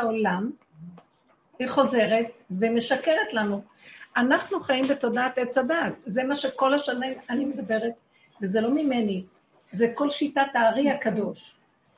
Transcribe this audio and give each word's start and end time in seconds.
העולם, 0.00 0.50
היא 1.58 1.68
חוזרת 1.68 2.26
ומשקרת 2.50 3.32
לנו. 3.32 3.62
אנחנו 4.16 4.60
חיים 4.60 4.88
בתודעת 4.88 5.38
עץ 5.38 5.58
הדת, 5.58 5.92
זה 6.06 6.24
מה 6.24 6.36
שכל 6.36 6.74
השנה 6.74 7.06
אני 7.30 7.44
מדברת, 7.44 7.92
וזה 8.42 8.60
לא 8.60 8.70
ממני, 8.70 9.24
זה 9.72 9.92
כל 9.94 10.10
שיטת 10.10 10.46
הארי 10.54 10.90
הקדוש. 10.90 11.54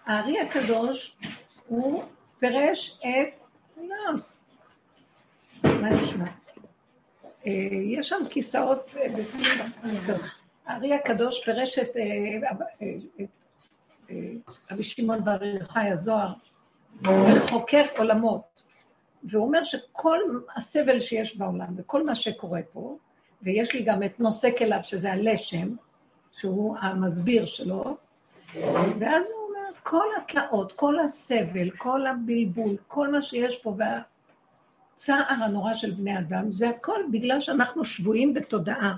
הארי 0.06 0.40
הקדוש, 0.40 1.16
הוא 1.66 2.02
פירש 2.38 2.98
את... 3.00 3.28
לא, 3.76 4.12
מה 5.64 5.90
נשמע? 5.90 6.24
אה, 7.46 7.52
יש 7.72 8.08
שם 8.08 8.22
כיסאות 8.30 8.90
אה, 8.96 9.06
הארי 10.66 10.94
הקדוש 10.94 11.44
פירש 11.44 11.78
את 11.78 11.96
אה, 11.96 12.50
רבי 14.70 14.84
שמעון 14.84 15.24
בר 15.24 15.44
יוחאי 15.44 15.90
הזוהר, 15.90 16.32
וחוקר 17.00 17.84
עולמות, 17.96 18.62
והוא 19.24 19.46
אומר 19.46 19.64
שכל 19.64 20.18
הסבל 20.56 21.00
שיש 21.00 21.36
בעולם 21.36 21.68
וכל 21.76 22.06
מה 22.06 22.14
שקורה 22.14 22.60
פה, 22.72 22.96
ויש 23.42 23.74
לי 23.74 23.82
גם 23.82 24.02
את 24.02 24.20
נושא 24.20 24.48
כליו, 24.58 24.78
שזה 24.82 25.12
הלשם, 25.12 25.68
שהוא 26.32 26.76
המסביר 26.78 27.46
שלו, 27.46 27.96
ואז 28.98 29.24
הוא 29.26 29.48
אומר, 29.48 29.78
כל 29.82 30.06
התלאות, 30.16 30.72
כל 30.72 30.98
הסבל, 31.00 31.70
כל 31.70 32.06
הבלבול, 32.06 32.76
כל 32.88 33.08
מה 33.08 33.22
שיש 33.22 33.56
פה, 33.56 33.76
והצער 33.76 35.22
הנורא 35.28 35.74
של 35.74 35.90
בני 35.90 36.18
אדם, 36.18 36.52
זה 36.52 36.68
הכל 36.68 37.00
בגלל 37.12 37.40
שאנחנו 37.40 37.84
שבויים 37.84 38.34
בתודעה, 38.34 38.96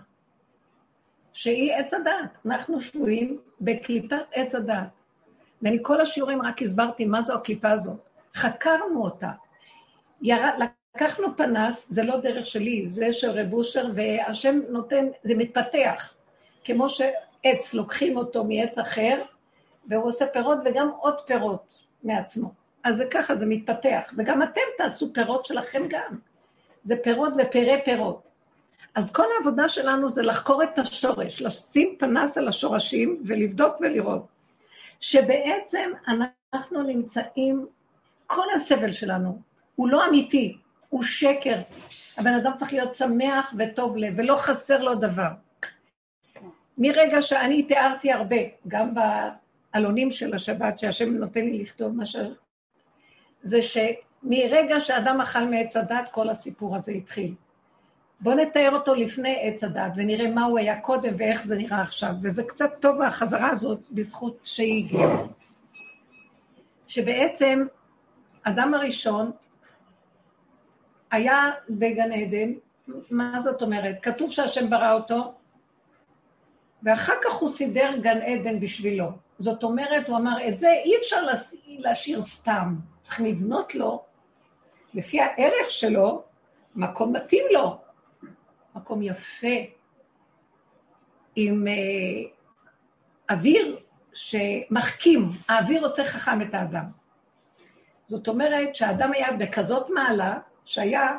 שהיא 1.32 1.72
עץ 1.74 1.94
הדת. 1.94 2.46
אנחנו 2.46 2.80
שבויים 2.80 3.38
בקליפת 3.60 4.16
עץ 4.32 4.54
הדת. 4.54 4.88
ואני 5.62 5.78
כל 5.82 6.00
השיעורים 6.00 6.42
רק 6.42 6.62
הסברתי 6.62 7.04
מה 7.04 7.22
זו 7.22 7.34
הקליפה 7.34 7.70
הזאת. 7.70 7.96
חקרנו 8.34 9.04
אותה. 9.04 9.30
יר... 10.22 10.36
לקחנו 10.94 11.36
פנס, 11.36 11.86
זה 11.90 12.02
לא 12.02 12.16
דרך 12.16 12.46
שלי, 12.46 12.88
זה 12.88 13.12
של 13.12 13.30
רב 13.30 13.52
אושר, 13.52 13.86
והשם 13.94 14.60
נותן, 14.68 15.06
זה 15.24 15.34
מתפתח. 15.34 16.14
כמו 16.64 16.88
שעץ, 16.88 17.74
לוקחים 17.74 18.16
אותו 18.16 18.44
מעץ 18.44 18.78
אחר, 18.78 19.22
והוא 19.88 20.08
עושה 20.08 20.26
פירות 20.26 20.58
וגם 20.64 20.90
עוד 21.00 21.20
פירות 21.26 21.78
מעצמו. 22.02 22.52
אז 22.84 22.96
זה 22.96 23.04
ככה, 23.10 23.34
זה 23.34 23.46
מתפתח. 23.46 24.12
וגם 24.16 24.42
אתם 24.42 24.60
תעשו 24.78 25.12
פירות 25.12 25.46
שלכם 25.46 25.82
גם. 25.88 26.18
זה 26.84 26.94
פירות 27.02 27.32
ופרי 27.38 27.80
פירות. 27.84 28.22
אז 28.94 29.12
כל 29.12 29.26
העבודה 29.36 29.68
שלנו 29.68 30.10
זה 30.10 30.22
לחקור 30.22 30.62
את 30.62 30.78
השורש, 30.78 31.42
לשים 31.42 31.96
פנס 31.98 32.38
על 32.38 32.48
השורשים 32.48 33.22
ולבדוק 33.26 33.76
ולראות. 33.80 34.33
שבעצם 35.00 35.90
אנחנו 36.52 36.82
נמצאים, 36.82 37.66
כל 38.26 38.46
הסבל 38.54 38.92
שלנו 38.92 39.40
הוא 39.76 39.88
לא 39.88 40.08
אמיתי, 40.08 40.58
הוא 40.88 41.02
שקר. 41.02 41.62
הבן 42.18 42.34
אדם 42.34 42.52
צריך 42.58 42.72
להיות 42.72 42.94
שמח 42.94 43.54
וטוב 43.58 43.96
לב, 43.96 44.14
ולא 44.16 44.36
חסר 44.36 44.82
לו 44.82 44.94
דבר. 44.94 45.28
מרגע 46.78 47.22
שאני 47.22 47.62
תיארתי 47.62 48.12
הרבה, 48.12 48.36
גם 48.68 48.94
בעלונים 48.94 50.12
של 50.12 50.34
השבת, 50.34 50.78
שהשם 50.78 51.16
נותן 51.16 51.40
לי 51.40 51.62
לכתוב 51.62 51.96
מה 51.96 52.06
ש... 52.06 52.16
זה 53.42 53.60
שמרגע 53.62 54.80
שאדם 54.80 55.20
אכל 55.20 55.44
מעץ 55.44 55.76
הדת, 55.76 56.08
כל 56.10 56.28
הסיפור 56.28 56.76
הזה 56.76 56.92
התחיל. 56.92 57.34
בואו 58.20 58.36
נתאר 58.36 58.70
אותו 58.72 58.94
לפני 58.94 59.38
עץ 59.40 59.64
הדת 59.64 59.92
ונראה 59.96 60.30
מה 60.30 60.44
הוא 60.44 60.58
היה 60.58 60.80
קודם 60.80 61.14
ואיך 61.18 61.46
זה 61.46 61.56
נראה 61.56 61.82
עכשיו. 61.82 62.10
וזה 62.22 62.42
קצת 62.44 62.70
טוב 62.80 63.02
החזרה 63.02 63.50
הזאת 63.50 63.80
בזכות 63.90 64.38
שהיא 64.44 64.84
הגיעה. 64.84 65.16
שבעצם 66.86 67.66
אדם 68.42 68.74
הראשון 68.74 69.30
היה 71.10 71.50
בגן 71.70 72.12
עדן, 72.12 72.52
מה 73.10 73.40
זאת 73.42 73.62
אומרת? 73.62 73.96
כתוב 74.02 74.30
שהשם 74.30 74.70
ברא 74.70 74.92
אותו, 74.92 75.34
ואחר 76.82 77.14
כך 77.24 77.34
הוא 77.34 77.50
סידר 77.50 77.96
גן 78.00 78.22
עדן 78.22 78.60
בשבילו. 78.60 79.06
זאת 79.38 79.62
אומרת, 79.62 80.08
הוא 80.08 80.16
אמר, 80.16 80.48
את 80.48 80.58
זה 80.58 80.72
אי 80.84 80.96
אפשר 80.98 81.26
להשאיר 81.78 82.22
סתם, 82.22 82.74
צריך 83.02 83.20
לבנות 83.20 83.74
לו, 83.74 84.02
לפי 84.94 85.20
הערך 85.20 85.70
שלו, 85.70 86.22
מקום 86.74 87.16
מתאים 87.16 87.44
לו. 87.50 87.83
מקום 88.74 89.02
יפה, 89.02 89.56
עם 91.36 91.68
אה, 91.68 92.30
אוויר 93.30 93.80
שמחכים, 94.14 95.30
האוויר 95.48 95.86
רוצה 95.86 96.04
חכם 96.04 96.42
את 96.42 96.54
האדם. 96.54 96.84
זאת 98.08 98.28
אומרת 98.28 98.74
שהאדם 98.74 99.12
היה 99.12 99.32
בכזאת 99.32 99.90
מעלה, 99.90 100.38
שהיה, 100.64 101.18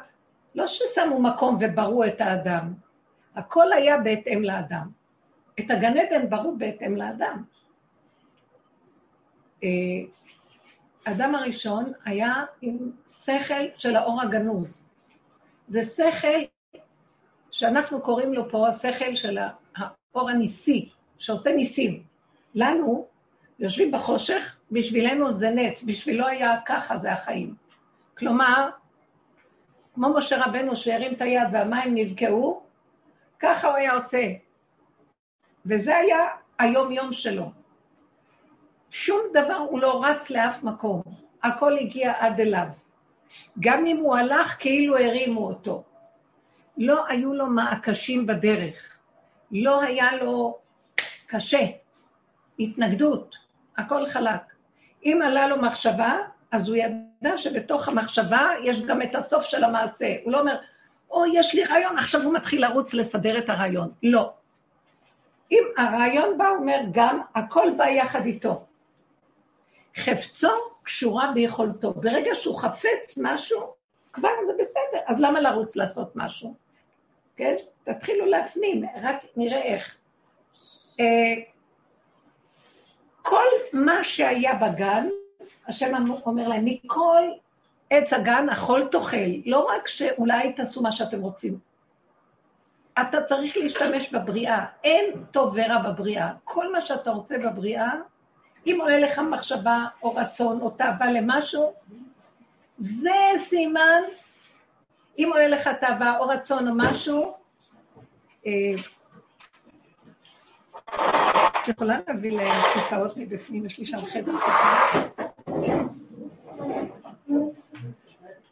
לא 0.55 0.67
ששמו 0.67 1.21
מקום 1.21 1.57
וברו 1.61 2.03
את 2.03 2.21
האדם, 2.21 2.73
הכל 3.35 3.73
היה 3.73 3.97
בהתאם 3.97 4.43
לאדם. 4.43 4.89
את 5.59 5.71
הגן 5.71 5.97
עדן 5.97 6.29
ברו 6.29 6.57
בהתאם 6.57 6.95
לאדם. 6.95 7.43
אה, 9.63 9.69
האדם 11.05 11.35
הראשון 11.35 11.91
היה 12.05 12.33
עם 12.61 12.77
שכל 13.07 13.65
של 13.77 13.95
האור 13.95 14.21
הגנוז. 14.21 14.83
זה 15.67 15.83
שכל 15.83 16.54
שאנחנו 17.55 18.01
קוראים 18.01 18.33
לו 18.33 18.49
פה 18.49 18.67
השכל 18.67 19.15
של 19.15 19.37
האור 19.77 20.29
הניסי, 20.29 20.89
שעושה 21.17 21.55
ניסים. 21.55 22.03
לנו, 22.55 23.07
יושבים 23.59 23.91
בחושך, 23.91 24.57
בשבילנו 24.71 25.33
זה 25.33 25.49
נס, 25.49 25.83
בשבילו 25.83 26.27
היה 26.27 26.61
ככה, 26.65 26.97
זה 26.97 27.13
החיים. 27.13 27.55
כלומר, 28.17 28.69
כמו 29.93 30.13
משה 30.17 30.45
רבנו 30.45 30.75
שהרים 30.75 31.13
את 31.13 31.21
היד 31.21 31.47
והמים 31.51 31.95
נבקעו, 31.95 32.63
ככה 33.39 33.67
הוא 33.67 33.75
היה 33.75 33.93
עושה. 33.93 34.27
וזה 35.65 35.97
היה 35.97 36.17
היום-יום 36.59 37.13
שלו. 37.13 37.51
שום 38.89 39.21
דבר 39.33 39.57
הוא 39.69 39.79
לא 39.79 40.05
רץ 40.05 40.29
לאף 40.29 40.63
מקום, 40.63 41.01
הכל 41.43 41.77
הגיע 41.77 42.13
עד 42.19 42.39
אליו. 42.39 42.67
גם 43.59 43.85
אם 43.85 43.97
הוא 43.97 44.15
הלך 44.15 44.55
כאילו 44.59 44.97
הרימו 44.97 45.47
אותו. 45.47 45.83
לא 46.77 47.05
היו 47.07 47.33
לו 47.33 47.47
מעקשים 47.47 48.27
בדרך, 48.27 48.75
לא 49.51 49.81
היה 49.81 50.15
לו 50.15 50.57
קשה, 51.27 51.65
התנגדות, 52.59 53.35
הכל 53.77 54.05
חלק. 54.05 54.41
אם 55.05 55.19
עלה 55.25 55.47
לו 55.47 55.61
מחשבה, 55.61 56.17
אז 56.51 56.67
הוא 56.67 56.75
ידע 56.75 57.37
שבתוך 57.37 57.87
המחשבה 57.87 58.49
יש 58.63 58.81
גם 58.81 59.01
את 59.01 59.15
הסוף 59.15 59.43
של 59.43 59.63
המעשה. 59.63 60.15
הוא 60.23 60.31
לא 60.31 60.39
אומר, 60.39 60.57
או, 61.11 61.25
יש 61.33 61.53
לי 61.53 61.63
רעיון, 61.63 61.97
עכשיו 61.97 62.21
הוא 62.21 62.33
מתחיל 62.33 62.61
לרוץ 62.61 62.93
לסדר 62.93 63.37
את 63.37 63.49
הרעיון. 63.49 63.91
לא. 64.03 64.33
אם 65.51 65.63
הרעיון 65.77 66.37
בא, 66.37 66.47
הוא 66.47 66.57
אומר 66.57 66.77
גם, 66.91 67.21
הכל 67.35 67.67
בא 67.77 67.85
יחד 67.85 68.25
איתו. 68.25 68.65
חפצו 69.97 70.49
קשורה 70.83 71.31
ביכולתו. 71.31 71.93
ברגע 71.93 72.31
שהוא 72.35 72.59
חפץ 72.59 73.17
משהו, 73.21 73.73
כבר 74.13 74.29
זה 74.47 74.53
בסדר. 74.59 74.99
אז 75.05 75.19
למה 75.19 75.39
לרוץ 75.39 75.75
לעשות 75.75 76.11
משהו? 76.15 76.64
כן? 77.35 77.55
תתחילו 77.83 78.25
להפנים, 78.25 78.85
רק 79.01 79.15
נראה 79.35 79.61
איך. 79.61 79.95
אה, 80.99 81.05
כל 83.21 83.45
מה 83.73 84.03
שהיה 84.03 84.53
בגן, 84.53 85.07
השם 85.67 86.11
אומר 86.25 86.47
להם, 86.47 86.65
מכל 86.65 87.23
עץ 87.89 88.13
הגן 88.13 88.49
אכול 88.49 88.87
תאכל, 88.91 89.31
לא 89.45 89.67
רק 89.69 89.87
שאולי 89.87 90.53
תעשו 90.53 90.81
מה 90.81 90.91
שאתם 90.91 91.21
רוצים. 91.21 91.59
אתה 93.01 93.23
צריך 93.23 93.57
להשתמש 93.57 94.13
בבריאה, 94.13 94.65
אין 94.83 95.05
טוב 95.31 95.53
ורע 95.55 95.77
בבריאה. 95.77 96.31
כל 96.43 96.71
מה 96.71 96.81
שאתה 96.81 97.11
רוצה 97.11 97.37
בבריאה, 97.37 97.91
אם 98.65 98.77
עולה 98.81 98.99
לך 98.99 99.19
מחשבה 99.19 99.85
או 100.03 100.15
רצון 100.15 100.61
או 100.61 100.69
תאווה 100.69 101.11
למשהו, 101.11 101.73
זה 102.77 103.11
סימן 103.37 104.01
אם 105.17 105.29
עולה 105.33 105.47
לך 105.47 105.69
תאווה 105.81 106.17
או 106.17 106.27
רצון 106.27 106.67
או 106.67 106.73
משהו, 106.77 107.33
אה, 108.45 108.51
את 111.65 111.67
יכולה 111.67 111.97
להביא 112.07 112.37
להם 112.37 112.61
כיסאות 112.73 113.17
מבפנים, 113.17 113.65
יש 113.65 113.79
לי 113.79 113.85
שם 113.85 113.97
חדר. 113.97 114.33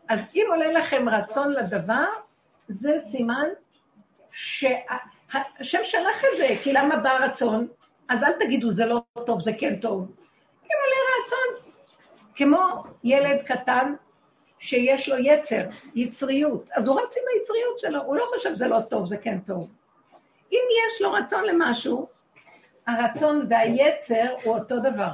אז 0.10 0.20
אם 0.36 0.46
עולה 0.50 0.72
לכם 0.72 1.10
רצון 1.10 1.52
לדבר, 1.52 2.06
זה 2.68 3.00
סימן 3.00 3.48
שהשם 4.32 5.80
שלח 5.84 6.24
את 6.24 6.38
זה, 6.38 6.56
כי 6.64 6.74
למה 6.74 6.96
בא 6.96 7.12
רצון? 7.12 7.68
אז 8.10 8.24
אל 8.24 8.32
תגידו 8.40 8.72
זה 8.72 8.86
לא 8.86 9.02
טוב, 9.26 9.42
זה 9.42 9.52
כן 9.60 9.76
טוב. 9.76 10.12
אם 10.64 10.78
עולה 10.84 11.24
רצון, 11.24 11.72
כמו 12.36 12.84
ילד 13.04 13.42
קטן 13.42 13.94
שיש 14.64 15.10
לו 15.10 15.18
יצר, 15.18 15.66
יצריות, 15.96 16.70
אז 16.74 16.88
הוא 16.88 17.02
רץ 17.02 17.18
עם 17.18 17.24
היצריות 17.34 17.80
שלו, 17.80 18.02
הוא 18.04 18.16
לא 18.16 18.26
חושב 18.36 18.54
זה 18.54 18.68
לא 18.68 18.82
טוב, 18.82 19.06
זה 19.06 19.18
כן 19.18 19.40
טוב. 19.40 19.68
אם 20.52 20.60
יש 20.88 21.02
לו 21.02 21.14
רצון 21.14 21.44
למשהו, 21.46 22.08
הרצון 22.88 23.46
והיצר 23.50 24.36
הוא 24.44 24.56
אותו 24.58 24.80
דבר. 24.80 25.10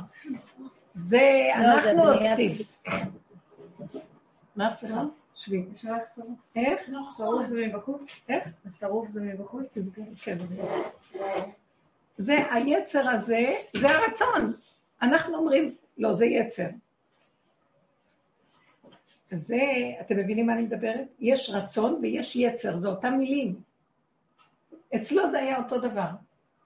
זה, 0.96 1.50
לא, 1.58 1.74
אנחנו 1.74 2.04
עושים. 2.04 2.58
מה 4.56 4.72
את 4.72 4.78
צריכה? 4.78 5.04
שבי. 5.36 5.64
אפשר 5.76 5.94
רק 5.94 6.04
שרוף. 6.16 6.40
איך? 6.56 6.80
שרוף 7.18 7.46
זה 7.48 7.68
מבחוץ? 7.68 8.02
איך? 8.30 8.44
השרוף 8.66 9.10
זה 9.10 9.22
מבחוץ? 9.22 9.78
תסביר. 9.78 10.06
כן. 10.24 10.38
זה 12.18 12.38
היצר 12.52 13.10
הזה, 13.10 13.56
זה 13.78 13.90
הרצון. 13.90 14.54
אנחנו 15.02 15.38
אומרים, 15.38 15.76
לא, 15.98 16.14
זה 16.14 16.26
יצר. 16.26 16.68
זה, 19.32 19.62
אתם 20.02 20.18
מבינים 20.18 20.46
מה 20.46 20.54
אני 20.54 20.62
מדברת? 20.62 21.08
יש 21.20 21.50
רצון 21.54 22.00
ויש 22.02 22.36
יצר, 22.36 22.80
זה 22.80 22.88
אותם 22.88 23.14
מילים. 23.14 23.56
אצלו 24.96 25.32
זה 25.32 25.40
היה 25.40 25.58
אותו 25.58 25.80
דבר. 25.80 26.10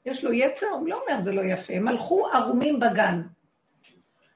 יש 0.06 0.24
לו 0.24 0.34
יצר, 0.34 0.68
הוא 0.68 0.88
לא 0.88 1.02
אומר 1.02 1.24
זה 1.24 1.32
לא 1.32 1.42
יפה, 1.42 1.74
הם 1.74 1.88
הלכו 1.88 2.28
ערומים 2.28 2.80
בגן. 2.80 3.22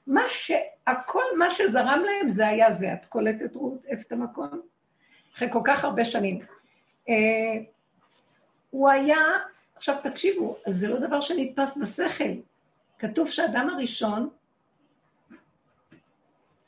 מה 0.08 0.22
ש... 0.28 0.52
הכל 0.88 1.24
מה 1.38 1.52
שזרם 1.52 2.04
להם 2.06 2.30
זה 2.30 2.48
היה 2.48 2.72
זה. 2.72 2.94
את 2.94 3.06
קולטת 3.06 3.56
רות, 3.56 3.86
איפה 3.86 4.02
את 4.08 4.12
המקום? 4.12 4.62
אחרי 5.36 5.48
כל 5.52 5.62
כך 5.66 5.84
הרבה 5.84 6.06
שנים. 6.06 6.40
אה, 7.10 7.14
הוא 8.70 8.90
היה, 8.90 9.18
עכשיו 9.76 9.96
תקשיבו, 10.04 10.58
זה 10.68 10.88
לא 10.88 11.00
דבר 11.00 11.22
שנתפס 11.22 11.78
בשכל. 11.78 12.34
כתוב 13.00 13.30
שהאדם 13.30 13.70
הראשון, 13.70 14.30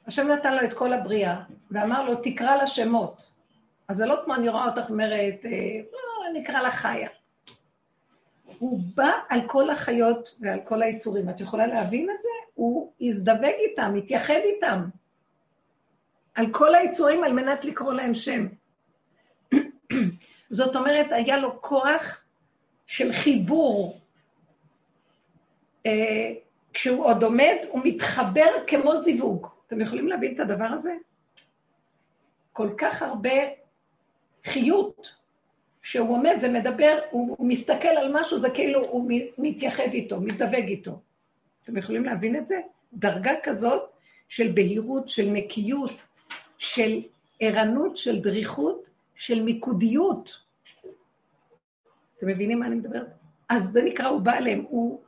השם 0.09 0.27
נתן 0.27 0.55
לו 0.55 0.63
את 0.63 0.73
כל 0.73 0.93
הבריאה, 0.93 1.41
ואמר 1.71 2.05
לו, 2.05 2.15
תקרא 2.15 2.55
לה 2.55 2.67
שמות. 2.67 3.29
אז 3.87 3.97
זה 3.97 4.05
לא 4.05 4.15
כמו 4.25 4.35
אני 4.35 4.49
רואה 4.49 4.65
אותך 4.65 4.89
אומרת, 4.89 5.45
אה, 5.45 5.81
לא, 5.91 6.39
נקרא 6.39 6.61
לה 6.61 6.71
חיה. 6.71 7.09
הוא 8.59 8.79
בא 8.95 9.11
על 9.29 9.41
כל 9.47 9.69
החיות 9.69 10.35
ועל 10.39 10.59
כל 10.63 10.83
היצורים. 10.83 11.29
את 11.29 11.41
יכולה 11.41 11.67
להבין 11.67 12.09
את 12.09 12.21
זה? 12.21 12.29
הוא 12.53 12.93
הזדווג 13.01 13.53
איתם, 13.59 13.95
התייחד 13.97 14.39
איתם. 14.43 14.83
על 16.35 16.45
כל 16.51 16.75
היצורים 16.75 17.23
על 17.23 17.33
מנת 17.33 17.65
לקרוא 17.65 17.93
להם 17.93 18.13
שם. 18.13 18.47
זאת 20.49 20.75
אומרת, 20.75 21.07
היה 21.11 21.37
לו 21.37 21.61
כוח 21.61 22.21
של 22.87 23.11
חיבור. 23.11 23.99
אה, 25.85 26.31
כשהוא 26.73 27.05
עוד 27.05 27.23
עומד, 27.23 27.55
הוא 27.69 27.81
מתחבר 27.83 28.49
כמו 28.67 28.97
זיווג. 28.97 29.58
אתם 29.69 29.81
יכולים 29.81 30.07
להבין 30.07 30.35
את 30.35 30.39
הדבר 30.39 30.65
הזה? 30.65 30.93
כל 32.53 32.69
כך 32.77 33.01
הרבה 33.01 33.31
חיות, 34.45 35.07
שהוא 35.81 36.09
עומד 36.09 36.35
ומדבר, 36.41 36.99
הוא, 37.11 37.47
מסתכל 37.47 37.87
על 37.87 38.11
משהו, 38.13 38.39
זה 38.39 38.49
כאילו 38.49 38.85
הוא 38.85 39.11
מתייחד 39.37 39.83
איתו, 39.93 40.21
מזדווג 40.21 40.53
איתו. 40.67 40.99
אתם 41.63 41.77
יכולים 41.77 42.05
להבין 42.05 42.35
את 42.35 42.47
זה? 42.47 42.59
דרגה 42.93 43.31
כזאת 43.43 43.89
של 44.27 44.51
בהירות, 44.51 45.09
של 45.09 45.29
נקיות, 45.29 45.91
של 46.57 47.01
ערנות, 47.39 47.97
של 47.97 48.21
דריכות, 48.21 48.83
של 49.15 49.41
מיקודיות. 49.41 50.29
אתם 52.17 52.27
מבינים 52.27 52.59
מה 52.59 52.65
אני 52.65 52.75
מדברת? 52.75 53.07
אז 53.49 53.63
זה 53.63 53.81
נקרא, 53.81 54.07
הוא 54.07 54.21
בא 54.21 54.33
אליהם, 54.33 54.65
הוא 54.69 55.01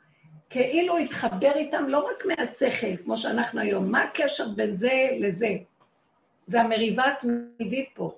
כאילו 0.52 0.98
התחבר 0.98 1.52
איתם 1.56 1.86
לא 1.88 2.00
רק 2.00 2.26
מהשכל, 2.26 2.98
כמו 3.04 3.18
שאנחנו 3.18 3.62
היום, 3.62 3.92
מה 3.92 4.02
הקשר 4.02 4.50
בין 4.50 4.74
זה 4.74 4.92
לזה? 5.20 5.50
זה 6.48 6.62
המריבה 6.62 7.04
התמידית 7.12 7.90
פה. 7.94 8.18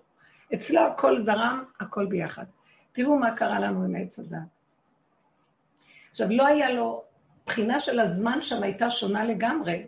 אצלו 0.53 0.81
הכל 0.81 1.19
זרם, 1.19 1.63
הכל 1.80 2.06
ביחד. 2.06 2.44
תראו 2.91 3.18
מה 3.18 3.35
קרה 3.35 3.59
לנו 3.59 3.83
עם 3.83 3.95
עץ 3.95 4.19
הדת. 4.19 4.38
עכשיו, 6.12 6.27
לא 6.31 6.45
היה 6.45 6.69
לו, 6.69 7.03
בחינה 7.47 7.80
של 7.80 8.00
הזמן 8.00 8.41
שם 8.41 8.63
הייתה 8.63 8.91
שונה 8.91 9.25
לגמרי. 9.25 9.86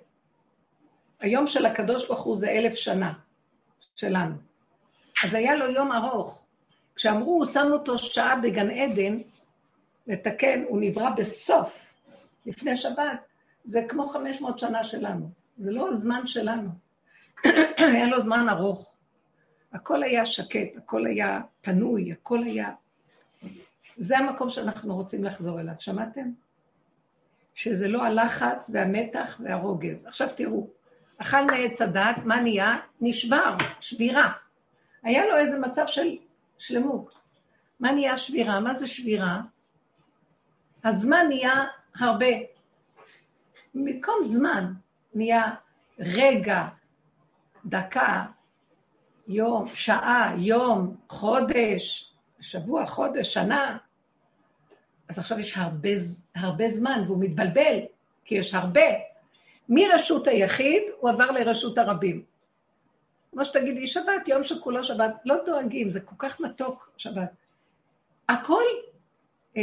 היום 1.19 1.47
של 1.47 1.65
הקדוש 1.65 2.07
ברוך 2.07 2.23
הוא 2.23 2.37
זה 2.37 2.49
אלף 2.49 2.73
שנה 2.73 3.13
שלנו. 3.95 4.35
אז 5.23 5.33
היה 5.33 5.55
לו 5.55 5.71
יום 5.71 5.91
ארוך. 5.91 6.45
כשאמרו, 6.95 7.45
שמו 7.45 7.73
אותו 7.73 7.97
שעה 7.97 8.35
בגן 8.35 8.71
עדן, 8.71 9.17
לתקן, 10.07 10.63
הוא 10.67 10.81
נברא 10.81 11.09
בסוף, 11.09 11.84
לפני 12.45 12.77
שבת, 12.77 13.19
זה 13.63 13.85
כמו 13.89 14.07
500 14.07 14.59
שנה 14.59 14.83
שלנו. 14.83 15.29
זה 15.57 15.71
לא 15.71 15.89
הזמן 15.89 16.27
שלנו. 16.27 16.69
היה 17.77 18.07
לו 18.07 18.21
זמן 18.21 18.49
ארוך. 18.49 18.95
הכל 19.73 20.03
היה 20.03 20.25
שקט, 20.25 20.77
הכל 20.77 21.05
היה 21.05 21.41
פנוי, 21.61 22.11
הכל 22.11 22.43
היה... 22.43 22.71
זה 23.97 24.17
המקום 24.17 24.49
שאנחנו 24.49 24.95
רוצים 24.95 25.23
לחזור 25.23 25.59
אליו, 25.59 25.73
שמעתם? 25.79 26.31
שזה 27.55 27.87
לא 27.87 28.03
הלחץ 28.03 28.69
והמתח 28.73 29.41
והרוגז. 29.43 30.05
עכשיו 30.05 30.27
תראו, 30.35 30.67
אכל 31.17 31.45
מעץ 31.45 31.81
הדת, 31.81 32.15
מה 32.25 32.41
נהיה? 32.41 32.77
נשבר, 33.01 33.57
שבירה. 33.79 34.33
היה 35.03 35.25
לו 35.25 35.37
איזה 35.37 35.59
מצב 35.59 35.83
של 35.87 36.17
שלמות. 36.57 37.13
מה 37.79 37.91
נהיה 37.91 38.17
שבירה? 38.17 38.59
מה 38.59 38.73
זה 38.75 38.87
שבירה? 38.87 39.41
הזמן 40.83 41.25
נהיה 41.27 41.65
הרבה. 41.99 42.25
במקום 43.75 44.15
זמן 44.23 44.73
נהיה 45.13 45.55
רגע, 45.99 46.67
דקה, 47.65 48.25
יום, 49.27 49.67
שעה, 49.73 50.35
יום, 50.37 50.95
חודש, 51.09 52.11
שבוע, 52.41 52.85
חודש, 52.85 53.33
שנה. 53.33 53.77
אז 55.09 55.19
עכשיו 55.19 55.39
יש 55.39 55.57
הרבה, 55.57 55.89
הרבה 56.35 56.69
זמן 56.69 57.03
והוא 57.05 57.23
מתבלבל, 57.23 57.79
כי 58.25 58.35
יש 58.35 58.53
הרבה. 58.53 58.81
מרשות 59.69 60.27
היחיד 60.27 60.83
הוא 60.99 61.09
עבר 61.09 61.31
לרשות 61.31 61.77
הרבים. 61.77 62.23
כמו 63.31 63.45
שתגידי, 63.45 63.87
שבת, 63.87 64.27
יום 64.27 64.43
שכולו 64.43 64.83
שבת, 64.83 65.13
לא 65.25 65.35
דואגים, 65.45 65.91
זה 65.91 65.99
כל 66.01 66.15
כך 66.19 66.39
מתוק, 66.39 66.89
שבת. 66.97 67.29
הכל 68.29 68.63
אה, 69.57 69.61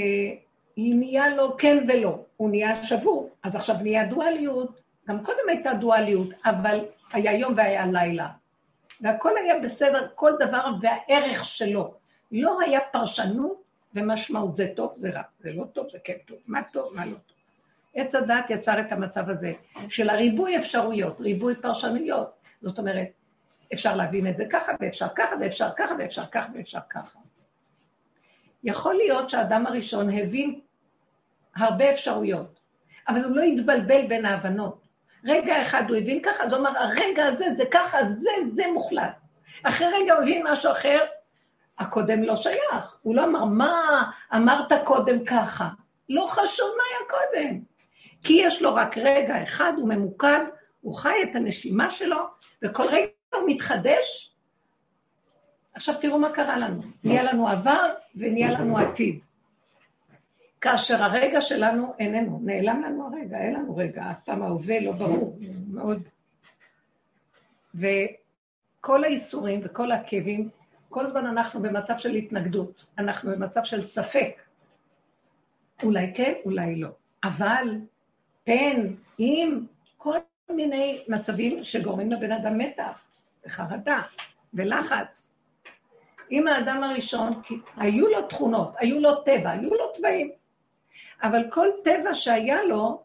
נהיה 0.77 1.29
לו 1.29 1.57
כן 1.57 1.85
ולא, 1.89 2.19
הוא 2.37 2.51
נהיה 2.51 2.85
שבור, 2.85 3.31
אז 3.43 3.57
עכשיו 3.57 3.77
נהיה 3.83 4.07
דואליות, 4.07 4.81
גם 5.09 5.25
קודם 5.25 5.49
הייתה 5.49 5.75
דואליות, 5.75 6.29
אבל 6.45 6.85
היה 7.13 7.39
יום 7.39 7.55
והיה 7.57 7.87
לילה. 7.87 8.29
והכל 9.01 9.31
היה 9.45 9.59
בסדר, 9.61 10.09
כל 10.15 10.33
דבר 10.41 10.65
והערך 10.81 11.45
שלו. 11.45 11.95
לא 12.33 12.61
היה 12.61 12.81
פרשנות 12.93 13.63
ומשמעות, 13.95 14.57
זה 14.57 14.73
טוב, 14.77 14.93
זה 14.97 15.11
רע, 15.11 15.23
זה 15.41 15.53
לא 15.53 15.65
טוב, 15.65 15.91
זה 15.91 15.99
כן 16.05 16.17
טוב, 16.27 16.39
מה 16.47 16.63
טוב, 16.73 16.95
מה 16.95 17.07
לא 17.07 17.11
טוב. 17.11 17.37
עץ 17.95 18.15
הדת 18.15 18.51
יצר 18.51 18.81
את 18.81 18.93
המצב 18.93 19.29
הזה 19.29 19.53
של 19.89 20.11
הריבוי 20.11 20.59
אפשרויות, 20.59 21.21
ריבוי 21.21 21.55
פרשנויות. 21.55 22.33
זאת 22.63 22.79
אומרת, 22.79 23.09
אפשר 23.73 23.97
להבין 23.97 24.29
את 24.29 24.37
זה 24.37 24.45
ככה, 24.51 24.73
ואפשר 24.81 25.09
ככה, 25.17 25.35
ואפשר 25.41 25.69
ככה, 25.76 25.95
ואפשר 25.99 26.26
ככה, 26.26 26.49
ואפשר 26.55 26.79
ככה. 26.91 27.19
יכול 28.64 28.95
להיות 28.95 29.31
שהאדם 29.31 29.66
הראשון 29.66 30.11
הבין 30.11 30.61
הרבה 31.57 31.92
אפשרויות, 31.92 32.61
אבל 33.09 33.25
הוא 33.25 33.37
לא 33.37 33.42
התבלבל 33.42 34.07
בין 34.07 34.26
ההבנות. 34.26 34.83
רגע 35.25 35.62
אחד 35.62 35.83
הוא 35.88 35.97
הבין 35.97 36.23
ככה, 36.23 36.45
אז 36.45 36.52
הוא 36.52 36.61
אמר, 36.61 36.78
הרגע 36.78 37.25
הזה 37.25 37.47
זה 37.57 37.64
ככה, 37.71 37.99
זה, 38.09 38.31
זה 38.54 38.62
מוחלט. 38.73 39.16
אחרי 39.62 39.87
רגע 39.92 40.14
הוא 40.14 40.23
הבין 40.23 40.47
משהו 40.47 40.73
אחר, 40.73 41.04
הקודם 41.78 42.23
לא 42.23 42.37
שייך. 42.37 42.99
הוא 43.02 43.16
לא 43.16 43.25
אמר, 43.25 43.45
מה 43.45 44.04
אמרת 44.35 44.73
קודם 44.85 45.25
ככה? 45.25 45.69
לא 46.09 46.26
חשוב 46.31 46.69
מה 46.76 46.83
היה 46.90 47.09
קודם. 47.11 47.61
כי 48.25 48.33
יש 48.33 48.62
לו 48.62 48.75
רק 48.75 48.99
רגע 48.99 49.42
אחד, 49.42 49.73
הוא 49.76 49.88
ממוקד, 49.88 50.40
הוא 50.81 50.95
חי 50.95 51.14
את 51.23 51.37
הנשימה 51.37 51.90
שלו, 51.90 52.19
וכל 52.62 52.85
רגע 52.85 53.07
הוא 53.35 53.42
מתחדש. 53.47 54.32
עכשיו 55.75 55.95
תראו 56.00 56.19
מה 56.19 56.33
קרה 56.33 56.59
לנו. 56.59 56.83
נהיה 57.05 57.23
לנו 57.23 57.49
עבר 57.49 57.95
ונהיה 58.17 58.52
לנו 58.52 58.79
עתיד. 58.79 59.25
כאשר 60.61 61.02
הרגע 61.02 61.41
שלנו 61.41 61.95
איננו, 61.99 62.41
נעלם 62.43 62.83
לנו 62.83 63.07
הרגע, 63.07 63.38
אין 63.38 63.55
לנו 63.55 63.76
רגע, 63.76 64.11
אף 64.11 64.25
פעם 64.25 64.43
ההווה 64.43 64.81
לא 64.81 64.93
ברור, 64.93 65.38
מאוד. 65.67 66.02
וכל 67.75 69.05
האיסורים 69.05 69.61
וכל 69.64 69.93
הכאבים, 69.93 70.49
כל 70.88 71.07
הזמן 71.07 71.26
אנחנו 71.26 71.62
במצב 71.62 71.99
של 71.99 72.14
התנגדות, 72.14 72.85
אנחנו 72.99 73.33
במצב 73.33 73.64
של 73.64 73.85
ספק. 73.85 74.31
אולי 75.83 76.12
כן, 76.14 76.33
אולי 76.45 76.76
לא. 76.76 76.88
אבל 77.25 77.69
פן, 78.45 78.87
אם, 79.19 79.61
כל 79.97 80.19
מיני 80.50 81.05
מצבים 81.09 81.64
שגורמים 81.64 82.12
לבן 82.12 82.33
אדם 82.33 82.59
מתח, 82.59 83.00
וחרדה, 83.47 84.02
ולחץ. 84.55 85.32
אם 86.33 86.49
האדם 86.49 86.83
הראשון, 86.83 87.43
היו 87.77 88.07
לו 88.07 88.29
תכונות, 88.29 88.75
היו 88.79 89.01
לו 89.01 89.23
טבע, 89.23 89.51
היו 89.51 89.71
לו 89.71 89.93
טבעים. 89.95 90.33
אבל 91.23 91.51
כל 91.51 91.69
טבע 91.85 92.15
שהיה 92.15 92.65
לו, 92.65 93.03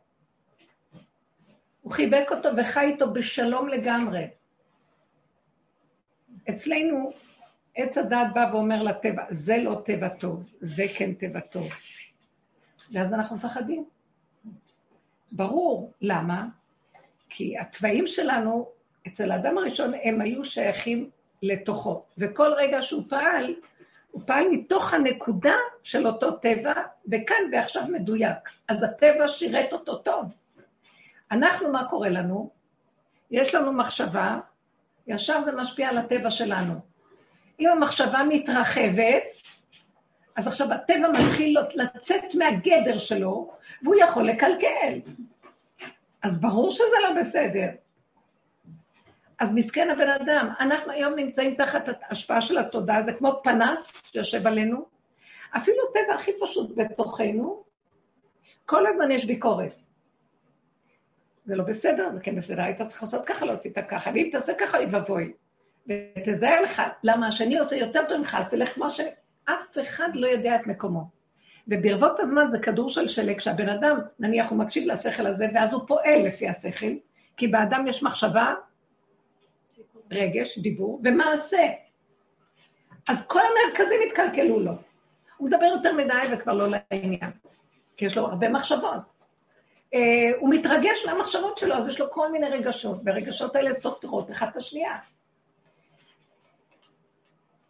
הוא 1.82 1.92
חיבק 1.92 2.28
אותו 2.32 2.50
וחי 2.58 2.86
איתו 2.86 3.14
בשלום 3.14 3.68
לגמרי. 3.68 4.28
אצלנו 6.50 7.12
עץ 7.76 7.98
הדעת 7.98 8.34
בא 8.34 8.50
ואומר 8.54 8.84
לטבע, 8.84 9.24
זה 9.30 9.58
לא 9.58 9.82
טבע 9.86 10.10
טוב, 10.10 10.44
זה 10.62 10.86
כן 10.98 11.14
טבע 11.14 11.40
טוב. 11.40 11.68
ואז 12.94 13.14
אנחנו 13.14 13.36
מפחדים. 13.36 13.86
ברור, 15.32 15.94
למה? 16.02 16.46
כי 17.30 17.58
התוואים 17.58 18.08
שלנו 18.08 18.70
אצל 19.08 19.32
האדם 19.32 19.58
הראשון 19.58 19.94
הם 20.04 20.22
היו 20.22 20.46
שייכים 20.46 21.10
לתוכו, 21.44 22.04
וכל 22.18 22.54
רגע 22.58 22.82
שהוא 22.82 23.04
פעל, 23.10 23.56
הוא 24.12 24.22
פעל 24.26 24.48
מתוך 24.52 24.94
הנקודה 24.94 25.56
של 25.84 26.08
אותו 26.08 26.32
טבע, 26.32 26.74
וכאן 27.12 27.36
ועכשיו 27.52 27.84
מדויק. 27.88 28.50
אז 28.68 28.84
הטבע 28.84 29.28
שירת 29.28 29.74
אותו 29.74 29.98
טוב. 29.98 30.26
אנחנו, 31.32 31.72
מה 31.72 31.90
קורה 31.90 32.10
לנו? 32.10 32.50
יש 33.32 33.56
לנו 33.56 33.74
מחשבה, 33.74 34.40
ישר 35.08 35.42
זה 35.42 35.52
משפיע 35.52 35.90
על 35.90 35.98
הטבע 35.98 36.32
שלנו. 36.32 36.74
אם 37.60 37.70
המחשבה 37.70 38.24
מתרחבת, 38.30 39.24
אז 40.36 40.48
עכשיו 40.48 40.74
הטבע 40.74 41.10
מתחיל 41.10 41.58
לצאת 41.76 42.36
מהגדר 42.36 42.98
שלו, 42.98 43.52
והוא 43.84 43.96
יכול 43.96 44.24
לקלקל. 44.24 45.00
אז 46.24 46.42
ברור 46.42 46.72
שזה 46.72 46.96
לא 47.04 47.22
בסדר. 47.22 47.68
אז 49.40 49.54
מסכן 49.54 49.90
הבן 49.90 50.10
אדם, 50.10 50.50
אנחנו 50.60 50.92
היום 50.92 51.16
נמצאים 51.16 51.56
תחת 51.56 51.90
השפעה 52.10 52.42
של 52.42 52.58
התודעה, 52.58 53.04
זה 53.04 53.14
כמו 53.14 53.42
פנס 53.44 54.02
שיושב 54.12 54.48
עלינו. 54.48 54.86
אפילו 55.58 55.78
טבע 55.94 56.16
הכי 56.16 56.32
פשוט 56.42 56.78
בתוכנו, 56.78 57.64
כל 58.66 58.88
הזמן 58.88 59.12
יש 59.12 59.26
ביקורת. 59.26 59.76
זה 61.46 61.56
לא 61.56 61.64
בסדר, 61.64 62.14
זה 62.14 62.20
כן 62.20 62.36
בסדר, 62.36 62.62
היית 62.62 62.82
צריך 62.82 63.04
לעשות 63.04 63.26
ככה, 63.26 63.46
לא 63.46 63.52
עשית 63.52 63.78
ככה, 63.90 64.12
ואם 64.14 64.30
תעשה 64.32 64.54
ככה, 64.54 64.78
אוי 64.78 64.86
ואבוי. 64.86 65.34
ותזהר 65.88 66.62
לך, 66.62 66.82
למה 67.04 67.28
השני 67.28 67.60
עושה 67.60 67.76
יותר 67.76 68.02
טוב 68.10 68.18
ממך, 68.18 68.38
אז 68.40 68.50
תלך 68.50 68.74
כמו 68.74 68.92
שאף 68.92 69.78
אחד 69.82 70.10
לא 70.14 70.28
יודע 70.28 70.56
את 70.56 70.68
מקומו. 70.68 71.10
וברבות 71.68 72.20
הזמן 72.20 72.50
זה 72.50 72.60
כדור 72.60 72.90
של 72.90 73.08
שלג, 73.08 73.38
כשהבן 73.38 73.70
אדם, 73.70 74.00
נניח 74.20 74.50
הוא 74.50 74.58
מקשיב 74.58 74.88
לשכל 74.88 75.26
הזה, 75.28 75.48
ואז 75.54 75.74
הוא 75.74 75.82
פועל 75.88 76.22
לפי 76.28 76.48
השכל, 76.48 76.92
כי 77.38 77.48
באדם 77.48 77.88
יש 77.88 78.04
מחשבה, 78.04 78.54
רגש, 80.12 80.60
דיבור, 80.60 81.02
ומעשה. 81.04 81.68
אז 83.08 83.28
כל 83.28 83.40
המרכזים 83.40 84.00
התקלקלו 84.08 84.60
לו. 84.60 84.72
הוא 85.38 85.48
מדבר 85.48 85.66
יותר 85.66 85.94
מדי 85.94 86.14
וכבר 86.34 86.54
לא 86.54 86.68
לעניין, 86.68 87.32
כי 87.98 88.06
יש 88.06 88.18
לו 88.18 88.26
הרבה 88.26 88.50
מחשבות. 88.50 89.02
Uh, 89.96 89.98
הוא 90.40 90.50
מתרגש 90.50 91.06
מהמחשבות 91.06 91.58
שלו, 91.58 91.76
אז 91.76 91.88
יש 91.88 92.00
לו 92.00 92.12
כל 92.12 92.32
מיני 92.32 92.50
רגשות, 92.50 92.98
והרגשות 93.06 93.56
האלה 93.56 93.74
סותרות 93.74 94.32
אחת 94.32 94.50
את 94.52 94.56
השנייה. 94.56 94.98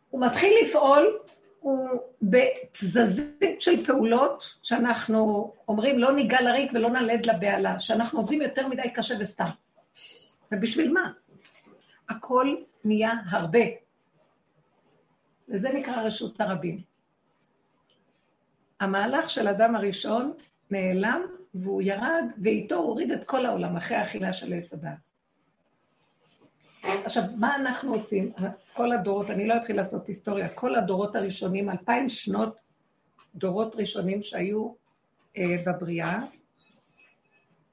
הוא 0.09 0.21
מתחיל 0.25 0.53
לפעול, 0.63 1.19
הוא 1.59 1.89
בתזזית 2.21 3.61
של 3.61 3.85
פעולות, 3.85 4.43
שאנחנו 4.63 5.53
אומרים 5.67 5.99
לא 5.99 6.11
ניגע 6.11 6.41
לריק 6.41 6.71
ולא 6.73 6.89
נלד 6.89 7.25
לבהלה, 7.25 7.79
שאנחנו 7.79 8.19
עובדים 8.19 8.41
יותר 8.41 8.67
מדי 8.67 8.89
קשה 8.95 9.15
וסתם. 9.19 9.49
ובשביל 10.51 10.93
מה? 10.93 11.11
הכל 12.09 12.55
נהיה 12.83 13.11
הרבה. 13.29 13.59
וזה 15.49 15.69
נקרא 15.73 16.01
רשות 16.01 16.41
הרבים. 16.41 16.81
המהלך 18.79 19.29
של 19.29 19.47
אדם 19.47 19.75
הראשון 19.75 20.33
נעלם 20.71 21.21
והוא 21.53 21.81
ירד, 21.81 22.25
ואיתו 22.43 22.75
הוא 22.75 22.85
הוריד 22.85 23.11
את 23.11 23.23
כל 23.23 23.45
העולם 23.45 23.77
אחרי 23.77 23.97
האכילה 23.97 24.33
של 24.33 24.53
עץ 24.53 24.73
הדת. 24.73 24.97
עכשיו, 26.83 27.23
מה 27.37 27.55
אנחנו 27.55 27.93
עושים? 27.93 28.31
כל 28.73 28.91
הדורות, 28.91 29.29
אני 29.29 29.47
לא 29.47 29.57
אתחיל 29.57 29.75
לעשות 29.75 30.07
היסטוריה, 30.07 30.49
כל 30.49 30.75
הדורות 30.75 31.15
הראשונים, 31.15 31.69
אלפיים 31.69 32.09
שנות 32.09 32.57
דורות 33.35 33.75
ראשונים 33.75 34.23
שהיו 34.23 34.73
אה, 35.37 35.55
בבריאה, 35.65 36.19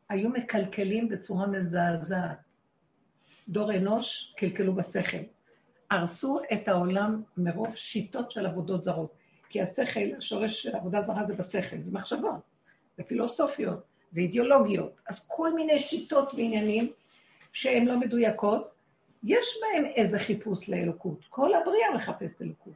היו 0.09 0.29
מקלקלים 0.29 1.09
בצורה 1.09 1.47
מזעזעת. 1.47 2.44
דור 3.49 3.75
אנוש 3.75 4.35
קלקלו 4.37 4.75
בשכל. 4.75 5.19
הרסו 5.91 6.41
את 6.53 6.69
העולם 6.69 7.23
מרוב 7.37 7.77
שיטות 7.77 8.31
של 8.31 8.47
עבודות 8.47 8.85
זרות. 8.85 9.15
כי 9.49 9.61
השכל, 9.61 10.17
השורש 10.19 10.63
של 10.63 10.77
עבודה 10.77 11.03
זרה 11.03 11.25
זה 11.25 11.35
בשכל, 11.35 11.77
זה 11.81 11.93
מחשבות, 11.93 12.41
זה 12.97 13.03
פילוסופיות, 13.03 13.83
זה 14.11 14.21
אידיאולוגיות. 14.21 14.93
אז 15.09 15.27
כל 15.29 15.55
מיני 15.55 15.79
שיטות 15.79 16.35
ועניינים 16.35 16.93
שהן 17.53 17.87
לא 17.87 17.99
מדויקות, 17.99 18.71
יש 19.25 19.47
בהם 19.63 19.85
איזה 19.85 20.19
חיפוש 20.19 20.69
לאלוקות. 20.69 21.19
כל 21.31 21.55
הבריאה 21.55 21.95
מחפשת 21.95 22.43
אלוקות. 22.43 22.73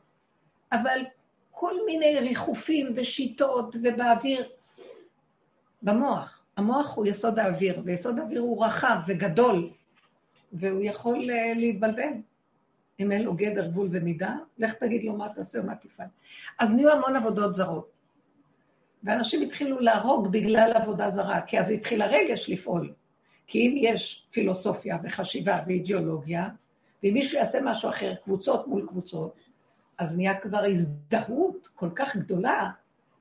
אבל 0.73 1.01
כל 1.51 1.75
מיני 1.87 2.19
ריחופים 2.21 2.93
ושיטות 2.97 3.77
ובאוויר, 3.83 4.49
במוח. 5.83 6.43
המוח 6.57 6.97
הוא 6.97 7.07
יסוד 7.07 7.39
האוויר, 7.39 7.83
ויסוד 7.85 8.19
האוויר 8.19 8.41
הוא 8.41 8.65
רחב 8.65 8.97
וגדול, 9.09 9.71
והוא 10.53 10.83
יכול 10.83 11.31
אה, 11.31 11.53
להתבלבל. 11.57 12.13
אם 13.01 13.13
אין 13.13 13.23
לו 13.23 13.35
גדר, 13.35 13.67
גבול 13.67 13.89
ומידה, 13.93 14.37
לך 14.59 14.75
תגיד 14.75 15.05
לו 15.05 15.17
מה 15.17 15.29
תעשה 15.35 15.61
ומה 15.61 15.75
תפעל. 15.75 16.07
אז 16.59 16.71
נהיו 16.71 16.91
המון 16.91 17.17
עבודות 17.17 17.55
זרות. 17.55 17.91
ואנשים 19.05 19.43
התחילו 19.43 19.81
להרוג 19.81 20.33
בגלל 20.33 20.73
עבודה 20.75 21.11
זרה, 21.11 21.41
כי 21.41 21.61
אז 21.61 21.71
התחיל 21.71 22.03
הרגש 22.03 22.51
לפעול. 22.51 22.93
כי 23.47 23.59
אם 23.59 23.75
יש 23.77 24.27
פילוסופיה 24.31 24.99
וחשיבה 25.05 25.63
ואידיאולוגיה, 25.67 26.49
ואם 27.03 27.15
מישהו 27.15 27.39
יעשה 27.39 27.59
משהו 27.65 27.91
אחר, 27.91 28.15
קבוצות 28.25 28.69
מול 28.69 28.87
קבוצות, 28.89 29.41
אז 29.99 30.17
נהיה 30.17 30.41
כבר 30.41 30.65
הזדהות 30.65 31.69
כל 31.75 31.89
כך 31.95 32.17
גדולה, 32.17 32.71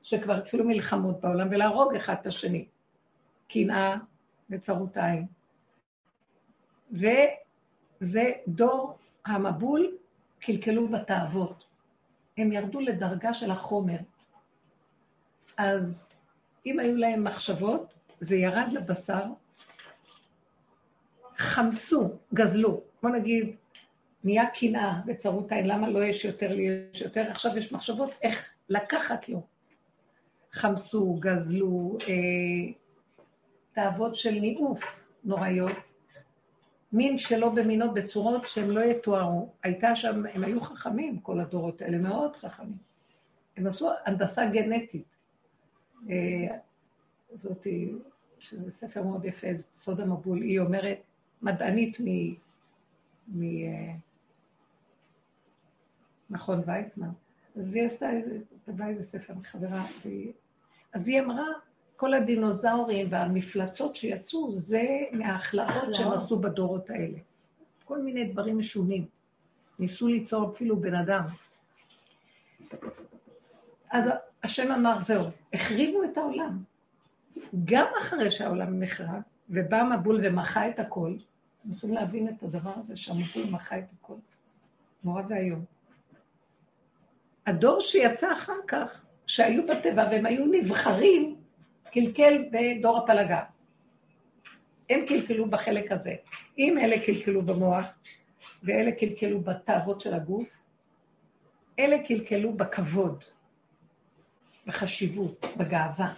שכבר 0.04 0.38
התחילו 0.38 0.66
מלחמות 0.66 1.22
בעולם 1.22 1.48
ולהרוג 1.52 1.96
אחד 1.96 2.16
את 2.22 2.28
השני. 2.28 2.66
קנאה 3.48 3.96
וצרות 4.50 4.98
עין. 4.98 5.26
וזה 6.92 8.32
דור 8.48 8.98
המבול, 9.26 9.98
קלקלו 10.40 10.88
בתאוות. 10.88 11.64
הם 12.38 12.52
ירדו 12.52 12.80
לדרגה 12.80 13.34
של 13.34 13.52
החומר. 13.52 13.98
אז 15.58 16.10
אם 16.66 16.80
היו 16.80 16.96
להם 16.96 17.24
מחשבות, 17.24 17.94
זה 18.20 18.36
ירד 18.36 18.68
לבשר, 18.72 19.24
חמסו, 21.38 22.18
גזלו. 22.34 22.82
בוא 23.04 23.10
נגיד, 23.10 23.56
נהיה 24.24 24.50
קנאה 24.50 25.02
וצרות 25.08 25.52
עין, 25.52 25.68
למה 25.68 25.90
לא 25.90 26.04
יש 26.04 26.26
יותר, 26.26 26.54
לי 26.54 26.68
יש 26.94 27.02
יותר? 27.02 27.32
עכשיו 27.32 27.58
יש 27.58 27.72
מחשבות 27.72 28.12
איך 28.22 28.50
לקחת 28.70 29.30
לו. 29.30 29.42
חמסו, 30.52 31.18
גזלו, 31.20 31.98
אה, 32.08 32.74
תאוות 33.74 34.16
של 34.16 34.32
ניאוף 34.32 34.80
נוראיות, 35.24 35.72
מין 36.92 37.18
שלא 37.18 37.50
במינו 37.50 37.94
בצורות 37.94 38.48
שהם 38.48 38.72
לא 38.72 38.80
יתוארו. 38.80 39.54
הייתה 39.64 39.96
שם, 39.96 40.24
הם 40.34 40.44
היו 40.44 40.62
חכמים, 40.62 41.20
כל 41.20 41.40
הדורות 41.40 41.82
האלה, 41.82 41.98
מאוד 41.98 42.36
חכמים. 42.36 42.78
הם 43.58 43.68
עשו 43.68 43.90
הנדסה 44.06 44.50
גנטית. 44.50 45.06
אה, 46.10 46.58
זאתי, 47.34 47.94
שזה 48.40 48.72
ספר 48.72 49.04
מאוד 49.04 49.26
יפה, 49.26 49.48
סוד 49.76 50.00
המבול, 50.02 50.42
היא 50.42 50.60
אומרת, 50.60 50.98
מדענית 51.42 51.98
מ... 52.00 52.34
מכון 56.30 56.62
ויצמן. 56.66 57.10
אז 57.56 57.76
היא 57.76 57.86
עשתה, 57.86 58.10
כתבה 58.66 58.88
איזה 58.88 59.04
ספר 59.04 59.34
מחברה, 59.34 59.86
אז 60.94 61.08
היא 61.08 61.22
אמרה, 61.22 61.46
כל 61.98 62.14
הדינוזאורים 62.14 63.08
והמפלצות 63.10 63.96
שיצאו, 63.96 64.54
זה 64.54 64.88
מההכלאות 65.12 65.94
שהם 65.96 66.12
עשו 66.12 66.40
בדורות 66.40 66.90
האלה. 66.90 67.18
כל 67.86 68.02
מיני 68.02 68.26
דברים 68.26 68.58
משונים. 68.58 69.06
ניסו 69.80 70.08
ליצור 70.08 70.52
אפילו 70.52 70.78
בן 70.78 70.96
אדם. 70.96 71.24
אז 73.92 74.10
השם 74.44 74.72
אמר, 74.72 75.02
זהו, 75.02 75.26
החריבו 75.54 76.04
את 76.04 76.18
העולם. 76.18 76.64
גם 77.66 77.88
אחרי 78.02 78.32
שהעולם 78.32 78.80
נחרב, 78.80 79.22
ובא 79.50 79.84
מבול 79.84 80.20
ומחה 80.24 80.70
את 80.70 80.80
הכל, 80.80 81.14
אתם 81.62 81.72
צריכים 81.72 81.94
להבין 81.94 82.30
את 82.30 82.44
הדבר 82.44 82.74
הזה, 82.76 82.98
שהמבול 82.98 83.46
מחה 83.50 83.78
את 83.78 83.86
הכל. 84.00 84.16
נורא 85.04 85.22
ואיום. 85.30 85.66
הדור 87.46 87.80
שיצא 87.80 88.34
אחר 88.34 88.60
כך, 88.68 89.02
שהיו 89.28 89.64
בטבע 89.68 90.08
והם 90.12 90.26
היו 90.26 90.46
נבחרים, 90.46 91.37
קלקל 91.98 92.46
בדור 92.52 92.98
הפלגה. 92.98 93.44
הם 94.90 95.06
קלקלו 95.08 95.50
בחלק 95.50 95.92
הזה. 95.92 96.16
אם 96.58 96.78
אלה 96.78 97.06
קלקלו 97.06 97.42
במוח, 97.42 97.86
ואלה 98.64 98.92
קלקלו 98.92 99.42
בתאוות 99.42 100.02
של 100.02 100.14
הגוף, 100.14 100.48
אלה 101.80 102.04
קלקלו 102.08 102.54
בכבוד, 102.54 103.24
בחשיבות, 104.68 105.46
בגאווה, 105.58 106.14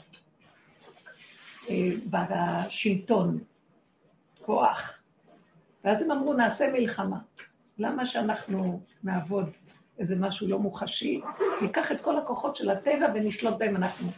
אה, 1.69 1.91
בשלטון, 2.09 3.39
כוח. 4.41 5.01
ואז 5.83 6.01
הם 6.01 6.12
אמרו, 6.12 6.33
נעשה 6.33 6.71
מלחמה. 6.71 7.19
למה 7.77 8.05
שאנחנו 8.05 8.81
נעבוד 9.03 9.50
איזה 10.00 10.15
משהו 10.19 10.48
לא 10.48 10.59
מוחשי? 10.59 11.21
ניקח 11.62 11.91
את 11.91 12.01
כל 12.01 12.17
הכוחות 12.17 12.55
של 12.55 12.69
הטבע 12.69 13.07
ונשלוט 13.15 13.57
בהם 13.57 13.75
אנחנו. 13.75 14.09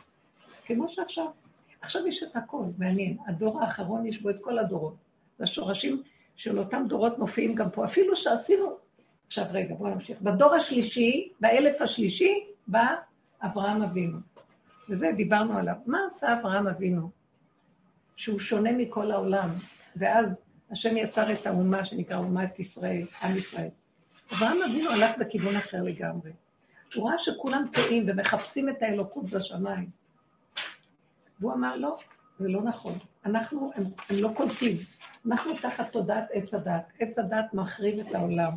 כמו 0.65 0.89
שעכשיו. 0.89 1.40
עכשיו 1.81 2.07
יש 2.07 2.23
את 2.23 2.35
הכל, 2.35 2.63
מעניין. 2.77 3.17
הדור 3.27 3.61
האחרון 3.61 4.05
יש 4.05 4.21
בו 4.21 4.29
את 4.29 4.35
כל 4.41 4.59
הדורות. 4.59 4.95
זה 5.37 5.43
השורשים 5.43 6.01
של 6.35 6.59
אותם 6.59 6.85
דורות 6.87 7.19
מופיעים 7.19 7.55
גם 7.55 7.69
פה, 7.69 7.85
אפילו 7.85 8.15
שעשינו... 8.15 8.77
עכשיו 9.27 9.45
רגע, 9.51 9.75
בואו 9.75 9.89
נמשיך. 9.93 10.21
בדור 10.21 10.53
השלישי, 10.53 11.31
באלף 11.39 11.81
השלישי, 11.81 12.45
בא 12.67 12.95
אברהם 13.41 13.81
אבינו. 13.81 14.17
וזה 14.89 15.11
דיברנו 15.17 15.57
עליו. 15.57 15.75
מה 15.85 15.99
עשה 16.07 16.39
אברהם 16.39 16.67
אבינו? 16.67 17.09
שהוא 18.15 18.39
שונה 18.39 18.71
מכל 18.71 19.11
העולם, 19.11 19.53
ואז 19.95 20.43
השם 20.71 20.97
יצר 20.97 21.31
את 21.33 21.47
האומה 21.47 21.85
שנקרא 21.85 22.17
אומת 22.17 22.59
ישראל, 22.59 23.05
עם 23.23 23.37
ישראל. 23.37 23.69
אברהם 24.33 24.57
אבינו 24.61 24.89
הלך 24.89 25.17
בכיוון 25.19 25.55
אחר 25.55 25.83
לגמרי. 25.83 26.31
הוא 26.95 27.09
ראה 27.09 27.19
שכולם 27.19 27.65
טועים 27.73 28.03
ומחפשים 28.07 28.69
את 28.69 28.81
האלוקות 28.81 29.29
בשמיים. 29.29 30.00
והוא 31.41 31.53
אמר, 31.53 31.75
לא, 31.75 31.95
זה 32.39 32.49
לא 32.49 32.61
נכון. 32.61 32.97
אנחנו, 33.25 33.71
הם, 33.75 33.83
הם 34.09 34.15
לא 34.19 34.29
קולטים. 34.35 34.77
אנחנו 35.25 35.51
תחת 35.61 35.91
תודעת 35.91 36.27
עץ 36.31 36.53
הדת. 36.53 36.91
עץ 36.99 37.19
הדת 37.19 37.53
מחריב 37.53 37.99
את 37.99 38.15
העולם. 38.15 38.53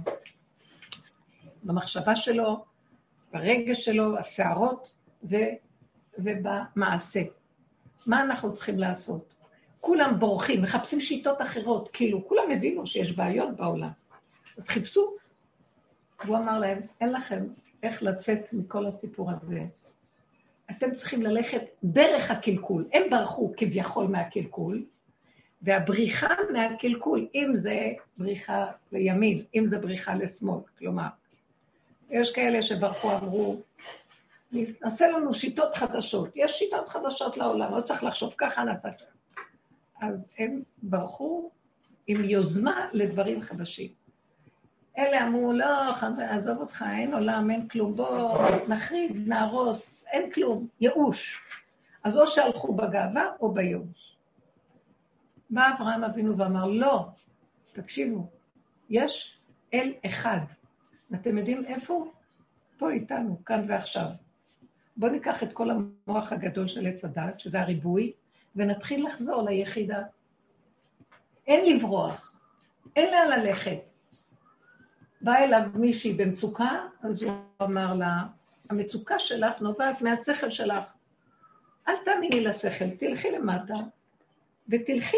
במחשבה 1.62 2.16
שלו, 2.16 2.64
ברגש 3.32 3.84
שלו, 3.84 4.18
הסערות, 4.18 4.90
ו, 5.30 5.36
ובמעשה. 6.18 7.22
מה 8.06 8.22
אנחנו 8.22 8.54
צריכים 8.54 8.78
לעשות? 8.78 9.34
כולם 9.80 10.18
בורחים, 10.18 10.62
מחפשים 10.62 11.00
שיטות 11.00 11.42
אחרות, 11.42 11.88
כאילו, 11.92 12.28
כולם 12.28 12.50
הבינו 12.50 12.86
שיש 12.86 13.12
בעיות 13.12 13.56
בעולם. 13.56 13.90
אז 14.58 14.68
חיפשו, 14.68 15.16
והוא 16.24 16.36
אמר 16.36 16.58
להם, 16.58 16.80
אין 17.00 17.12
לכם 17.12 17.46
איך 17.82 18.02
לצאת 18.02 18.52
מכל 18.52 18.86
הסיפור 18.86 19.30
הזה. 19.30 19.60
אתם 20.70 20.94
צריכים 20.94 21.22
ללכת 21.22 21.62
דרך 21.84 22.30
הקלקול. 22.30 22.88
הם 22.92 23.02
ברחו 23.10 23.52
כביכול 23.56 24.06
מהקלקול, 24.06 24.84
והבריחה 25.62 26.34
מהקלקול, 26.52 27.26
אם 27.34 27.50
זה 27.54 27.92
בריחה 28.18 28.66
לימין, 28.92 29.44
אם 29.54 29.66
זה 29.66 29.78
בריחה 29.78 30.14
לשמאל, 30.14 30.60
כלומר, 30.78 31.08
יש 32.10 32.32
כאלה 32.32 32.62
שברחו, 32.62 33.12
אמרו, 33.12 33.56
נעשה 34.82 35.08
לנו 35.08 35.34
שיטות 35.34 35.74
חדשות. 35.74 36.28
יש 36.36 36.52
שיטות 36.52 36.88
חדשות 36.88 37.36
לעולם, 37.36 37.76
לא 37.76 37.80
צריך 37.80 38.04
לחשוב 38.04 38.34
ככה, 38.38 38.64
נעשה 38.64 38.88
ככה. 38.90 39.04
אז 40.00 40.28
הם 40.38 40.62
ברחו 40.82 41.50
עם 42.06 42.24
יוזמה 42.24 42.88
לדברים 42.92 43.40
חדשים. 43.40 43.88
אלה 44.98 45.26
אמרו, 45.26 45.52
לא, 45.52 45.90
עזוב 46.30 46.58
אותך, 46.58 46.84
אין 46.90 47.14
עולם, 47.14 47.50
אין 47.50 47.68
כלום, 47.68 47.96
בוא 47.96 48.38
נחריב, 48.68 49.28
נהרוס, 49.28 49.93
אין 50.06 50.30
כלום, 50.30 50.68
ייאוש. 50.80 51.40
אז 52.04 52.16
או 52.16 52.26
שהלכו 52.26 52.74
בגאווה 52.74 53.30
או 53.40 53.54
בייאוש. 53.54 54.16
בא 55.50 55.70
אברהם 55.76 56.04
אבינו 56.04 56.38
ואמר, 56.38 56.66
לא, 56.66 57.08
תקשיבו, 57.72 58.30
יש 58.90 59.38
אל 59.74 59.92
אחד. 60.06 60.38
ואתם 61.10 61.38
יודעים 61.38 61.64
איפה? 61.64 62.10
פה 62.78 62.90
איתנו, 62.90 63.44
כאן 63.44 63.64
ועכשיו. 63.68 64.06
בואו 64.96 65.12
ניקח 65.12 65.42
את 65.42 65.52
כל 65.52 65.68
המוח 65.70 66.32
הגדול 66.32 66.68
של 66.68 66.86
עץ 66.86 67.04
הדת, 67.04 67.40
שזה 67.40 67.60
הריבוי, 67.60 68.12
ונתחיל 68.56 69.06
לחזור 69.06 69.42
ליחידה. 69.42 70.02
אין 71.46 71.76
לברוח, 71.76 72.34
אין 72.96 73.10
לאן 73.10 73.40
ללכת. 73.40 73.78
באה 75.20 75.44
אליו 75.44 75.62
מישהי 75.74 76.12
במצוקה, 76.12 76.86
אז 77.02 77.22
הוא 77.22 77.32
אמר 77.62 77.94
לה, 77.94 78.22
המצוקה 78.74 79.18
שלך 79.18 79.60
נובעת 79.60 80.02
מהשכל 80.02 80.50
שלך. 80.50 80.84
אל 81.88 81.94
תאמיני 82.04 82.40
לשכל, 82.40 82.90
תלכי 82.90 83.30
למטה, 83.30 83.74
ותלכי 84.68 85.16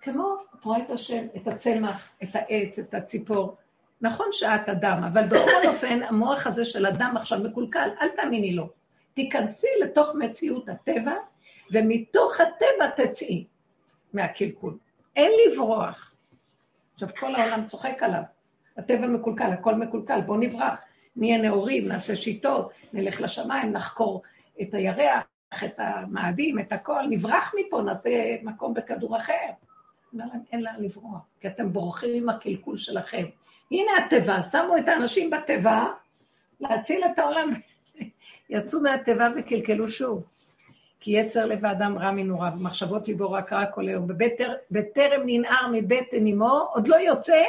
כמו, 0.00 0.36
את 0.54 0.64
רואה 0.64 0.78
את 0.78 0.90
השם, 0.90 1.26
את 1.36 1.48
הצמח, 1.48 2.08
את 2.22 2.28
העץ, 2.32 2.78
את 2.78 2.94
הציפור. 2.94 3.56
נכון 4.00 4.26
שאת 4.32 4.68
אדם, 4.68 5.04
אבל 5.04 5.26
בכל 5.26 5.66
אופן, 5.68 6.02
המוח 6.02 6.46
הזה 6.46 6.64
של 6.64 6.86
אדם 6.86 7.14
עכשיו 7.16 7.38
מקולקל, 7.38 7.88
אל 8.00 8.08
תאמיני 8.08 8.52
לו. 8.54 8.68
תיכנסי 9.14 9.68
לתוך 9.82 10.08
מציאות 10.14 10.68
הטבע, 10.68 11.14
ומתוך 11.72 12.40
הטבע 12.40 13.06
תצאי 13.06 13.44
מהקלקול. 14.12 14.78
אין 15.16 15.32
לברוח. 15.46 16.14
עכשיו, 16.94 17.08
כל 17.20 17.34
העולם 17.34 17.66
צוחק 17.66 18.02
עליו. 18.02 18.22
הטבע 18.76 19.06
מקולקל, 19.06 19.50
הכל 19.52 19.74
מקולקל, 19.74 20.20
בואו 20.20 20.38
נברח. 20.38 20.78
נהיה 21.18 21.38
נאורים, 21.38 21.88
נעשה 21.88 22.16
שיטות, 22.16 22.70
נלך 22.92 23.20
לשמיים, 23.20 23.72
נחקור 23.72 24.22
את 24.62 24.74
הירח, 24.74 25.24
את 25.64 25.74
המאדים, 25.78 26.58
את 26.58 26.72
הכל, 26.72 27.02
נברח 27.10 27.54
מפה, 27.58 27.82
נעשה 27.82 28.36
מקום 28.42 28.74
בכדור 28.74 29.16
אחר. 29.16 29.50
אין 30.52 30.62
לאן 30.62 30.74
לברוח, 30.78 31.20
כי 31.40 31.48
אתם 31.48 31.72
בורחים 31.72 32.22
עם 32.22 32.28
הקלקול 32.28 32.78
שלכם. 32.78 33.24
הנה 33.70 33.90
הטבע, 34.06 34.42
שמו 34.42 34.76
את 34.76 34.88
האנשים 34.88 35.30
בתיבה 35.30 35.86
להציל 36.60 37.04
את 37.04 37.18
העולם. 37.18 37.50
יצאו 38.50 38.80
מהתיבה 38.80 39.28
וקלקלו 39.36 39.88
שוב. 39.88 40.24
כי 41.00 41.10
יצר 41.10 41.46
לב 41.46 41.64
האדם 41.64 41.98
רע 41.98 42.10
מנוריו, 42.10 42.52
ומחשבות 42.56 43.08
ליבו 43.08 43.32
רק 43.32 43.52
רע 43.52 43.66
כל 43.66 43.88
היום. 43.88 44.08
בטרם 44.70 45.20
ננער 45.26 45.66
מבטן 45.72 46.26
אמו, 46.26 46.68
עוד 46.72 46.88
לא 46.88 46.96
יוצא, 46.96 47.44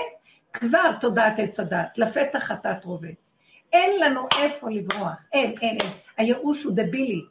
כבר 0.53 0.91
תודעת 1.01 1.33
עץ 1.37 1.59
הדת, 1.59 1.97
לפתח 1.97 2.39
חטאת 2.39 2.85
רובץ. 2.85 3.28
אין 3.73 3.99
לנו 3.99 4.27
איפה 4.41 4.69
לברוח, 4.69 5.13
אין, 5.33 5.55
אין, 5.61 5.77
אין. 5.81 5.91
הייאוש 6.17 6.63
הוא 6.63 6.73
דבילי, 6.75 7.21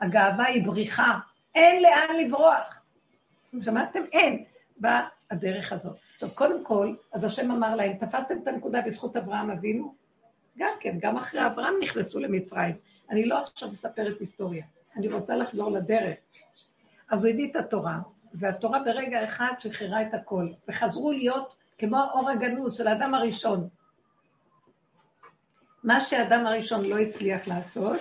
הגאווה 0.00 0.44
היא 0.44 0.64
בריחה, 0.64 1.18
אין 1.54 1.82
לאן 1.82 2.16
לברוח. 2.16 2.80
שמעתם? 3.60 4.00
אין. 4.12 4.44
באה 4.76 5.08
הדרך 5.30 5.72
הזאת. 5.72 5.96
טוב, 6.18 6.30
קודם 6.30 6.64
כל, 6.64 6.94
אז 7.12 7.24
השם 7.24 7.50
אמר 7.50 7.76
להם, 7.76 7.92
תפסתם 7.92 8.38
את 8.42 8.48
הנקודה 8.48 8.80
בזכות 8.80 9.16
אברהם 9.16 9.50
אבינו? 9.50 9.94
גם 10.58 10.70
כן, 10.80 10.96
גם 11.00 11.16
אחרי 11.16 11.46
אברהם 11.46 11.74
נכנסו 11.82 12.20
למצרים. 12.20 12.74
אני 13.10 13.24
לא 13.24 13.38
עכשיו 13.38 13.70
מספרת 13.70 14.20
היסטוריה, 14.20 14.64
אני 14.96 15.08
רוצה 15.08 15.36
לחזור 15.36 15.70
לדרך. 15.70 16.16
אז 17.10 17.24
הוא 17.24 17.30
הביא 17.30 17.50
את 17.50 17.56
התורה, 17.56 17.98
והתורה 18.34 18.78
ברגע 18.84 19.24
אחד 19.24 19.52
שחררה 19.58 20.02
את 20.02 20.14
הכל, 20.14 20.48
וחזרו 20.68 21.12
להיות 21.12 21.54
כמו 21.78 21.96
האור 21.96 22.30
הגנוז 22.30 22.76
של 22.76 22.88
האדם 22.88 23.14
הראשון. 23.14 23.68
מה 25.86 26.00
שהאדם 26.00 26.46
הראשון 26.46 26.84
לא 26.84 26.98
הצליח 26.98 27.48
לעשות, 27.48 28.00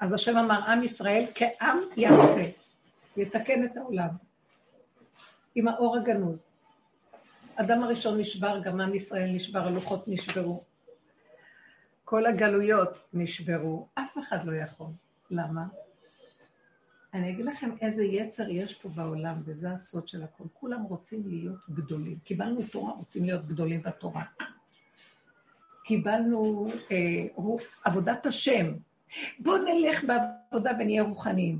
אז 0.00 0.12
השם 0.12 0.36
אמר, 0.36 0.60
עם 0.66 0.82
ישראל 0.82 1.26
כעם 1.34 1.78
יעשה, 1.96 2.50
יתקן 3.16 3.64
את 3.64 3.76
העולם. 3.76 4.08
עם 5.54 5.68
האור 5.68 5.96
הגנוז. 5.96 6.38
אדם 7.56 7.82
הראשון 7.82 8.20
נשבר, 8.20 8.60
גם 8.64 8.80
עם 8.80 8.94
ישראל 8.94 9.30
נשבר, 9.30 9.66
הלוחות 9.66 10.08
נשברו. 10.08 10.62
כל 12.04 12.26
הגלויות 12.26 12.98
נשברו, 13.12 13.88
אף 13.94 14.18
אחד 14.18 14.44
לא 14.44 14.52
יכול. 14.52 14.90
למה? 15.30 15.64
אני 17.14 17.30
אגיד 17.30 17.46
לכם 17.46 17.70
איזה 17.80 18.04
יצר 18.04 18.48
יש 18.48 18.74
פה 18.74 18.88
בעולם, 18.88 19.42
וזה 19.44 19.70
הסוד 19.70 20.08
של 20.08 20.22
הכול. 20.22 20.46
כולם 20.52 20.82
רוצים 20.82 21.22
להיות 21.26 21.58
גדולים. 21.70 22.18
קיבלנו 22.24 22.60
תורה, 22.72 22.92
רוצים 22.92 23.24
להיות 23.24 23.46
גדולים 23.46 23.82
בתורה. 23.82 24.24
קיבלנו 25.84 26.68
אה, 26.90 27.26
עבודת 27.84 28.26
השם. 28.26 28.72
בואו 29.38 29.56
נלך 29.56 30.04
בעבודה 30.04 30.70
ונהיה 30.78 31.02
רוחניים. 31.02 31.58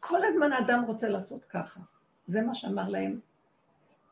כל 0.00 0.24
הזמן 0.24 0.52
האדם 0.52 0.84
רוצה 0.86 1.08
לעשות 1.08 1.44
ככה. 1.44 1.80
זה 2.26 2.42
מה 2.42 2.54
שאמר 2.54 2.88
להם 2.88 3.20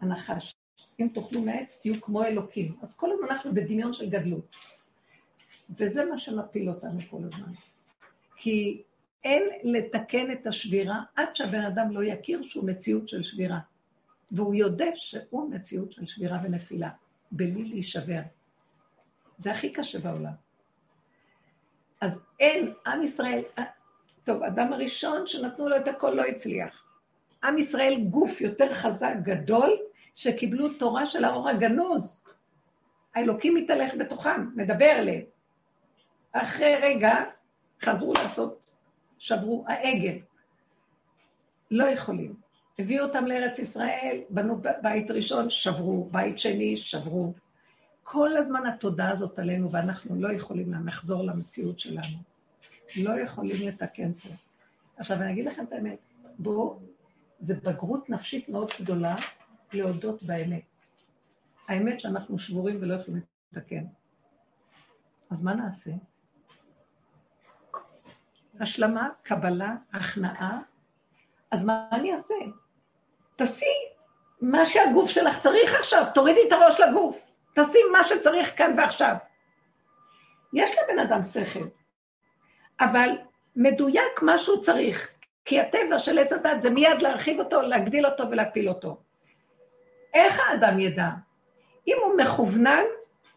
הנחש. 0.00 0.54
אם 1.00 1.08
תאכלו 1.14 1.42
מעץ, 1.42 1.78
תהיו 1.82 2.00
כמו 2.00 2.24
אלוקים. 2.24 2.76
אז 2.82 2.96
כל 2.96 3.12
הזמן 3.12 3.28
אנחנו 3.30 3.54
בדמיון 3.54 3.92
של 3.92 4.10
גדלות. 4.10 4.56
וזה 5.78 6.04
מה 6.04 6.18
שמפיל 6.18 6.68
אותנו 6.68 7.00
כל 7.10 7.20
הזמן. 7.24 7.52
כי 8.36 8.82
אין 9.24 9.42
לתקן 9.64 10.32
את 10.32 10.46
השבירה 10.46 11.02
עד 11.16 11.36
שהבן 11.36 11.64
אדם 11.64 11.90
לא 11.90 12.04
יכיר 12.04 12.42
שהוא 12.42 12.64
מציאות 12.64 13.08
של 13.08 13.22
שבירה. 13.22 13.58
והוא 14.30 14.54
יודע 14.54 14.90
שהוא 14.94 15.50
מציאות 15.50 15.92
של 15.92 16.06
שבירה 16.06 16.38
ונפילה, 16.44 16.90
בלי 17.32 17.64
להישבר. 17.64 18.20
זה 19.38 19.50
הכי 19.52 19.72
קשה 19.72 19.98
בעולם. 19.98 20.32
אז 22.00 22.18
אין, 22.40 22.72
עם 22.86 23.02
ישראל, 23.02 23.42
טוב, 24.24 24.42
אדם 24.42 24.72
הראשון 24.72 25.26
שנתנו 25.26 25.68
לו 25.68 25.76
את 25.76 25.88
הכל 25.88 26.10
לא 26.10 26.22
הצליח. 26.22 26.84
עם 27.44 27.58
ישראל 27.58 28.00
גוף 28.10 28.40
יותר 28.40 28.74
חזק, 28.74 29.14
גדול, 29.22 29.78
שקיבלו 30.14 30.68
תורה 30.68 31.06
של 31.06 31.24
האור 31.24 31.48
הגנוז. 31.48 32.22
האלוקים 33.14 33.54
מתהלך 33.54 33.94
בתוכם, 33.98 34.48
מדבר 34.56 34.90
אליהם. 34.98 35.22
אחרי 36.32 36.76
רגע 36.76 37.14
חזרו 37.82 38.12
לעשות, 38.12 38.70
שברו, 39.18 39.64
העגל. 39.68 40.18
לא 41.70 41.84
יכולים. 41.84 42.34
הביאו 42.78 43.04
אותם 43.04 43.26
לארץ 43.26 43.58
ישראל, 43.58 44.20
בנו 44.30 44.62
בית 44.82 45.10
ראשון, 45.10 45.50
שברו, 45.50 46.08
בית 46.12 46.38
שני, 46.38 46.76
שברו. 46.76 47.32
כל 48.10 48.36
הזמן 48.36 48.66
התודעה 48.66 49.10
הזאת 49.10 49.38
עלינו, 49.38 49.72
ואנחנו 49.72 50.20
לא 50.20 50.32
יכולים 50.32 50.86
לחזור 50.86 51.24
למציאות 51.24 51.80
שלנו. 51.80 52.18
לא 52.96 53.20
יכולים 53.20 53.68
לתקן 53.68 54.12
פה. 54.12 54.28
עכשיו, 54.96 55.16
אני 55.16 55.32
אגיד 55.32 55.46
לכם 55.46 55.64
את 55.64 55.72
האמת, 55.72 55.98
בואו, 56.38 56.80
זו 57.40 57.54
בגרות 57.62 58.10
נפשית 58.10 58.48
מאוד 58.48 58.70
גדולה 58.80 59.16
להודות 59.72 60.22
באמת. 60.22 60.62
האמת 61.68 62.00
שאנחנו 62.00 62.38
שבורים 62.38 62.78
ולא 62.80 62.94
יכולים 62.94 63.20
לתקן. 63.52 63.84
אז 65.30 65.42
מה 65.42 65.54
נעשה? 65.54 65.90
השלמה, 68.60 69.08
קבלה, 69.22 69.76
הכנעה. 69.92 70.60
אז 71.50 71.64
מה 71.64 71.88
אני 71.92 72.14
אעשה? 72.14 72.34
תעשי 73.36 73.64
מה 74.40 74.66
שהגוף 74.66 75.10
שלך 75.10 75.40
צריך 75.40 75.74
עכשיו, 75.80 76.04
תורידי 76.14 76.40
את 76.48 76.52
הראש 76.52 76.80
לגוף. 76.80 77.27
תעשי 77.54 77.78
מה 77.92 78.04
שצריך 78.04 78.58
כאן 78.58 78.74
ועכשיו. 78.76 79.14
יש 80.52 80.70
לבן 80.78 80.98
אדם 80.98 81.22
שכל, 81.22 81.64
אבל 82.80 83.10
מדויק 83.56 84.22
מה 84.22 84.38
שהוא 84.38 84.62
צריך, 84.62 85.10
כי 85.44 85.60
הטבע 85.60 85.98
של 85.98 86.18
עץ 86.18 86.32
הדת 86.32 86.62
זה 86.62 86.70
מיד 86.70 87.02
להרחיב 87.02 87.40
אותו, 87.40 87.62
להגדיל 87.62 88.06
אותו 88.06 88.30
ולהפיל 88.30 88.68
אותו. 88.68 89.00
איך 90.14 90.40
האדם 90.40 90.78
ידע? 90.78 91.08
אם 91.88 91.96
הוא 92.04 92.16
מכוונן 92.16 92.82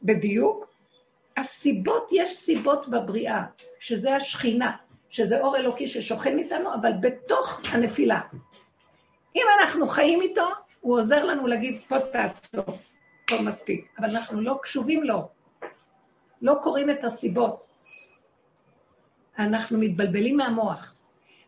בדיוק, 0.04 0.72
הסיבות, 1.38 2.10
יש 2.12 2.38
סיבות 2.38 2.88
בבריאה, 2.88 3.44
שזה 3.80 4.16
השכינה, 4.16 4.76
שזה 5.10 5.42
אור 5.42 5.58
אלוקי 5.58 5.88
ששוכן 5.88 6.38
איתנו, 6.38 6.74
אבל 6.74 6.92
בתוך 7.02 7.62
הנפילה. 7.72 8.22
אם 9.36 9.46
אנחנו 9.60 9.88
חיים 9.88 10.22
איתו, 10.22 10.48
הוא 10.80 11.00
עוזר 11.00 11.26
לנו 11.26 11.48
להגיד, 11.48 11.82
פה 11.88 12.00
תעצור, 12.00 12.78
פה 13.32 13.42
מספיק, 13.42 13.96
אבל 14.00 14.10
אנחנו 14.10 14.42
לא 14.42 14.60
קשובים 14.64 15.04
לו, 15.04 15.30
לא 16.42 16.60
קוראים 16.64 16.90
את 16.90 17.04
הסיבות. 17.04 17.68
אנחנו 19.40 19.78
מתבלבלים 19.78 20.38
מהמוח. 20.38 20.96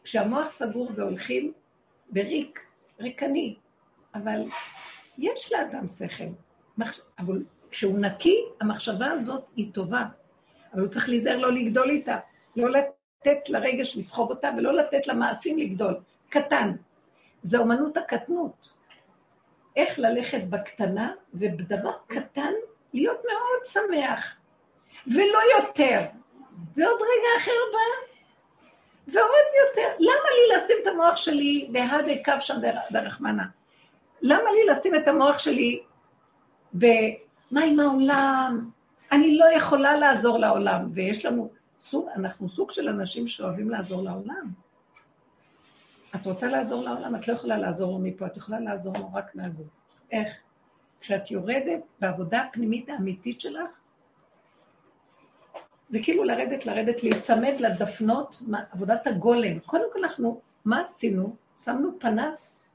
כשהמוח 0.03 0.51
סגור 0.51 0.91
והולכים 0.95 1.53
בריק, 2.09 2.59
ריקני, 2.99 3.55
אבל 4.15 4.43
יש 5.17 5.53
לאדם 5.53 5.87
שכל, 5.87 6.23
אבל 7.19 7.43
כשהוא 7.71 7.99
נקי, 7.99 8.37
המחשבה 8.61 9.11
הזאת 9.11 9.43
היא 9.55 9.73
טובה, 9.73 10.05
אבל 10.73 10.81
הוא 10.81 10.89
צריך 10.89 11.09
להיזהר 11.09 11.37
לא 11.37 11.51
לגדול 11.53 11.89
איתה, 11.89 12.17
לא 12.55 12.69
לתת 12.69 13.37
לרגש 13.47 13.97
לסחוב 13.97 14.29
אותה 14.29 14.49
ולא 14.57 14.73
לתת 14.73 15.07
למעשים 15.07 15.57
לגדול. 15.57 15.95
קטן. 16.29 16.71
זה 17.43 17.57
אומנות 17.57 17.97
הקטנות. 17.97 18.72
איך 19.75 19.99
ללכת 19.99 20.43
בקטנה, 20.49 21.11
ובדבר 21.33 21.91
קטן 22.07 22.51
להיות 22.93 23.17
מאוד 23.25 23.65
שמח, 23.65 24.35
ולא 25.07 25.39
יותר. 25.57 26.01
ועוד 26.75 27.01
רגע 27.01 27.29
אחר 27.37 27.51
בא, 27.73 28.13
ועוד 29.07 29.47
יותר. 29.67 29.95
למה 29.99 30.29
לי 30.35 30.55
לשים 30.55 30.75
את 30.81 30.87
המוח 30.87 31.15
שלי 31.15 31.69
בהדי 31.71 32.23
קו 32.23 32.31
שם 32.39 32.55
דרך 32.91 33.21
מנה? 33.21 33.43
למה 34.21 34.51
לי 34.51 34.71
לשים 34.71 34.95
את 34.95 35.07
המוח 35.07 35.39
שלי 35.39 35.83
במה 36.73 37.63
עם 37.63 37.79
העולם? 37.79 38.69
אני 39.11 39.37
לא 39.37 39.45
יכולה 39.45 39.97
לעזור 39.97 40.37
לעולם, 40.37 40.89
ויש 40.93 41.25
לנו 41.25 41.49
סוג, 41.79 42.07
אנחנו 42.15 42.49
סוג 42.49 42.71
של 42.71 42.89
אנשים 42.89 43.27
שאוהבים 43.27 43.69
לעזור 43.69 44.03
לעולם. 44.03 44.62
את 46.15 46.25
רוצה 46.25 46.47
לעזור 46.47 46.83
לעולם, 46.83 47.15
את 47.15 47.27
לא 47.27 47.33
יכולה 47.33 47.57
לעזור 47.57 47.91
לו 47.91 47.99
מפה, 47.99 48.25
את 48.25 48.37
יכולה 48.37 48.59
לעזור 48.59 48.97
לו 48.97 49.13
רק 49.13 49.35
מהגוף. 49.35 49.67
איך? 50.11 50.33
כשאת 50.99 51.31
יורדת 51.31 51.81
בעבודה 51.99 52.41
הפנימית 52.41 52.89
האמיתית 52.89 53.41
שלך, 53.41 53.79
זה 55.89 55.99
כאילו 56.03 56.23
לרדת, 56.23 56.65
לרדת, 56.65 57.03
להיצמד 57.03 57.53
לדפנות, 57.59 58.41
עבודת 58.71 59.07
הגולם. 59.07 59.59
קודם 59.59 59.83
כל 59.93 59.99
אנחנו, 60.03 60.41
מה 60.65 60.81
עשינו? 60.81 61.35
שמנו 61.63 61.99
פנס, 61.99 62.73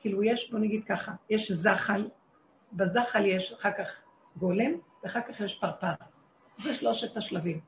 כאילו 0.00 0.22
יש, 0.22 0.50
בוא 0.50 0.58
נגיד 0.58 0.84
ככה, 0.84 1.12
יש 1.30 1.52
זחל, 1.52 2.08
בזחל 2.72 3.26
יש 3.26 3.52
אחר 3.52 3.72
כך 3.78 3.90
גולם, 4.36 4.70
ואחר 5.02 5.20
כך 5.20 5.40
יש 5.40 5.58
פרפר. 5.58 5.92
זה 6.58 6.74
שלושת 6.74 7.16
השלבים. 7.16 7.60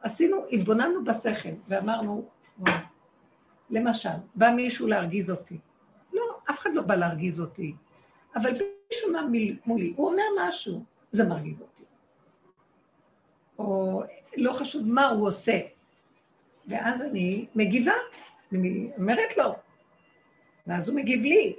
עשינו, 0.00 0.36
התבוננו 0.52 1.04
בשכל, 1.04 1.48
ואמרנו, 1.68 2.28
וואו, 2.58 2.74
למשל, 3.70 4.08
בא 4.34 4.50
מישהו 4.50 4.86
להרגיז 4.86 5.30
אותי. 5.30 5.58
לא, 6.12 6.22
אף 6.50 6.58
אחד 6.58 6.70
לא 6.74 6.82
בא 6.82 6.94
להרגיז 6.94 7.40
אותי, 7.40 7.74
אבל 8.36 8.50
מישהו 8.90 9.12
מולי, 9.66 9.92
הוא 9.96 10.10
אומר 10.10 10.22
משהו, 10.38 10.84
זה 11.12 11.28
מרגיז 11.28 11.60
אותי. 11.60 11.84
או 13.58 14.02
לא 14.36 14.52
חשוב 14.52 14.82
מה 14.86 15.08
הוא 15.08 15.28
עושה. 15.28 15.60
ואז 16.68 17.02
אני 17.02 17.46
מגיבה, 17.54 17.94
אני 18.52 18.90
אומרת 18.98 19.36
לו, 19.36 19.54
ואז 20.66 20.88
הוא 20.88 20.96
מגיב 20.96 21.22
לי, 21.22 21.56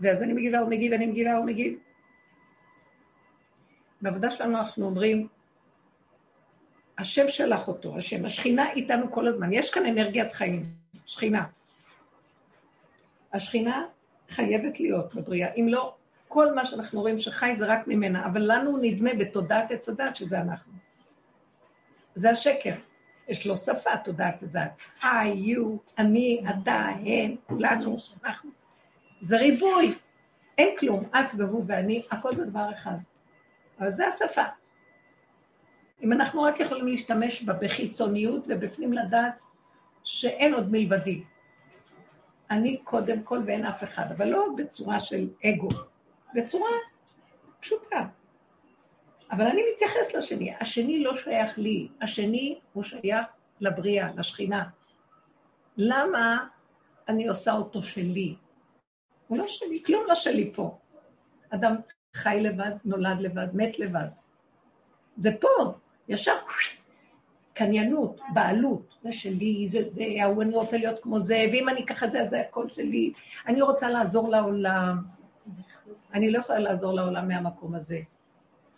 ואז 0.00 0.22
אני 0.22 0.32
מגיבה, 0.32 0.58
הוא 0.58 0.70
מגיב, 0.70 0.92
אני 0.92 1.06
מגיבה, 1.06 1.36
הוא 1.36 1.46
מגיב. 1.46 1.78
בעבודה 4.02 4.30
שלנו 4.30 4.58
אנחנו 4.58 4.86
אומרים, 4.86 5.28
השם 6.98 7.30
שלח 7.30 7.68
אותו, 7.68 7.98
השם, 7.98 8.24
השכינה 8.24 8.70
איתנו 8.72 9.12
כל 9.12 9.26
הזמן, 9.26 9.52
יש 9.52 9.70
כאן 9.70 9.86
אנרגיית 9.86 10.32
חיים, 10.32 10.62
שכינה. 11.06 11.44
השכינה 13.32 13.84
חייבת 14.28 14.80
להיות 14.80 15.14
בבריאה, 15.14 15.52
אם 15.52 15.66
לא, 15.68 15.94
כל 16.28 16.54
מה 16.54 16.64
שאנחנו 16.64 17.00
רואים 17.00 17.20
שחי 17.20 17.56
זה 17.56 17.66
רק 17.66 17.86
ממנה, 17.86 18.26
אבל 18.26 18.42
לנו 18.52 18.78
נדמה 18.82 19.10
בתודעת 19.18 19.70
עץ 19.70 19.88
הדת 19.88 20.16
שזה 20.16 20.40
אנחנו. 20.40 20.72
זה 22.14 22.30
השקר. 22.30 22.74
יש 23.28 23.46
לו 23.46 23.56
שפה, 23.56 23.96
תודעת 24.04 24.42
את 24.42 24.52
זה. 24.52 24.58
I, 25.00 25.04
you, 25.04 25.60
אני, 25.98 26.44
אתה, 26.50 26.88
הם, 27.04 27.36
כולנו, 27.46 27.96
אנחנו. 28.24 28.50
זה 29.20 29.36
ריבוי. 29.36 29.94
אין 30.58 30.76
כלום, 30.78 31.04
את 31.10 31.34
והוא 31.38 31.64
ואני, 31.66 32.02
הכל 32.10 32.34
זה 32.36 32.44
דבר 32.44 32.70
אחד. 32.72 32.96
אבל 33.78 33.94
זה 33.94 34.06
השפה. 34.06 34.44
אם 36.02 36.12
אנחנו 36.12 36.42
רק 36.42 36.60
יכולים 36.60 36.86
להשתמש 36.86 37.42
בה 37.42 37.52
בחיצוניות 37.52 38.44
ובפנים 38.48 38.92
לדעת 38.92 39.34
שאין 40.04 40.54
עוד 40.54 40.72
מלבדי. 40.72 41.22
אני 42.50 42.76
קודם 42.84 43.22
כל 43.22 43.38
ואין 43.46 43.66
אף 43.66 43.84
אחד, 43.84 44.12
אבל 44.16 44.28
לא 44.28 44.46
בצורה 44.56 45.00
של 45.00 45.28
אגו, 45.44 45.68
בצורה 46.34 46.70
פשוטה. 47.60 48.06
אבל 49.30 49.46
אני 49.46 49.62
מתייחס 49.74 50.14
לשני. 50.14 50.54
השני 50.60 51.04
לא 51.04 51.16
שייך 51.16 51.58
לי, 51.58 51.88
השני 52.02 52.60
הוא 52.72 52.82
שייך 52.82 53.26
לבריאה, 53.60 54.12
לשכינה. 54.16 54.64
למה 55.76 56.46
אני 57.08 57.28
עושה 57.28 57.52
אותו 57.52 57.82
שלי? 57.82 58.36
הוא 59.28 59.38
לא 59.38 59.44
שלי, 59.48 59.82
כלום 59.86 60.04
לא 60.08 60.14
שלי 60.14 60.52
פה. 60.54 60.78
אדם 61.50 61.76
חי 62.14 62.38
לבד, 62.40 62.72
נולד 62.84 63.20
לבד, 63.20 63.46
מת 63.54 63.78
לבד. 63.78 64.08
זה 65.16 65.30
פה, 65.40 65.74
ישר 66.08 66.36
קניינות, 67.56 68.20
בעלות, 68.34 68.94
זה 69.02 69.12
שלי, 69.12 69.68
זה 69.70 69.90
זה, 69.94 70.02
ההוא 70.22 70.42
אני 70.42 70.56
רוצה 70.56 70.76
להיות 70.76 71.02
כמו 71.02 71.20
זה, 71.20 71.44
ואם 71.52 71.68
אני 71.68 71.84
אקח 71.84 72.04
את 72.04 72.12
זה, 72.12 72.22
אז 72.22 72.30
זה 72.30 72.40
הכל 72.40 72.68
שלי. 72.68 73.12
אני 73.46 73.62
רוצה 73.62 73.90
לעזור 73.90 74.28
לעולם. 74.28 75.02
אני 76.14 76.30
לא 76.30 76.38
יכולה 76.38 76.58
לעזור 76.58 76.92
לעולם 76.92 77.28
מהמקום 77.28 77.74
הזה. 77.74 78.00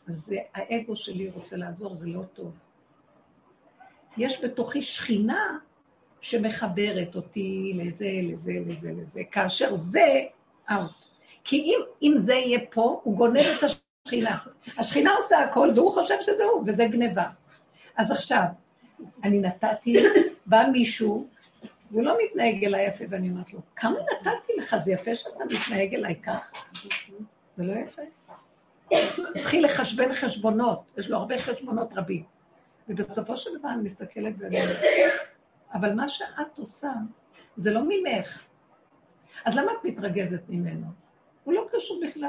אז 0.08 0.34
האגו 0.54 0.96
שלי 0.96 1.30
רוצה 1.30 1.56
לעזור, 1.56 1.96
זה 1.96 2.06
לא 2.06 2.22
טוב. 2.22 2.52
יש 4.16 4.44
בתוכי 4.44 4.82
שכינה 4.82 5.58
שמחברת 6.20 7.16
אותי 7.16 7.72
לזה, 7.74 8.10
לזה, 8.22 8.52
לזה, 8.66 8.92
לזה, 8.92 9.22
כאשר 9.30 9.76
זה 9.76 10.24
אאוט. 10.70 10.90
כי 11.44 11.56
אם, 11.56 11.80
אם 12.02 12.14
זה 12.16 12.34
יהיה 12.34 12.60
פה, 12.70 13.00
הוא 13.04 13.16
גונב 13.16 13.46
את 13.58 13.62
השכינה. 14.08 14.38
השכינה 14.78 15.14
עושה 15.14 15.38
הכל, 15.38 15.72
והוא 15.76 15.92
חושב 15.92 16.14
שזה 16.20 16.44
הוא, 16.44 16.64
וזה 16.66 16.84
גניבה. 16.84 17.26
אז 17.96 18.10
עכשיו, 18.10 18.44
אני 19.24 19.40
נתתי, 19.40 19.96
בא 20.46 20.64
מישהו, 20.72 21.26
והוא 21.90 22.02
לא 22.02 22.16
מתנהג 22.24 22.64
אליי 22.64 22.86
יפה, 22.86 23.04
ואני 23.08 23.30
אומרת 23.30 23.52
לו, 23.52 23.60
כמה 23.76 23.98
נתתי 23.98 24.52
לך, 24.58 24.76
זה 24.78 24.92
יפה 24.92 25.14
שאתה 25.14 25.44
מתנהג 25.44 25.94
אליי 25.94 26.14
ככה? 26.22 26.58
זה 27.56 27.64
לא 27.64 27.72
יפה. 27.72 28.02
התחיל 29.36 29.64
לחשבן 29.64 30.12
חשבונות, 30.12 30.82
יש 30.98 31.10
לו 31.10 31.16
הרבה 31.16 31.38
חשבונות 31.38 31.88
רבים. 31.96 32.24
ובסופו 32.88 33.36
של 33.36 33.50
דבר 33.58 33.68
אני 33.68 33.82
מסתכלת 33.82 34.34
ואני 34.38 34.62
אומרת, 34.62 34.76
אבל 35.74 35.94
מה 35.94 36.08
שאת 36.08 36.58
עושה 36.58 36.92
זה 37.56 37.70
לא 37.70 37.80
ממך. 37.88 38.42
אז 39.44 39.54
למה 39.56 39.72
את 39.72 39.84
מתרגזת 39.84 40.42
ממנו? 40.48 40.86
הוא 41.44 41.54
לא 41.54 41.66
קשור 41.72 42.00
בכלל. 42.06 42.28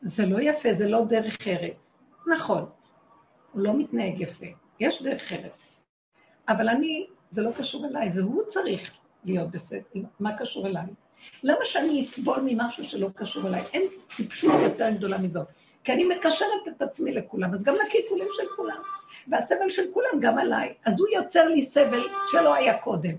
זה 0.00 0.26
לא 0.26 0.40
יפה, 0.40 0.72
זה 0.72 0.88
לא 0.88 1.04
דרך 1.04 1.36
ארץ. 1.46 1.98
נכון, 2.26 2.66
הוא 3.52 3.62
לא 3.62 3.78
מתנהג 3.78 4.20
יפה, 4.20 4.46
יש 4.80 5.02
דרך 5.02 5.32
ארץ. 5.32 5.52
אבל 6.48 6.68
אני, 6.68 7.06
זה 7.30 7.42
לא 7.42 7.50
קשור 7.52 7.86
אליי, 7.86 8.10
זה 8.10 8.22
הוא 8.22 8.42
צריך 8.46 8.94
להיות 9.24 9.50
בסדר. 9.50 10.00
מה 10.20 10.38
קשור 10.38 10.66
אליי? 10.66 10.86
למה 11.42 11.64
שאני 11.64 12.00
אסבול 12.00 12.40
ממשהו 12.44 12.84
שלא 12.84 13.08
קשור 13.14 13.48
אליי? 13.48 13.62
אין 13.72 13.82
טיפשות 14.16 14.54
יותר 14.62 14.90
גדולה 14.90 15.18
מזאת. 15.18 15.46
כי 15.84 15.92
אני 15.92 16.04
מקשרת 16.04 16.68
את 16.76 16.82
עצמי 16.82 17.12
לכולם, 17.12 17.54
אז 17.54 17.64
גם 17.64 17.74
לקלקולים 17.74 18.28
של 18.36 18.46
כולם. 18.56 18.82
והסבל 19.28 19.70
של 19.70 19.82
כולם 19.92 20.20
גם 20.20 20.38
עליי. 20.38 20.74
אז 20.84 21.00
הוא 21.00 21.08
יוצר 21.08 21.48
לי 21.48 21.62
סבל 21.62 22.02
שלא 22.30 22.54
היה 22.54 22.78
קודם. 22.78 23.14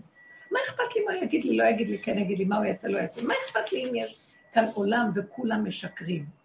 מה 0.52 0.60
אכפת 0.68 0.96
לי 0.96 1.02
מה 1.06 1.15
יגיד 1.15 1.46
לי, 1.46 1.58
לא 1.58 1.63
יגיד 1.63 1.89
לי, 1.89 1.98
כן 1.98 2.18
יגיד 2.18 2.38
לי, 2.38 2.46
מה 2.46 2.58
הוא 2.58 2.65
יעשה, 2.65 2.88
לא 2.88 2.98
יעשה. 2.98 3.22
מה 3.22 3.34
אכפת 3.46 3.72
לי 3.72 3.84
אם 3.89 3.96
יש 3.96 4.20
כאן 4.54 4.65
עולם 4.74 5.12
וכולם 5.15 5.68
משקרים? 5.68 6.38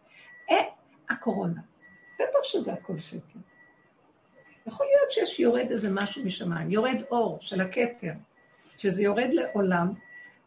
אה, 0.50 0.56
הקורונה. 1.10 1.60
בטח 2.14 2.38
שזה 2.42 2.72
הכל 2.72 3.00
שקר. 3.00 3.38
יכול 4.66 4.86
להיות 4.86 5.12
שיש 5.12 5.40
יורד 5.40 5.70
איזה 5.70 5.90
משהו 5.90 6.24
משמיים, 6.24 6.70
יורד 6.70 7.02
אור 7.10 7.38
של 7.40 7.60
הכתר, 7.60 8.12
שזה 8.76 9.02
יורד 9.02 9.28
לעולם 9.32 9.92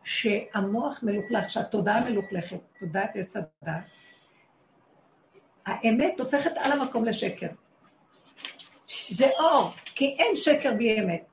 שהמוח 0.03 1.03
מלוכלך, 1.03 1.49
שהתודעה 1.49 2.09
מלוכלכת, 2.09 2.57
תודעת 2.79 3.11
עץ 3.15 3.35
הדת, 3.35 3.83
האמת 5.65 6.19
הופכת 6.19 6.51
על 6.55 6.71
המקום 6.71 7.05
לשקר. 7.05 7.49
זה 9.09 9.29
אור, 9.39 9.69
כי 9.85 10.15
אין 10.19 10.35
שקר 10.35 10.73
בלי 10.73 10.99
אמת. 10.99 11.25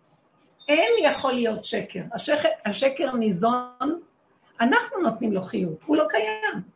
אין 0.69 0.93
יכול 1.03 1.33
להיות 1.33 1.65
שקר. 1.65 2.03
השקר, 2.13 2.49
השקר 2.65 3.13
ניזון, 3.13 4.01
אנחנו 4.61 5.01
נותנים 5.03 5.33
לו 5.33 5.41
חיות, 5.41 5.79
הוא 5.87 5.97
לא 5.97 6.05
קיים. 6.09 6.74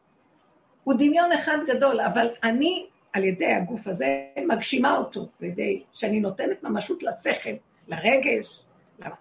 הוא 0.88 0.94
דמיון 0.94 1.32
אחד 1.32 1.58
גדול, 1.66 2.00
אבל 2.00 2.28
אני, 2.42 2.86
על 3.12 3.24
ידי 3.24 3.52
הגוף 3.52 3.86
הזה, 3.86 4.06
מגשימה 4.46 4.96
אותו, 4.96 5.20
על 5.40 5.46
ידי 5.46 5.82
שאני 5.92 6.20
נותנת 6.20 6.62
ממשות 6.62 7.02
לשכל, 7.02 7.50
לרגש, 7.88 8.62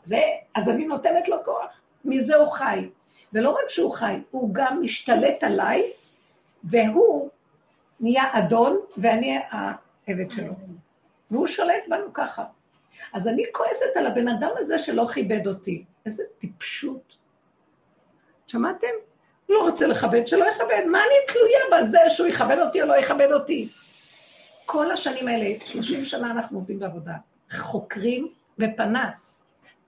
זה, 0.03 0.21
אז 0.55 0.69
אני 0.69 0.85
נותנת 0.85 1.29
לו 1.29 1.37
כוח. 1.45 1.81
מזה 2.05 2.35
הוא 2.35 2.51
חי. 2.51 2.89
ולא 3.33 3.49
רק 3.49 3.69
שהוא 3.69 3.93
חי, 3.93 4.19
הוא 4.31 4.49
גם 4.53 4.81
משתלט 4.81 5.43
עליי, 5.43 5.83
והוא 6.63 7.29
נהיה 7.99 8.23
אדון, 8.33 8.79
ואני 8.97 9.37
העבד 9.49 10.31
שלו. 10.31 10.53
והוא 11.31 11.47
שולט 11.47 11.83
בנו 11.89 12.13
ככה. 12.13 12.45
אז 13.13 13.27
אני 13.27 13.43
כועסת 13.51 13.95
על 13.95 14.07
הבן 14.07 14.27
אדם 14.27 14.51
הזה 14.57 14.79
שלא 14.79 15.07
כיבד 15.13 15.47
אותי. 15.47 15.85
איזה 16.05 16.23
טיפשות. 16.39 17.17
שמעתם? 18.47 18.87
לא 19.49 19.61
רוצה 19.61 19.87
לכבד, 19.87 20.27
שלא 20.27 20.45
יכבד. 20.45 20.83
מה 20.91 20.99
אני 20.99 21.33
תלויה 21.33 21.87
בזה 21.87 21.99
שהוא 22.09 22.27
יכבד 22.27 22.57
אותי 22.65 22.81
או 22.81 22.87
לא 22.87 22.97
יכבד 22.97 23.31
אותי? 23.31 23.69
כל 24.65 24.91
השנים 24.91 25.27
האלה, 25.27 25.59
30 25.65 26.05
שנה 26.05 26.31
אנחנו 26.31 26.57
עובדים 26.57 26.79
בעבודה, 26.79 27.13
חוקרים 27.51 28.27
בפנס, 28.57 29.43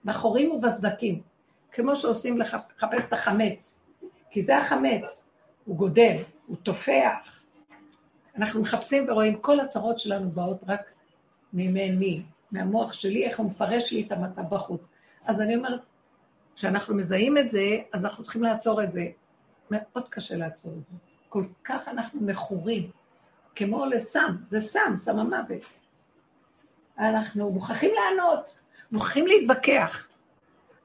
בחורים 0.06 0.52
ובסדקים, 0.52 1.22
כמו 1.72 1.95
שעושים 1.95 2.41
לחפש 2.41 3.06
את 3.08 3.13
החמץ, 3.13 3.80
כי 4.32 4.41
זה 4.41 4.58
החמץ, 4.58 5.30
הוא 5.65 5.76
גודל, 5.76 6.15
הוא 6.48 6.58
תופח. 6.63 7.41
אנחנו 8.36 8.62
מחפשים 8.62 9.10
ורואים, 9.10 9.38
כל 9.38 9.60
הצרות 9.60 10.00
שלנו 10.00 10.30
באות 10.32 10.60
רק 10.67 10.82
ממני, 11.54 12.22
מהמוח 12.52 12.93
שלי, 12.93 13.26
איך 13.26 13.39
הוא 13.39 13.45
מפרש 13.45 13.91
לי 13.91 14.04
את 14.08 14.12
המצב 14.12 14.41
בחוץ. 14.50 14.89
אז 15.26 15.41
אני 15.41 15.56
אומרת, 15.56 15.82
כשאנחנו 16.56 16.95
מזהים 16.95 17.38
את 17.38 17.52
זה, 17.52 17.78
אז 17.93 18.06
אנחנו 18.06 18.24
צריכים 18.24 18.43
לעצור 18.43 18.84
את 18.84 18.91
זה. 18.91 19.06
מאוד 19.72 20.10
קשה 20.10 20.36
לעצור 20.36 20.72
את 20.72 20.86
זה. 20.92 20.98
כל 21.30 21.46
כך 21.64 21.88
אנחנו 21.88 22.22
מכורים, 22.22 22.92
כמו 23.56 23.86
לסם, 23.86 24.36
זה 24.48 24.62
סם, 24.62 24.94
סם 24.98 25.20
המוות. 25.20 25.62
אנחנו 27.00 27.52
מוכרחים 27.52 27.92
לענות, 27.96 28.56
מוכרחים 28.92 29.28
להתווכח. 29.28 30.08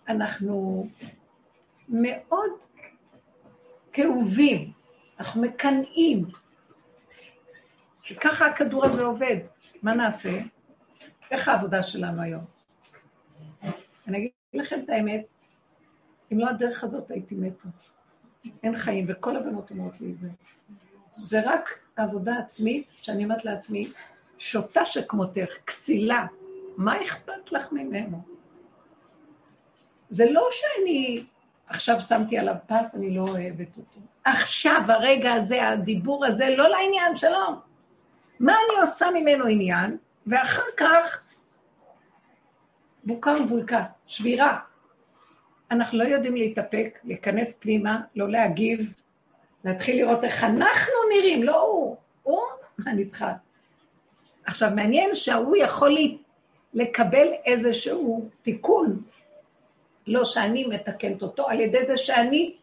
אנחנו 0.09 0.87
מאוד 1.89 2.51
כאובים, 3.93 4.73
אנחנו 5.19 5.43
מקנאים. 5.43 6.25
ככה 8.21 8.47
הכדור 8.47 8.85
הזה 8.85 9.03
עובד. 9.03 9.37
מה 9.83 9.95
נעשה? 9.95 10.41
איך 11.31 11.49
העבודה 11.49 11.83
שלנו 11.83 12.23
היום? 12.23 12.45
אני 14.09 14.19
אגיד 14.19 14.31
לכם 14.55 14.81
את 14.85 14.91
האמת, 14.91 15.27
אם 16.33 16.39
לא 16.39 16.49
הדרך 16.49 16.85
הזאת 16.85 17.11
הייתי 17.11 17.35
מתה. 17.35 17.69
אין 18.63 18.77
חיים, 18.77 19.05
וכל 19.09 19.37
הבנות 19.37 19.71
אומרות 19.71 20.01
לי 20.01 20.13
את 20.13 20.19
זה. 20.19 20.29
זה 21.17 21.41
רק 21.45 21.79
עבודה 21.97 22.39
עצמית, 22.39 22.87
שאני 23.03 23.25
אומרת 23.25 23.45
לעצמי, 23.45 23.93
שוטה 24.39 24.87
שכמותך, 24.87 25.53
כסילה, 25.67 26.27
מה 26.77 27.03
אכפת 27.03 27.53
לך 27.53 27.73
ממנו? 27.73 28.23
זה 30.11 30.31
לא 30.31 30.49
שאני 30.53 31.25
עכשיו 31.67 32.01
שמתי 32.01 32.39
עליו 32.39 32.55
פס, 32.67 32.95
אני 32.95 33.17
לא 33.17 33.23
אוהבת 33.23 33.77
אותו. 33.77 34.01
עכשיו, 34.25 34.81
הרגע 34.89 35.33
הזה, 35.33 35.69
הדיבור 35.69 36.27
הזה, 36.27 36.55
לא 36.57 36.69
לעניין, 36.69 37.17
שלום. 37.17 37.61
מה 38.41 38.53
אני 38.53 38.81
עושה 38.81 39.07
ממנו 39.15 39.47
עניין? 39.47 39.97
ואחר 40.27 40.63
כך, 40.77 41.23
בוקה 43.05 43.35
ובולקה, 43.43 43.85
שבירה. 44.07 44.59
אנחנו 45.71 45.99
לא 45.99 46.05
יודעים 46.05 46.37
להתאפק, 46.37 46.99
להיכנס 47.05 47.57
פנימה, 47.61 48.01
לא 48.17 48.29
להגיב, 48.29 48.93
להתחיל 49.65 49.97
לראות 49.97 50.25
איך 50.25 50.45
אנחנו 50.45 50.95
נראים, 51.15 51.43
לא 51.43 51.61
הוא, 51.61 51.97
הוא, 52.23 52.43
אני? 52.87 53.05
עכשיו, 54.45 54.71
מעניין 54.71 55.15
שההוא 55.15 55.57
יכול 55.57 55.99
לקבל 56.75 57.29
איזשהו 57.45 58.29
תיקון, 58.43 59.03
לא 60.07 60.25
שאני 60.25 60.67
מתקנת 60.67 61.23
אותו, 61.23 61.49
על 61.49 61.61
ידי 61.61 61.87
זה 61.87 61.97
שאני 61.97 62.57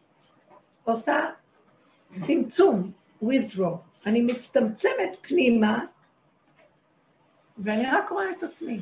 עושה 0.84 1.20
צמצום, 2.22 2.90
withdraw. 3.24 3.76
אני 4.06 4.22
מצטמצמת 4.22 5.16
פנימה, 5.20 5.84
ואני 7.58 7.86
רק 7.86 8.10
רואה 8.10 8.30
את 8.30 8.42
עצמי. 8.42 8.80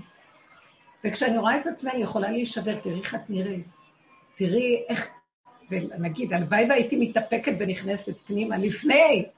וכשאני 1.04 1.38
רואה 1.38 1.60
את 1.60 1.66
עצמי, 1.66 1.90
אני 1.90 2.02
יכולה 2.02 2.30
להישבר, 2.30 2.80
תראי 2.80 3.00
איך 3.00 3.14
את 3.14 3.30
נראית. 3.30 3.66
תראי 4.40 4.84
איך, 4.88 5.08
ונגיד, 5.70 6.32
הלוואי 6.32 6.66
והייתי 6.68 6.96
מתאפקת 6.96 7.52
ונכנסת 7.58 8.16
פנימה 8.26 8.58
לפני. 8.58 9.28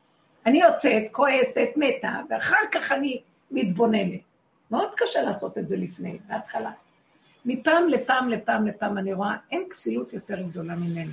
אני 0.46 0.60
יוצאת, 0.62 1.02
כועסת, 1.12 1.68
מתה, 1.76 2.20
ואחר 2.30 2.56
כך 2.72 2.92
אני 2.92 3.22
מתבוננת. 3.50 4.20
מאוד 4.70 4.94
קשה 4.96 5.22
לעשות 5.22 5.58
את 5.58 5.68
זה 5.68 5.76
לפני, 5.76 6.18
בהתחלה. 6.28 6.72
מפעם 7.44 7.88
לפעם 7.88 8.28
לפעם 8.28 8.66
לפעם 8.66 8.98
אני 8.98 9.12
רואה, 9.12 9.36
אין 9.50 9.68
כסילות 9.70 10.12
יותר 10.12 10.42
גדולה 10.42 10.74
ממני. 10.74 11.12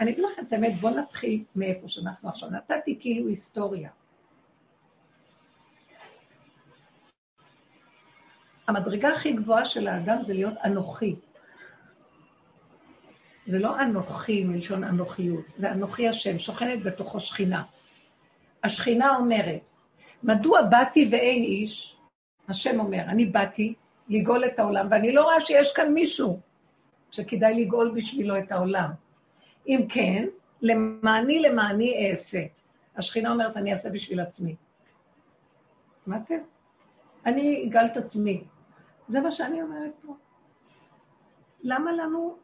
אני 0.00 0.10
אגיד 0.10 0.24
לכם 0.24 0.42
את 0.48 0.52
האמת, 0.52 0.74
בואו 0.80 0.94
נתחיל 0.94 1.44
מאיפה 1.56 1.88
שאנחנו 1.88 2.28
עכשיו. 2.28 2.50
נתתי 2.50 2.98
כאילו 3.00 3.28
היסטוריה. 3.28 3.90
המדרגה 8.68 9.08
הכי 9.08 9.32
גבוהה 9.32 9.64
של 9.64 9.88
האדם 9.88 10.22
זה 10.22 10.34
להיות 10.34 10.54
אנוכי. 10.64 11.14
זה 13.46 13.58
לא 13.58 13.80
אנוכי 13.80 14.44
מלשון 14.44 14.84
אנוכיות, 14.84 15.44
זה 15.56 15.72
אנוכי 15.72 16.08
השם, 16.08 16.38
שוכנת 16.38 16.82
בתוכו 16.82 17.20
שכינה. 17.20 17.62
השכינה 18.64 19.16
אומרת, 19.16 19.60
מדוע 20.22 20.62
באתי 20.62 21.08
ואין 21.12 21.42
איש? 21.42 21.96
השם 22.48 22.80
אומר, 22.80 23.00
אני 23.08 23.24
באתי 23.26 23.74
לגאול 24.08 24.46
את 24.46 24.58
העולם, 24.58 24.86
ואני 24.90 25.12
לא 25.12 25.22
רואה 25.24 25.40
שיש 25.40 25.72
כאן 25.72 25.94
מישהו 25.94 26.40
שכדאי 27.10 27.64
לגאול 27.64 27.92
בשבילו 27.96 28.38
את 28.38 28.52
העולם. 28.52 28.90
אם 29.66 29.86
כן, 29.88 30.26
למעני 30.62 31.40
למעני 31.40 32.10
אעשה. 32.10 32.42
השכינה 32.96 33.32
אומרת, 33.32 33.56
אני 33.56 33.72
אעשה 33.72 33.90
בשביל 33.90 34.20
עצמי. 34.20 34.56
שמעתם? 36.04 36.38
אני 37.26 37.68
אגאל 37.68 37.86
את 37.86 37.96
עצמי. 37.96 38.44
זה 39.08 39.20
מה 39.20 39.30
שאני 39.30 39.62
אומרת 39.62 39.92
פה. 40.06 40.16
למה 41.62 41.92
לנו, 41.92 42.36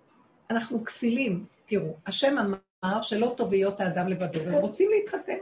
אנחנו 0.53 0.85
כסילים. 0.85 1.47
תראו, 1.67 1.97
השם 2.07 2.37
אמר 2.85 3.03
שלא 3.03 3.35
טוב 3.37 3.51
להיות 3.51 3.81
האדם 3.81 4.09
לבדו, 4.09 4.41
אז 4.41 4.55
רוצים 4.61 4.91
להתחתן. 4.91 5.39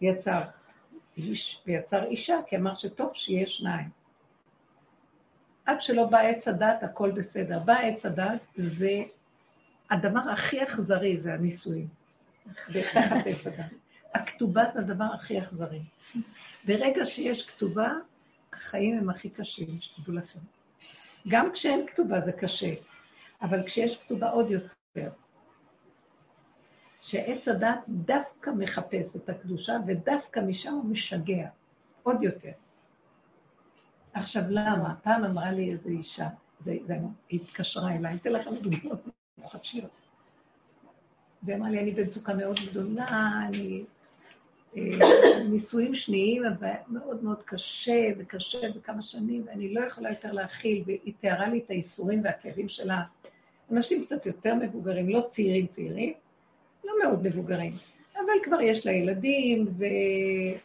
יצר 0.00 0.40
איש 1.16 1.62
ויצר 1.66 2.04
אישה, 2.04 2.36
כי 2.46 2.56
אמר 2.56 2.74
שטוב 2.74 3.10
שיהיה 3.14 3.46
שניים. 3.46 3.88
עד 5.66 5.82
שלא 5.82 6.04
בא 6.04 6.18
עץ 6.18 6.48
הדת, 6.48 6.82
הכל 6.82 7.10
בסדר. 7.10 7.58
בא 7.58 7.74
עץ 7.74 8.06
הדת, 8.06 8.40
זה 8.56 9.02
הדבר 9.90 10.30
הכי 10.32 10.62
אכזרי, 10.62 11.18
זה 11.18 11.34
הנישואים. 11.34 11.88
תחת 12.92 13.26
עץ 13.26 13.46
הדת. 13.46 13.70
הכתובה 14.14 14.64
זה 14.72 14.78
הדבר 14.78 15.04
הכי 15.14 15.38
אכזרי. 15.38 15.82
ברגע 16.64 17.04
שיש 17.04 17.50
כתובה, 17.50 17.92
החיים 18.52 18.98
הם 18.98 19.10
הכי 19.10 19.30
קשים, 19.30 19.78
שתדעו 19.80 20.14
לכם. 20.14 20.38
גם 21.28 21.52
כשאין 21.52 21.86
כתובה 21.86 22.20
זה 22.20 22.32
קשה, 22.32 22.74
אבל 23.42 23.66
כשיש 23.66 23.96
כתובה 23.96 24.30
עוד 24.30 24.50
יותר. 24.50 25.10
שעץ 27.00 27.48
הדת 27.48 27.78
דווקא 27.88 28.50
מחפש 28.50 29.16
את 29.16 29.28
הקדושה, 29.28 29.76
ודווקא 29.86 30.40
משם 30.40 30.72
הוא 30.72 30.84
משגע, 30.84 31.48
עוד 32.02 32.22
יותר. 32.22 32.52
עכשיו, 34.12 34.42
למה? 34.48 34.94
פעם 35.02 35.24
אמרה 35.24 35.52
לי 35.52 35.72
איזו 35.72 35.88
אישה, 35.88 36.28
זה, 36.60 36.76
זה, 36.86 36.94
היא 37.28 37.40
התקשרה 37.40 37.92
אליי, 37.94 38.10
אני 38.10 38.16
אתן 38.16 38.32
לכם 38.32 38.54
דוגמאות 38.54 39.00
מוחשיות. 39.38 39.90
ואמרה 41.42 41.70
לי, 41.70 41.80
אני 41.80 41.90
במצוקה 41.90 42.34
מאוד 42.34 42.56
גדולה, 42.70 43.32
אני... 43.48 43.84
אה, 44.76 45.44
נישואים 45.48 45.94
שניים, 45.94 46.44
אבל 46.44 46.72
מאוד 46.88 47.24
מאוד 47.24 47.42
קשה 47.42 48.08
וקשה 48.18 48.58
וכמה 48.74 49.02
שנים, 49.02 49.44
ואני 49.46 49.74
לא 49.74 49.80
יכולה 49.80 50.10
יותר 50.10 50.32
להכיל, 50.32 50.82
והיא 50.86 51.14
תיארה 51.20 51.48
לי 51.48 51.58
את 51.58 51.70
האיסורים 51.70 52.20
והכאבים 52.24 52.68
שלה. 52.68 53.02
אנשים 53.72 54.04
קצת 54.04 54.26
יותר 54.26 54.54
מבוגרים, 54.54 55.08
לא 55.08 55.26
צעירים 55.30 55.66
צעירים, 55.66 56.12
לא 56.84 56.92
מאוד 57.02 57.22
מבוגרים. 57.22 57.72
אבל 58.14 58.44
כבר 58.44 58.60
יש 58.60 58.86
לה 58.86 58.92
ילדים, 58.92 59.66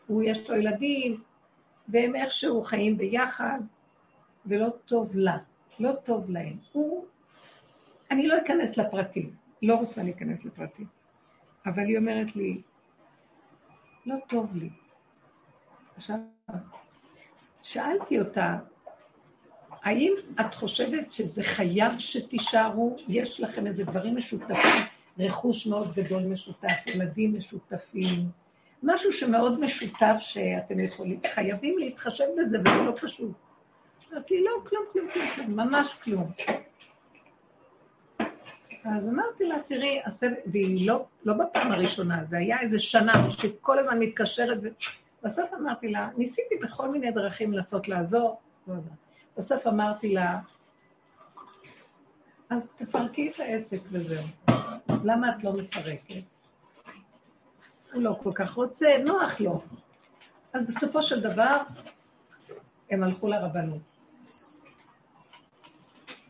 והוא 0.08 0.24
יש 0.24 0.50
לו 0.50 0.56
ילדים, 0.56 1.24
והם 1.88 2.16
איכשהו 2.16 2.64
חיים 2.64 2.98
ביחד, 2.98 3.60
ולא 4.46 4.68
טוב 4.86 5.16
לה, 5.16 5.38
לא 5.80 5.92
טוב 6.04 6.30
להם. 6.30 6.58
הוא, 6.72 7.06
אני 8.12 8.28
לא 8.28 8.38
אכנס 8.38 8.78
לפרטים, 8.78 9.36
לא 9.62 9.76
רוצה 9.76 10.04
להיכנס 10.04 10.46
לפרטים, 10.46 10.86
אבל 11.66 11.84
היא 11.84 11.98
אומרת 11.98 12.36
לי, 12.36 12.62
לא 14.06 14.16
טוב 14.28 14.56
לי. 14.56 14.70
עכשיו, 15.98 16.18
שאלתי 17.64 18.20
אותה, 18.20 18.60
האם 19.84 20.14
את 20.42 20.56
חושבת 20.56 21.12
שזה 21.12 21.44
חייב 21.44 21.92
שתישארו? 22.00 22.96
יש 23.08 23.42
לכם 23.42 23.68
איזה 23.68 23.84
דברים 23.84 24.18
משותפים, 24.18 24.84
רכוש 25.20 25.68
מאוד 25.68 25.94
גדול 25.94 26.24
משותף, 26.24 26.88
ילדים 26.88 27.38
משותפים, 27.38 28.30
משהו 28.84 29.14
שמאוד 29.14 29.60
משותף 29.60 30.16
שאתם 30.20 30.80
יכולים, 30.80 31.20
חייבים 31.34 31.78
להתחשב 31.78 32.26
בזה, 32.38 32.60
וזה 32.60 32.70
לא 32.70 32.94
פשוט. 33.02 33.32
אמרתי, 34.14 34.44
לא, 34.44 34.52
כלום, 34.70 34.84
כלום, 34.92 35.08
כלום, 35.14 35.28
כלום, 35.36 35.56
ממש 35.56 35.94
כלום. 36.04 36.32
אז 38.84 39.08
אמרתי 39.08 39.44
לה, 39.44 39.56
תראי, 39.68 40.02
הסבל, 40.06 40.34
והיא 40.46 40.88
לא, 40.88 41.06
לא 41.26 41.34
בפעם 41.34 41.72
הראשונה, 41.72 42.24
זה 42.24 42.38
היה 42.38 42.60
איזה 42.60 42.80
שנה 42.80 43.32
שכל 43.32 43.80
הזמן 43.80 44.00
מתקשרת, 44.00 44.58
ובסוף 45.22 45.54
אמרתי 45.54 45.88
לה, 45.88 46.10
ניסיתי 46.18 46.56
בכל 46.62 46.90
מיני 46.90 47.12
דרכים 47.12 47.54
לנסות 47.54 47.88
לעזור, 47.88 48.40
לא 48.68 48.74
יודע. 48.74 48.92
בסוף 49.38 49.68
אמרתי 49.68 50.14
לה, 50.14 50.40
אז 52.50 52.70
תפרקי 52.76 53.30
את 53.30 53.40
העסק 53.40 53.80
וזהו. 53.92 54.24
למה 55.04 55.30
את 55.30 55.44
לא 55.44 55.54
מפרקת? 55.54 56.24
הוא 57.94 58.02
לא 58.04 58.20
כל 58.24 58.32
כך 58.36 58.54
רוצה, 58.54 58.88
נוח 59.06 59.40
לו. 59.40 59.62
אז 60.54 60.68
בסופו 60.68 61.04
של 61.04 61.22
דבר, 61.22 61.62
הם 62.90 63.04
הלכו 63.04 63.28
לרבנות. 63.28 63.82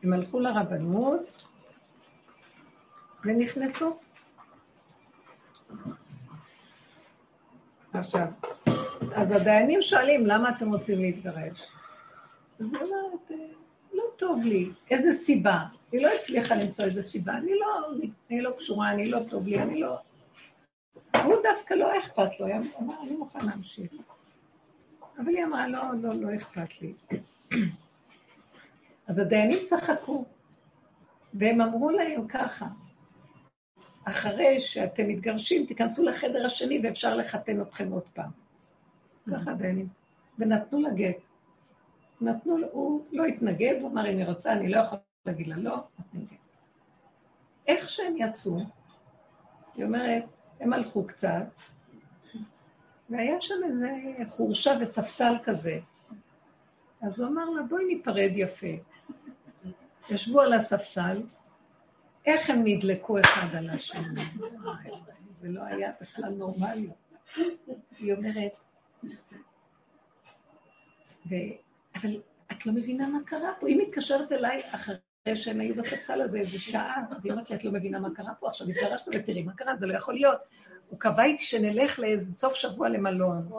הם 0.03 0.13
הלכו 0.13 0.39
לרבנות 0.39 1.43
ונכנסו. 3.25 3.99
עכשיו, 7.93 8.27
אז 9.15 9.31
הדיינים 9.31 9.81
שואלים, 9.81 10.25
למה 10.25 10.49
אתם 10.57 10.69
רוצים 10.69 10.99
להתגרש? 10.99 11.80
אז 12.61 12.73
היא 12.73 12.81
אומרת, 12.81 13.31
אה, 13.31 13.35
לא 13.93 14.03
טוב 14.15 14.43
לי, 14.43 14.69
איזה 14.91 15.13
סיבה? 15.13 15.63
היא 15.91 16.01
לא 16.01 16.09
הצליחה 16.19 16.55
למצוא 16.55 16.85
איזה 16.85 17.03
סיבה, 17.03 17.37
אני 17.37 17.51
לא, 17.59 17.89
אני 18.29 18.41
לא 18.41 18.51
קשורה, 18.57 18.91
אני 18.91 19.11
לא 19.11 19.19
טוב 19.29 19.47
לי, 19.47 19.61
אני 19.61 19.79
לא... 19.79 19.97
הוא 21.23 21.35
דווקא 21.43 21.73
לא 21.73 21.99
אכפת 21.99 22.39
לו, 22.39 22.47
הוא 22.47 22.55
אמר, 22.79 23.01
אני 23.01 23.11
מוכן 23.11 23.45
להמשיך. 23.45 23.91
אבל 25.17 25.27
היא 25.27 25.43
אמרה, 25.45 25.67
לא, 25.67 25.81
לא, 26.01 26.13
לא 26.13 26.35
אכפת 26.35 26.81
לי. 26.81 26.93
אז 29.07 29.19
הדיינים 29.19 29.59
צחקו, 29.69 30.25
והם 31.33 31.61
אמרו 31.61 31.89
להם 31.89 32.27
ככה, 32.27 32.67
אחרי 34.03 34.59
שאתם 34.59 35.07
מתגרשים, 35.07 35.65
תיכנסו 35.65 36.03
לחדר 36.03 36.45
השני 36.45 36.79
ואפשר 36.83 37.15
לחתן 37.15 37.61
אתכם 37.61 37.91
עוד 37.91 38.03
פעם. 38.13 38.29
ככה 39.31 39.51
הדיינים. 39.51 39.87
ונתנו 40.39 40.81
לה 40.81 40.89
גט. 40.93 41.30
נתנו 42.21 42.57
לו, 42.57 42.67
הוא 42.71 43.05
לא 43.11 43.25
התנגד, 43.25 43.75
הוא 43.81 43.91
אמר, 43.91 44.11
אם 44.11 44.17
היא 44.17 44.25
רוצה, 44.25 44.53
אני 44.53 44.69
לא 44.69 44.77
יכול 44.77 44.97
להגיד 45.25 45.47
לה 45.47 45.55
לא, 45.55 45.75
איך 47.67 47.89
שהם 47.89 48.15
יצאו, 48.17 48.57
היא 49.75 49.85
אומרת, 49.85 50.23
הם 50.59 50.73
הלכו 50.73 51.07
קצת, 51.07 51.43
והיה 53.09 53.41
שם 53.41 53.55
איזה 53.65 53.89
חורשה 54.27 54.71
וספסל 54.81 55.33
כזה. 55.43 55.79
אז 57.01 57.19
הוא 57.19 57.29
אמר 57.29 57.49
לה, 57.49 57.63
בואי 57.63 57.85
ניפרד 57.85 58.31
יפה. 58.35 58.67
ישבו 60.09 60.41
על 60.41 60.53
הספסל, 60.53 61.21
איך 62.25 62.49
הם 62.49 62.61
נדלקו 62.63 63.19
אחד 63.19 63.55
על 63.55 63.69
השני? 63.69 64.23
זה 65.31 65.49
לא 65.49 65.63
היה 65.63 65.91
בכלל 66.01 66.33
נורמלי. 66.33 66.89
היא 67.97 68.13
אומרת. 68.13 68.51
אבל 72.01 72.21
את 72.51 72.65
לא 72.65 72.73
מבינה 72.73 73.07
מה 73.07 73.19
קרה 73.25 73.53
פה. 73.59 73.67
היא 73.67 73.81
מתקשרת 73.81 74.31
אליי 74.31 74.61
אחרי 74.71 74.95
שהם 75.35 75.59
היו 75.59 75.75
בספסל 75.75 76.21
הזה 76.21 76.39
איזה 76.39 76.59
שעה, 76.59 77.03
והיא 77.21 77.31
אומרת 77.31 77.49
לי, 77.49 77.55
את 77.55 77.63
לא 77.63 77.71
מבינה 77.71 77.99
מה 77.99 78.09
קרה 78.15 78.33
פה, 78.39 78.47
עכשיו 78.49 78.67
התגרשנו 78.67 79.13
ותראי 79.15 79.43
מה 79.43 79.53
קרה, 79.53 79.75
זה 79.75 79.87
לא 79.87 79.93
יכול 79.93 80.13
להיות. 80.13 80.39
הוא 80.89 80.99
קבע 80.99 81.23
איתי 81.23 81.43
שנלך 81.43 81.99
לאיזה 81.99 82.33
סוף 82.33 82.53
שבוע 82.53 82.89
למלון. 82.89 83.49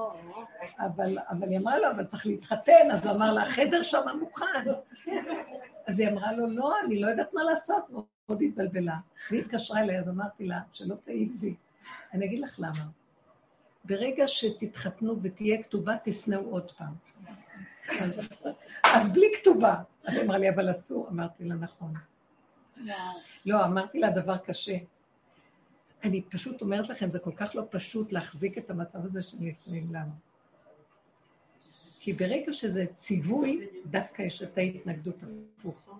אבל, 0.78 1.18
אבל 1.30 1.48
היא 1.48 1.58
אמרה 1.58 1.78
לו, 1.78 1.90
אבל 1.90 2.04
צריך 2.04 2.26
להתחתן, 2.26 2.90
אז 2.92 3.06
הוא 3.06 3.14
אמר 3.14 3.32
לה, 3.32 3.42
החדר 3.42 3.82
שם 3.82 4.02
מוכן. 4.20 4.70
אז 5.86 6.00
היא 6.00 6.08
אמרה 6.08 6.32
לו, 6.32 6.46
לא, 6.46 6.74
אני 6.86 7.00
לא 7.00 7.06
יודעת 7.06 7.34
מה 7.34 7.42
לעשות, 7.42 7.90
מאוד 7.90 8.42
התבלבלה. 8.42 8.96
והיא 9.30 9.42
התקשרה 9.42 9.80
אליי, 9.80 9.98
אז 9.98 10.08
אמרתי 10.08 10.46
לה, 10.46 10.60
שלא 10.72 10.94
תעיזי. 11.04 11.54
אני 12.14 12.26
אגיד 12.26 12.40
לך 12.40 12.54
למה. 12.58 12.84
ברגע 13.84 14.24
שתתחתנו 14.28 15.22
ותהיה 15.22 15.62
כתובה, 15.62 15.94
תשנאו 16.04 16.40
עוד 16.50 16.70
פעם. 16.70 17.11
אז, 18.82 19.12
בלי 19.12 19.26
כתובה. 19.40 19.76
אז 20.04 20.14
היא 20.16 20.24
אמרה 20.24 20.38
לי, 20.38 20.50
אבל 20.50 20.70
אסור. 20.70 21.08
אמרתי 21.08 21.44
לה, 21.44 21.54
נכון. 21.54 21.92
לא, 23.46 23.64
אמרתי 23.64 23.98
לה 23.98 24.10
דבר 24.10 24.38
קשה. 24.38 24.76
אני 26.04 26.22
פשוט 26.22 26.60
אומרת 26.60 26.88
לכם, 26.88 27.10
זה 27.10 27.18
כל 27.18 27.32
כך 27.36 27.54
לא 27.54 27.62
פשוט 27.70 28.12
להחזיק 28.12 28.58
את 28.58 28.70
המצב 28.70 29.04
הזה 29.04 29.22
של 29.22 29.36
נישואים 29.40 29.94
לנו. 29.94 30.12
כי 32.00 32.12
ברגע 32.12 32.52
שזה 32.52 32.86
ציווי, 32.96 33.66
דווקא 33.86 34.22
יש 34.22 34.42
את 34.42 34.58
ההתנגדות 34.58 35.16
הפוך. 35.22 35.90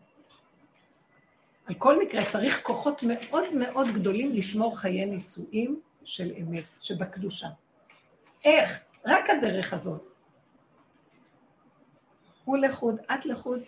על 1.67 1.75
כל 1.75 2.03
מקרה, 2.03 2.31
צריך 2.31 2.61
כוחות 2.63 3.03
מאוד 3.03 3.55
מאוד 3.55 3.87
גדולים 3.95 4.33
לשמור 4.33 4.79
חיי 4.79 5.07
נישואים 5.07 5.81
של 6.05 6.33
אמת, 6.41 6.65
שבקדושה. 6.81 7.49
איך? 8.45 8.81
רק 9.05 9.31
הדרך 9.31 9.73
הזאת. 9.73 10.12
הוא 12.45 12.59
לחוד, 12.59 12.97
את 13.15 13.27
לחוד, 13.27 13.61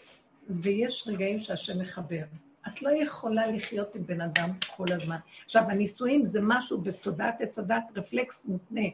ויש 0.49 1.05
רגעים 1.07 1.41
שהשם 1.41 1.81
מחבר. 1.81 2.23
את 2.69 2.83
לא 2.83 2.91
יכולה 2.91 3.47
לחיות 3.47 3.95
עם 3.95 4.07
בן 4.07 4.21
אדם 4.21 4.51
כל 4.77 4.93
הזמן. 4.93 5.17
עכשיו, 5.45 5.63
הנישואים 5.63 6.25
זה 6.25 6.41
משהו 6.43 6.81
בתודעת 6.81 7.41
עץ 7.41 7.59
הדת, 7.59 7.85
רפלקס 7.97 8.45
מותנה. 8.45 8.89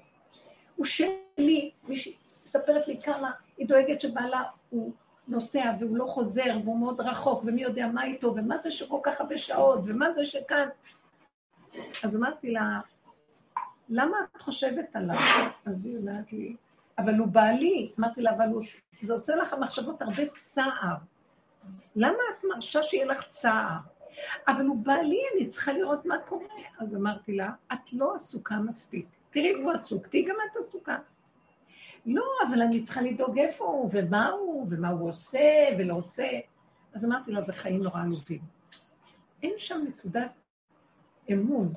הוא 0.77 0.87
שלי, 0.87 1.71
מישהי 1.89 2.17
מספרת 2.45 2.89
לי 2.89 3.01
כמה 3.03 3.31
היא 3.59 3.69
דואגת 3.69 4.01
שבעלה 4.01 4.43
הוא 4.71 4.93
נוסע 5.29 5.73
והוא 5.81 5.97
לא 5.97 6.05
חוזר 6.05 6.57
והוא 6.65 6.79
מאוד 6.79 7.01
רחוק 7.01 7.43
ומי 7.47 7.63
יודע 7.63 7.87
מה 7.87 8.05
איתו 8.05 8.35
ומה 8.37 8.59
זה 8.59 8.71
שכל 8.71 9.01
כך 9.03 9.21
הרבה 9.21 9.39
שעות 9.39 9.81
ומה 9.85 10.13
זה 10.13 10.27
שכאן. 10.27 10.69
אז 12.05 12.17
אמרתי 12.17 12.51
לה, 12.51 12.81
למה 13.89 14.17
את 14.37 14.43
חושבת 14.43 14.97
עליו? 14.97 15.17
אז 15.67 15.85
היא 15.85 15.97
אומרת 15.97 16.33
לי, 16.33 16.57
אבל 17.05 17.15
הוא 17.19 17.29
בעלי. 17.29 17.93
אמרתי 17.99 18.23
לה, 18.23 18.31
אבל 18.31 18.47
זה 19.03 19.13
עושה 19.13 19.37
לך 19.37 19.55
מחשבות 19.61 20.03
הרבה 20.03 20.27
צער. 20.37 20.97
למה 21.97 22.19
את 22.33 22.45
מרשה 22.55 22.83
שיהיה 22.83 23.05
לך 23.05 23.25
צער? 23.31 23.79
אבל 24.49 24.67
הוא 24.67 24.85
בעלי, 24.85 25.21
אני 25.37 25.49
צריכה 25.49 25.73
לראות 25.73 26.07
מה 26.07 26.19
קורה. 26.29 26.55
אז 26.79 26.97
אמרתי 26.97 27.37
לה, 27.37 27.51
את 27.73 27.93
לא 27.93 28.15
עסוקה 28.15 28.57
מספיק. 28.57 29.07
תראי, 29.31 29.53
הוא 29.53 29.73
עסוק, 29.73 30.07
תהיי 30.07 30.23
גם 30.23 30.37
את 30.51 30.57
עסוקה. 30.57 30.99
לא, 32.07 32.25
אבל 32.49 32.63
אני 32.63 32.83
צריכה 32.83 33.03
לדאוג 33.03 33.39
איפה 33.39 33.65
הוא, 33.65 33.91
ומה 33.93 34.29
הוא, 34.29 34.67
ומה 34.71 34.89
הוא 34.89 35.09
עושה, 35.09 35.69
ולא 35.79 35.95
עושה. 35.95 36.29
אז 36.95 37.05
אמרתי 37.05 37.33
לו, 37.33 37.43
זה 37.43 37.53
חיים 37.53 37.83
נורא 37.83 38.01
עלובים. 38.03 38.41
אין 39.43 39.53
שם 39.57 39.85
נקודת 39.89 40.33
אמון. 41.33 41.73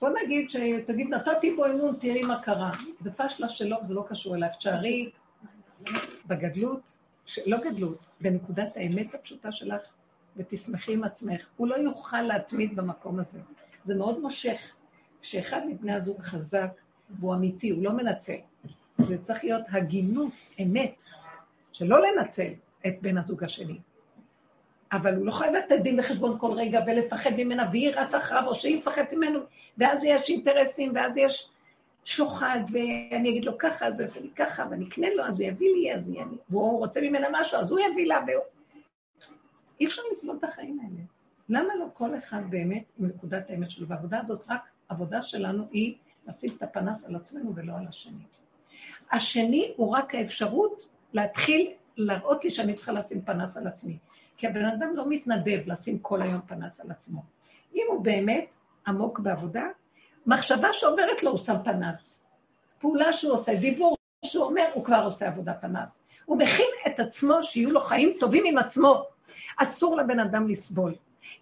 בוא 0.00 0.08
נגיד 0.22 0.50
שתגיד, 0.50 1.08
נתתי 1.08 1.54
בו 1.56 1.66
אמון, 1.66 1.96
תראי 2.00 2.22
מה 2.22 2.42
קרה. 2.42 2.70
זה 3.00 3.12
פשלה 3.12 3.48
שלו, 3.48 3.76
זה 3.86 3.94
לא 3.94 4.04
קשור 4.08 4.36
אליו. 4.36 4.48
תשארי 4.58 5.10
בגדלות, 6.26 6.80
לא 7.46 7.56
גדלות, 7.56 7.98
בנקודת 8.20 8.76
האמת 8.76 9.14
הפשוטה 9.14 9.52
שלך, 9.52 9.82
ותשמחי 10.36 10.92
עם 10.92 11.04
עצמך. 11.04 11.46
הוא 11.56 11.68
לא 11.68 11.74
יוכל 11.74 12.22
להתמיד 12.22 12.76
במקום 12.76 13.20
הזה. 13.20 13.38
זה 13.82 13.94
מאוד 13.94 14.20
מושך. 14.20 14.60
כשאחד 15.22 15.60
מבני 15.66 15.92
הזוג 15.92 16.20
חזק, 16.20 16.70
והוא 17.10 17.34
אמיתי, 17.34 17.70
הוא 17.70 17.84
לא 17.84 17.92
מנצל. 17.92 18.36
זה 18.98 19.22
צריך 19.22 19.44
להיות 19.44 19.62
הגינות, 19.68 20.32
אמת, 20.62 21.04
שלא 21.72 21.98
לנצל 22.02 22.52
את 22.86 22.94
בן 23.00 23.18
הזוג 23.18 23.44
השני. 23.44 23.78
אבל 24.92 25.14
הוא 25.14 25.26
לא 25.26 25.32
חייב 25.32 25.54
לתת 25.54 25.80
דין 25.82 26.00
וחשבון 26.00 26.38
כל 26.38 26.52
רגע 26.52 26.80
ולפחד 26.86 27.30
ממנה, 27.36 27.68
והיא 27.70 27.90
רצה 27.90 28.18
אחריו, 28.18 28.46
או 28.46 28.54
שהיא 28.54 28.78
מפחדת 28.78 29.12
ממנו, 29.12 29.40
ואז 29.78 30.04
יש 30.04 30.28
אינטרסים, 30.28 30.92
ואז 30.94 31.16
יש 31.16 31.48
שוחד, 32.04 32.58
ואני 32.72 33.30
אגיד 33.30 33.44
לו 33.44 33.58
ככה, 33.58 33.86
אז 33.86 34.00
הוא 34.00 34.02
יעשה 34.02 34.20
לי 34.20 34.30
ככה, 34.36 34.64
ואני 34.70 34.88
אקנה 34.88 35.06
לו, 35.14 35.24
אז 35.24 35.40
הוא 35.40 35.48
יביא 35.48 35.68
לי, 35.74 35.94
אז 35.94 36.08
אני... 36.08 36.18
והוא 36.50 36.78
רוצה 36.78 37.00
ממנה 37.00 37.28
משהו, 37.32 37.58
אז 37.58 37.70
הוא 37.70 37.78
יביא 37.78 38.06
לה, 38.06 38.20
והוא... 38.26 38.44
אי 39.80 39.86
אפשר 39.86 40.02
לסבול 40.12 40.36
את 40.38 40.44
החיים 40.44 40.80
האלה. 40.80 41.02
למה 41.48 41.74
לא 41.74 41.86
כל 41.94 42.18
אחד 42.18 42.40
באמת 42.50 42.84
עם 42.98 43.06
נקודת 43.06 43.50
האמת 43.50 43.70
שלו? 43.70 43.88
והעבודה 43.88 44.20
הזאת 44.20 44.44
רק 44.48 44.60
העבודה 44.88 45.22
שלנו 45.22 45.64
היא 45.70 45.94
לשים 46.28 46.50
את 46.56 46.62
הפנס 46.62 47.04
על 47.04 47.16
עצמנו 47.16 47.54
ולא 47.54 47.72
על 47.78 47.86
השני. 47.88 48.22
השני 49.12 49.72
הוא 49.76 49.96
רק 49.96 50.14
האפשרות 50.14 50.86
להתחיל 51.12 51.72
להראות 51.96 52.44
לי 52.44 52.50
שאני 52.50 52.74
צריכה 52.74 52.92
לשים 52.92 53.22
פנס 53.22 53.56
על 53.56 53.66
עצמי. 53.66 53.98
כי 54.38 54.46
הבן 54.46 54.64
אדם 54.64 54.96
לא 54.96 55.08
מתנדב 55.08 55.60
לשים 55.66 55.98
כל 55.98 56.22
היום 56.22 56.40
פנס 56.46 56.80
על 56.80 56.90
עצמו. 56.90 57.22
אם 57.74 57.86
הוא 57.88 58.04
באמת 58.04 58.46
עמוק 58.86 59.18
בעבודה, 59.18 59.66
מחשבה 60.26 60.72
שעוברת 60.72 61.22
לו 61.22 61.30
הוא 61.30 61.38
שם 61.38 61.56
פנס. 61.64 62.16
פעולה 62.78 63.12
שהוא 63.12 63.32
עושה, 63.32 63.54
דיבור 63.54 63.96
שהוא 64.24 64.44
אומר, 64.44 64.64
הוא 64.74 64.84
כבר 64.84 65.02
עושה 65.04 65.26
עבודה 65.26 65.54
פנס. 65.54 66.02
הוא 66.24 66.38
מכין 66.38 66.66
את 66.86 67.00
עצמו 67.00 67.42
שיהיו 67.42 67.70
לו 67.70 67.80
חיים 67.80 68.16
טובים 68.20 68.44
עם 68.46 68.58
עצמו. 68.58 69.04
אסור 69.56 69.96
לבן 69.96 70.20
אדם 70.20 70.48
לסבול. 70.48 70.94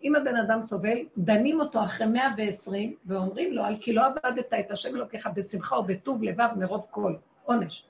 אם 0.05 0.17
הבן 0.17 0.37
אדם 0.37 0.63
סובל, 0.63 0.99
דנים 1.19 1.61
אותו 1.61 1.85
אחרי 1.85 2.07
120 2.07 2.95
ואומרים 3.07 3.53
לו, 3.53 3.65
על 3.65 3.77
כי 3.81 3.93
לא 3.93 4.03
עבדת 4.07 4.55
את 4.61 4.71
השם 4.71 4.97
אלוקיך 4.97 5.29
בשמחה 5.35 5.79
ובטוב 5.79 6.23
לבב 6.23 6.49
מרוב 6.57 6.87
כל. 6.91 7.15
עונש. 7.45 7.85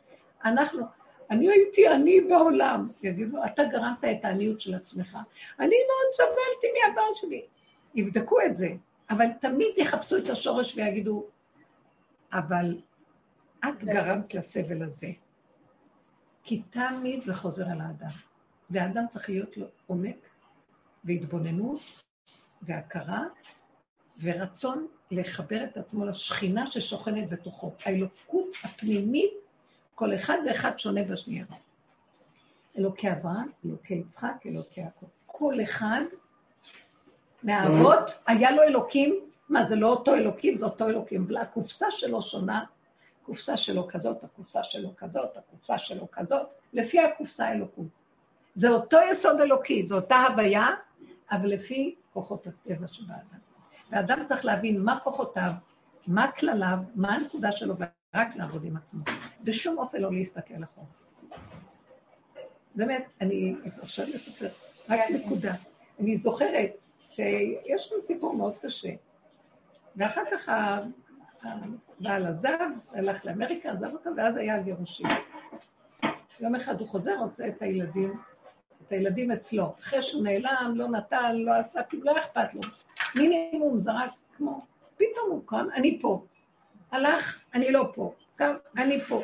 אנחנו, 0.45 0.83
אני 1.31 1.51
הייתי 1.51 1.89
עני 1.89 2.21
בעולם. 2.21 2.89
יגידו, 3.03 3.45
אתה 3.45 3.65
גרמת 3.65 4.05
את 4.05 4.25
העניות 4.25 4.61
של 4.61 4.75
עצמך. 4.75 5.19
אני 5.61 5.77
מאוד 5.77 6.15
סבלתי 6.15 6.67
מהבעל 6.79 7.15
שלי. 7.15 7.47
יבדקו 7.95 8.37
את 8.47 8.57
זה, 8.57 8.69
אבל 9.11 9.27
תמיד 9.41 9.69
יחפשו 9.77 10.17
את 10.17 10.31
השורש 10.31 10.77
ויגידו, 10.77 11.27
אבל 12.33 12.81
את 13.65 13.85
גרמת 13.85 14.35
לסבל 14.35 14.83
הזה. 14.83 15.09
כי 16.43 16.63
תמיד 16.71 17.23
זה 17.23 17.35
חוזר 17.35 17.65
על 17.71 17.81
האדם. 17.81 18.11
והאדם 18.71 19.05
צריך 19.11 19.29
להיות 19.29 19.57
לו 19.57 19.67
עומק 19.87 20.17
והתבוננות 21.05 21.81
והכרה 22.63 23.25
ורצון 24.23 24.87
לחבר 25.11 25.65
את 25.65 25.77
עצמו 25.77 26.05
לשכינה 26.05 26.71
ששוכנת 26.71 27.29
בתוכו. 27.29 27.73
האלוקות 27.85 28.49
הפנימית, 28.65 29.33
כל 29.97 30.15
אחד 30.15 30.39
ואחד 30.47 30.79
שונה 30.79 31.03
בשנייה. 31.05 31.45
אלוקי 32.79 33.13
אברהם, 33.13 33.49
אלוקי 33.67 33.95
יצחק, 33.95 34.47
אלוקי 34.47 34.81
יעקב. 34.81 35.07
כל 35.27 35.55
אחד 35.63 36.01
מהאבות 37.43 38.23
היה 38.27 38.51
לו 38.51 38.63
אלוקים, 38.63 39.21
מה 39.49 39.65
זה 39.65 39.77
לא 39.77 39.89
אותו 39.89 40.15
אלוקים, 40.15 40.59
זה 40.59 40.65
אותו 40.65 40.89
אלוקים, 40.89 41.27
והקופסה 41.29 41.87
שלו 41.91 42.23
שונה, 42.23 42.65
הקופסה 43.23 43.57
שלו 43.57 43.89
כזאת, 43.89 44.25
הקופסה 44.25 44.65
שלו 44.65 44.97
כזאת, 44.97 45.37
הקופסה 45.37 45.79
שלו 45.79 46.07
כזאת, 46.13 46.47
לפי 46.73 47.01
הקופסה 47.01 47.49
האלוקות. 47.49 47.87
זה 48.55 48.69
אותו 48.69 48.97
יסוד 49.11 49.41
אלוקי, 49.41 49.87
זו 49.87 49.97
אותה 49.97 50.17
הוויה, 50.17 50.69
אבל 51.31 51.49
לפי 51.49 51.95
כוחות 52.13 52.47
הטבע 52.47 52.89
של 52.89 53.03
האדם. 53.09 53.39
והאדם 53.91 54.25
צריך 54.27 54.45
להבין 54.45 54.83
מה 54.83 54.99
כוחותיו, 55.01 55.51
מה 56.07 56.31
כלליו, 56.33 56.79
מה 56.95 57.15
הנקודה 57.15 57.53
שלו, 57.53 57.75
ורק 57.79 58.37
לעבוד 58.37 58.65
עם 58.65 58.77
עצמו. 58.77 59.05
בשום 59.45 59.79
אופן 59.79 59.99
לא 60.01 60.13
להסתכל 60.13 60.65
אחורה. 60.65 60.87
באמת, 62.75 63.05
אני 63.21 63.55
אפשר 63.83 64.05
לספר 64.05 64.49
רק 64.89 65.01
נקודה. 65.11 65.55
אני 66.01 66.19
זוכרת 66.19 66.71
שיש 67.11 67.93
לנו 67.93 68.03
סיפור 68.03 68.35
מאוד 68.35 68.55
קשה. 68.63 68.91
ואחר 69.97 70.23
כך 70.33 70.49
הבעל 71.43 72.27
עזב, 72.27 72.69
הלך 72.93 73.25
לאמריקה, 73.25 73.71
עזב 73.71 73.93
אותה, 73.93 74.11
ואז 74.17 74.37
היה 74.37 74.63
גירושים. 74.63 75.07
יום 76.41 76.55
אחד 76.55 76.81
הוא 76.81 76.89
חוזר, 76.89 77.19
רוצה 77.19 77.49
את 77.49 77.63
הילדים, 77.63 78.21
את 78.87 78.93
הילדים 78.93 79.31
אצלו. 79.31 79.75
אחרי 79.81 80.03
שהוא 80.03 80.25
נעלם, 80.25 80.73
לא 80.75 80.89
נתן, 80.89 81.37
לא 81.37 81.53
עשה, 81.55 81.81
לא 81.93 82.19
אכפת 82.19 82.55
לו. 82.55 82.61
מינימום 83.15 83.79
זרק 83.79 84.11
כמו, 84.37 84.67
פתאום 84.97 85.31
הוא 85.31 85.43
קם, 85.47 85.67
אני 85.75 85.99
פה. 86.03 86.25
הלך, 86.91 87.43
אני 87.55 87.73
לא 87.73 87.93
פה. 87.95 88.15
קם, 88.37 88.55
אני 88.77 89.01
פה. 89.01 89.23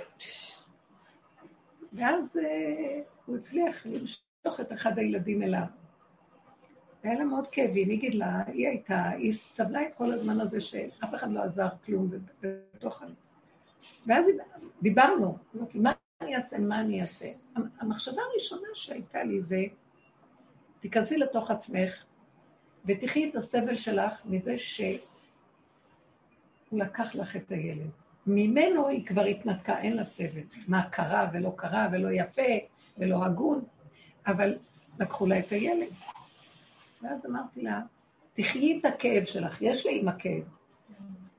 ואז 1.92 2.36
אה, 2.36 3.00
הוא 3.26 3.36
הצליח 3.36 3.86
למשוך 3.86 4.60
את 4.60 4.72
אחד 4.72 4.98
הילדים 4.98 5.42
אליו. 5.42 5.64
היה 7.02 7.14
לה 7.14 7.24
מאוד 7.24 7.48
כאבים, 7.48 7.88
היא 7.88 8.00
גידלה, 8.00 8.42
היא 8.46 8.68
הייתה, 8.68 9.08
היא 9.08 9.32
סבלה 9.32 9.86
את 9.86 9.94
כל 9.96 10.12
הזמן 10.12 10.40
הזה 10.40 10.60
שאף 10.60 11.14
אחד 11.14 11.32
לא 11.32 11.42
עזר 11.42 11.68
כלום 11.84 12.10
בתוך 12.40 13.02
ה... 13.02 13.06
ואז 14.06 14.24
דיברנו, 14.82 15.38
אמרתי, 15.56 15.78
מה 15.78 15.92
אני 16.20 16.36
אעשה, 16.36 16.58
מה 16.58 16.80
אני 16.80 17.00
אעשה? 17.00 17.32
המחשבה 17.78 18.22
הראשונה 18.32 18.68
שהייתה 18.74 19.22
לי 19.24 19.40
זה, 19.40 19.62
תיכנסי 20.80 21.16
לתוך 21.16 21.50
עצמך 21.50 22.04
ותחי 22.84 23.30
את 23.30 23.36
הסבל 23.36 23.76
שלך 23.76 24.22
מזה 24.24 24.58
שהוא 24.58 24.98
לקח 26.72 27.14
לך 27.14 27.36
את 27.36 27.50
הילד. 27.50 27.90
ממנו 28.26 28.88
היא 28.88 29.06
כבר 29.06 29.24
התנתקה, 29.24 29.78
אין 29.78 29.96
לה 29.96 30.04
סבל. 30.04 30.42
מה 30.68 30.88
קרה 30.88 31.30
ולא 31.32 31.52
קרה 31.56 31.88
ולא 31.92 32.08
יפה 32.12 32.52
ולא 32.98 33.24
הגון, 33.24 33.64
אבל 34.26 34.58
לקחו 35.00 35.26
לה 35.26 35.38
את 35.38 35.52
הילד. 35.52 35.88
ואז 37.02 37.26
אמרתי 37.26 37.62
לה, 37.62 37.80
תחי 38.34 38.78
את 38.80 38.84
הכאב 38.84 39.24
שלך, 39.24 39.62
יש 39.62 39.86
לי 39.86 40.00
עם 40.00 40.08
הכאב. 40.08 40.42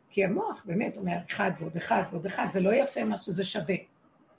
כי 0.09 0.25
המוח 0.25 0.63
באמת 0.65 0.97
אומר, 0.97 1.17
אחד 1.29 1.51
ועוד 1.59 1.77
אחד 1.77 2.03
ועוד 2.11 2.25
אחד, 2.25 2.47
זה 2.53 2.59
לא 2.59 2.73
יפה 2.73 3.03
מה 3.03 3.17
שזה 3.17 3.45
שווה. 3.45 3.75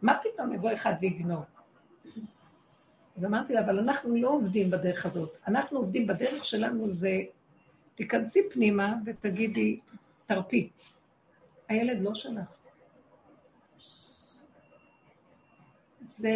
מה 0.03 0.19
פתאום 0.23 0.55
יבוא 0.55 0.73
אחד 0.75 0.95
ויגנוב? 1.01 1.45
אז 3.17 3.25
אמרתי 3.25 3.53
לה, 3.53 3.61
אבל 3.61 3.79
אנחנו 3.79 4.17
לא 4.17 4.29
עובדים 4.29 4.71
בדרך 4.71 5.07
הזאת. 5.07 5.37
אנחנו 5.49 5.79
עובדים 5.79 6.07
בדרך 6.07 6.45
שלנו 6.45 6.93
זה, 6.93 7.23
תיכנסי 7.95 8.41
פנימה 8.53 8.95
ותגידי, 9.07 9.81
תרפי. 10.27 10.69
הילד 11.69 12.01
לא 12.01 12.15
שלך. 12.15 12.57
זה 16.07 16.31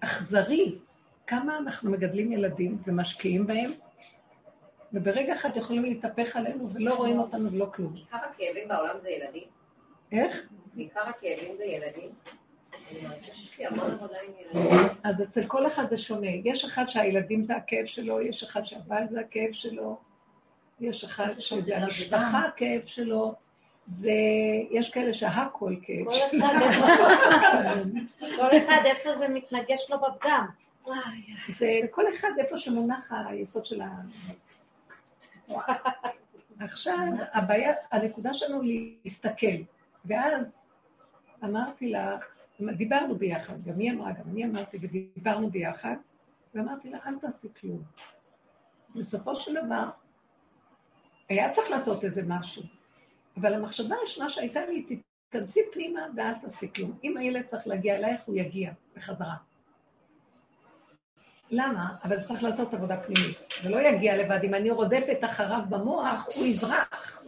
אכזרי 0.00 0.78
כמה 1.26 1.58
אנחנו 1.58 1.90
מגדלים 1.90 2.32
ילדים 2.32 2.78
ומשקיעים 2.86 3.46
בהם, 3.46 3.72
וברגע 4.92 5.34
אחד 5.34 5.56
יכולים 5.56 5.82
להתהפך 5.82 6.36
עלינו 6.36 6.70
ולא 6.72 6.94
רואים 6.94 7.18
אותנו 7.18 7.52
ולא 7.52 7.66
כלום. 7.74 7.94
עיקר 7.94 8.16
הכאבים 8.16 8.68
בעולם 8.68 8.96
זה 9.02 9.10
ילדים? 9.10 9.44
איך? 10.12 10.48
עיקר 10.76 11.00
הכאבים 11.00 11.56
זה 11.56 11.64
ילדים? 11.64 12.10
אז 15.04 15.22
אצל 15.22 15.46
כל 15.46 15.66
אחד 15.66 15.90
זה 15.90 15.98
שונה. 15.98 16.30
יש 16.44 16.64
אחד 16.64 16.84
שהילדים 16.88 17.42
זה 17.42 17.56
הכאב 17.56 17.86
שלו, 17.86 18.20
יש 18.20 18.42
אחד 18.42 18.64
שהבעל 18.64 19.08
זה 19.08 19.20
הכאב 19.20 19.52
שלו, 19.52 19.98
יש 20.80 21.04
אחד 21.04 21.30
שזה 21.30 21.76
המשפחה 21.76 22.40
הכאב 22.48 22.80
שלו, 22.86 23.34
זה, 23.86 24.10
יש 24.70 24.90
כאלה 24.90 25.14
שהכל 25.14 25.74
כאב. 25.82 26.06
כל 28.36 28.56
אחד 28.56 28.82
איפה 28.84 29.14
זה 29.14 29.28
מתנגש 29.28 29.90
לו 29.90 29.96
בפגם. 30.00 30.46
זה 31.48 31.80
כל 31.90 32.04
אחד 32.14 32.28
איפה 32.38 32.58
שמונח 32.58 33.12
היסוד 33.12 33.66
של 33.66 33.80
ה... 33.80 33.90
עכשיו, 36.60 36.98
הבעיה, 37.32 37.72
הנקודה 37.90 38.34
שלנו 38.34 38.62
להסתכל, 38.62 39.56
ואז 40.04 40.52
אמרתי 41.44 41.90
לה, 41.90 42.18
דיברנו 42.60 43.14
ביחד, 43.14 43.64
גם 43.64 43.78
היא 43.78 43.92
אמרה, 43.92 44.12
גם 44.12 44.30
אני 44.30 44.44
אמרתי, 44.44 44.78
ודיברנו 44.82 45.50
ביחד, 45.50 45.96
ואמרתי 46.54 46.90
לה, 46.90 46.98
אל 47.06 47.18
תעשי 47.18 47.48
כלום. 47.60 47.82
בסופו 48.94 49.36
של 49.36 49.54
דבר, 49.64 49.90
היה 51.28 51.50
צריך 51.50 51.70
לעשות 51.70 52.04
איזה 52.04 52.22
משהו, 52.26 52.62
אבל 53.36 53.54
המחשבה 53.54 53.96
הראשונה 53.96 54.28
שהייתה 54.28 54.60
לי, 54.66 55.00
תיכנסי 55.30 55.60
פנימה 55.72 56.00
ואל 56.16 56.34
תעשי 56.34 56.72
כלום. 56.74 56.98
אם 57.04 57.16
הילד 57.16 57.46
צריך 57.46 57.66
להגיע 57.66 57.96
אלייך, 57.96 58.20
הוא 58.26 58.36
יגיע 58.36 58.72
בחזרה. 58.96 59.34
למה? 61.50 61.88
אבל 62.04 62.22
צריך 62.22 62.42
לעשות 62.42 62.74
עבודה 62.74 62.96
פנימית. 62.96 63.38
זה 63.62 63.68
לא 63.68 63.78
יגיע 63.80 64.16
לבד. 64.16 64.38
אם 64.44 64.54
אני 64.54 64.70
רודפת 64.70 65.18
אחריו 65.20 65.60
במוח, 65.68 66.28
הוא 66.36 66.46
יברח. 66.46 67.22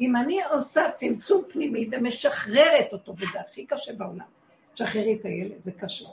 אם 0.00 0.16
אני 0.16 0.44
עושה 0.44 0.90
צמצום 0.94 1.42
פנימי 1.52 1.88
ומשחררת 1.92 2.92
אותו, 2.92 3.14
וזה 3.16 3.40
הכי 3.40 3.66
קשה 3.66 3.92
בעולם, 3.92 4.26
תשחררי 4.74 5.16
את 5.20 5.24
הילד, 5.24 5.64
זה 5.64 5.72
קשה. 5.72 6.04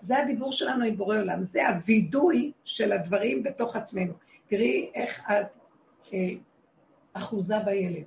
זה 0.00 0.18
הדיבור 0.18 0.52
שלנו 0.52 0.84
עם 0.84 0.96
בורא 0.96 1.18
עולם, 1.18 1.44
זה 1.44 1.68
הווידוי 1.68 2.52
של 2.64 2.92
הדברים 2.92 3.42
בתוך 3.42 3.76
עצמנו. 3.76 4.12
תראי 4.46 4.90
איך 4.94 5.20
את 5.30 5.46
אה, 6.12 6.18
אחוזה 7.18 7.58
בילד. 7.58 8.04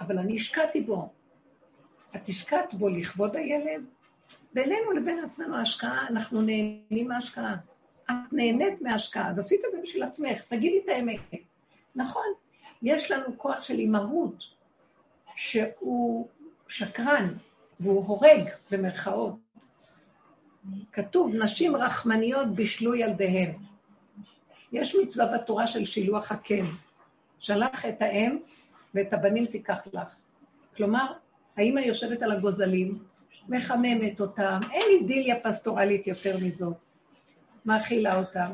אבל 0.00 0.18
אני 0.18 0.36
השקעתי 0.36 0.80
בו. 0.80 1.12
את 2.16 2.28
השקעת 2.28 2.74
בו 2.74 2.88
לכבוד 2.88 3.36
הילד, 3.36 3.84
בינינו 4.54 4.92
לבין 4.92 5.24
עצמנו 5.24 5.56
ההשקעה, 5.56 6.08
אנחנו 6.08 6.42
נהנים 6.42 7.08
מההשקעה. 7.08 7.56
את 8.10 8.32
נהנית 8.32 8.82
מההשקעה, 8.82 9.30
אז 9.30 9.38
עשית 9.38 9.60
את 9.64 9.72
זה 9.72 9.78
בשביל 9.82 10.02
עצמך, 10.02 10.42
תגידי 10.48 10.78
את 10.84 10.88
האמת. 10.88 11.20
נכון, 11.94 12.26
יש 12.82 13.10
לנו 13.10 13.38
כוח 13.38 13.62
של 13.62 13.78
אימהות, 13.78 14.44
שהוא 15.36 16.28
שקרן, 16.68 17.34
והוא 17.80 18.06
הורג, 18.06 18.48
במרכאות. 18.70 19.34
כתוב, 20.92 21.34
נשים 21.34 21.76
רחמניות 21.76 22.48
בישלו 22.48 22.94
ילדיהן. 22.94 23.52
יש 24.72 24.96
מצווה 25.02 25.38
בתורה 25.38 25.66
של 25.66 25.84
שילוח 25.84 26.32
הקן. 26.32 26.64
שלח 27.38 27.86
את 27.86 28.02
האם 28.02 28.38
ואת 28.94 29.12
הבנים 29.12 29.46
תיקח 29.46 29.86
לך. 29.92 30.14
כלומר, 30.76 31.12
האמא 31.56 31.80
יושבת 31.80 32.22
על 32.22 32.32
הגוזלים, 32.32 32.98
מחממת 33.48 34.20
אותם, 34.20 34.60
אין 34.72 34.82
אידיליה 34.88 35.40
פסטורלית 35.42 36.06
יותר 36.06 36.36
מזאת. 36.42 36.76
מאכילה 37.64 38.18
אותם. 38.18 38.50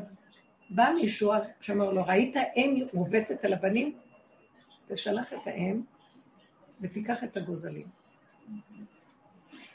בא 0.69 0.89
מישהו 0.95 1.31
שאומר 1.61 1.93
לו, 1.93 2.05
ראית 2.05 2.35
אם 2.55 2.85
רובצת 2.93 3.45
על 3.45 3.53
הבנים? 3.53 3.97
תשלח 4.87 5.33
את 5.33 5.47
האם 5.47 5.81
ותיקח 6.81 7.23
את 7.23 7.37
הגוזלים. 7.37 7.87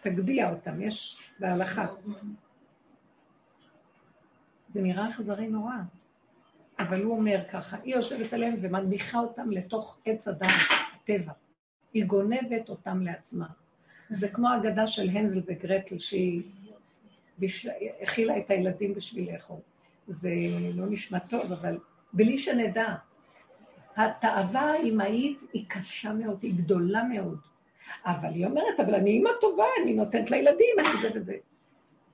תגביה 0.02 0.50
אותם, 0.50 0.82
יש 0.82 1.18
בהלכה. 1.38 1.86
זה 4.68 4.82
נראה 4.82 5.08
אכזרי 5.08 5.48
נורא, 5.48 5.74
אבל 6.80 7.02
הוא 7.02 7.16
אומר 7.16 7.40
ככה, 7.52 7.76
היא 7.84 7.94
יושבת 7.94 8.32
עליהם 8.32 8.56
ומנמיכה 8.60 9.18
אותם 9.18 9.50
לתוך 9.50 9.98
עץ 10.04 10.28
אדם, 10.28 10.48
הטבע. 10.94 11.32
היא 11.94 12.04
גונבת 12.04 12.68
אותם 12.68 13.02
לעצמה. 13.02 13.46
זה 14.10 14.28
כמו 14.28 14.48
האגדה 14.48 14.86
של 14.86 15.08
הנזל 15.08 15.40
וגרטל, 15.46 15.98
שהיא 15.98 16.42
הכילה 18.02 18.38
את 18.38 18.50
הילדים 18.50 18.94
בשביל 18.94 19.32
לאכול. 19.32 19.60
זה 20.08 20.30
לא 20.74 20.86
נשמע 20.90 21.18
טוב, 21.18 21.52
אבל 21.52 21.78
בלי 22.12 22.38
שנדע. 22.38 22.94
התאווה 23.96 24.60
האימהית 24.60 25.40
היא 25.52 25.64
קשה 25.68 26.12
מאוד, 26.12 26.38
היא 26.42 26.54
גדולה 26.54 27.02
מאוד. 27.04 27.38
אבל 28.04 28.28
היא 28.34 28.46
אומרת, 28.46 28.80
אבל 28.80 28.94
אני 28.94 29.10
אימא 29.10 29.30
טובה, 29.40 29.64
אני 29.82 29.94
נותנת 29.94 30.30
לילדים, 30.30 30.76
אני 30.78 30.88
זה 31.02 31.10
וזה. 31.14 31.36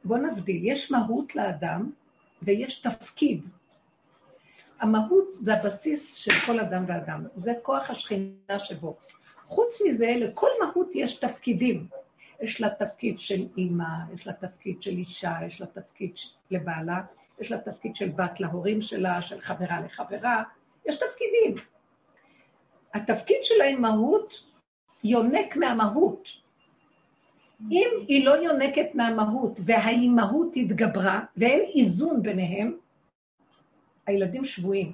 בואו 0.04 0.20
נבדיל, 0.20 0.60
יש 0.62 0.90
מהות 0.90 1.36
לאדם 1.36 1.90
ויש 2.42 2.80
תפקיד. 2.80 3.42
המהות 4.80 5.32
זה 5.32 5.54
הבסיס 5.54 6.14
של 6.14 6.32
כל 6.46 6.60
אדם 6.60 6.84
ואדם, 6.88 7.24
זה 7.34 7.52
כוח 7.62 7.90
השכינה 7.90 8.58
שבו. 8.58 8.96
חוץ 9.46 9.82
מזה, 9.86 10.12
לכל 10.16 10.50
מהות 10.60 10.90
יש 10.94 11.14
תפקידים. 11.14 11.86
יש 12.40 12.60
לה 12.60 12.70
תפקיד 12.70 13.18
של 13.18 13.46
אימא, 13.56 13.84
יש 14.14 14.26
לה 14.26 14.32
תפקיד 14.32 14.82
של 14.82 14.90
אישה, 14.90 15.32
יש 15.46 15.60
לה 15.60 15.66
תפקיד 15.66 16.10
לבעלה, 16.50 17.00
יש 17.40 17.50
לה 17.50 17.58
תפקיד 17.58 17.96
של 17.96 18.08
בת 18.08 18.40
להורים 18.40 18.82
שלה, 18.82 19.22
של 19.22 19.40
חברה 19.40 19.80
לחברה, 19.80 20.42
יש 20.86 20.94
תפקידים. 20.94 21.64
התפקיד 22.94 23.36
של 23.42 23.60
האימהות 23.60 24.32
יונק 25.04 25.56
מהמהות. 25.56 26.28
אם 27.70 27.88
היא 28.08 28.26
לא 28.26 28.30
יונקת 28.30 28.94
מהמהות 28.94 29.60
והאימהות 29.64 30.52
התגברה 30.56 31.20
ואין 31.36 31.60
איזון 31.74 32.22
ביניהם, 32.22 32.76
הילדים 34.06 34.44
שבויים. 34.44 34.92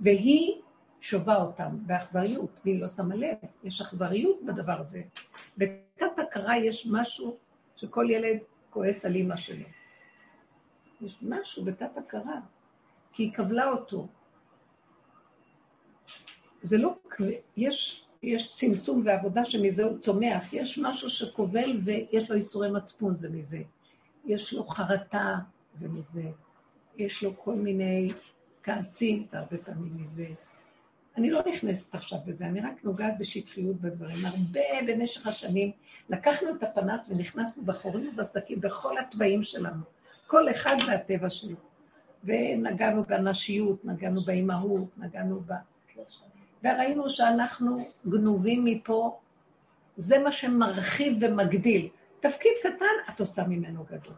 והיא 0.00 0.62
שובה 1.00 1.36
אותם 1.36 1.76
באכזריות, 1.86 2.50
והיא 2.64 2.80
לא 2.80 2.88
שמה 2.88 3.14
לב, 3.14 3.36
יש 3.64 3.80
אכזריות 3.80 4.42
בדבר 4.46 4.80
הזה. 4.80 5.02
בתת 5.58 6.18
הכרה 6.18 6.58
יש 6.58 6.86
משהו 6.90 7.36
שכל 7.76 8.06
ילד 8.10 8.38
כועס 8.70 9.04
על 9.04 9.14
אימא 9.14 9.36
שלו. 9.36 9.66
יש 11.00 11.18
משהו 11.22 11.64
בתת 11.64 11.96
הכרה, 11.96 12.40
כי 13.12 13.22
היא 13.22 13.32
קבלה 13.32 13.70
אותו. 13.70 14.06
זה 16.62 16.78
לא, 16.78 16.94
יש, 17.56 18.06
יש 18.22 18.56
צמצום 18.56 19.02
ועבודה 19.04 19.44
שמזה 19.44 19.84
הוא 19.84 19.98
צומח, 19.98 20.52
יש 20.52 20.78
משהו 20.78 21.10
שכובל 21.10 21.80
ויש 21.84 22.30
לו 22.30 22.36
איסורי 22.36 22.70
מצפון, 22.70 23.16
זה 23.16 23.30
מזה. 23.30 23.62
יש 24.24 24.52
לו 24.52 24.66
חרטה, 24.66 25.36
זה 25.74 25.88
מזה. 25.88 26.30
יש 26.98 27.22
לו 27.22 27.36
כל 27.36 27.54
מיני 27.54 28.08
כעסים, 28.62 29.26
זה 29.30 29.38
הרבה 29.38 29.58
פעמים 29.58 29.92
מזה. 29.96 30.26
אני 31.16 31.30
לא 31.30 31.40
נכנסת 31.52 31.94
עכשיו 31.94 32.18
בזה, 32.26 32.44
אני 32.46 32.60
רק 32.60 32.84
נוגעת 32.84 33.18
בשטחיות 33.18 33.76
בדברים. 33.76 34.26
הרבה 34.26 34.60
במשך 34.86 35.26
השנים 35.26 35.70
לקחנו 36.08 36.48
את 36.50 36.62
הפנס 36.62 37.10
ונכנסנו 37.10 37.64
בחורים 37.64 38.08
ובסדקים 38.08 38.60
בכל 38.60 38.98
התוואים 38.98 39.42
שלנו. 39.42 39.82
כל 40.26 40.50
אחד 40.50 40.76
והטבע 40.86 41.30
שלו. 41.30 41.56
ונגענו 42.24 43.04
בנשיות, 43.04 43.84
נגענו 43.84 44.20
באימהות, 44.20 44.88
נגענו 44.98 45.40
ב... 45.40 45.52
וראינו 46.64 47.10
שאנחנו 47.10 47.78
גנובים 48.08 48.64
מפה, 48.64 49.18
זה 49.96 50.18
מה 50.18 50.32
שמרחיב 50.32 51.18
ומגדיל. 51.20 51.88
תפקיד 52.20 52.52
קטן, 52.62 53.12
את 53.14 53.20
עושה 53.20 53.44
ממנו 53.44 53.84
גדול. 53.84 54.14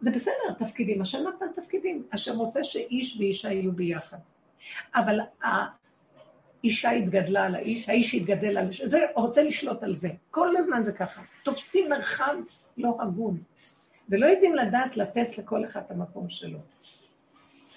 זה 0.00 0.10
בסדר, 0.10 0.52
תפקידים, 0.58 1.02
השם 1.02 1.18
נתן 1.28 1.46
תפקידים, 1.62 2.06
השם 2.12 2.38
רוצה 2.38 2.64
שאיש 2.64 3.16
ואישה 3.18 3.52
יהיו 3.52 3.72
ביחד. 3.72 4.18
אבל 4.94 5.20
האישה 5.42 6.90
התגדלה 6.90 7.44
על 7.44 7.54
האיש, 7.54 7.88
האיש 7.88 8.14
התגדל 8.14 8.58
על 8.58 8.68
זה 8.84 9.06
רוצה 9.14 9.42
לשלוט 9.42 9.82
על 9.82 9.94
זה. 9.94 10.08
כל 10.30 10.56
הזמן 10.56 10.82
זה 10.84 10.92
ככה. 10.92 11.22
תופסים 11.42 11.90
מרחב 11.90 12.36
לא 12.76 12.96
הגון, 13.00 13.38
ולא 14.08 14.26
יודעים 14.26 14.54
לדעת 14.54 14.96
לתת 14.96 15.38
לכל 15.38 15.64
אחד 15.64 15.80
את 15.86 15.90
המקום 15.90 16.28
שלו. 16.28 16.58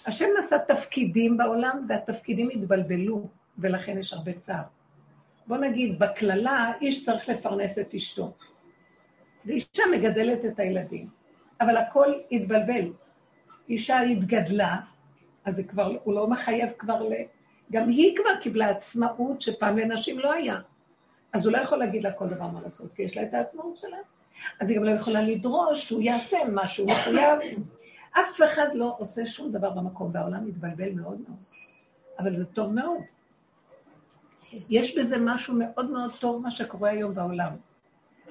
השם 0.06 0.28
נשא 0.40 0.58
תפקידים 0.68 1.38
בעולם, 1.38 1.86
והתפקידים 1.90 2.50
התבלבלו, 2.54 3.28
ולכן 3.58 3.98
יש 3.98 4.14
הרבה 4.14 4.34
צער. 4.34 4.64
בוא 5.48 5.58
נגיד, 5.58 6.00
בקללה, 6.00 6.72
איש 6.82 7.06
צריך 7.06 7.30
לפרנס 7.30 7.78
את 7.78 7.94
אשתו, 7.94 8.34
ואישה 9.46 9.84
מגדלת 9.92 10.46
את 10.46 10.60
הילדים. 10.60 11.19
אבל 11.62 11.78
הכל 11.78 12.14
התבלבל. 12.32 12.92
אישה 13.70 14.00
התגדלה, 14.00 14.78
אז 15.46 15.56
זה 15.56 15.64
כבר, 15.64 15.98
הוא 16.04 16.14
לא 16.14 16.28
מחייב 16.28 16.70
כבר 16.78 17.04
ל... 17.04 17.14
גם 17.72 17.90
היא 17.90 18.18
כבר 18.18 18.42
קיבלה 18.42 18.70
עצמאות 18.70 19.42
שפעם 19.42 19.78
לנשים 19.78 20.20
לא 20.20 20.34
היה. 20.34 20.60
אז 21.34 21.46
הוא 21.46 21.54
לא 21.54 21.58
יכול 21.58 21.78
להגיד 21.78 22.04
לה 22.04 22.12
כל 22.12 22.28
דבר 22.28 22.48
מה 22.48 22.62
לעשות, 22.62 22.94
כי 22.96 23.02
יש 23.02 23.18
לה 23.18 23.24
את 23.24 23.34
העצמאות 23.34 23.78
שלה. 23.78 23.98
אז 24.60 24.70
היא 24.70 24.78
גם 24.78 24.84
לא 24.84 24.92
יכולה 24.92 25.22
לדרוש 25.22 25.88
שהוא 25.88 26.02
יעשה 26.02 26.38
מה 26.52 26.68
שהוא 26.68 26.92
מחויב. 26.92 27.40
אף 28.12 28.42
אחד 28.46 28.68
לא 28.74 28.96
עושה 29.00 29.26
שום 29.26 29.52
דבר 29.52 29.70
במקום, 29.70 30.12
והעולם 30.14 30.48
מתבלבל 30.48 30.92
מאוד 30.92 31.22
מאוד. 31.28 31.40
אבל 32.20 32.36
זה 32.36 32.46
טוב 32.46 32.74
מאוד. 32.74 33.02
יש 34.70 34.98
בזה 34.98 35.18
משהו 35.20 35.54
מאוד 35.58 35.92
מאוד 35.92 36.12
טוב, 36.20 36.42
מה 36.42 36.52
שקורה 36.52 36.90
היום 36.90 37.16
בעולם. 37.16 37.52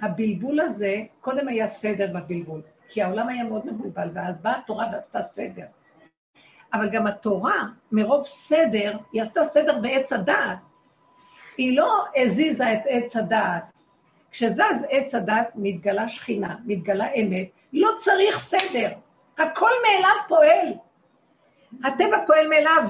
הבלבול 0.00 0.60
הזה, 0.60 0.96
קודם 1.20 1.48
היה 1.48 1.68
סדר 1.68 2.12
בבלבול. 2.14 2.60
כי 2.88 3.02
העולם 3.02 3.28
היה 3.28 3.44
מאוד 3.44 3.66
מבולבל, 3.66 4.08
ואז 4.14 4.34
באה 4.42 4.58
התורה 4.58 4.86
ועשתה 4.92 5.22
סדר. 5.22 5.64
אבל 6.72 6.90
גם 6.90 7.06
התורה, 7.06 7.62
מרוב 7.92 8.26
סדר, 8.26 8.96
היא 9.12 9.22
עשתה 9.22 9.44
סדר 9.44 9.78
בעץ 9.78 10.12
הדעת. 10.12 10.58
היא 11.56 11.76
לא 11.76 12.04
הזיזה 12.16 12.72
את 12.72 12.80
עץ 12.88 13.16
הדעת. 13.16 13.62
כשזז 14.30 14.86
עץ 14.90 15.14
הדעת, 15.14 15.50
מתגלה 15.54 16.08
שכינה, 16.08 16.56
מתגלה 16.64 17.14
אמת, 17.14 17.48
לא 17.72 17.90
צריך 17.98 18.38
סדר. 18.38 18.90
הכל 19.38 19.70
מאליו 19.82 20.16
פועל. 20.28 20.72
הטבע 21.84 22.26
פועל 22.26 22.48
מאליו, 22.48 22.82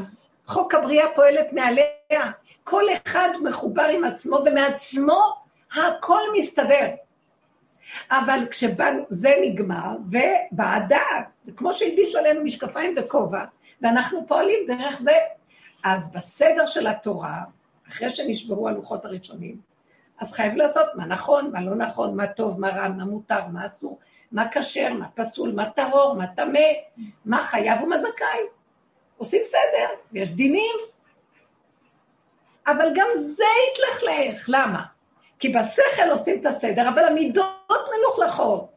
חוק 0.46 0.74
הבריאה 0.74 1.06
פועלת 1.14 1.52
מעליה. 1.52 2.32
כל 2.64 2.84
אחד 2.92 3.28
מחובר 3.44 3.84
עם 3.84 4.04
עצמו, 4.04 4.36
ומעצמו 4.36 5.34
הכל 5.72 6.20
מסתדר. 6.38 6.88
אבל 8.10 8.46
כשזה 8.50 9.34
נגמר, 9.42 9.96
ובאה 10.06 10.80
דעת, 10.88 11.26
זה 11.44 11.52
כמו 11.56 11.74
שהלבישו 11.74 12.18
עלינו 12.18 12.44
משקפיים 12.44 12.94
וכובע, 12.96 13.44
ואנחנו 13.82 14.26
פועלים 14.26 14.58
דרך 14.66 15.00
זה. 15.00 15.16
אז 15.84 16.12
בסדר 16.12 16.66
של 16.66 16.86
התורה, 16.86 17.42
אחרי 17.88 18.10
שנשברו 18.10 18.68
הלוחות 18.68 19.04
הראשונים, 19.04 19.56
אז 20.20 20.32
חייב 20.32 20.54
לעשות 20.54 20.86
מה 20.94 21.06
נכון, 21.06 21.50
מה 21.52 21.60
לא 21.60 21.74
נכון, 21.74 22.16
מה 22.16 22.26
טוב, 22.26 22.60
מה 22.60 22.68
רע, 22.68 22.88
מה 22.88 23.04
מותר, 23.04 23.46
מה 23.52 23.66
אסור, 23.66 23.98
מה 24.32 24.46
כשר, 24.52 24.92
מה 24.92 25.08
פסול, 25.14 25.52
מה 25.52 25.70
טהור, 25.70 26.14
מה 26.14 26.26
טמא, 26.26 26.60
מה 27.24 27.44
חייב 27.44 27.82
ומה 27.82 27.98
זכאי. 27.98 28.40
עושים 29.16 29.40
סדר, 29.44 29.88
ויש 30.12 30.30
דינים. 30.30 30.76
אבל 32.66 32.88
גם 32.94 33.06
זה 33.16 33.44
התלכלך, 33.72 34.44
למה? 34.48 34.84
כי 35.38 35.48
בשכל 35.48 36.10
עושים 36.10 36.40
את 36.40 36.46
הסדר, 36.46 36.88
אבל 36.88 37.04
המידות 37.04 37.88
מלוכלכות. 37.98 38.68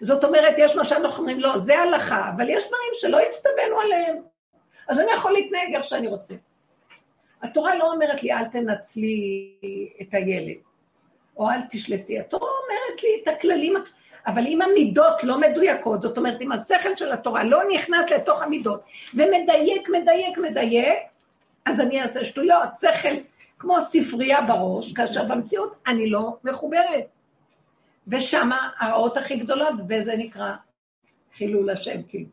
זאת 0.00 0.24
אומרת, 0.24 0.54
יש 0.58 0.76
מה 0.76 0.84
שאנחנו 0.84 1.18
אומרים, 1.18 1.40
לא, 1.40 1.58
זה 1.58 1.78
הלכה, 1.78 2.30
אבל 2.36 2.48
יש 2.48 2.66
דברים 2.66 2.92
שלא 2.94 3.20
הצטווינו 3.20 3.80
עליהם. 3.80 4.16
אז 4.88 5.00
אני 5.00 5.12
יכול 5.12 5.32
להתנהג 5.32 5.74
איך 5.74 5.84
שאני 5.84 6.06
רוצה. 6.06 6.34
התורה 7.42 7.74
לא 7.74 7.92
אומרת 7.92 8.22
לי, 8.22 8.32
אל 8.32 8.44
תנצלי 8.44 9.54
את 10.00 10.14
הילד, 10.14 10.56
או 11.36 11.50
אל 11.50 11.60
תשלטי. 11.70 12.20
התורה 12.20 12.50
אומרת 12.62 13.02
לי 13.02 13.08
את 13.22 13.28
הכללים, 13.28 13.74
אבל 14.26 14.46
אם 14.46 14.62
המידות 14.62 15.24
לא 15.24 15.40
מדויקות, 15.40 16.02
זאת 16.02 16.18
אומרת, 16.18 16.40
אם 16.40 16.52
השכל 16.52 16.96
של 16.96 17.12
התורה 17.12 17.44
לא 17.44 17.60
נכנס 17.74 18.10
לתוך 18.10 18.42
המידות, 18.42 18.80
ומדייק, 19.14 19.88
מדייק, 19.88 20.38
מדייק, 20.38 20.98
אז 21.66 21.80
אני 21.80 22.02
אעשה 22.02 22.24
שטויות. 22.24 22.68
שכל 22.80 23.08
כמו 23.58 23.76
ספרייה 23.82 24.42
בראש, 24.42 24.92
כאשר 24.92 25.24
במציאות 25.24 25.74
אני 25.86 26.10
לא 26.10 26.36
מחוברת. 26.44 27.06
ושם 28.08 28.50
הרעות 28.78 29.16
הכי 29.16 29.36
גדולות, 29.36 29.74
וזה 29.88 30.16
נקרא 30.16 30.54
חילול 31.36 31.70
השם, 31.70 32.02
כאילו. 32.08 32.28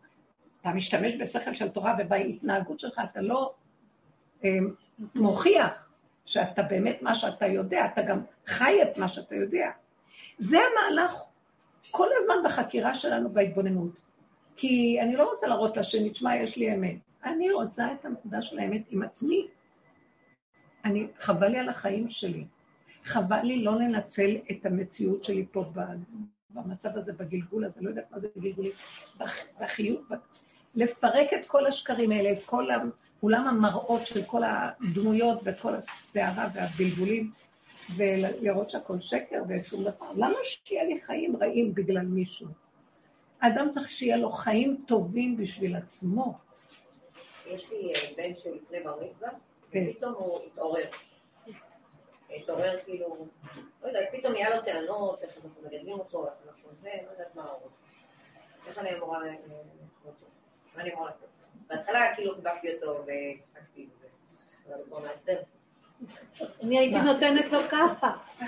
אתה 0.62 0.70
משתמש 0.70 1.14
בשכל 1.20 1.54
של 1.54 1.70
תורה 1.70 1.96
ובהתנהגות 2.00 2.80
שלך, 2.80 3.02
אתה 3.12 3.22
לא 3.22 3.54
אה, 4.46 4.50
מוכיח 5.16 5.90
שאתה 6.26 6.64
באמת 6.64 7.02
מה 7.02 7.16
שאתה 7.16 7.48
יודע, 7.48 7.86
אתה 7.86 8.02
גם 8.02 8.22
חי 8.48 8.82
את 8.84 8.98
מה 8.98 9.08
שאתה 9.08 9.36
יודע. 9.36 9.70
זה 10.38 10.58
המהלך 10.60 11.22
כל 11.92 12.08
הזמן 12.18 12.36
בחקירה 12.46 12.96
שלנו 12.96 13.30
בהתבוננות. 13.30 14.02
כי 14.56 14.98
אני 15.02 15.16
לא 15.16 15.32
רוצה 15.32 15.48
להראות 15.48 15.78
לשני, 15.78 16.10
תשמע, 16.10 16.36
יש 16.36 16.58
לי 16.58 16.76
אמת. 16.76 16.96
אני 17.24 17.52
רוצה 17.52 17.88
את 18.00 18.06
הנקודה 18.06 18.42
של 18.42 18.60
האמת 18.60 18.82
עם 18.90 19.04
עצמי. 19.04 19.48
אני, 20.86 21.08
חבל 21.20 21.48
לי 21.48 21.58
על 21.58 21.70
החיים 21.70 22.10
שלי. 22.10 22.46
חבל 23.04 23.42
לי 23.44 23.64
לא 23.64 23.76
לנצל 23.76 24.38
את 24.52 24.66
המציאות 24.66 25.24
שלי 25.24 25.46
פה 25.52 25.66
במצב 26.50 26.90
הזה, 26.98 27.14
בגלגול 27.14 27.66
הזה, 27.66 27.82
לא 27.82 27.90
יודעת 27.90 28.12
מה 28.12 28.20
זה 28.20 28.28
גלגולים, 28.38 28.72
בחיוב, 29.62 30.10
לפרק 30.76 31.28
את 31.34 31.48
כל 31.48 31.66
השקרים 31.66 32.12
האלה, 32.12 32.32
את 32.32 32.46
כל 32.46 32.68
אולם 33.24 33.48
המראות 33.48 34.08
של 34.08 34.24
כל 34.24 34.42
הדמויות 34.44 35.40
וכל 35.44 35.74
הסערה 35.76 36.48
והבלבולים, 36.54 37.32
ולראות 37.96 38.70
שהכל 38.70 39.02
שקר 39.02 39.44
ואין 39.48 39.64
שום 39.64 39.84
דבר. 39.84 40.12
למה 40.16 40.38
שיהיה 40.44 40.84
לי 40.84 41.02
חיים 41.02 41.36
רעים 41.36 41.74
בגלל 41.74 42.06
מישהו? 42.06 42.48
האדם 43.42 43.70
צריך 43.72 43.92
שיהיה 43.92 44.18
לו 44.18 44.30
חיים 44.30 44.84
טובים 44.88 45.38
בשביל 45.38 45.76
עצמו. 45.76 46.38
יש 47.48 47.70
לי 47.72 47.94
אה, 47.94 48.00
בן 48.18 48.40
שהוא 48.44 48.56
לפני 48.56 48.80
בר 48.84 48.96
מצווה. 49.06 49.30
ופתאום 49.70 50.14
הוא 50.14 50.40
התעורר. 50.46 50.86
התעורר 52.30 52.80
כאילו, 52.84 53.28
לא 53.84 53.88
יודעת, 53.88 54.08
פתאום 54.12 54.34
נהיה 54.34 54.56
לו 54.56 54.62
טענות, 54.62 55.24
איך 55.24 55.32
אנחנו 55.36 55.62
מגדלים 55.62 56.00
אותו, 56.00 56.26
איך 56.26 56.34
אנחנו 56.48 56.70
זה, 56.82 56.90
לא 57.06 57.12
יודעת 57.12 57.36
מה 57.36 57.44
הוא 57.44 57.60
רוצה. 57.64 57.84
איך 58.68 58.78
אני 58.78 58.96
אמורה 58.96 59.20
לקרוא 59.20 59.64
מה 60.76 60.82
אני 60.82 60.94
אמורה 60.94 61.08
לעשות? 61.08 61.30
בהתחלה 61.68 62.16
כאילו 62.16 62.36
חיבקתי 62.36 62.74
אותו 62.74 63.04
וצחקתי, 63.04 63.88
אבל 64.68 64.76
הוא 64.76 64.86
כבר 64.86 65.00
מעצבן. 65.00 65.34
אני 66.64 66.80
הייתי 66.80 67.02
נותנת 67.02 67.52
לו 67.52 67.60
כאפה. 67.70 68.08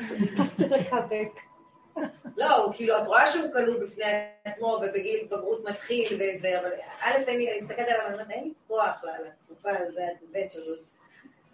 לא, 2.37 2.55
הוא 2.55 2.73
כאילו, 2.73 3.01
את 3.01 3.07
רואה 3.07 3.31
שהוא 3.31 3.53
כלול 3.53 3.85
בפני 3.85 4.03
עצמו 4.43 4.79
ובגיל 4.81 5.19
התבגרות 5.21 5.63
מתחיל 5.63 6.21
אבל 6.59 6.71
א', 7.01 7.15
אני 7.27 7.59
מסתכלת 7.61 7.87
עליו 7.87 8.05
ואומרת, 8.09 8.31
אין 8.31 8.43
לי 8.43 8.53
כוח 8.67 9.03
לתקופה 9.03 9.69
הזאת. 10.53 10.96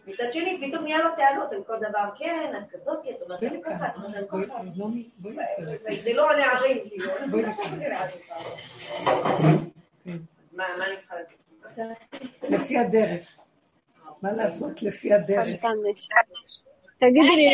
מצד 0.07 0.31
שני, 0.31 0.67
פתאום 0.67 0.83
נהיה 0.83 0.97
לו 0.97 1.09
טענות 1.15 1.51
על 1.51 1.63
כל 1.63 1.77
דבר, 1.77 2.09
כן, 2.17 2.53
את 2.57 2.71
כזאת, 2.71 2.99
את 3.09 3.21
אומרת, 3.21 3.43
אני 3.43 3.61
ככה, 3.63 3.87
את 3.87 3.95
אומרת, 3.95 4.27
ככה. 4.29 4.61
זה 6.03 6.13
לא 6.13 6.31
הנערים, 6.31 6.77
כאילו. 6.89 7.11
מה 10.51 10.65
אני 10.85 10.95
צריכה 10.97 11.15
לעשות? 11.15 11.93
לפי 12.49 12.77
הדרך. 12.77 13.39
מה 14.21 14.31
לעשות 14.31 14.81
לפי 14.83 15.13
הדרך? 15.13 15.47
תגידי 16.97 17.35
לי, 17.35 17.53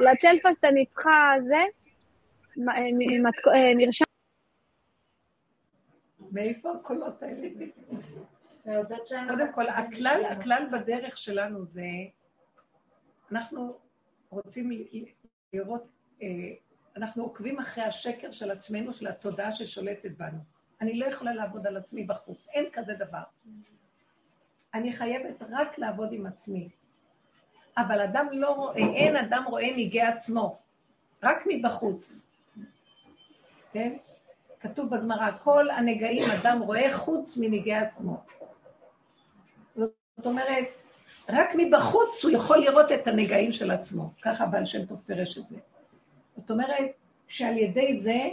לטלפס 0.00 0.58
אתה 0.58 0.70
ניצחה 0.70 1.34
זה? 1.46 1.64
נרשם? 3.76 4.04
מאיפה 6.32 6.72
הקולות 6.72 7.22
האלה? 7.22 7.48
קודם 9.28 9.52
כל, 9.54 9.68
הכלל, 9.68 10.24
הכלל 10.30 10.66
בדרך 10.72 11.18
שלנו 11.18 11.64
זה, 11.64 11.82
אנחנו 13.32 13.78
רוצים 14.30 14.70
לראות, 15.52 15.86
אה, 16.22 16.28
אנחנו 16.96 17.22
עוקבים 17.22 17.58
אחרי 17.58 17.84
השקר 17.84 18.32
של 18.32 18.50
עצמנו, 18.50 18.94
של 18.94 19.06
התודעה 19.06 19.54
ששולטת 19.54 20.10
בנו. 20.16 20.38
אני 20.80 20.98
לא 20.98 21.06
יכולה 21.06 21.34
לעבוד 21.34 21.66
על 21.66 21.76
עצמי 21.76 22.04
בחוץ, 22.04 22.46
אין 22.48 22.64
כזה 22.72 22.94
דבר. 22.94 23.22
אני 24.74 24.92
חייבת 24.92 25.42
רק 25.50 25.78
לעבוד 25.78 26.12
עם 26.12 26.26
עצמי. 26.26 26.68
אבל 27.76 28.00
אדם 28.00 28.26
לא 28.32 28.50
רואה, 28.50 28.76
אין 28.76 29.16
אדם 29.16 29.44
רואה 29.48 29.76
ניגי 29.76 30.00
עצמו, 30.00 30.58
רק 31.22 31.44
מבחוץ. 31.46 32.32
כן? 33.72 33.96
כתוב 34.60 34.96
בגמרא, 34.96 35.30
כל 35.42 35.70
הנגעים 35.70 36.30
אדם 36.30 36.62
רואה 36.62 36.98
חוץ 36.98 37.36
מניגי 37.36 37.74
עצמו. 37.74 38.24
זאת 40.20 40.26
אומרת, 40.26 40.64
רק 41.28 41.48
מבחוץ 41.56 42.24
הוא 42.24 42.30
יכול 42.30 42.58
לראות 42.58 42.92
את 42.92 43.08
הנגעים 43.08 43.52
של 43.52 43.70
עצמו. 43.70 44.10
ככה 44.22 44.46
בעל 44.46 44.64
שם 44.64 44.86
טוב 44.86 44.98
פירש 45.06 45.38
את 45.38 45.48
זה. 45.48 45.56
זאת 46.36 46.50
אומרת, 46.50 46.90
שעל 47.28 47.58
ידי 47.58 47.98
זה 47.98 48.28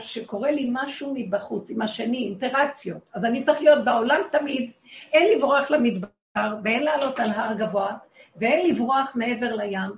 שקורה 0.00 0.50
לי 0.50 0.68
משהו 0.72 1.14
מבחוץ, 1.16 1.70
עם 1.70 1.82
השני, 1.82 2.18
אינטראקציות. 2.18 2.98
אז 3.12 3.24
אני 3.24 3.42
צריך 3.42 3.60
להיות 3.60 3.84
בעולם 3.84 4.20
תמיד, 4.32 4.70
אין 5.12 5.38
לברוח 5.38 5.70
למדבר 5.70 6.08
ואין 6.64 6.82
לעלות 6.82 7.20
על 7.20 7.30
הר 7.30 7.54
גבוה 7.54 7.96
ואין 8.36 8.70
לברוח 8.70 9.12
מעבר 9.14 9.54
לים, 9.56 9.90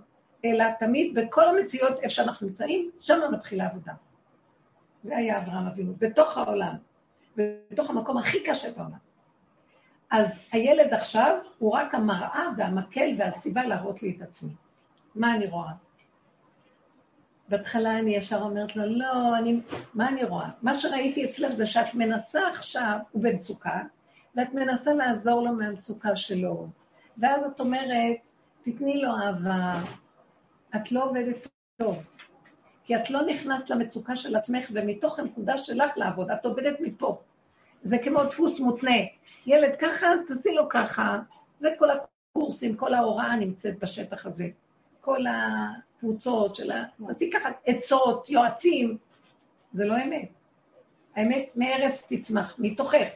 אלא 0.45 0.65
תמיד 0.79 1.15
בכל 1.15 1.49
המציאות 1.49 1.99
איפה 1.99 2.09
שאנחנו 2.09 2.47
נמצאים, 2.47 2.91
שם 3.01 3.21
מתחילה 3.33 3.65
העבודה. 3.65 3.93
זה 5.05 5.17
היה 5.17 5.39
אברהם 5.39 5.67
אבינו, 5.67 5.95
בתוך 5.99 6.39
העולם, 6.39 6.75
בתוך 7.37 7.91
המקום 7.91 8.19
הכי 8.19 8.43
קשה 8.43 8.71
בעולם. 8.71 9.14
אז 10.15 10.41
הילד 10.53 10.95
עכשיו 10.95 11.37
הוא 11.59 11.73
רק 11.73 11.95
המראה 11.95 12.49
והמקל 12.57 13.15
והסיבה 13.19 13.65
להראות 13.65 14.03
לי 14.03 14.15
את 14.17 14.23
עצמי. 14.23 14.51
מה 15.15 15.35
אני 15.35 15.47
רואה? 15.47 15.73
בהתחלה 17.49 17.99
אני 17.99 18.17
ישר 18.17 18.43
אומרת 18.43 18.77
לו, 18.77 18.87
לא, 18.87 19.39
אני, 19.39 19.61
מה 19.95 20.09
אני 20.09 20.25
רואה? 20.25 20.49
מה 20.63 20.75
שראיתי 20.79 21.25
אצלך 21.25 21.53
זה 21.55 21.67
שאת 21.67 21.95
מנסה 21.95 22.49
עכשיו, 22.49 22.99
הוא 23.13 23.23
במצוקה, 23.23 23.81
ואת 24.37 24.55
מנסה 24.55 24.95
לעזור 24.95 25.43
לו 25.43 25.53
מהמצוקה 25.53 26.17
שלו. 26.17 26.67
ואז 27.19 27.45
את 27.45 27.61
אומרת, 27.61 28.17
תתני 28.65 29.03
לו 29.03 29.11
אהבה, 29.17 29.81
את 30.77 30.93
לא 30.93 31.05
עובדת 31.05 31.49
טוב, 31.77 32.05
כי 32.85 32.97
את 32.97 33.11
לא 33.11 33.27
נכנסת 33.27 33.71
למצוקה 33.71 34.17
של 34.17 34.37
עצמך, 34.37 34.71
ומתוך 34.75 35.19
הנקודה 35.19 35.59
שלך 35.59 35.93
לעבוד, 35.97 36.31
את 36.31 36.45
עובדת 36.45 36.81
מפה. 36.81 37.21
זה 37.83 37.99
כמו 37.99 38.25
דפוס 38.25 38.61
מותנה. 38.61 38.97
ילד 39.47 39.77
ככה, 39.77 40.07
אז 40.13 40.21
תעשי 40.29 40.55
לו 40.55 40.69
ככה. 40.69 41.19
זה 41.59 41.69
כל 41.79 41.89
הקורסים, 41.91 42.77
כל 42.77 42.95
ההוראה 42.95 43.37
נמצאת 43.37 43.79
בשטח 43.79 44.27
הזה. 44.27 44.49
כל 45.01 45.21
הקבוצות 45.27 46.57
של 46.57 46.71
ה... 46.71 46.85
תעשי 47.07 47.31
ככה, 47.31 47.49
עצות, 47.67 48.31
יועצים. 48.31 48.99
זה 49.73 49.85
לא 49.85 49.95
אמת. 50.05 50.29
האמת 51.17 51.49
מארץ 51.57 52.13
תצמח, 52.13 52.57
מתוכך. 52.59 53.09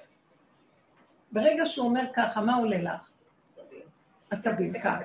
ברגע 1.33 1.67
שהוא 1.67 1.87
אומר 1.87 2.05
ככה, 2.17 2.41
מה 2.41 2.57
עולה 2.57 2.83
לך? 2.83 3.11
עצבים, 4.31 4.73
ככה. 4.81 4.99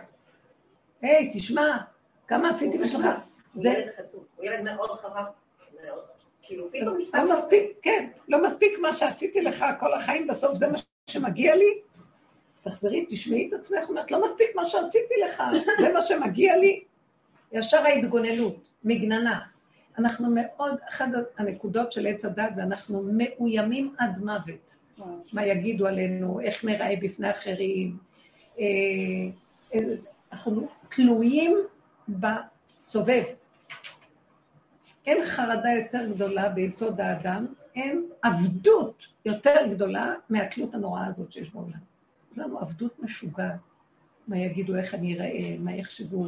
היי, 1.01 1.32
תשמע, 1.34 1.78
כמה 2.28 2.49
עשיתי 2.49 2.78
בשבילך? 2.78 3.05
הוא 3.53 3.63
ילד 3.65 3.91
חצוף, 3.97 4.24
הוא 4.36 4.45
ילד 4.45 4.63
מאוד 4.63 4.89
חכם, 4.89 5.24
כאילו 6.41 6.67
פתאום... 6.71 6.97
לא 7.13 7.34
מספיק, 7.34 7.78
כן, 7.82 8.09
לא 8.28 8.43
מספיק 8.43 8.80
מה 8.80 8.93
שעשיתי 8.93 9.41
לך 9.41 9.65
כל 9.80 9.93
החיים, 9.93 10.28
בסוף 10.28 10.55
זה 10.55 10.67
מה 10.67 10.78
שמגיע 11.07 11.55
לי? 11.55 11.79
תחזרי, 12.63 13.05
תשמעי 13.09 13.47
את 13.47 13.53
עצמך, 13.53 13.89
אומרת, 13.89 14.11
לא 14.11 14.25
מספיק 14.25 14.55
מה 14.55 14.65
שעשיתי 14.65 15.13
לך, 15.25 15.43
זה 15.81 15.93
מה 15.93 16.01
שמגיע 16.01 16.57
לי. 16.57 16.83
ישר 17.51 17.77
ההתגוננות, 17.77 18.55
מגננה. 18.83 19.39
אנחנו 19.97 20.27
מאוד, 20.35 20.75
אחת 20.89 21.05
הנקודות 21.37 21.91
של 21.91 22.07
עץ 22.07 22.25
הדת 22.25 22.55
זה 22.55 22.63
אנחנו 22.63 23.03
מאוימים 23.13 23.95
עד 23.97 24.17
מוות. 24.17 24.75
מה 25.33 25.45
יגידו 25.45 25.87
עלינו, 25.87 26.39
איך 26.41 26.65
נראה 26.65 26.95
בפני 27.01 27.31
אחרים. 27.31 27.97
אה, 28.59 28.63
אה, 29.73 29.79
אנחנו 30.31 30.67
תלויים 30.89 31.57
בסובב. 32.09 33.23
אין 35.05 35.23
חרדה 35.23 35.69
יותר 35.69 36.05
גדולה 36.13 36.49
ביסוד 36.49 37.01
האדם, 37.01 37.45
אין 37.76 38.05
עבדות 38.21 39.07
יותר 39.26 39.55
גדולה 39.71 40.13
מהתלות 40.30 40.74
הנוראה 40.74 41.05
הזאת 41.05 41.32
שיש 41.32 41.49
בעולם. 41.49 41.80
יש 42.32 42.38
לנו 42.38 42.59
עבדות 42.59 42.99
משוגעת. 42.99 43.59
מה 44.28 44.38
יגידו, 44.38 44.76
איך 44.76 44.93
אני 44.93 45.15
אראה, 45.15 45.55
מה 45.59 45.76
יחשבו. 45.76 46.26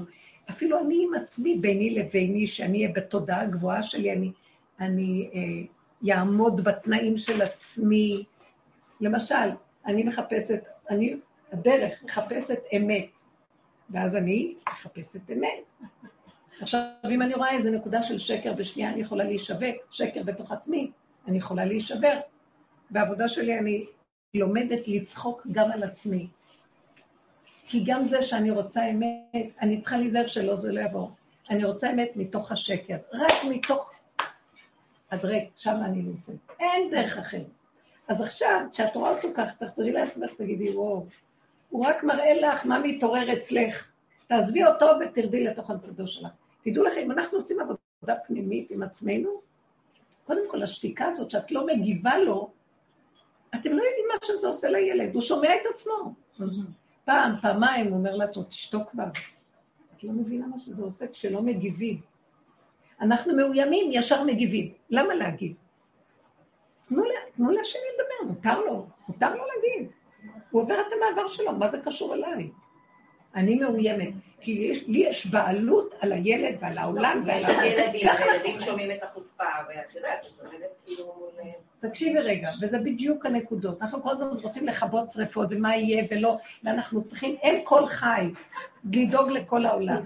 אפילו 0.49 0.79
אני 0.79 1.05
עם 1.07 1.21
עצמי, 1.21 1.57
ביני 1.57 1.89
לביני, 1.89 2.47
שאני 2.47 2.83
אהיה 2.83 2.93
בתודעה 2.95 3.41
הגבוהה 3.41 3.83
שלי, 3.83 4.11
אני, 4.11 4.31
אני 4.79 5.29
אה, 5.33 6.61
בתנאים 6.63 7.17
של 7.17 7.41
עצמי. 7.41 8.23
למשל, 9.01 9.49
אני 9.85 10.03
מחפשת, 10.03 10.63
אני, 10.89 11.15
הדרך 11.51 12.03
מחפשת 12.03 12.59
אמת, 12.77 13.05
ואז 13.89 14.15
אני 14.15 14.55
מחפשת 14.69 15.31
אמת. 15.31 15.89
עכשיו, 16.61 16.81
אם 17.11 17.21
אני 17.21 17.33
רואה 17.33 17.51
איזו 17.51 17.71
נקודה 17.71 18.03
של 18.03 18.17
שקר 18.17 18.53
בשנייה, 18.53 18.89
אני 18.89 19.01
יכולה 19.01 19.23
להישווק, 19.23 19.75
שקר 19.91 20.23
בתוך 20.23 20.51
עצמי, 20.51 20.91
אני 21.27 21.37
יכולה 21.37 21.65
להישבר. 21.65 22.19
בעבודה 22.89 23.27
שלי 23.27 23.59
אני 23.59 23.85
לומדת 24.33 24.87
לצחוק 24.87 25.47
גם 25.51 25.71
על 25.71 25.83
עצמי. 25.83 26.27
כי 27.67 27.83
גם 27.85 28.05
זה 28.05 28.23
שאני 28.23 28.51
רוצה 28.51 28.89
אמת, 28.89 29.35
אני 29.61 29.81
צריכה 29.81 29.97
להיזהר 29.97 30.27
שלא, 30.27 30.55
זה 30.55 30.71
לא 30.71 30.81
יבוא. 30.81 31.07
אני 31.49 31.65
רוצה 31.65 31.91
אמת 31.91 32.09
מתוך 32.15 32.51
השקר, 32.51 32.95
רק 33.13 33.43
מתוך 33.49 33.91
הדרק, 35.11 35.43
שם 35.55 35.75
אני 35.85 36.01
נמצאת. 36.01 36.35
אין 36.59 36.91
דרך 36.91 37.17
אחרת. 37.17 37.45
אז 38.07 38.21
עכשיו, 38.21 38.59
כשאת 38.73 38.95
רואה 38.95 39.11
אותו 39.11 39.27
כך, 39.35 39.51
תחזרי 39.59 39.91
לעצמך, 39.91 40.31
תגידי, 40.37 40.75
וואו, 40.75 41.05
הוא 41.69 41.85
רק 41.85 42.03
מראה 42.03 42.33
לך 42.33 42.65
מה 42.65 42.79
מתעורר 42.79 43.33
אצלך. 43.33 43.87
תעזבי 44.27 44.65
אותו 44.65 44.85
ותרדי 45.01 45.43
לתוך 45.43 45.69
הנקודו 45.69 46.07
שלך. 46.07 46.31
תדעו 46.63 46.83
לכם, 46.83 47.01
אם 47.01 47.11
אנחנו 47.11 47.37
עושים 47.37 47.57
עבודה 47.59 48.21
פנימית 48.27 48.71
עם 48.71 48.83
עצמנו, 48.83 49.41
קודם 50.25 50.49
כל 50.49 50.63
השתיקה 50.63 51.05
הזאת 51.05 51.31
שאת 51.31 51.51
לא 51.51 51.65
מגיבה 51.65 52.17
לו, 52.17 52.51
אתם 53.55 53.69
לא 53.69 53.83
יודעים 53.83 54.05
מה 54.07 54.15
שזה 54.23 54.47
עושה 54.47 54.69
לילד, 54.69 55.13
הוא 55.13 55.21
שומע 55.21 55.55
את 55.55 55.75
עצמו. 55.75 56.13
פעם, 57.05 57.35
פעמיים, 57.41 57.87
הוא 57.87 57.97
אומר 57.97 58.15
לעצמו, 58.15 58.43
תשתוק 58.43 58.89
כבר. 58.89 59.07
את 59.97 60.03
לא 60.03 60.11
מבינה 60.11 60.47
מה 60.47 60.59
שזה 60.59 60.83
עושה 60.83 61.07
כשלא 61.07 61.41
מגיבים. 61.41 62.01
אנחנו 63.01 63.35
מאוימים, 63.35 63.91
ישר 63.91 64.23
מגיבים. 64.23 64.73
למה 64.89 65.15
להגיב? 65.15 65.55
תנו, 66.89 67.03
תנו 67.35 67.51
לשני 67.51 67.81
לדבר, 67.93 68.33
מותר 68.33 68.59
לו, 68.59 68.87
מותר 69.07 69.35
לו 69.35 69.43
להגיד. 69.45 69.89
הוא 70.51 70.61
עובר 70.61 70.75
את 70.81 70.85
המעבר 70.93 71.27
שלו, 71.27 71.51
מה 71.51 71.71
זה 71.71 71.81
קשור 71.85 72.13
אליי? 72.13 72.49
אני 73.35 73.55
מאוימת, 73.55 74.13
כי 74.41 74.51
יש, 74.51 74.87
לי 74.87 74.99
יש 74.99 75.27
בעלות 75.27 75.93
על 75.99 76.11
הילד 76.11 76.57
ועל 76.59 76.77
העולם 76.77 77.23
ועל 77.25 77.41
יש 77.41 77.49
ילדים, 77.49 78.07
וילדים 78.19 78.61
שומעים 78.61 78.91
את 78.91 79.03
החוצפה, 79.03 79.43
ואת 79.69 79.95
יודעת, 79.95 80.19
את 80.25 80.45
עומדת 80.45 80.69
כאילו... 80.85 81.29
תקשיבי 81.79 82.19
רגע, 82.19 82.51
וזה 82.61 82.79
בדיוק 82.79 83.25
הנקודות. 83.25 83.81
אנחנו 83.81 84.03
כל 84.03 84.11
הזמן 84.11 84.27
רוצים 84.27 84.67
לכבות 84.67 85.11
שרפות, 85.11 85.47
ומה 85.51 85.75
יהיה 85.75 86.05
ולא, 86.11 86.37
ואנחנו 86.63 87.03
צריכים, 87.03 87.35
אין 87.41 87.61
כל 87.63 87.87
חי, 87.87 88.31
לדאוג 88.91 89.29
לכל 89.29 89.65
העולם. 89.65 90.03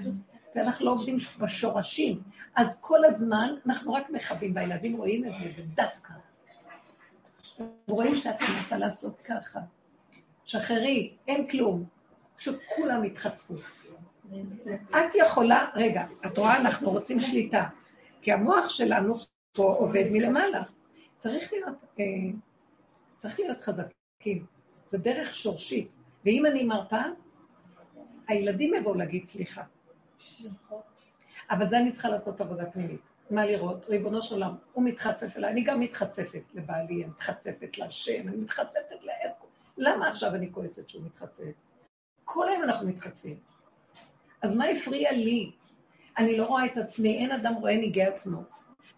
ואנחנו 0.56 0.86
לא 0.86 0.92
עובדים 0.92 1.18
בשורשים. 1.40 2.22
אז 2.56 2.78
כל 2.82 3.06
הזמן 3.06 3.56
אנחנו 3.66 3.94
רק 3.94 4.10
מכבים, 4.10 4.56
והילדים 4.56 4.98
רואים 4.98 5.26
את 5.26 5.32
זה, 5.34 5.62
ודווקא. 5.62 6.14
רואים 7.88 8.16
שאת 8.18 8.42
מנסה 8.42 8.78
לעשות 8.78 9.22
ככה. 9.22 9.60
שחררי, 10.46 11.14
אין 11.28 11.48
כלום. 11.48 11.99
שכולם 12.40 13.04
יתחצפו. 13.04 13.54
את 14.90 15.16
יכולה, 15.16 15.68
רגע, 15.76 16.06
את 16.26 16.38
רואה, 16.38 16.58
אנחנו 16.58 16.90
רוצים 16.90 17.20
שליטה, 17.20 17.68
כי 18.22 18.32
המוח 18.32 18.70
שלנו 18.70 19.16
פה 19.54 19.76
עובד 19.80 20.06
מלמעלה. 20.12 20.64
צריך 21.18 21.54
להיות, 21.54 21.86
אה, 22.00 22.06
צריך 23.18 23.40
להיות 23.40 23.62
חזקים, 23.62 24.46
זה 24.88 24.98
דרך 24.98 25.36
שורשית. 25.36 25.90
ואם 26.26 26.46
אני 26.46 26.64
מרפה, 26.64 27.02
הילדים 28.28 28.74
יבואו 28.74 28.96
להגיד 28.96 29.26
סליחה. 29.26 29.64
אבל 31.50 31.70
זה 31.70 31.78
אני 31.78 31.92
צריכה 31.92 32.10
לעשות 32.10 32.42
עבודה 32.42 32.72
פנימית. 32.72 33.02
מה 33.32 33.46
לראות? 33.46 33.86
ריבונו 33.90 34.22
של 34.22 34.36
עולם, 34.36 34.56
הוא 34.74 34.84
מתחצף 34.84 35.38
אליי, 35.38 35.52
אני 35.52 35.64
גם 35.64 35.80
מתחצפת 35.80 36.42
לבעלי, 36.54 37.04
אני 37.04 37.06
מתחצפת 37.06 37.78
להשם, 37.78 38.28
אני 38.28 38.38
מתחצפת 38.38 39.04
לעד. 39.04 39.32
למה 39.78 40.10
עכשיו 40.10 40.36
אני 40.36 40.52
כועסת 40.52 40.90
שהוא 40.90 41.04
מתחצף? 41.06 41.69
כל 42.34 42.50
היום 42.50 42.64
אנחנו 42.64 42.88
מתחצפים. 42.88 43.36
אז 44.42 44.56
מה 44.56 44.66
הפריע 44.66 45.12
לי? 45.12 45.52
אני 46.18 46.38
לא 46.38 46.46
רואה 46.46 46.66
את 46.66 46.78
עצמי, 46.78 47.18
אין 47.18 47.32
אדם 47.32 47.54
רואה 47.54 47.78
ניגי 47.78 48.04
עצמו. 48.04 48.42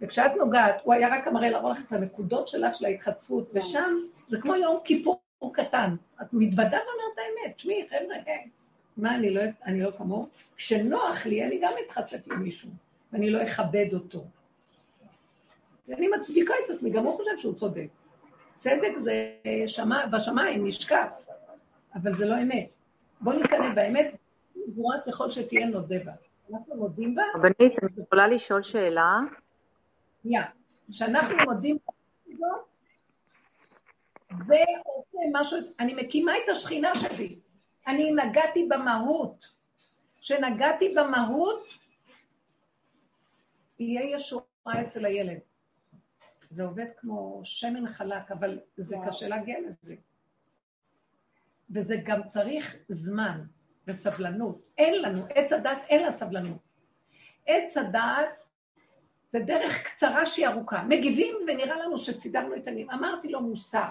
וכשאת 0.01 0.31
נוגעת, 0.37 0.75
הוא 0.83 0.93
היה 0.93 1.17
רק 1.17 1.27
המראה 1.27 1.49
להראות 1.49 1.77
לך 1.77 1.83
את 1.87 1.91
הנקודות 1.91 2.47
שלך 2.47 2.75
של 2.75 2.85
ההתחצפות, 2.85 3.49
ושם 3.53 3.95
זה 4.27 4.41
כמו 4.41 4.55
יום 4.55 4.79
כיפור 4.83 5.21
קטן. 5.53 5.95
את 6.21 6.27
מתוודה 6.33 6.77
ואומרת 6.77 7.17
האמת, 7.17 7.55
תשמעי, 7.55 7.87
חבר'ה, 7.89 8.15
היי, 8.25 8.49
מה, 8.97 9.15
אני 9.15 9.29
לא, 9.29 9.41
אני 9.65 9.81
לא 9.81 9.91
כמוהו? 9.97 10.27
כשנוח 10.57 11.25
לי, 11.25 11.45
אני 11.45 11.59
גם 11.61 11.73
מתחצף 11.85 12.31
עם 12.31 12.43
מישהו, 12.43 12.69
ואני 13.13 13.29
לא 13.29 13.43
אכבד 13.43 13.87
אותו. 13.93 14.23
ואני 15.87 16.07
מצדיקה 16.07 16.53
את 16.65 16.69
עצמי, 16.75 16.89
גם 16.89 17.03
הוא 17.03 17.17
חושב 17.17 17.37
שהוא 17.37 17.53
צודק. 17.53 17.87
צדק 18.57 18.97
זה 18.97 19.35
שמה, 19.67 20.05
בשמיים, 20.05 20.67
נשקף, 20.67 21.09
אבל 21.95 22.17
זה 22.17 22.25
לא 22.25 22.41
אמת. 22.41 22.80
בואו 23.21 23.39
ניכנס 23.39 23.75
באמת, 23.75 24.15
גבורה 24.67 24.95
ככל 25.07 25.31
שתהיה 25.31 25.67
נודה 25.67 25.95
בה. 26.05 26.11
אנחנו 26.53 26.75
מודים 26.75 27.15
בה. 27.15 27.23
רבנית, 27.35 27.83
אני 27.83 28.03
יכולה 28.03 28.27
לשאול 28.27 28.63
שאלה? 28.63 29.19
שנייה. 30.23 30.43
כשאנחנו 30.89 31.35
מודים 31.45 31.77
בה, 32.39 32.47
זה 34.47 34.55
עושה 34.83 35.17
משהו, 35.31 35.57
אני 35.79 35.93
מקימה 35.93 36.31
את 36.37 36.49
השכינה 36.51 36.95
שלי. 36.95 37.39
אני 37.87 38.11
נגעתי 38.11 38.67
במהות. 38.69 39.45
כשנגעתי 40.21 40.93
במהות, 40.95 41.63
יהיה 43.79 44.15
ישועה 44.15 44.81
אצל 44.81 45.05
הילד. 45.05 45.39
זה 46.49 46.63
עובד 46.63 46.85
כמו 46.97 47.41
שמן 47.43 47.87
חלק, 47.87 48.31
אבל 48.31 48.59
זה 48.77 48.95
קשה 49.07 49.27
להגיע 49.27 49.57
לזה. 49.59 49.95
וזה 51.73 51.95
גם 52.05 52.27
צריך 52.27 52.75
זמן 52.89 53.41
וסבלנות. 53.87 54.61
אין 54.77 55.01
לנו, 55.01 55.25
עץ 55.29 55.53
הדת 55.53 55.77
אין 55.89 56.03
לה 56.03 56.11
סבלנות. 56.11 56.59
עץ 57.45 57.77
הדת 57.77 58.43
זה 59.31 59.39
דרך 59.39 59.83
קצרה 59.83 60.25
שהיא 60.25 60.47
ארוכה. 60.47 60.83
מגיבים 60.83 61.35
ונראה 61.47 61.77
לנו 61.77 61.99
שסידרנו 61.99 62.55
את 62.55 62.67
הנים. 62.67 62.89
אמרתי 62.89 63.29
לו 63.29 63.41
מוסר, 63.41 63.89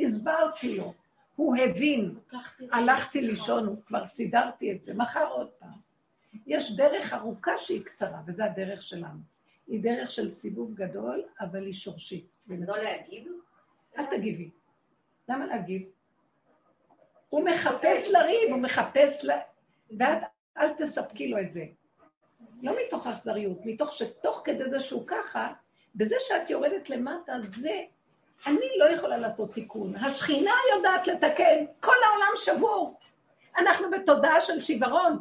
הסברתי 0.00 0.76
לו, 0.76 0.94
הוא 1.36 1.56
הבין, 1.56 2.14
הלכתי 2.72 3.20
לישון, 3.20 3.76
כבר 3.86 4.06
סידרתי 4.06 4.72
את 4.72 4.84
זה, 4.84 4.94
מחר 4.94 5.26
עוד 5.26 5.50
פעם. 5.58 5.86
יש 6.46 6.76
דרך 6.76 7.12
ארוכה 7.12 7.52
שהיא 7.58 7.84
קצרה, 7.84 8.20
וזו 8.26 8.42
הדרך 8.42 8.82
שלנו. 8.82 9.18
היא 9.66 9.82
דרך 9.82 10.10
של 10.10 10.30
סיבוב 10.30 10.74
גדול, 10.74 11.22
אבל 11.40 11.66
היא 11.66 11.72
שורשית. 11.72 12.26
לא 12.48 12.78
להגיב? 12.78 13.32
אל 13.98 14.04
תגיבי. 14.06 14.50
למה 15.28 15.46
להגיב? 15.46 15.82
הוא 17.28 17.44
מחפש 17.44 18.10
לריב, 18.10 18.50
הוא 18.50 18.58
מחפש 18.58 19.24
ל... 19.24 19.30
ואת 19.98 20.22
אל 20.58 20.72
תספקי 20.72 21.28
לו 21.28 21.38
את 21.38 21.52
זה. 21.52 21.64
לא 22.62 22.72
מתוך 22.86 23.06
אכזריות, 23.06 23.58
מתוך 23.64 23.92
שתוך 23.92 24.42
כדי 24.44 24.70
זה 24.70 24.80
שהוא 24.80 25.06
ככה, 25.06 25.52
בזה 25.94 26.16
שאת 26.20 26.50
יורדת 26.50 26.90
למטה, 26.90 27.32
זה, 27.60 27.82
אני 28.46 28.66
לא 28.78 28.84
יכולה 28.84 29.16
לעשות 29.16 29.54
תיקון. 29.54 29.96
השכינה 29.96 30.52
יודעת 30.76 31.06
לתקן, 31.06 31.64
כל 31.80 31.94
העולם 32.06 32.32
שבור. 32.36 32.98
אנחנו 33.58 33.90
בתודעה 33.90 34.40
של 34.40 34.60
שיוורון, 34.60 35.18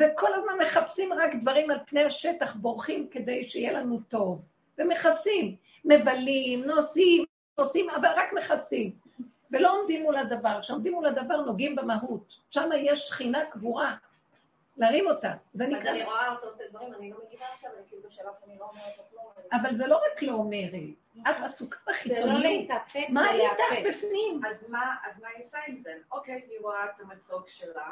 וכל 0.00 0.34
הזמן 0.34 0.52
מחפשים 0.62 1.12
רק 1.12 1.34
דברים 1.40 1.70
על 1.70 1.78
פני 1.86 2.04
השטח, 2.04 2.54
בורחים 2.54 3.08
כדי 3.08 3.48
שיהיה 3.48 3.72
לנו 3.72 4.00
טוב, 4.08 4.42
ומכסים, 4.78 5.56
מבלים, 5.84 6.64
נוסעים, 6.64 7.24
נוסעים, 7.58 7.90
אבל 7.90 8.08
רק 8.16 8.32
מכסים. 8.32 9.03
ולא 9.54 9.80
עומדים 9.80 10.02
מול 10.02 10.16
הדבר. 10.16 10.60
כשעומדים 10.60 10.92
מול 10.92 11.06
הדבר 11.06 11.36
נוגעים 11.36 11.76
במהות. 11.76 12.34
שם 12.50 12.70
יש 12.76 13.00
שכינה 13.00 13.44
קבורה. 13.44 13.96
להרים 14.76 15.06
אותה. 15.06 15.32
זה 15.54 15.66
נקרא... 15.66 15.90
אני 15.90 16.04
רואה 16.04 16.32
אותו 16.32 16.46
עושה 16.46 16.64
דברים, 16.70 16.94
אני 16.94 17.10
לא 17.10 17.16
מגיבה 17.26 17.44
עכשיו, 17.54 17.70
אני 17.76 17.88
כאילו 17.88 18.02
בשלב 18.02 18.32
שאני 18.40 18.58
לא 18.58 18.64
אומרת 18.64 18.94
כלום. 19.10 19.24
אבל 19.52 19.76
זה 19.76 19.86
לא 19.86 19.96
רק 19.96 20.22
לא 20.22 20.32
אומרת, 20.32 20.72
את 21.20 21.36
עסוקה 21.44 21.78
בחיצוניות. 21.88 22.26
זה 22.26 22.32
לא 22.32 22.38
להתאפק 22.38 23.06
מה 23.08 23.32
איתך 23.32 23.88
בפנים? 23.88 24.40
אז 24.44 24.68
מה 24.70 24.78
היא 25.36 25.44
עושה 25.44 25.58
עם 25.68 25.76
זה? 25.82 25.94
אוקיי, 26.12 26.42
היא 26.50 26.58
רואה 26.60 26.84
את 26.84 27.00
המצוג 27.00 27.48
שלה, 27.48 27.90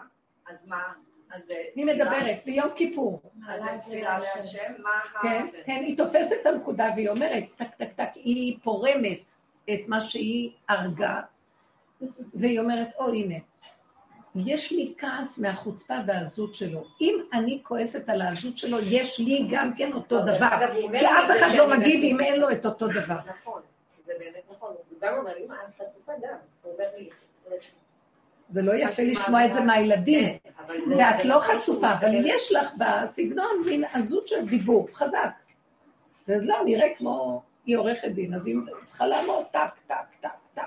אז 0.48 0.56
מה? 0.66 0.92
אז 1.30 1.42
אני 1.74 1.84
מדברת, 1.84 2.36
ביום 2.44 2.68
כיפור. 2.76 3.22
אז 3.48 3.62
זה 3.62 3.68
תפילה 3.80 4.18
להשם, 4.18 4.72
מה 4.78 4.90
ה... 4.90 5.22
כן, 5.22 5.46
כן, 5.64 5.82
היא 5.86 5.96
תופסת 5.96 6.32
את 6.40 6.46
הנקודה 6.46 6.90
והיא 6.94 7.08
אומרת, 7.08 7.44
טק, 7.56 7.74
טק, 7.78 7.92
טק, 7.96 8.10
היא 8.14 8.58
פורמת 8.62 9.30
את 9.64 9.80
מה 9.88 10.00
שהיא 10.00 10.52
הרגה, 10.68 11.20
והיא 12.34 12.60
אומרת, 12.60 12.88
או 12.98 13.08
הנה, 13.08 13.34
יש 14.34 14.72
לי 14.72 14.94
כעס 14.98 15.38
מהחוצפה 15.38 15.94
והעזות 16.06 16.54
שלו. 16.54 16.84
אם 17.00 17.20
אני 17.32 17.60
כועסת 17.62 18.08
על 18.08 18.22
העזות 18.22 18.58
שלו, 18.58 18.78
יש 18.80 19.20
לי 19.20 19.48
גם 19.50 19.74
כן 19.76 19.92
אותו 19.92 20.20
דבר. 20.22 20.48
כי 20.98 21.06
אף 21.06 21.30
אחד 21.38 21.48
לא 21.56 21.76
מגיב 21.76 22.00
אם 22.02 22.20
אין 22.20 22.40
לו 22.40 22.50
את 22.50 22.66
אותו 22.66 22.88
דבר. 22.88 23.18
נכון, 23.26 23.62
זה 24.06 24.12
באמת 24.18 24.42
נכון. 24.50 24.74
הוא 24.90 24.98
גם 25.00 25.18
אומר, 25.18 25.32
אמא, 25.46 25.54
את 25.54 25.74
חצופה 25.74 26.12
גם. 26.22 26.36
הוא 26.62 26.72
אומר 26.72 26.84
לי... 26.98 27.08
זה 28.50 28.62
לא 28.62 28.72
יפה 28.74 29.02
לשמוע 29.02 29.46
את 29.46 29.54
זה 29.54 29.60
מהילדים, 29.60 30.38
כן, 30.38 30.92
ואת 30.98 31.24
לא 31.24 31.40
חצופה, 31.40 31.92
אבל 31.92 32.26
יש 32.26 32.52
לך 32.52 32.74
בסגנון 32.78 33.62
מין 33.66 33.84
עזות 33.84 34.28
של 34.28 34.46
דיבור, 34.46 34.88
חזק. 34.94 35.30
ואז 36.28 36.46
לא, 36.46 36.56
נראה 36.64 36.86
כמו, 36.98 37.42
היא 37.66 37.76
עורכת 37.76 38.08
דין, 38.08 38.34
אז 38.34 38.46
היא 38.46 38.56
צריכה 38.84 39.06
לעמוד 39.06 39.44
טק, 39.52 39.70
טק, 39.86 39.94
טק, 40.20 40.28
טק. 40.54 40.62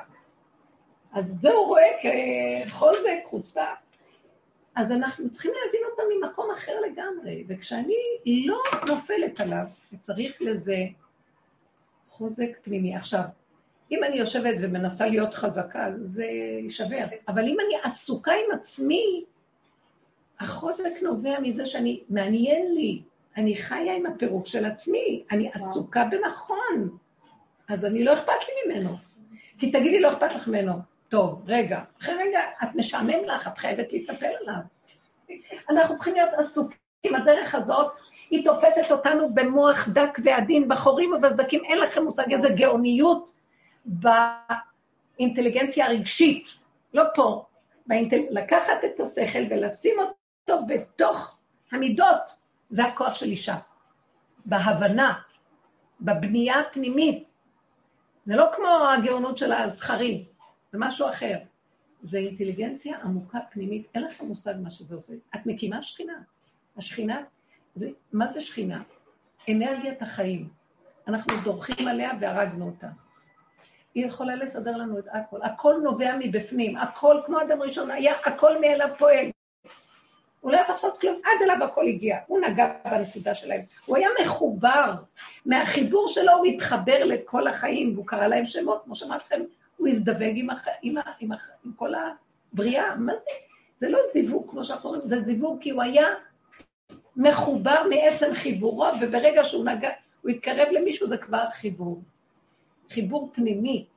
אז 1.16 1.36
זה 1.42 1.52
הוא 1.52 1.68
רואה 1.68 1.88
כחוזק, 2.02 3.20
חוצפה. 3.26 3.66
אז 4.76 4.92
אנחנו 4.92 5.32
צריכים 5.32 5.52
להבין 5.66 5.82
אותה 5.92 6.04
ממקום 6.16 6.52
אחר 6.52 6.74
לגמרי, 6.80 7.44
וכשאני 7.48 7.96
לא 8.26 8.62
נופלת 8.88 9.40
עליו, 9.40 9.66
וצריך 9.94 10.42
לזה 10.42 10.78
חוזק 12.08 12.50
פנימי. 12.62 12.96
עכשיו, 12.96 13.22
אם 13.92 14.04
אני 14.04 14.18
יושבת 14.18 14.56
ומנסה 14.62 15.08
להיות 15.08 15.34
חזקה, 15.34 15.88
זה 15.98 16.26
יישבר. 16.64 17.06
אבל 17.28 17.44
אם 17.44 17.58
אני 17.66 17.76
עסוקה 17.84 18.32
עם 18.32 18.60
עצמי, 18.60 19.24
החוזק 20.40 20.94
נובע 21.02 21.40
מזה 21.40 21.66
שאני, 21.66 22.04
מעניין 22.10 22.76
לי, 22.76 23.02
אני 23.38 23.56
חיה 23.56 23.96
עם 23.96 24.06
הפירוק 24.06 24.48
של 24.48 24.66
עצמי, 24.66 25.24
אני 25.32 25.52
עסוקה 25.54 26.04
בנכון, 26.12 26.98
אז 27.68 27.86
אני 27.86 28.04
לא 28.04 28.14
אכפת 28.14 28.32
לי 28.48 28.74
ממנו. 28.74 28.96
כי 29.58 29.72
תגידי, 29.72 30.00
לא 30.00 30.14
אכפת 30.14 30.36
לך 30.36 30.48
ממנו. 30.48 30.95
טוב, 31.10 31.44
רגע, 31.48 31.80
אחרי 32.02 32.14
רגע, 32.14 32.40
את 32.64 32.76
משעמם 32.76 33.24
לך, 33.26 33.48
את 33.48 33.58
חייבת 33.58 33.94
להתאפל 33.94 34.32
עליו. 34.42 34.62
אנחנו 35.70 35.96
צריכים 35.96 36.16
להיות 36.16 36.30
עסוקים, 36.38 37.16
הדרך 37.16 37.56
הזאת, 37.56 37.92
היא 38.30 38.46
תופסת 38.46 38.92
אותנו 38.92 39.34
במוח 39.34 39.88
דק 39.88 40.20
ועדין, 40.24 40.68
בחורים 40.68 41.14
ובסדקים, 41.14 41.64
אין 41.66 41.78
לכם 41.78 42.04
מושג 42.04 42.34
איזה 42.34 42.50
גאוניות 42.50 43.34
באינטליגנציה 43.86 45.86
הרגשית, 45.86 46.48
לא 46.94 47.04
פה, 47.16 47.46
באינטל... 47.88 48.20
לקחת 48.30 48.86
את 48.86 49.00
השכל 49.00 49.44
ולשים 49.50 50.00
אותו 50.00 50.66
בתוך 50.68 51.40
המידות, 51.72 52.36
זה 52.70 52.84
הכוח 52.84 53.16
של 53.16 53.26
אישה. 53.26 53.56
בהבנה, 54.46 55.14
בבנייה 56.02 56.60
הפנימית. 56.60 57.28
זה 58.26 58.36
לא 58.36 58.46
כמו 58.56 58.68
הגאונות 58.68 59.38
של 59.38 59.52
הזכרים, 59.52 60.24
זה 60.76 60.80
משהו 60.80 61.10
אחר. 61.10 61.38
זה 62.04 62.18
אינטליגנציה 62.18 62.98
עמוקה 63.04 63.40
פנימית, 63.52 63.88
אין 63.96 64.04
לכם 64.04 64.26
מושג 64.26 64.54
מה 64.64 64.70
שזה 64.70 64.96
עושה. 64.96 65.14
את 65.36 65.46
מקימה 65.46 65.84
שכינה. 65.84 66.14
השכינה, 66.78 67.22
זה, 67.76 67.90
מה 68.14 68.28
זה 68.28 68.42
שכינה? 68.42 68.82
אנרגיית 69.50 70.02
החיים. 70.02 70.50
אנחנו 71.08 71.36
דורכים 71.44 71.88
עליה 71.88 72.12
והרגנו 72.20 72.66
אותה. 72.66 72.88
היא 73.96 74.06
יכולה 74.06 74.36
לסדר 74.36 74.78
לנו 74.78 75.00
את 75.00 75.06
הכל. 75.12 75.42
הכל 75.44 75.76
נובע 75.84 76.16
מבפנים, 76.20 76.78
הכל, 76.78 77.22
כמו 77.26 77.42
אדם 77.42 77.62
ראשון 77.62 77.92
היה, 77.92 78.14
הכל 78.26 78.62
מאליו 78.62 78.90
פועל. 78.98 79.26
הוא 80.42 80.52
לא 80.52 80.58
צריך 80.58 80.70
לעשות 80.70 81.02
כלום, 81.02 81.22
עד 81.24 81.44
אליו 81.44 81.64
הכל 81.64 81.88
הגיע. 81.88 82.18
הוא 82.28 82.40
נגע 82.40 82.74
בנקודה 82.86 83.36
שלהם. 83.36 83.62
הוא 83.86 83.98
היה 83.98 84.10
מחובר. 84.22 84.94
מהחיבור 85.46 86.08
שלו 86.08 86.34
הוא 86.34 86.46
התחבר 86.46 87.06
לכל 87.06 87.48
החיים, 87.48 87.94
והוא 87.94 88.08
קרא 88.08 88.28
להם 88.28 88.46
שמות, 88.46 88.82
כמו 88.84 88.96
שאמרתי 88.96 89.24
לכם, 89.26 89.42
הוא 89.78 89.88
הזדווג 89.88 90.34
עם, 90.36 90.50
הח... 90.50 90.68
עם, 90.82 90.98
ה... 90.98 91.02
עם, 91.20 91.32
ה... 91.32 91.36
עם 91.66 91.74
כל 91.74 91.92
הבריאה. 92.54 92.96
מה 92.96 93.14
זה? 93.14 93.32
זה 93.80 93.90
לא 93.90 94.00
זיווג, 94.14 94.50
כמו 94.50 94.64
שאנחנו 94.64 94.90
אומרים, 94.90 95.08
זה 95.08 95.22
זיווג 95.22 95.62
כי 95.62 95.70
הוא 95.70 95.82
היה 95.82 96.08
מחובר 97.16 97.84
מעצם 97.90 98.34
חיבורו, 98.34 98.86
וברגע 99.02 99.44
שהוא 99.44 99.66
נגע, 99.66 99.90
הוא 100.22 100.32
התקרב 100.32 100.68
למישהו, 100.72 101.08
זה 101.08 101.18
כבר 101.18 101.50
חיבור. 101.50 102.04
חיבור 102.90 103.32
פנימי, 103.34 103.88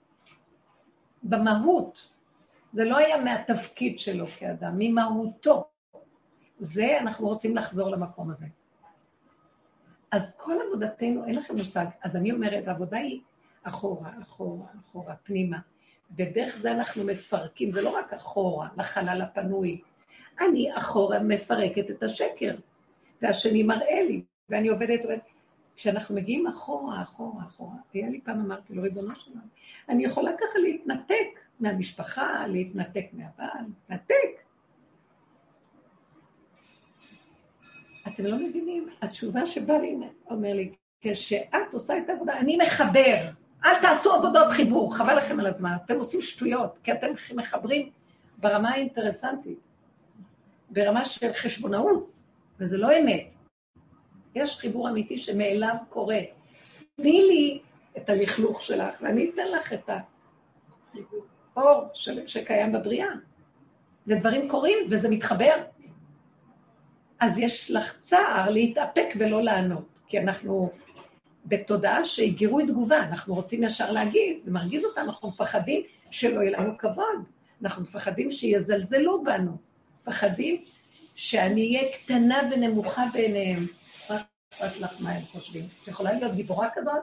במהות. 1.22 2.08
זה 2.72 2.84
לא 2.84 2.96
היה 2.96 3.24
מהתפקיד 3.24 3.98
שלו 3.98 4.26
כאדם, 4.26 4.74
ממהותו. 4.78 5.64
זה, 6.58 6.98
אנחנו 7.00 7.28
רוצים 7.28 7.56
לחזור 7.56 7.90
למקום 7.90 8.30
הזה. 8.30 8.46
אז 10.10 10.32
כל 10.36 10.54
עבודתנו, 10.66 11.24
אין 11.26 11.34
לכם 11.34 11.56
מושג. 11.56 11.86
אז 12.02 12.16
אני 12.16 12.32
אומרת, 12.32 12.68
העבודה 12.68 12.98
היא 12.98 13.20
אחורה, 13.62 14.10
אחורה, 14.22 14.66
אחורה, 14.80 15.14
פנימה. 15.16 15.58
ודרך 16.16 16.56
זה 16.56 16.72
אנחנו 16.72 17.04
מפרקים, 17.04 17.72
זה 17.72 17.82
לא 17.82 17.90
רק 17.90 18.12
אחורה, 18.12 18.68
לחלל 18.76 19.22
הפנוי. 19.22 19.80
אני 20.40 20.76
אחורה 20.76 21.18
מפרקת 21.18 21.90
את 21.90 22.02
השקר, 22.02 22.54
והשני 23.22 23.62
מראה 23.62 24.02
לי, 24.02 24.22
ואני 24.48 24.68
עובדת, 24.68 25.04
עובדת. 25.04 25.20
כשאנחנו 25.76 26.14
מגיעים 26.14 26.46
אחורה, 26.46 27.02
אחורה, 27.02 27.44
אחורה, 27.46 27.76
היה 27.92 28.10
לי 28.10 28.20
פעם 28.20 28.40
אמרתי 28.40 28.74
לו, 28.74 28.82
ריבונו 28.82 29.16
שלנו, 29.16 29.40
אני 29.88 30.04
יכולה 30.04 30.32
ככה 30.32 30.58
להתנתק 30.58 31.40
מהמשפחה, 31.60 32.46
להתנתק 32.46 33.06
מהבעל, 33.12 33.64
להתנתק. 33.88 34.42
אתם 38.08 38.24
לא 38.24 38.36
מבינים, 38.36 38.88
התשובה 39.02 39.46
שבא 39.46 39.78
לי, 39.78 39.96
אומר 40.30 40.52
לי, 40.54 40.74
כשאת 41.00 41.72
עושה 41.72 41.98
את 41.98 42.08
העבודה, 42.08 42.38
אני 42.38 42.56
מחבר, 42.56 43.30
אל 43.64 43.82
תעשו 43.82 44.12
עבודות 44.12 44.52
חיבור, 44.52 44.96
חבל 44.96 45.18
לכם 45.18 45.40
על 45.40 45.46
הזמן, 45.46 45.70
אתם 45.84 45.98
עושים 45.98 46.20
שטויות, 46.20 46.78
כי 46.82 46.92
אתם 46.92 47.06
מחברים 47.34 47.90
ברמה 48.38 48.70
האינטרסנטית, 48.70 49.58
ברמה 50.70 51.04
של 51.04 51.32
חשבונאות, 51.32 52.10
וזה 52.60 52.76
לא 52.76 52.98
אמת. 52.98 53.26
יש 54.34 54.58
חיבור 54.58 54.90
אמיתי 54.90 55.18
שמאליו 55.18 55.74
קורה. 55.88 56.20
תני 56.96 57.22
לי 57.22 57.60
את 57.96 58.10
הלכלוך 58.10 58.62
שלך, 58.62 58.94
ואני 59.00 59.30
אתן 59.34 59.48
לך 59.48 59.72
את 59.72 59.90
האור 61.56 61.88
שקיים 62.26 62.72
בבריאה. 62.72 63.08
ודברים 64.06 64.48
קורים, 64.48 64.78
וזה 64.90 65.08
מתחבר. 65.08 65.54
אז 67.20 67.38
יש 67.38 67.70
לך 67.70 68.00
צער 68.02 68.50
להתאפק 68.50 69.08
ולא 69.18 69.42
לענות, 69.42 69.98
כי 70.06 70.18
אנחנו 70.18 70.70
בתודעה 71.48 72.04
של 72.04 72.28
גירוי 72.28 72.66
תגובה, 72.66 72.98
אנחנו 72.98 73.34
רוצים 73.34 73.62
ישר 73.62 73.90
להגיד, 73.90 74.36
זה 74.44 74.50
מרגיז 74.50 74.84
אותנו, 74.84 75.04
אנחנו 75.04 75.28
מפחדים 75.28 75.82
שלא 76.10 76.40
יהיה 76.40 76.58
לנו 76.58 76.78
כבוד, 76.78 77.24
אנחנו 77.62 77.82
מפחדים 77.82 78.32
שיזלזלו 78.32 79.24
בנו, 79.24 79.56
מפחדים 80.02 80.62
שאני 81.14 81.76
אהיה 81.76 81.92
קטנה 81.92 82.48
ונמוכה 82.52 83.04
בעיניהם. 83.12 83.66
רק 84.10 84.22
אכפת 84.54 84.80
לך 84.80 84.90
מה 85.00 85.10
הם 85.10 85.22
חושבים. 85.22 85.64
את 85.82 85.88
יכולה 85.88 86.12
להיות 86.12 86.34
גיבורה 86.34 86.68
כזאת? 86.74 87.02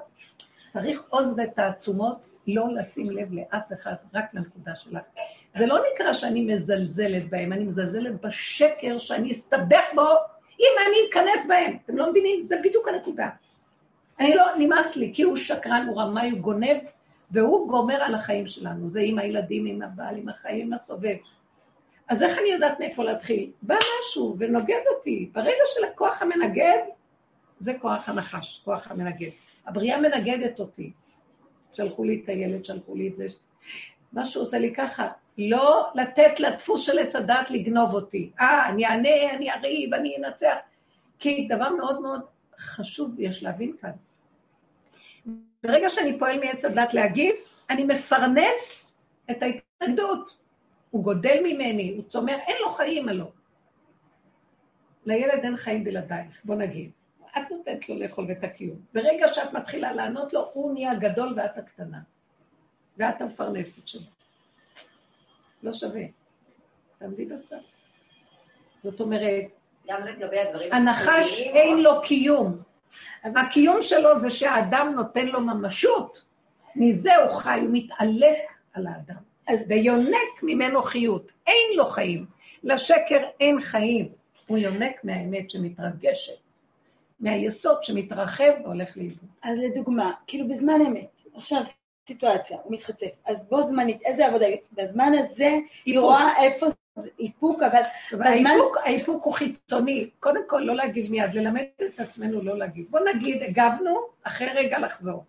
צריך 0.74 1.02
עוז 1.10 1.34
ותעצומות 1.38 2.18
לא 2.48 2.68
לשים 2.74 3.12
לב 3.12 3.34
לאף 3.34 3.74
אחד, 3.74 3.94
רק 4.14 4.34
לנקודה 4.34 4.76
שלך. 4.76 5.04
זה 5.56 5.66
לא 5.66 5.80
נקרא 5.94 6.14
שאני 6.14 6.42
מזלזלת 6.42 7.30
בהם, 7.30 7.54
אני 7.54 7.64
מזלזלת 7.64 8.22
בשקר 8.22 9.00
שאני 9.00 9.32
אסתבך 9.32 9.84
בו 9.96 10.08
אם 10.60 10.72
אני 10.88 10.98
אכנס 11.10 11.48
בהם. 11.48 11.78
אתם 11.86 11.98
לא 11.98 12.10
מבינים? 12.10 12.44
זה 12.44 12.56
בדיוק 12.64 12.88
הנקודה. 12.88 13.30
אני 14.20 14.36
לא, 14.36 14.46
נמאס 14.60 14.96
לי, 14.96 15.12
כי 15.14 15.24
הוא 15.24 15.38
שקרן, 15.38 15.86
הוא 15.88 16.02
רמאי, 16.02 16.30
הוא 16.30 16.40
גונב, 16.40 16.78
והוא 17.32 17.70
גומר 17.70 17.96
על 17.96 18.16
החיים 18.16 18.48
שלנו. 18.48 18.90
זה 18.90 19.00
עם 19.04 19.20
הילדים, 19.20 19.66
עם 19.66 19.82
הבעל, 19.82 20.18
עם 20.18 20.30
החיים, 20.30 20.68
עם 20.68 20.74
הסובב. 20.74 21.16
אז 22.08 22.24
איך 22.24 22.38
אני 22.40 22.50
יודעת 22.50 22.80
מאיפה 22.80 23.04
להתחיל? 23.04 23.52
בא 23.62 23.76
משהו 23.76 24.36
ונוגד 24.40 24.82
אותי. 24.96 25.30
ברגע 25.34 25.64
של 25.76 25.84
הכוח 25.84 26.22
המנגד, 26.22 26.80
זה 27.60 27.74
כוח 27.82 28.10
הנחש, 28.10 28.62
כוח 28.66 28.92
המנגד. 28.92 29.30
הבריאה 29.66 30.02
מנגדת 30.02 30.60
אותי. 30.60 30.92
שלחו 31.74 32.04
לי 32.04 32.22
את 32.24 32.30
הילד, 32.30 32.66
שלחו 32.66 32.96
לי 32.96 33.08
את 33.08 33.16
זה. 33.16 33.26
מה 34.14 34.26
שהוא 34.26 34.44
עושה 34.44 34.60
לי 34.60 34.74
ככה, 34.76 35.08
לא 35.38 35.92
לתת 35.96 36.40
לדפוס 36.40 36.82
של 36.82 37.00
עץ 37.00 37.16
הדת 37.16 37.50
לגנוב 37.50 37.94
אותי. 37.94 38.32
אה, 38.40 38.70
אני 38.70 38.86
אענה, 38.86 39.32
אני 39.36 39.52
אריב, 39.52 39.94
אני 39.94 40.16
אנצח. 40.18 40.56
כי 41.20 41.48
דבר 41.50 41.70
מאוד 41.70 42.02
מאוד 42.02 42.22
חשוב 42.60 43.20
יש 43.20 43.44
להבין 43.44 43.74
כאן. 43.82 43.92
ברגע 45.64 45.90
שאני 45.90 46.20
פועל 46.20 46.40
מעץ 46.40 46.66
הדת 46.66 46.94
להגיב, 46.94 47.36
אני 47.70 47.84
מפרנס 47.84 48.96
את 49.32 49.38
ההתנגדות. 49.44 50.38
הוא 50.92 51.04
גודל 51.04 51.38
ממני, 51.44 51.94
הוא 51.96 52.04
צומח, 52.10 52.40
אין 52.48 52.56
לו 52.62 52.72
חיים 52.72 53.10
הלא. 53.10 53.32
לילד 55.06 55.40
אין 55.44 55.58
חיים 55.58 55.84
בלעדייך, 55.84 56.42
בוא 56.44 56.56
נגיד. 56.56 56.92
את 57.38 57.52
נותנת 57.52 57.90
לו 57.90 58.00
לאכול 58.00 58.32
את 58.32 58.44
הקיום. 58.44 58.78
ברגע 58.94 59.28
שאת 59.34 59.54
מתחילה 59.54 59.94
לענות 59.94 60.34
לו, 60.34 60.50
הוא 60.54 60.74
נהיה 60.74 60.96
גדול 60.96 61.34
ואת 61.38 61.58
הקטנה. 61.58 62.00
ואת 62.98 63.22
המפרנסת 63.22 63.88
שלו. 63.88 64.08
לא 65.64 65.74
שווה. 65.74 66.04
תעמדי 66.98 67.26
בצד. 67.26 67.58
זאת 68.84 69.02
אומרת, 69.02 69.44
גם 69.88 70.04
לגבי 70.04 70.40
הדברים 70.40 70.74
הנחש 70.74 71.40
אין 71.40 71.78
לו 71.78 72.02
קיום. 72.02 72.62
הקיום 73.24 73.82
שלו 73.82 74.20
זה 74.20 74.30
שהאדם 74.30 74.94
נותן 74.96 75.26
לו 75.26 75.42
ממשות. 75.42 76.22
מזה 76.76 77.16
הוא 77.16 77.36
חי, 77.36 77.60
הוא 77.62 77.70
מתעלק 77.72 78.38
על 78.74 78.88
האדם. 78.88 79.22
אז 79.48 79.66
ויונק 79.68 80.44
ממנו 80.44 80.84
חיות. 80.84 81.32
אין 81.48 81.78
לו 81.78 81.86
חיים. 81.86 82.26
לשקר 82.64 83.20
אין 83.40 83.62
חיים. 83.62 84.10
הוא 84.48 84.58
יונק 84.58 85.04
מהאמת 85.04 85.50
שמתרגשת. 85.50 86.34
מהיסוד 87.20 87.84
שמתרחב 87.84 88.52
והולך 88.64 88.98
לאיבוד. 88.98 89.30
אז 89.44 89.60
לדוגמה, 89.60 90.12
כאילו 90.28 90.48
בזמן 90.48 90.82
אמת, 90.88 91.22
עכשיו 91.36 91.62
סיטואציה, 92.08 92.58
הוא 92.64 92.74
מתחצף, 92.74 93.08
אז 93.26 93.38
בו 93.50 93.64
זמנית, 93.64 94.02
איזה 94.06 94.28
עבודה, 94.28 94.46
בזמן 94.72 95.12
הזה 95.20 95.50
היא 95.86 96.00
רואה 96.00 96.44
איפה 96.44 96.66
איפוק, 97.20 97.64
אבל. 97.64 97.82
האיפוק, 98.12 98.78
האיפוק 98.84 99.24
הוא 99.24 99.34
חיצוני. 99.34 100.10
קודם 100.20 100.42
כל, 100.48 100.60
לא 100.60 100.76
להגיב 100.76 101.06
מיד, 101.12 101.34
ללמד 101.34 101.62
את 101.86 102.00
עצמנו 102.00 102.42
לא 102.42 102.58
להגיב. 102.58 102.86
בוא 102.90 103.00
נגיד, 103.16 103.44
הגבנו, 103.44 103.98
אחרי 104.24 104.48
רגע 104.56 104.80
לחזור. 104.80 105.24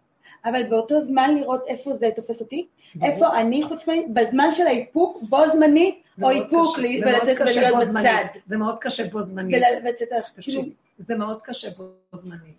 אבל 0.45 0.63
באותו 0.63 1.01
זמן 1.01 1.35
לראות 1.35 1.65
איפה 1.67 1.95
זה 1.95 2.09
תופס 2.17 2.41
אותי, 2.41 2.67
איפה 3.03 3.41
אני 3.41 3.63
חוץ 3.63 3.89
ממני, 3.89 4.07
בזמן 4.13 4.51
של 4.51 4.67
האיפוק, 4.67 5.23
בו 5.23 5.51
זמנית, 5.53 6.03
או 6.23 6.31
איפוק, 6.31 6.79
ולצאת 6.79 7.41
ולהיות 7.41 7.89
בצד. 7.89 8.25
זה 8.45 8.57
מאוד 8.57 8.79
קשה 8.81 9.09
בו 9.09 9.23
זמנית. 9.23 9.63
ולצאת, 9.85 10.09
כאילו... 10.41 10.63
זה 10.99 11.17
מאוד 11.17 11.43
קשה 11.43 11.71
בו 11.71 11.85
זמנית. 12.13 12.57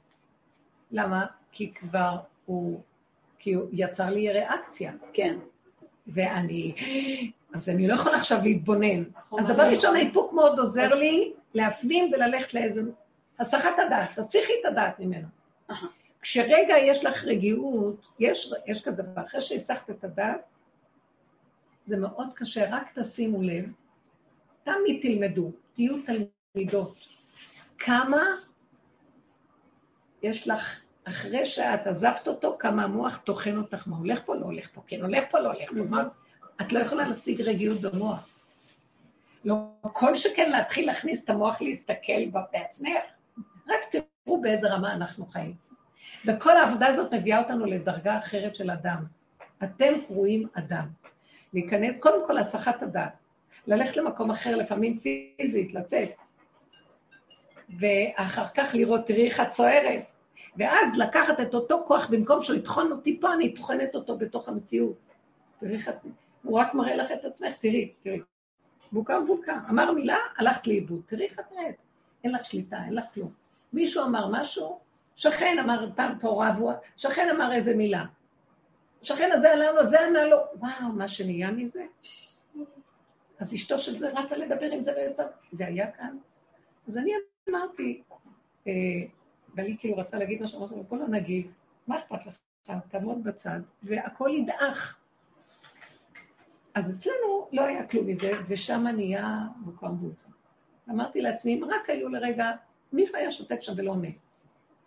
למה? 0.91 1.25
כי 1.51 1.73
כבר 1.73 2.17
הוא, 2.45 2.79
כי 3.39 3.53
הוא 3.53 3.67
יצר 3.71 4.09
לי 4.09 4.31
ריאקציה. 4.31 4.91
כן. 5.13 5.37
ואני, 6.07 6.75
אז 7.53 7.69
אני 7.69 7.87
לא 7.87 7.93
יכולה 7.93 8.17
עכשיו 8.17 8.39
להתבונן. 8.43 9.03
אז 9.39 9.45
דבר 9.45 9.63
ראשון, 9.63 9.95
האיפוק 9.95 10.33
מאוד 10.33 10.59
עוזר 10.59 10.93
לי 10.93 11.33
להפנים 11.53 12.11
וללכת 12.13 12.53
לאיזה... 12.53 12.81
הסחת 13.39 13.75
הדעת, 13.87 14.19
תסיכי 14.19 14.53
את 14.61 14.71
הדעת 14.71 14.99
ממנו. 14.99 15.27
כשרגע 16.21 16.77
יש 16.77 17.05
לך 17.05 17.23
רגיעות, 17.23 18.07
יש, 18.19 18.53
יש 18.67 18.83
כזה 18.83 19.03
דבר, 19.03 19.21
אחרי 19.25 19.41
שהסחת 19.41 19.89
את 19.89 20.03
הדעת, 20.03 20.41
זה 21.87 21.97
מאוד 21.97 22.27
קשה, 22.33 22.75
רק 22.75 22.99
תשימו 22.99 23.43
לב, 23.43 23.65
תמיד 24.63 25.01
תלמדו, 25.01 25.51
תהיו 25.73 25.95
תלמידות. 26.53 26.99
כמה 27.77 28.21
יש 30.23 30.47
לך, 30.47 30.81
אחרי 31.07 31.45
שאת 31.45 31.87
עזבת 31.87 32.27
אותו, 32.27 32.55
כמה 32.59 32.83
המוח 32.83 33.17
טוחן 33.17 33.57
אותך, 33.57 33.87
מה 33.87 33.97
הולך 33.97 34.21
פה, 34.25 34.35
לא 34.35 34.45
הולך 34.45 34.69
פה, 34.73 34.81
כן 34.87 35.01
הולך 35.01 35.23
פה, 35.31 35.39
לא 35.39 35.47
הולך 35.47 35.69
פה, 35.69 35.75
מה? 35.89 36.03
את 36.61 36.73
לא 36.73 36.79
יכולה 36.79 37.07
להשיג 37.07 37.41
רגיעות 37.41 37.81
במוח. 37.81 38.27
לא 39.45 39.55
כל 39.81 40.15
שכן 40.15 40.49
להתחיל 40.49 40.85
להכניס 40.85 41.23
את 41.23 41.29
המוח 41.29 41.61
להסתכל 41.61 42.25
בעצמך, 42.51 42.89
רק 43.67 43.79
תראו 43.91 44.41
באיזה 44.41 44.67
רמה 44.69 44.93
אנחנו 44.93 45.25
חיים. 45.25 45.55
וכל 46.25 46.57
העבודה 46.57 46.87
הזאת 46.87 47.13
מביאה 47.13 47.39
אותנו 47.39 47.65
לדרגה 47.65 48.17
אחרת 48.17 48.55
של 48.55 48.71
אדם. 48.71 49.03
אתם 49.63 49.93
קרואים 50.07 50.47
אדם. 50.53 50.87
להיכנס, 51.53 51.99
קודם 51.99 52.27
כל 52.27 52.33
להסחת 52.33 52.83
הדעת, 52.83 53.13
ללכת 53.67 53.97
למקום 53.97 54.31
אחר, 54.31 54.55
לפעמים 54.55 54.99
פיזית, 54.99 55.73
לצאת, 55.73 56.09
ואחר 57.79 58.47
כך 58.47 58.71
לראות, 58.73 59.07
תראי 59.07 59.25
איך 59.25 59.39
את 59.39 59.49
צוערת, 59.49 60.03
ואז 60.57 60.97
לקחת 60.97 61.39
את 61.39 61.53
אותו 61.53 61.83
כוח, 61.87 62.09
במקום 62.09 62.43
שהוא 62.43 62.57
יטחון 62.57 62.91
אותי 62.91 63.19
פה, 63.21 63.33
אני 63.33 63.55
טוחנת 63.55 63.95
אותו 63.95 64.17
בתוך 64.17 64.47
המציאות. 64.47 64.97
תראי 65.59 65.73
איך 65.75 65.89
את... 65.89 65.95
הוא 66.43 66.59
רק 66.59 66.73
מראה 66.73 66.95
לך 66.95 67.11
את 67.11 67.25
עצמך, 67.25 67.53
תראי, 67.59 67.93
תראי. 68.03 68.19
בוקה 68.91 69.19
ובוקה. 69.19 69.59
אמר 69.69 69.91
מילה, 69.91 70.17
הלכת 70.37 70.67
לאיבוד. 70.67 71.01
תראי 71.07 71.25
איך 71.25 71.39
את 71.39 71.51
נראית. 71.51 71.75
אין 72.23 72.31
לך 72.31 72.45
שליטה, 72.45 72.77
אין 72.85 72.93
לך 72.93 73.05
כלום. 73.13 73.31
מישהו 73.73 74.03
אמר 74.03 74.27
משהו, 74.31 74.79
שכן 75.15 75.59
אמר 75.59 75.89
פעם 75.95 76.19
פה 76.19 76.45
רבו, 76.47 76.71
שכן 76.97 77.29
אמר 77.35 77.53
איזה 77.53 77.75
מילה. 77.75 78.05
השכן 79.01 79.31
הזה 79.33 79.51
עלה 79.51 79.71
לו, 79.71 79.89
זה 79.89 80.07
ענה 80.07 80.25
לו, 80.25 80.37
וואו, 80.55 80.91
מה 80.93 81.07
שנהיה 81.07 81.51
מזה. 81.51 81.85
אז 83.39 83.53
אשתו 83.53 83.79
של 83.79 83.99
זה 83.99 84.09
רצה 84.09 84.37
לדבר 84.37 84.71
עם 84.71 84.83
זה 84.83 84.91
ויצא, 84.95 85.23
והיה 85.53 85.91
כאן. 85.91 86.17
אז 86.87 86.97
אני 86.97 87.11
אמרתי, 87.49 88.01
ואני 89.57 89.77
כאילו 89.79 89.97
רצה 89.97 90.17
להגיד 90.17 90.41
משהו, 90.41 90.59
אמרתי 90.59 90.75
לו, 90.75 90.83
בוא 90.83 90.97
לא 90.97 91.07
נגיב, 91.07 91.51
מה 91.87 91.99
אכפת 91.99 92.25
לך? 92.25 92.37
תעמוד 92.89 93.23
בצד, 93.23 93.59
והכל 93.83 94.29
ידעך. 94.33 94.99
אז 96.75 96.91
אצלנו 96.91 97.49
לא 97.51 97.61
היה 97.61 97.87
כלום 97.87 98.07
מזה, 98.07 98.31
ושם 98.47 98.87
נהיה 98.87 99.37
מוקם 99.57 99.95
בוקה. 99.95 100.29
אמרתי 100.89 101.21
לעצמי, 101.21 101.55
אם 101.55 101.63
רק 101.63 101.89
היו 101.89 102.09
לרגע, 102.09 102.51
מישהו 102.93 103.15
היה 103.15 103.31
שותק 103.31 103.61
שם 103.61 103.73
ולא 103.77 103.91
עונה. 103.91 104.07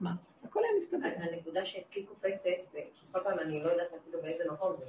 מה? 0.00 0.12
הכל 0.44 0.60
היה 0.64 0.78
מסתדר. 0.78 1.08
הנקודה 1.16 1.64
שאצלי 1.64 2.04
קופצת, 2.04 2.28
וכל 2.72 3.20
פעם 3.24 3.38
אני 3.38 3.62
לא 3.62 3.70
יודעת 3.70 3.88
אפילו 4.02 4.22
באיזה 4.22 4.44
מקום 4.52 4.76
זה, 4.76 4.84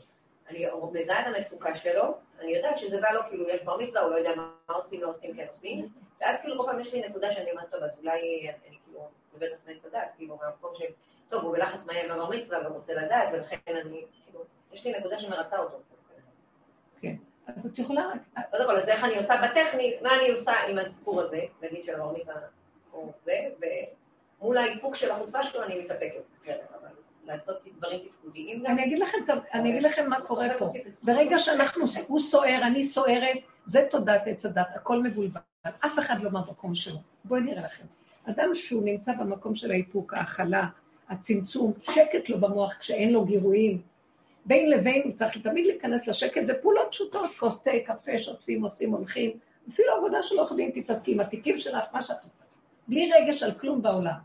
אני 0.49 0.65
מזהה 0.93 1.21
את 1.21 1.35
המצוקה 1.35 1.75
שלו, 1.75 2.03
אני 2.39 2.51
יודעת 2.51 2.77
שזה 2.77 3.01
בא 3.01 3.11
לו, 3.11 3.21
כאילו, 3.29 3.49
יש 3.49 3.63
בר 3.63 3.77
מצווה, 3.77 4.01
הוא 4.01 4.11
לא 4.11 4.15
יודע 4.15 4.35
מה 4.35 4.53
עושים, 4.67 5.01
לא 5.01 5.09
עושים, 5.09 5.35
כן 5.35 5.45
עושים, 5.49 5.87
ואז 6.21 6.39
כאילו 6.41 6.57
כל 6.57 6.63
פעם 6.71 6.79
יש 6.79 6.93
לי 6.93 7.09
נקודה 7.09 7.31
שאני 7.31 7.51
אומרת, 7.51 7.71
טוב, 7.71 7.83
אז 7.83 7.91
אולי 7.99 8.49
אני 8.67 8.77
בטח 9.41 9.55
מעץ 9.67 9.85
הדעת, 9.85 10.09
כאילו, 10.17 10.37
מהמקום 10.41 10.73
של, 10.75 10.85
טוב, 11.29 11.43
הוא 11.43 11.53
בלחץ 11.53 11.85
מהר 11.85 12.15
בבר 12.15 12.29
מצווה 12.29 12.59
ורוצה 12.71 12.93
לדעת, 12.93 13.29
ולכן 13.33 13.57
אני, 13.67 14.05
כאילו, 14.25 14.43
יש 14.71 14.85
לי 14.85 14.99
נקודה 14.99 15.19
שמרצה 15.19 15.57
אותו. 15.57 15.77
כן. 17.01 17.15
אז 17.47 17.65
את 17.65 17.79
יכולה. 17.79 18.11
קודם 18.51 18.65
כל, 18.65 18.77
אז 18.77 18.87
איך 18.87 19.03
אני 19.03 19.17
עושה 19.17 19.33
בטכני, 19.43 19.97
מה 20.01 20.15
אני 20.15 20.29
עושה 20.29 20.51
עם 20.51 20.77
הסיפור 20.77 21.21
הזה, 21.21 21.41
נגיד 21.61 21.83
של 21.83 21.95
הבר 21.95 22.11
מצווה, 22.11 22.35
או 22.93 23.11
זה, 23.25 23.33
ומול 24.41 24.57
האיפוק 24.57 24.95
של 24.95 25.11
החוצפה 25.11 25.43
שלו 25.43 25.63
אני 25.63 25.83
מתאפקת, 25.83 26.21
לעשות 27.25 27.57
דברים 27.77 27.99
תפקודיים. 27.99 28.65
אני 28.65 28.85
אגיד 28.85 28.99
לכם, 28.99 29.17
אני 29.53 29.69
אגיד 29.69 29.83
לכם 29.83 30.09
מה 30.09 30.21
קורה 30.21 30.47
פה. 30.59 30.73
ברגע 31.03 31.39
שאנחנו, 31.39 31.85
הוא 32.07 32.19
סוער, 32.19 32.59
אני 32.63 32.87
סוערת, 32.87 33.37
זה 33.65 33.87
תודעת 33.91 34.21
עץ 34.25 34.45
הדת, 34.45 34.67
הכל 34.75 35.03
מבולבל. 35.03 35.41
אף 35.85 35.99
אחד 35.99 36.21
לא 36.21 36.29
במקום 36.29 36.75
שלו. 36.75 36.97
בואי 37.25 37.41
נראה 37.41 37.61
לכם. 37.61 37.85
אדם 38.29 38.55
שהוא 38.55 38.85
נמצא 38.85 39.13
במקום 39.13 39.55
של 39.55 39.71
האיפוק, 39.71 40.13
ההכלה, 40.13 40.67
הצמצום, 41.09 41.73
שקט 41.81 42.29
לו 42.29 42.39
במוח 42.39 42.73
כשאין 42.73 43.13
לו 43.13 43.25
גירויים. 43.25 43.81
בין 44.45 44.69
לבין 44.69 45.01
הוא 45.05 45.13
צריך 45.13 45.37
תמיד 45.37 45.65
להיכנס 45.65 46.07
לשקט 46.07 46.41
ופעולות 46.47 46.87
פשוטות, 46.91 47.31
כוס 47.39 47.63
תה, 47.63 47.71
קפה, 47.85 48.19
שוטפים, 48.19 48.63
עושים, 48.63 48.91
הולכים. 48.91 49.31
אפילו 49.69 49.93
עבודה 49.97 50.23
של 50.23 50.39
עורך 50.39 50.53
דין 50.53 50.71
תתעסקי 50.71 51.11
עם 51.11 51.19
התיקים 51.19 51.57
שלך, 51.57 51.83
מה 51.93 52.03
שאת 52.03 52.17
עושה. 52.23 52.43
בלי 52.87 53.11
רגש 53.13 53.43
על 53.43 53.51
כלום 53.51 53.81
בעולם. 53.81 54.17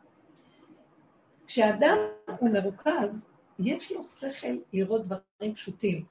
כשאדם 1.46 1.98
הוא 2.38 2.50
מרוכז, 2.50 3.26
יש 3.58 3.92
לו 3.92 4.04
שכל 4.04 4.56
לראות 4.72 5.06
דברים 5.06 5.54
פשוטים. 5.54 6.04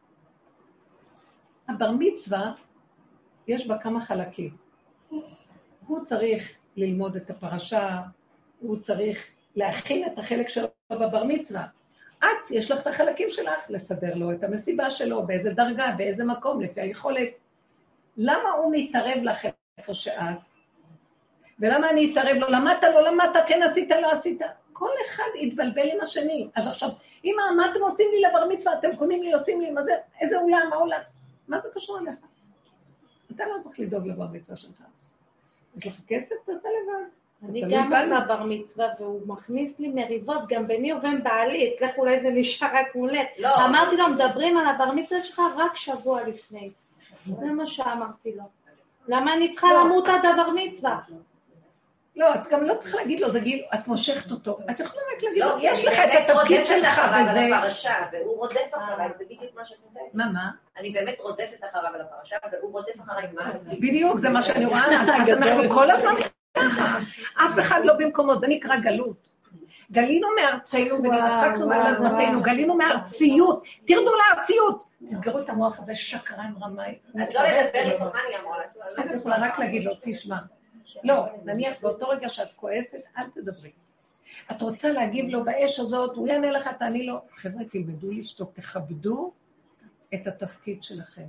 הבר 1.67 1.91
מצווה, 1.99 2.53
יש 3.47 3.67
בה 3.67 3.77
כמה 3.77 4.05
חלקים. 4.05 4.57
הוא 5.87 6.05
צריך 6.05 6.57
ללמוד 6.77 7.15
את 7.15 7.29
הפרשה, 7.29 8.01
הוא 8.59 8.79
צריך 8.79 9.27
להכין 9.55 10.05
את 10.05 10.19
החלק 10.19 10.49
שלו 10.49 10.67
בבר 10.91 11.23
מצווה. 11.23 11.65
את, 12.19 12.51
יש 12.51 12.71
לך 12.71 12.81
את 12.81 12.87
החלקים 12.87 13.27
שלך, 13.29 13.69
לסדר 13.69 14.15
לו 14.15 14.31
את 14.31 14.43
המסיבה 14.43 14.89
שלו, 14.89 15.25
באיזה 15.27 15.53
דרגה, 15.53 15.91
באיזה 15.97 16.25
מקום, 16.25 16.61
לפי 16.61 16.81
היכולת. 16.81 17.29
למה 18.17 18.49
הוא 18.49 18.73
מתערב 18.75 19.23
לך 19.23 19.47
איפה 19.77 19.93
שאת? 19.93 20.37
ולמה 21.59 21.89
אני 21.89 22.11
אתערב 22.11 22.35
לו? 22.35 22.47
למדת, 22.47 22.83
לא 22.83 23.01
למדת, 23.01 23.43
כן 23.47 23.63
עשית, 23.63 23.89
לא 23.89 24.11
עשית? 24.11 24.41
כל 24.73 24.89
אחד 25.05 25.23
יתבלבל 25.41 25.89
עם 25.93 26.01
השני. 26.01 26.49
אז 26.55 26.67
עכשיו, 26.67 26.89
אמא, 27.25 27.41
מה 27.57 27.71
אתם 27.71 27.81
עושים 27.81 28.07
לי 28.11 28.21
לבר 28.21 28.47
מצווה? 28.49 28.79
אתם 28.79 28.95
קונים 28.95 29.23
לי, 29.23 29.33
עושים 29.33 29.61
לי, 29.61 29.71
מה 29.71 29.83
זה, 29.83 29.91
איזה 30.21 30.37
אולם, 30.37 30.67
מה 30.69 30.75
עולם? 30.75 31.01
מה 31.47 31.59
זה 31.59 31.69
קשור 31.75 31.99
אליך? 31.99 32.15
אתה 33.35 33.43
לא 33.45 33.63
צריך 33.63 33.79
לדאוג 33.79 34.07
לבר 34.07 34.27
מצווה 34.31 34.57
שלך. 34.57 34.81
יש 35.77 35.87
לך 35.87 35.93
כסף, 36.07 36.35
תעשה 36.45 36.69
לבד. 36.69 37.49
אני 37.49 37.63
גם 37.69 37.93
עושה 37.93 38.19
בר 38.27 38.43
מצווה, 38.43 38.87
והוא 38.99 39.21
מכניס 39.27 39.79
לי 39.79 39.87
מריבות 39.87 40.39
גם 40.47 40.67
ביני 40.67 40.93
ובין 40.93 41.23
בעלי, 41.23 41.73
אצלך 41.75 41.97
אולי 41.97 42.21
זה 42.21 42.29
נשאר 42.29 42.67
רק 42.73 42.95
מולך. 42.95 43.27
לא. 43.39 43.65
אמרתי 43.65 43.97
לו, 43.97 44.07
מדברים 44.07 44.57
על 44.57 44.67
הבר 44.67 44.91
מצווה 44.91 45.23
שלך 45.23 45.41
רק 45.57 45.75
שבוע 45.75 46.23
לפני. 46.27 46.71
זה 47.25 47.45
מה 47.45 47.67
שאמרתי 47.67 48.31
לו. 48.35 48.43
למה 49.07 49.33
אני 49.33 49.51
צריכה 49.51 49.67
למות 49.73 50.07
עד 50.07 50.25
הבר 50.25 50.49
מצווה? 50.55 50.99
לא, 52.15 52.35
את 52.35 52.47
גם 52.51 52.63
לא 52.63 52.73
צריכה 52.73 52.97
להגיד 52.97 53.19
לו, 53.19 53.31
זה 53.31 53.39
גיל, 53.39 53.63
את 53.73 53.87
מושכת 53.87 54.31
אותו. 54.31 54.59
את 54.71 54.79
יכולה 54.79 55.01
רק 55.15 55.23
להגיד 55.23 55.43
לו, 55.43 55.49
לא, 55.49 55.57
יש 55.61 55.85
לך 55.85 55.99
אני 55.99 56.05
את 56.05 56.27
באמת 56.27 56.29
התפקיד 56.29 56.57
רודפת 56.57 56.67
שלך 56.67 56.99
אחריו 56.99 57.25
וזה... 57.29 57.39
על 57.39 57.53
הפרשה, 57.53 57.93
והוא 58.11 58.37
רודף 58.37 58.69
אחריי, 58.77 59.09
זה 59.17 59.25
בדיוק 59.25 59.55
מה 59.55 59.65
שאת 59.65 59.77
אומרת. 59.89 60.13
מה, 60.13 60.25
מה? 60.33 60.51
אני 60.77 60.89
באמת 60.89 61.15
רודפת 61.19 61.63
אחריו 61.69 61.91
על 61.95 62.01
הפרשה, 62.01 62.35
והוא 62.51 62.71
רודף 62.71 63.01
אחריי, 63.03 63.27
מה 63.33 63.51
עושים? 63.53 63.79
בדיוק, 63.81 64.19
זה 64.19 64.29
מה 64.29 64.41
שאני 64.41 64.65
רואה, 64.65 64.85
אנחנו 64.87 65.69
כל 65.75 65.91
הזמן 65.91 66.13
ככה. 66.57 66.97
אף 67.35 67.59
אחד 67.59 67.81
לא 67.83 67.93
במקומו, 67.93 68.39
זה 68.39 68.47
נקרא 68.47 68.77
גלות. 68.77 69.35
גלינו 69.91 70.27
מארצנו 70.35 70.95
ונדחקנו 71.03 71.67
מעל 71.67 71.95
אדמתנו, 71.95 72.41
גלינו 72.41 72.75
מארציות, 72.77 73.63
תרדו 73.87 74.11
לארציות. 74.15 74.85
תסגרו 75.11 75.39
את 75.39 75.49
המוח 75.49 75.79
הזה, 75.79 75.95
שקרן 75.95 76.53
רמאי. 76.61 76.95
אז 77.15 77.33
לא 77.33 77.41
לדבר 77.41 77.91
איתו, 77.91 78.03
מה 78.03 78.19
אני 78.27 78.41
אמורה 78.41 78.57
לעשות? 78.57 79.05
את 79.05 79.19
יכולה 79.19 79.37
רק 79.37 79.59
להגיד 79.59 79.83
לו, 79.83 79.91
תשמע. 80.01 80.37
לא, 81.03 81.25
נניח 81.45 81.81
באותו 81.81 82.09
רגע 82.09 82.29
שאת 82.29 82.53
כועסת, 82.55 83.01
אל 83.17 83.29
תדברי. 83.29 83.71
את 84.51 84.61
רוצה 84.61 84.89
להגיב 84.89 85.25
לו 85.29 85.43
באש 85.43 85.79
הזאת, 85.79 86.15
הוא 86.15 86.27
יענה 86.27 86.51
לך, 86.51 86.69
תעני 86.79 87.05
לו. 87.05 87.21
חבר'ה, 87.35 87.65
תלמדו 87.65 88.11
לשתוק, 88.11 88.51
תכבדו 88.53 89.31
את 90.13 90.27
התפקיד 90.27 90.83
שלכם. 90.83 91.25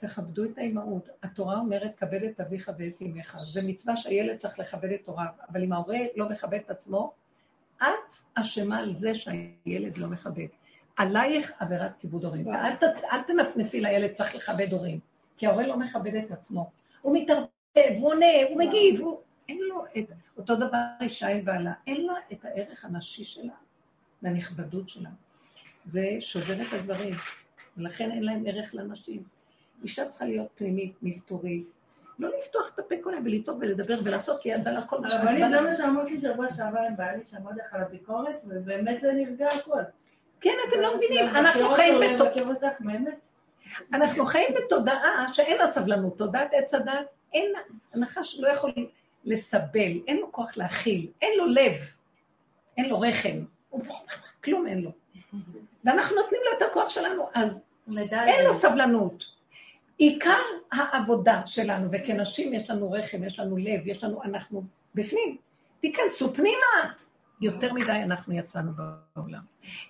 תכבדו 0.00 0.44
את 0.44 0.58
האימהות. 0.58 1.08
התורה 1.22 1.58
אומרת, 1.58 1.96
כבד 1.96 2.22
את 2.22 2.40
אביך 2.40 2.70
ואת 2.78 3.02
אמך. 3.02 3.38
זה 3.52 3.62
מצווה 3.62 3.96
שהילד 3.96 4.36
צריך 4.36 4.58
לכבד 4.58 4.92
את 4.92 5.00
הוריו, 5.06 5.26
אבל 5.50 5.62
אם 5.62 5.72
ההורה 5.72 5.98
לא 6.16 6.28
מכבד 6.28 6.58
את 6.64 6.70
עצמו, 6.70 7.12
את 7.76 8.14
אשמה 8.34 8.78
על 8.78 8.94
זה 8.98 9.14
שהילד 9.14 9.98
לא 9.98 10.06
מכבד. 10.06 10.46
עלייך 10.96 11.52
עבירת 11.58 11.92
כיבוד 11.98 12.24
הורים. 12.24 12.46
ואל 12.46 13.22
תנפנפי 13.26 13.80
לילד, 13.80 14.10
צריך 14.14 14.34
לכבד 14.34 14.72
הורים, 14.72 15.00
כי 15.36 15.46
ההורה 15.46 15.66
לא 15.66 15.78
מכבד 15.78 16.14
את 16.14 16.30
עצמו. 16.30 16.70
הוא 17.02 17.16
מתערבב, 17.16 17.46
הוא 17.98 18.08
עונה, 18.12 18.26
הוא 18.48 18.58
מגיב, 18.58 19.00
הוא... 19.00 19.20
אין 19.48 19.58
לו 19.68 19.84
את... 19.98 20.04
אותו 20.36 20.56
דבר 20.56 20.78
אישה 21.00 21.28
עם 21.28 21.44
בעלה, 21.44 21.72
אין 21.86 22.06
לה 22.06 22.12
את 22.32 22.44
הערך 22.44 22.84
הנשי 22.84 23.24
שלה 23.24 23.52
והנכבדות 24.22 24.88
שלה. 24.88 25.08
זה 25.86 26.02
שובר 26.20 26.62
את 26.62 26.72
הדברים, 26.72 27.14
ולכן 27.76 28.10
אין 28.10 28.22
להם 28.22 28.44
ערך 28.46 28.74
לנשים. 28.74 29.22
אישה 29.82 30.08
צריכה 30.08 30.24
להיות 30.24 30.48
פנימית, 30.54 30.92
מסתורית, 31.02 31.66
לא 32.18 32.30
לפתוח 32.38 32.70
את 32.74 32.78
הפה 32.78 32.94
כל 33.02 33.12
היום 33.14 33.24
ולצעוק 33.26 33.58
ולדבר 33.60 33.98
ולעשות 34.04 34.40
מה 35.00 35.14
הרבנית, 35.14 35.38
שבא 35.38 35.48
זה 35.50 35.56
לה. 35.56 35.60
מה 35.62 35.72
שאמרת 35.72 36.10
לי 36.10 36.20
שבוע 36.20 36.48
שעבר 36.48 36.78
עם 36.80 36.96
בעלי, 36.96 37.22
שאמרתי 37.30 37.58
לך 37.66 37.74
על 37.74 37.80
הביקורת, 37.82 38.40
ובאמת 38.44 39.00
זה 39.00 39.12
נרגע 39.12 39.48
הכל. 39.48 39.80
כן, 40.40 40.54
אתם 40.68 40.80
לא 40.80 40.96
מבינים, 40.96 41.28
אנחנו 41.28 41.70
חיים 41.70 41.94
בתו- 42.00 42.24
לבקר 42.24 42.48
אותך, 42.48 42.80
באמת. 42.80 43.18
אנחנו 43.92 44.26
חיים 44.26 44.48
בתודעה 44.56 45.26
שאין 45.32 45.58
לה 45.58 45.68
סבלנות, 45.68 46.18
תודעת 46.18 46.48
עץ 46.52 46.74
הדת, 46.74 47.06
אין, 47.32 47.52
הנחש 47.94 48.36
לא 48.38 48.48
יכול 48.48 48.72
לסבל, 49.24 49.92
אין 50.06 50.16
לו 50.16 50.32
כוח 50.32 50.56
להכיל, 50.56 51.06
אין 51.22 51.38
לו 51.38 51.46
לב, 51.46 51.72
אין 52.76 52.88
לו 52.88 53.00
רחם, 53.00 53.44
הוא 53.68 53.82
כלום 54.44 54.66
אין 54.66 54.82
לו. 54.82 54.92
ואנחנו 55.84 56.16
נותנים 56.16 56.40
לו 56.44 56.58
את 56.58 56.70
הכוח 56.70 56.88
שלנו, 56.88 57.28
אז 57.34 57.62
אין 58.12 58.46
לו 58.46 58.54
סבלנות. 58.54 59.24
עיקר 59.98 60.40
העבודה 60.72 61.42
שלנו, 61.46 61.88
וכנשים 61.92 62.54
יש 62.54 62.70
לנו 62.70 62.92
רחם, 62.92 63.24
יש 63.24 63.38
לנו 63.38 63.56
לב, 63.56 63.86
יש 63.86 64.04
לנו, 64.04 64.22
אנחנו 64.22 64.62
בפנים. 64.94 65.36
תיכנסו 65.80 66.34
פנימה. 66.34 66.92
יותר 67.40 67.72
מדי 67.72 67.90
אנחנו 67.90 68.34
יצאנו 68.34 68.72
בעולם. 69.14 69.40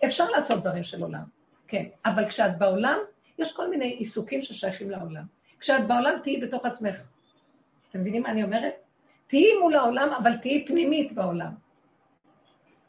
אפשר 0.05 0.30
לעשות 0.30 0.61
דברים 0.61 0.84
של 0.84 1.03
עולם, 1.03 1.24
כן, 1.68 1.84
אבל 2.05 2.28
כשאת 2.28 2.59
בעולם, 2.59 2.99
יש 3.39 3.53
כל 3.53 3.70
מיני 3.70 3.86
עיסוקים 3.86 4.43
ששייכים 4.43 4.91
לעולם. 4.91 5.24
כשאת 5.61 5.86
בעולם, 5.86 6.12
תהיי 6.22 6.41
בתוך 6.41 6.66
עצמך. 6.66 6.97
אתם 7.91 8.01
מבינים 8.01 8.22
מה 8.22 8.30
אני 8.30 8.45
אומרת? 8.45 8.74
תהיי 9.26 9.59
מול 9.61 9.74
העולם, 9.74 10.09
אבל 10.22 10.36
תהיי 10.36 10.66
פנימית 10.66 11.12
בעולם. 11.12 11.53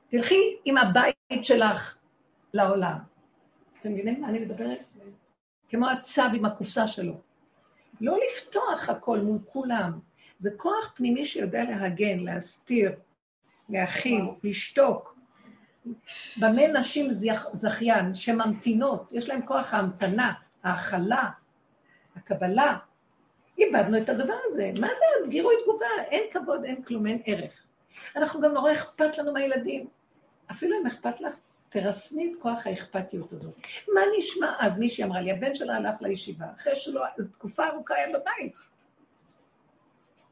תלכי 0.09 0.57
עם 0.65 0.77
הבית 0.77 1.43
שלך 1.43 1.97
לעולם. 2.53 2.97
אתם 3.79 3.93
מבינים 3.93 4.21
מה 4.21 4.29
אני 4.29 4.39
מדברת? 4.39 4.79
כמו 5.69 5.89
הצב 5.89 6.29
עם 6.33 6.45
הקופסה 6.45 6.87
שלו. 6.87 7.21
לא 8.01 8.17
לפתוח 8.27 8.89
הכל 8.89 9.19
מול 9.19 9.39
כולם. 9.45 9.99
זה 10.37 10.49
כוח 10.57 10.93
פנימי 10.95 11.25
שיודע 11.25 11.63
להגן, 11.63 12.19
להסתיר, 12.19 12.91
להכיל, 13.69 14.25
לשתוק. 14.43 15.19
במה 16.37 16.67
נשים 16.67 17.09
זכיין 17.53 18.15
שממתינות, 18.15 19.09
יש 19.11 19.29
להן 19.29 19.41
כוח 19.45 19.73
ההמתנה, 19.73 20.33
ההכלה, 20.63 21.29
הקבלה. 22.15 22.77
איבדנו 23.61 23.97
את 23.97 24.09
הדבר 24.09 24.37
הזה. 24.45 24.71
מה 24.79 24.87
זה 24.87 25.29
גירוי 25.29 25.55
תגובה? 25.63 25.85
אין 26.11 26.23
כבוד, 26.33 26.65
אין 26.65 26.83
כלום, 26.83 27.07
אין 27.07 27.21
ערך. 27.25 27.53
אנחנו 28.15 28.41
גם 28.41 28.53
נורא 28.53 28.71
אכפת 28.71 29.17
לנו 29.17 29.33
מהילדים. 29.33 29.87
אפילו 30.51 30.77
אם 30.81 30.87
אכפת 30.87 31.21
לך, 31.21 31.35
תרסני 31.69 32.31
את 32.31 32.41
כוח 32.41 32.67
האכפתיות 32.67 33.33
הזאת. 33.33 33.53
מה 33.93 34.01
נשמע 34.17 34.53
אז? 34.59 34.77
מישהי 34.77 35.03
אמרה 35.03 35.21
לי, 35.21 35.31
הבן 35.31 35.55
שלה 35.55 35.75
הלך 35.75 36.01
לישיבה, 36.01 36.45
אחרי 36.57 36.75
שלא, 36.75 37.03
תקופה 37.31 37.67
ארוכה 37.67 37.95
היה 37.95 38.07
בבית. 38.07 38.55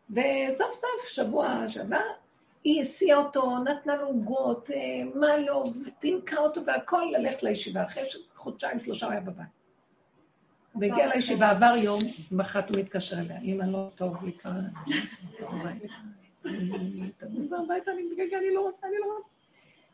וסוף 0.10 0.74
סוף, 0.74 1.08
שבוע 1.08 1.66
שעבר, 1.70 2.02
היא 2.64 2.82
הסיעה 2.82 3.18
אותו, 3.18 3.58
נתנה 3.58 3.96
לו 3.96 4.08
עוגות, 4.08 4.72
אה, 4.72 4.78
מה 5.16 5.38
לא, 5.38 5.64
פינקה 6.00 6.38
אותו 6.38 6.66
והכל 6.66 7.04
ללכת 7.12 7.44
לישיבה, 7.44 7.84
אחרי 7.84 8.04
שחודשיים, 8.10 8.80
שלושה 8.80 9.06
הוא 9.06 9.12
היה 9.12 9.22
בבית. 9.22 9.57
והגיע 10.82 11.16
לישיבה, 11.16 11.50
עבר 11.50 11.74
יום, 11.78 12.00
מחרת 12.32 12.70
הוא 12.70 12.80
מתקשר 12.80 13.20
אליה, 13.20 13.40
אמא 13.42 13.64
לא 13.64 13.90
טוב 13.96 14.26
לי 14.26 14.32
כאן, 14.32 14.62
אני 16.46 17.48
הביתה, 17.64 17.92
אני 17.92 18.54
לא 18.54 18.62
רוצה, 18.62 18.88
אני 18.88 18.96
לא 19.00 19.06
רוצה. 19.06 19.30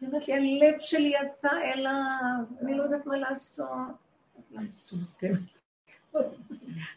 היא 0.02 0.10
אומרת 0.10 0.28
לי, 0.28 0.34
הלב 0.34 0.80
שלי 0.80 1.14
יצא 1.22 1.52
אליו, 1.74 2.44
אני 2.62 2.78
לא 2.78 2.84
יודעת 2.84 3.06
מה 3.06 3.18
לעשות. 3.18 3.68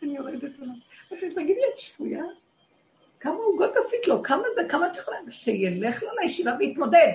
אני 0.02 0.16
יורדת 0.16 0.42
אליו. 0.62 0.74
תגידי, 1.08 1.60
את 1.74 1.78
שפויה? 1.78 2.24
כמה 3.20 3.34
עוגות 3.34 3.70
עשית 3.76 4.08
לו? 4.08 4.22
כמה 4.22 4.42
זה? 4.54 4.68
כמה 4.68 4.86
את 4.86 4.96
יכולה? 4.96 5.16
שילך 5.30 6.02
לו 6.02 6.08
לישיבה 6.22 6.56
ויתמודד. 6.58 7.12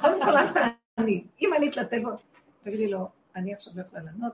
קודם 0.00 0.22
כל, 0.24 0.36
אל 0.36 0.46
תעני. 0.96 1.24
אם 1.40 1.50
ענית 1.56 1.76
לטבע, 1.76 2.10
תגידי 2.64 2.90
לו, 2.90 3.08
אני 3.36 3.54
עכשיו 3.54 3.72
לא 3.76 3.82
יכולה 3.82 4.02
לענות, 4.02 4.32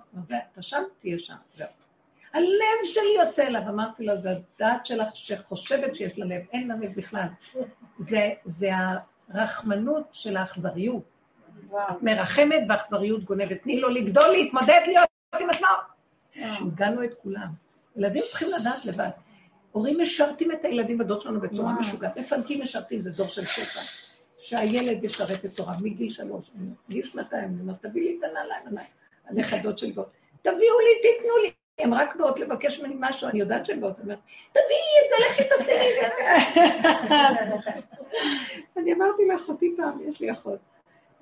אתה 0.53 0.62
שם, 0.62 0.82
תהיה 1.01 1.18
שם. 1.18 1.34
זהו. 1.57 1.66
הלב 2.32 2.84
שלי 2.84 3.26
יוצא 3.26 3.46
אליו, 3.46 3.62
אמרתי 3.68 4.05
לו, 4.05 4.20
זה 4.20 4.30
הדעת 4.30 4.86
שלך 4.86 5.09
שחושבת 5.14 5.96
שיש 5.96 6.18
לה 6.18 6.26
לב, 6.26 6.42
אין 6.53 6.68
לה 6.68 6.74
לב 6.76 6.94
בכלל. 6.96 7.26
זה, 7.98 8.30
זה 8.44 8.70
הרחמנות 9.28 10.09
של 10.12 10.36
האכזריות. 10.36 11.03
את 11.90 12.03
מרחמת 12.03 12.66
באכזריות 12.66 13.24
גונבת. 13.24 13.62
תני 13.62 13.80
לו 13.80 13.88
לגדול, 13.88 14.28
להתמודד, 14.28 14.80
להיות 14.86 15.09
עם 15.40 15.51
עצמו. 15.51 15.68
הגענו 16.36 17.05
את 17.05 17.14
כולם. 17.22 17.48
ילדים 17.96 18.22
צריכים 18.30 18.48
לדעת 18.61 18.84
לבד. 18.84 19.11
הורים 19.72 20.03
משרתים 20.03 20.53
את 20.53 20.64
הילדים 20.64 20.98
בדור 20.98 21.20
שלנו 21.20 21.40
בצורה 21.40 21.72
משוגעת. 21.72 22.18
מפנקים 22.18 22.62
משרתים, 22.62 23.01
זה 23.01 23.11
דור 23.11 23.28
של 23.28 23.44
שפע. 23.44 23.80
שהילד 24.51 25.05
ישרת 25.05 25.44
את 25.44 25.55
תורה 25.57 25.74
מגיל 25.82 26.11
שלוש, 26.11 26.51
מגיל 26.88 27.07
שנתיים, 27.07 27.44
אני 27.44 27.61
אומרת, 27.61 27.82
תביא 27.82 28.03
לי 28.03 28.18
את 28.18 28.24
הנעליים, 28.24 28.64
הנכדות 29.24 29.78
של 29.78 29.92
באות. 29.92 30.11
תביאו 30.42 30.80
לי, 30.80 30.90
תיתנו 31.03 31.36
לי. 31.42 31.51
הן 31.78 31.92
רק 31.92 32.16
באות 32.16 32.38
לבקש 32.40 32.80
ממני 32.80 32.94
משהו, 32.98 33.28
אני 33.28 33.40
יודעת 33.40 33.66
שהן 33.66 33.80
באות, 33.80 34.01
אומרת, 34.01 34.18
תביאי 34.53 34.90
את 35.01 35.11
זה, 35.11 35.16
לכי 35.26 35.42
תעשי 35.48 35.72
אני 38.76 38.92
אמרתי 38.92 39.22
לאחותי 39.28 39.74
פעם, 39.76 39.98
יש 40.09 40.20
לי 40.20 40.32
אחות, 40.32 40.59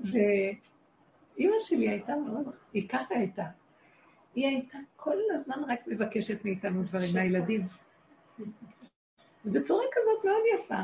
ואימא 0.01 1.57
שלי 1.61 1.89
הייתה 1.89 2.17
מאוד, 2.17 2.53
היא 2.73 2.89
ככה 2.89 3.15
הייתה. 3.15 3.45
היא 4.35 4.47
הייתה 4.47 4.79
כל 4.97 5.17
הזמן 5.35 5.63
רק 5.69 5.81
מבקשת 5.87 6.45
מאיתנו 6.45 6.83
דברים, 6.83 7.15
מהילדים. 7.15 7.67
בצורה 9.45 9.85
כזאת 9.93 10.25
מאוד 10.25 10.43
יפה. 10.55 10.83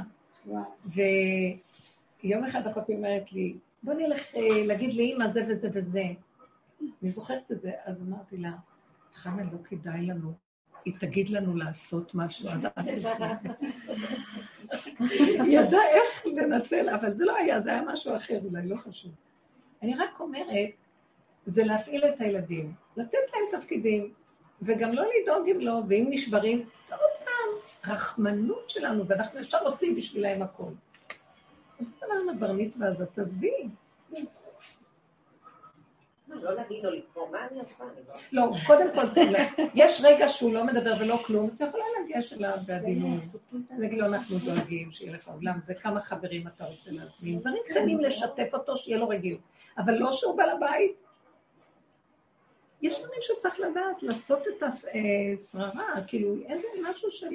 ויום 2.25 2.45
אחד 2.45 2.67
אחותי 2.67 2.95
אומרת 2.95 3.33
לי, 3.33 3.57
בוא 3.83 3.95
נלך 3.95 4.35
אה, 4.35 4.67
להגיד 4.67 4.95
לאימא 4.95 5.29
זה 5.33 5.47
וזה 5.49 5.69
וזה. 5.75 6.05
אני 7.03 7.11
זוכרת 7.11 7.53
את 7.53 7.61
זה, 7.61 7.71
אז 7.85 8.03
אמרתי 8.03 8.37
לה, 8.37 8.51
חנה, 9.15 9.43
לא 9.43 9.59
כדאי 9.65 10.07
לנו. 10.07 10.33
היא 10.85 10.95
תגיד 11.01 11.31
לנו 11.31 11.57
לעשות 11.57 12.15
משהו, 12.15 12.49
אז 12.49 12.67
אל. 12.79 13.01
היא 15.19 15.59
ידעה 15.59 15.89
איך 15.89 16.27
לנצל, 16.27 16.89
אבל 16.89 17.15
זה 17.15 17.25
לא 17.25 17.37
היה, 17.37 17.61
זה 17.61 17.71
היה 17.71 17.83
משהו 17.83 18.17
אחר 18.17 18.41
אולי, 18.45 18.69
לא 18.69 18.77
חשוב. 18.77 19.13
אני 19.83 19.95
רק 19.95 20.21
אומרת, 20.21 20.71
זה 21.47 21.65
להפעיל 21.65 22.05
את 22.05 22.21
הילדים, 22.21 22.73
לתת 22.97 23.19
להם 23.33 23.61
תפקידים, 23.61 24.13
וגם 24.63 24.93
לא 24.93 25.05
לדאוג 25.23 25.49
אם 25.49 25.61
לא, 25.61 25.81
ואם 25.89 26.07
נשברים, 26.11 26.69
טוב 26.89 26.99
פעם, 27.25 27.93
רחמנות 27.93 28.71
שלנו, 28.71 29.07
ואנחנו 29.07 29.41
ישר 29.41 29.65
עושים 29.65 29.97
בשבילהם 29.97 30.43
הכול. 30.43 30.73
אז 31.81 31.87
דבר 31.97 32.15
עם 32.23 32.29
הבר 32.29 32.53
מצווה 32.53 32.89
הזאת, 32.89 33.09
תעזבי. 33.15 33.69
לא 36.29 36.55
להגיד 36.55 36.85
לו 36.85 36.91
לקרוא, 36.91 37.29
מה 37.31 37.47
אני 37.51 37.61
עושה? 37.61 37.85
לא, 38.33 38.51
קודם 38.67 38.89
כל, 38.95 39.21
יש 39.75 40.01
רגע 40.05 40.29
שהוא 40.29 40.55
לא 40.55 40.65
מדבר 40.65 40.95
ולא 41.01 41.23
כלום, 41.27 41.51
את 41.55 41.61
יכולה 41.61 41.85
לגשת 42.05 42.37
אליו 42.37 42.59
בעדינות. 42.67 43.21
להגיד 43.79 43.99
לו, 43.99 44.07
אנחנו 44.07 44.39
דואגים 44.39 44.93
שיהיה 44.93 45.13
לך 45.13 45.29
עולם, 45.29 45.59
זה 45.67 45.75
כמה 45.75 46.01
חברים 46.01 46.47
אתה 46.47 46.65
רוצה 46.65 46.91
להזמין. 46.91 47.41
דברים 47.41 47.63
קטנים 47.69 48.01
לשתף 48.01 48.49
אותו, 48.53 48.77
שיהיה 48.77 48.99
לו 48.99 49.09
רגיל. 49.09 49.37
אבל 49.79 49.95
לא 49.95 50.13
שהוא 50.13 50.37
בעל 50.37 50.51
הבית. 50.51 50.93
יש 52.83 52.99
דברים 52.99 53.21
שצריך 53.23 53.61
לדעת, 53.61 54.03
לעשות 54.03 54.43
את 54.49 54.63
השררה, 54.63 55.95
כאילו, 56.07 56.37
אין 56.47 56.61
זה 56.61 56.91
משהו 56.91 57.11
של... 57.11 57.27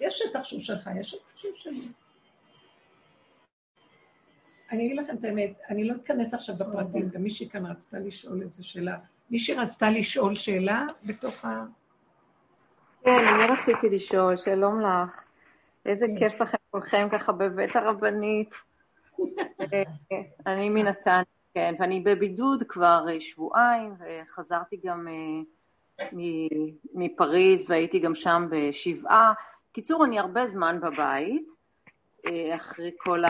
יש 0.00 0.18
שטח 0.18 0.44
שהוא 0.44 0.60
שלך, 0.62 0.90
יש 1.00 1.10
שטח 1.10 1.36
שהוא 1.36 1.52
שלי. 1.56 1.88
אני 4.72 4.86
אגיד 4.86 4.98
לכם 4.98 5.16
את 5.16 5.24
האמת, 5.24 5.60
אני 5.68 5.84
לא 5.84 5.94
אכנס 6.04 6.34
עכשיו 6.34 6.56
בפרטים, 6.56 7.08
גם 7.08 7.22
מישהי 7.22 7.48
כאן 7.48 7.66
רצתה 7.66 7.98
לשאול 7.98 8.42
איזו 8.42 8.68
שאלה. 8.68 8.98
מישהי 9.30 9.54
רצתה 9.54 9.90
לשאול 9.90 10.34
שאלה 10.34 10.86
בתוך 11.04 11.44
ה... 11.44 11.64
כן, 13.04 13.18
אני 13.34 13.52
רציתי 13.52 13.88
לשאול, 13.88 14.36
שלום 14.36 14.80
לך. 14.80 15.24
איזה 15.86 16.06
כן. 16.06 16.18
כיף 16.18 16.40
לכם 16.40 16.56
כולכם 16.70 17.08
ככה 17.12 17.32
בבית 17.32 17.76
הרבנית. 17.76 18.50
אה, 19.60 19.82
אני 20.46 20.68
מנתניה, 20.68 21.22
כן, 21.54 21.74
ואני 21.78 22.00
בבידוד 22.00 22.62
כבר 22.68 23.04
אה, 23.08 23.20
שבועיים, 23.20 23.94
וחזרתי 23.98 24.80
גם 24.84 25.08
אה, 25.08 26.12
מפריז, 26.94 27.70
והייתי 27.70 27.98
גם 27.98 28.14
שם 28.14 28.46
בשבעה. 28.50 29.32
קיצור, 29.72 30.04
אני 30.04 30.18
הרבה 30.18 30.46
זמן 30.46 30.80
בבית, 30.80 31.48
אחרי 32.54 32.90
כל. 32.98 33.24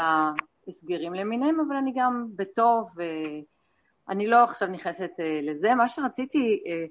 הסגרים 0.69 1.15
למיניהם, 1.15 1.61
אבל 1.61 1.77
אני 1.77 1.93
גם 1.97 2.27
בטוב, 2.37 2.89
אני 4.09 4.27
לא 4.27 4.45
עכשיו 4.45 4.69
נכנסת 4.69 5.11
אה, 5.21 5.41
לזה. 5.43 5.75
מה 5.75 5.89
שרציתי 5.89 6.63
אה, 6.67 6.85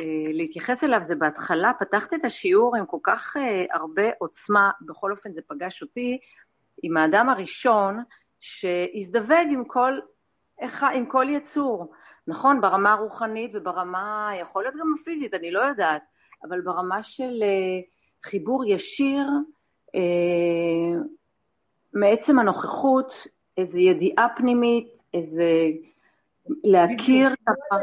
אה, 0.00 0.32
להתייחס 0.32 0.84
אליו 0.84 1.00
זה 1.02 1.14
בהתחלה, 1.14 1.72
פתחת 1.78 2.14
את 2.14 2.24
השיעור 2.24 2.76
עם 2.76 2.86
כל 2.86 2.98
כך 3.02 3.36
הרבה 3.72 4.02
עוצמה, 4.18 4.70
בכל 4.80 5.12
אופן 5.12 5.32
זה 5.32 5.40
פגש 5.48 5.82
אותי, 5.82 6.18
עם 6.82 6.96
האדם 6.96 7.28
הראשון 7.28 8.02
שהזדווג 8.40 9.46
עם 9.52 9.64
כל, 9.64 9.98
עם 10.94 11.06
כל 11.06 11.26
יצור, 11.30 11.92
נכון? 12.26 12.60
ברמה 12.60 12.92
הרוחנית 12.92 13.50
וברמה, 13.54 14.30
יכול 14.40 14.62
להיות 14.62 14.74
גם 14.74 14.94
הפיזית, 15.00 15.34
אני 15.34 15.50
לא 15.50 15.60
יודעת, 15.60 16.02
אבל 16.42 16.60
ברמה 16.60 17.02
של 17.02 17.42
חיבור 18.24 18.64
ישיר, 18.64 19.26
מעצם 21.94 22.38
הנוכחות, 22.38 23.26
איזו 23.58 23.78
ידיעה 23.78 24.28
פנימית, 24.36 25.02
איזה 25.14 25.44
להכיר 26.64 27.28
ככה. 27.46 27.76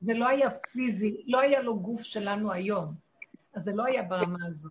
זה 0.00 0.14
לא 0.14 0.28
היה 0.28 0.50
פיזי, 0.50 1.24
לא 1.26 1.40
היה 1.40 1.62
לו 1.62 1.78
גוף 1.78 2.02
שלנו 2.02 2.52
היום, 2.52 2.86
אז 3.54 3.64
זה 3.64 3.72
לא 3.74 3.84
היה 3.84 4.02
ברמה 4.02 4.38
הזו. 4.46 4.68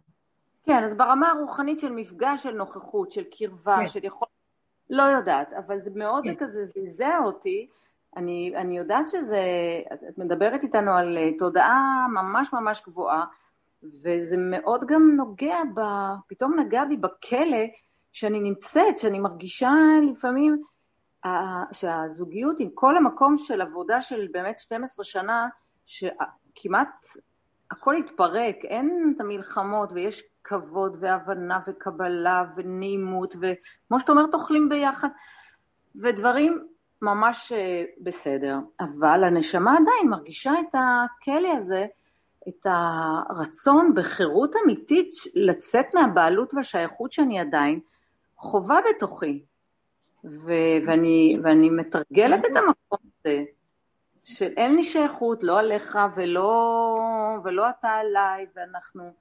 כן, 0.65 0.83
אז 0.83 0.97
ברמה 0.97 1.31
הרוחנית 1.31 1.79
של 1.79 1.91
מפגש 1.91 2.43
של 2.43 2.51
נוכחות, 2.51 3.11
של 3.11 3.23
קרבה, 3.37 3.77
כן. 3.79 3.87
של 3.87 4.05
יכול... 4.05 4.27
לא 4.89 5.03
יודעת, 5.03 5.53
אבל 5.53 5.79
זה 5.79 5.89
מאוד 5.95 6.23
כן. 6.23 6.35
כזה 6.35 6.65
זעזע 6.65 7.17
אותי. 7.23 7.67
אני, 8.17 8.53
אני 8.55 8.77
יודעת 8.77 9.07
שזה, 9.07 9.41
את 10.09 10.17
מדברת 10.17 10.63
איתנו 10.63 10.91
על 10.91 11.17
אה, 11.17 11.29
תודעה 11.39 12.07
ממש 12.13 12.53
ממש 12.53 12.81
גבוהה, 12.87 13.25
וזה 13.83 14.37
מאוד 14.37 14.85
גם 14.87 15.15
נוגע, 15.15 15.57
ב... 15.73 15.81
פתאום 16.27 16.59
נגע 16.59 16.85
בי 16.85 16.97
בכלא 16.97 17.65
שאני 18.17 18.39
נמצאת, 18.39 18.97
שאני 18.97 19.19
מרגישה 19.19 19.71
לפעמים 20.11 20.63
שהזוגיות 21.71 22.59
עם 22.59 22.69
כל 22.73 22.97
המקום 22.97 23.37
של 23.37 23.61
עבודה 23.61 24.01
של 24.01 24.27
באמת 24.31 24.59
12 24.59 25.05
שנה, 25.05 25.47
שכמעט 25.85 27.07
הכל 27.71 27.95
התפרק, 27.95 28.55
אין 28.63 29.13
את 29.15 29.21
המלחמות 29.21 29.89
ויש 29.93 30.23
כבוד 30.43 30.97
והבנה 30.99 31.59
וקבלה 31.67 32.43
ונעימות, 32.55 33.35
וכמו 33.35 33.99
שאת 33.99 34.09
אומרת, 34.09 34.33
אוכלים 34.33 34.69
ביחד, 34.69 35.09
ודברים 35.95 36.67
ממש 37.01 37.51
אה, 37.51 37.83
בסדר. 38.01 38.57
אבל 38.79 39.23
הנשמה 39.23 39.71
עדיין 39.71 40.09
מרגישה 40.09 40.51
את 40.51 40.75
הכלא 40.75 41.49
הזה, 41.57 41.85
את 42.47 42.65
הרצון 42.65 43.93
בחירות 43.95 44.55
אמיתית 44.63 45.11
לצאת 45.35 45.85
מהבעלות 45.93 46.53
והשייכות 46.53 47.11
שאני 47.11 47.39
עדיין 47.39 47.79
חווה 48.37 48.79
בתוכי. 48.89 49.45
ו- 50.23 50.77
ואני, 50.87 51.37
ואני 51.43 51.69
מתרגלת 51.69 52.45
את 52.45 52.57
המקום 52.57 52.99
הזה 53.19 53.43
של 54.23 54.53
אין 54.57 54.75
לי 54.75 54.83
שייכות, 54.83 55.43
לא 55.43 55.59
עליך 55.59 55.97
ולא, 56.15 56.99
ולא 57.43 57.69
אתה 57.69 57.89
עליי, 57.89 58.45
ואנחנו... 58.55 59.13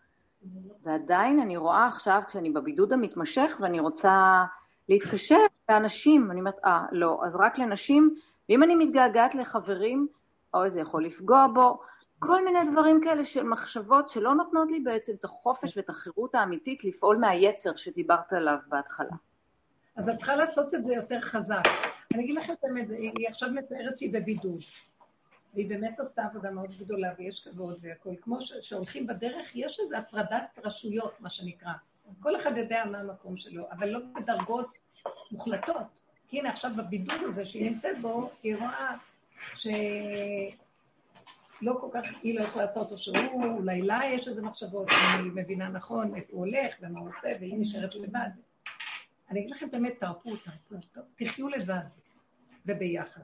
ועדיין 0.82 1.40
אני 1.40 1.56
רואה 1.56 1.86
עכשיו, 1.86 2.22
כשאני 2.28 2.50
בבידוד 2.50 2.92
המתמשך 2.92 3.56
ואני 3.60 3.80
רוצה 3.80 4.44
להתקשר 4.88 5.38
לאנשים, 5.68 6.30
אני 6.30 6.40
אומרת, 6.40 6.58
אה, 6.64 6.82
לא, 6.92 7.20
אז 7.24 7.36
רק 7.36 7.58
לנשים, 7.58 8.14
ואם 8.48 8.62
אני 8.62 8.74
מתגעגעת 8.74 9.34
לחברים, 9.34 10.08
אוי, 10.54 10.70
זה 10.70 10.80
יכול 10.80 11.04
לפגוע 11.04 11.46
בו, 11.54 11.80
כל 12.18 12.44
מיני 12.44 12.70
דברים 12.72 13.00
כאלה 13.04 13.24
של 13.24 13.42
מחשבות 13.42 14.08
שלא 14.08 14.34
נותנות 14.34 14.70
לי 14.70 14.80
בעצם 14.80 15.12
את 15.14 15.24
החופש 15.24 15.76
ואת 15.76 15.88
החירות 15.90 16.34
האמיתית 16.34 16.84
לפעול 16.84 17.16
מהיצר 17.16 17.76
שדיברת 17.76 18.32
עליו 18.32 18.56
בהתחלה. 18.68 19.16
אז 19.96 20.08
את 20.08 20.16
צריכה 20.16 20.36
לעשות 20.36 20.74
את 20.74 20.84
זה 20.84 20.94
יותר 20.94 21.20
חזק. 21.20 21.62
אני 22.14 22.24
אגיד 22.24 22.34
לכם 22.34 22.52
את 22.52 22.64
האמת, 22.64 22.90
היא 22.90 23.28
עכשיו 23.28 23.50
מתארת 23.50 23.96
שהיא 23.96 24.12
בבידוד. 24.12 24.60
והיא 25.54 25.68
באמת 25.68 26.00
עשתה 26.00 26.22
עבודה 26.24 26.50
מאוד 26.50 26.78
גדולה, 26.78 27.12
ויש 27.18 27.48
כבוד 27.48 27.78
והכול. 27.82 28.14
כמו 28.22 28.38
שהולכים 28.40 29.06
בדרך, 29.06 29.56
יש 29.56 29.80
איזו 29.80 29.96
הפרדת 29.96 30.58
רשויות, 30.64 31.20
מה 31.20 31.30
שנקרא. 31.30 31.72
כל 32.20 32.36
אחד 32.36 32.56
יודע 32.56 32.84
מה 32.90 32.98
המקום 32.98 33.36
שלו, 33.36 33.70
אבל 33.70 33.88
לא 33.88 34.00
בדרגות 34.14 34.68
מוחלטות. 35.32 35.82
כי 36.28 36.40
הנה 36.40 36.50
עכשיו 36.50 36.70
בבידוד 36.76 37.20
הזה 37.28 37.46
שהיא 37.46 37.70
נמצאת 37.70 38.00
בו, 38.00 38.30
היא 38.42 38.56
רואה 38.56 38.96
שלא 41.60 41.78
כל 41.80 41.88
כך, 41.92 42.08
היא 42.22 42.38
לא 42.38 42.44
יכולה 42.44 42.64
לעשות 42.64 42.76
אותו 42.82 42.98
שהוא, 42.98 43.44
אולי 43.58 43.82
לה 43.82 44.00
יש 44.04 44.28
איזה 44.28 44.42
מחשבות, 44.42 44.88
אני 44.88 45.28
מבינה 45.34 45.68
נכון 45.68 46.14
איפה 46.14 46.32
הוא 46.32 46.46
הולך 46.46 46.74
ומה 46.80 47.00
הוא 47.00 47.08
עושה, 47.08 47.28
והיא 47.40 47.54
נשארת 47.58 47.94
לבד. 47.94 48.28
אני 49.30 49.40
אגיד 49.40 49.50
לכם 49.50 49.68
את 49.68 49.74
האמת, 49.74 50.00
תרפו, 50.00 50.36
תרפו, 50.36 51.00
תחיו 51.16 51.48
לבד 51.48 51.84
וביחד. 52.66 53.20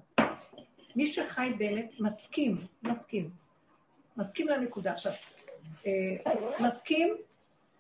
מי 0.97 1.13
שחי 1.13 1.53
באמת 1.59 1.91
מסכים, 2.01 2.67
מסכים, 2.83 3.31
מסכים 4.17 4.49
לנקודה. 4.49 4.93
עכשיו, 4.93 5.13
אה, 5.87 5.93
מסכים 6.61 7.15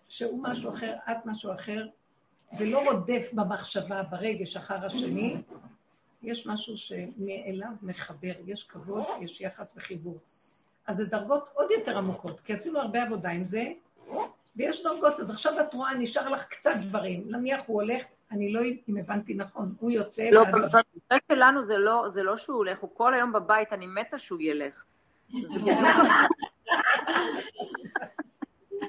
שהוא 0.08 0.42
משהו 0.42 0.70
אחר, 0.70 0.94
את 1.10 1.26
משהו 1.26 1.52
אחר, 1.52 1.86
ולא 2.58 2.90
רודף 2.90 3.28
במחשבה, 3.32 4.02
ברגש 4.02 4.56
אחר 4.56 4.86
השני, 4.86 5.36
יש 6.22 6.46
משהו 6.46 6.76
שמאליו 6.76 7.70
מחבר, 7.82 8.32
יש 8.46 8.64
כבוד, 8.64 9.04
יש 9.20 9.40
יחס 9.40 9.72
וחיבור. 9.76 10.16
אז 10.86 10.96
זה 10.96 11.04
דרגות 11.04 11.48
עוד 11.54 11.70
יותר 11.70 11.98
עמוקות, 11.98 12.40
כי 12.40 12.52
עשינו 12.52 12.80
הרבה 12.80 13.02
עבודה 13.02 13.28
עם 13.28 13.44
זה, 13.44 13.64
ויש 14.56 14.82
דרגות, 14.82 15.20
אז 15.20 15.30
עכשיו 15.30 15.60
את 15.60 15.74
רואה, 15.74 15.94
נשאר 15.94 16.28
לך 16.28 16.44
קצת 16.44 16.74
דברים. 16.82 17.24
נניח 17.26 17.60
הוא 17.66 17.82
הולך, 17.82 18.02
אני 18.30 18.52
לא 18.52 18.60
יודעת 18.60 18.88
אם 18.88 18.96
הבנתי 18.96 19.34
נכון, 19.34 19.74
הוא 19.80 19.90
יוצא... 19.90 20.30
לא, 20.30 20.44
במקרה 20.44 21.18
שלנו 21.32 21.64
זה 21.64 21.78
לא, 21.78 22.04
זה 22.08 22.22
לא 22.22 22.36
שהוא 22.36 22.56
הולך, 22.56 22.78
הוא 22.78 22.90
כל 22.94 23.14
היום 23.14 23.32
בבית, 23.32 23.72
אני 23.72 23.86
מתה 23.86 24.18
שהוא 24.18 24.38
ילך. 24.42 24.84
זה 25.48 25.58
בדיוק... 25.58 25.78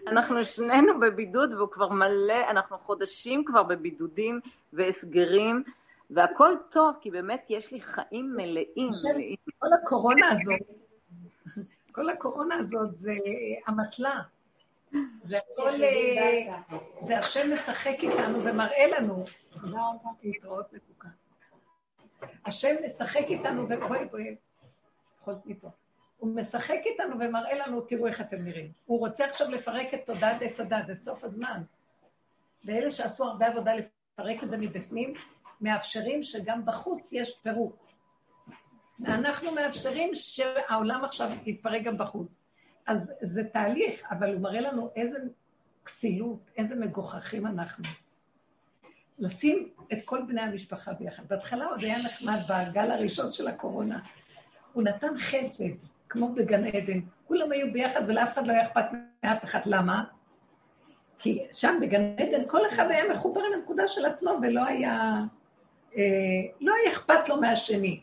אנחנו 0.08 0.46
שנינו 0.46 1.00
בבידוד 1.00 1.54
והוא 1.54 1.70
כבר 1.70 1.90
מלא, 1.90 2.50
אנחנו 2.50 2.78
חודשים 2.78 3.46
כבר 3.46 3.64
בבידודים 3.64 4.40
והסגרים, 4.74 5.64
והכל 6.10 6.56
טוב, 6.70 6.96
כי 7.02 7.12
באמת 7.12 7.46
יש 7.50 7.72
לי 7.72 7.82
חיים 7.82 8.34
מלאים, 8.36 8.90
מלאים. 9.04 9.36
כל 9.60 9.68
הקורונה 9.84 10.32
הזאת, 10.32 10.60
כל 11.94 12.10
הקורונה 12.10 12.56
הזאת 12.56 12.98
זה 12.98 13.14
אמתלה. 13.70 14.22
זה 15.24 15.38
הכל, 15.54 15.84
אה, 15.84 16.62
זה 17.02 17.20
השם 17.20 17.54
משחק 17.54 17.96
איתנו 18.00 18.44
ומראה 18.44 18.88
לנו. 18.88 19.24
להתראות 20.24 20.74
מתוקה. 20.74 21.08
השם 22.46 22.76
משחק 22.86 23.26
איתנו, 23.28 23.64
ובואי, 23.64 24.06
בואי, 24.06 24.36
יכולת 25.22 25.46
מפה. 25.46 25.70
הוא 26.18 26.36
משחק 26.36 26.80
איתנו 26.86 27.16
ומראה 27.20 27.68
לנו, 27.68 27.82
תראו 27.82 28.08
איך 28.08 28.22
אתם 28.22 28.38
נראים. 28.44 28.72
הוא 28.86 29.00
רוצה 29.00 29.26
עכשיו 29.26 29.50
לפרק 29.50 29.94
את 29.94 30.00
תודעת 30.06 30.42
עץ 30.42 30.60
הדת, 30.60 30.88
זה 30.88 30.96
סוף 31.02 31.24
הזמן. 31.24 31.62
ואלה 32.66 32.92
שעשו 32.92 33.24
הרבה 33.24 33.48
עבודה 33.48 33.72
לפרק 33.74 34.44
את 34.44 34.50
זה 34.50 34.58
מבפנים, 34.58 35.14
מאפשרים 35.62 36.24
שגם 36.24 36.66
בחוץ 36.66 37.10
יש 37.12 37.40
פירוק. 37.44 37.84
ואנחנו 39.00 39.52
מאפשרים 39.52 40.12
שהעולם 40.14 41.06
עכשיו 41.06 41.30
יתפרק 41.46 41.84
גם 41.84 41.98
בחוץ. 41.98 42.44
אז 42.88 43.14
זה 43.22 43.44
תהליך, 43.44 44.04
אבל 44.10 44.34
הוא 44.34 44.42
מראה 44.42 44.62
לנו 44.62 44.92
איזה 44.96 45.18
כסילות, 45.86 46.52
איזה 46.58 46.76
מגוחכים 46.76 47.48
אנחנו. 47.48 47.84
לשים 49.20 49.70
את 49.94 49.98
כל 50.06 50.22
בני 50.28 50.42
המשפחה 50.42 50.94
ביחד. 50.94 51.24
בהתחלה 51.28 51.66
עוד 51.66 51.84
היה 51.84 51.98
נחמד 52.06 52.38
בגל 52.50 52.92
הראשון 52.92 53.34
של 53.34 53.48
הקורונה. 53.48 54.00
הוא 54.74 54.84
נתן 54.84 55.20
חסד, 55.20 55.74
כמו 56.10 56.34
בגן 56.36 56.66
עדן. 56.66 57.00
כולם 57.28 57.52
היו 57.52 57.74
ביחד 57.74 58.02
ולאף 58.08 58.34
אחד 58.34 58.48
לא 58.48 58.54
היה 58.54 58.68
אכפת 58.68 58.86
מאף 59.24 59.44
אחד. 59.44 59.60
למה? 59.66 60.04
כי 61.20 61.44
שם 61.52 61.78
בגן 61.82 62.16
עדן 62.18 62.46
כל 62.48 62.68
אחד 62.68 62.92
היה 62.92 63.14
מחובר 63.14 63.42
עם 63.42 63.54
הנקודה 63.60 63.88
של 63.88 64.06
עצמו 64.06 64.32
ולא 64.42 64.66
היה, 64.66 65.14
אה, 65.98 66.02
לא 66.62 66.74
היה 66.82 66.92
אכפת 66.94 67.30
לו 67.30 67.42
מהשני. 67.42 68.00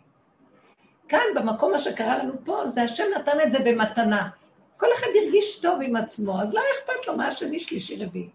כאן, 1.10 1.26
במקום 1.34 1.72
מה 1.72 1.78
שקרה 1.78 2.18
לנו 2.18 2.32
פה, 2.44 2.66
זה 2.66 2.82
השם 2.82 3.04
נתן 3.16 3.40
את 3.40 3.52
זה 3.52 3.58
במתנה. 3.58 4.28
כל 4.76 4.86
אחד 4.98 5.06
הרגיש 5.14 5.60
טוב 5.60 5.80
עם 5.82 5.96
עצמו, 5.96 6.42
אז 6.42 6.54
לא 6.54 6.60
אכפת 6.60 7.06
לו 7.06 7.16
מה 7.16 7.28
השני, 7.28 7.60
שלישי, 7.60 8.04
רביעי. 8.04 8.28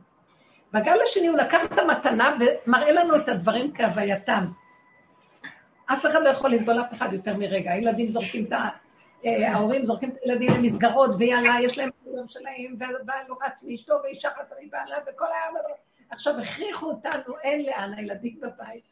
בגל 0.73 0.97
השני 1.03 1.27
הוא 1.27 1.37
לקח 1.37 1.65
את 1.65 1.79
המתנה 1.79 2.37
ומראה 2.39 2.91
לנו 2.91 3.15
את 3.15 3.29
הדברים 3.29 3.73
כהווייתם. 3.73 4.43
אף 5.85 6.05
אחד 6.05 6.23
לא 6.23 6.29
יכול 6.29 6.51
לסבול 6.51 6.81
אף 6.81 6.93
אחד 6.93 7.13
יותר 7.13 7.37
מרגע. 7.37 7.71
הילדים 7.71 8.11
זורקים 8.11 8.45
את 8.45 8.51
ה... 8.51 8.69
אה, 9.25 9.51
ההורים 9.51 9.85
זורקים 9.85 10.09
את 10.09 10.15
הילדים 10.23 10.49
למסגרות, 10.53 11.09
ויאללה, 11.19 11.55
יש 11.61 11.77
להם 11.77 11.89
את 11.89 12.07
היום 12.07 12.27
שלהם, 12.27 12.75
והבעל 12.79 13.23
לא 13.29 13.35
רץ 13.45 13.63
מאשתו, 13.63 13.93
ואישה 14.03 14.29
חצה 14.29 14.55
מבעלה, 14.61 14.97
וכל 15.07 15.25
היום... 15.25 15.55
עכשיו 16.09 16.39
הכריחו 16.39 16.85
אותנו, 16.85 17.37
אין 17.43 17.65
לאן, 17.65 17.93
הילדים 17.97 18.39
בבית. 18.41 18.83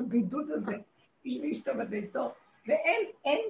הבידוד 0.00 0.50
הזה, 0.50 0.76
איש 1.24 1.38
ואשתו 1.42 1.72
בביתו, 1.78 2.32
ואין, 2.66 3.00
אין... 3.24 3.40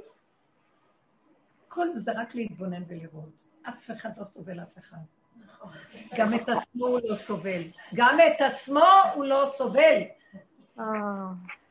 כל 1.68 1.88
זה 1.92 2.12
רק 2.12 2.34
להתבונן 2.34 2.82
ולראות. 2.88 3.30
אף 3.68 3.90
אחד 3.90 4.10
לא 4.18 4.24
סובל 4.24 4.60
אף 4.60 4.78
אחד. 4.78 4.96
גם 6.16 6.34
את 6.34 6.48
עצמו 6.48 6.86
הוא 6.86 7.00
לא 7.08 7.16
סובל. 7.16 7.62
גם 7.94 8.18
את 8.20 8.40
עצמו 8.40 8.84
הוא 9.14 9.24
לא 9.24 9.52
סובל. 9.56 10.02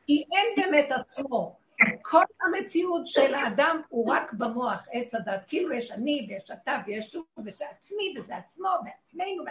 כי 0.06 0.24
אין 0.32 0.46
באמת 0.56 0.92
עצמו. 1.00 1.56
כל 2.02 2.22
המציאות 2.40 3.06
של 3.06 3.34
האדם 3.34 3.80
הוא 3.88 4.12
רק 4.12 4.32
במוח, 4.32 4.86
עץ 4.92 5.14
הדת. 5.14 5.44
כאילו 5.48 5.72
יש 5.72 5.90
אני 5.90 6.26
ויש 6.30 6.50
אתה 6.50 6.78
ויש 6.86 7.14
הוא 7.14 7.24
וזה 7.46 7.64
עצמי 7.70 8.14
וזה 8.18 8.36
עצמו 8.36 8.68
ועצמנו 8.84 9.44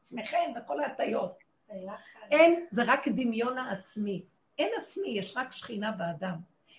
ועצמכם 0.00 0.52
וכל 0.56 0.82
ההטיות. 0.82 1.38
אין, 2.30 2.66
זה 2.70 2.82
רק 2.86 3.08
דמיון 3.08 3.58
העצמי. 3.58 4.24
אין 4.58 4.68
עצמי, 4.82 5.08
יש 5.08 5.36
רק 5.36 5.52
שכינה 5.52 5.92
באדם. 5.92 6.36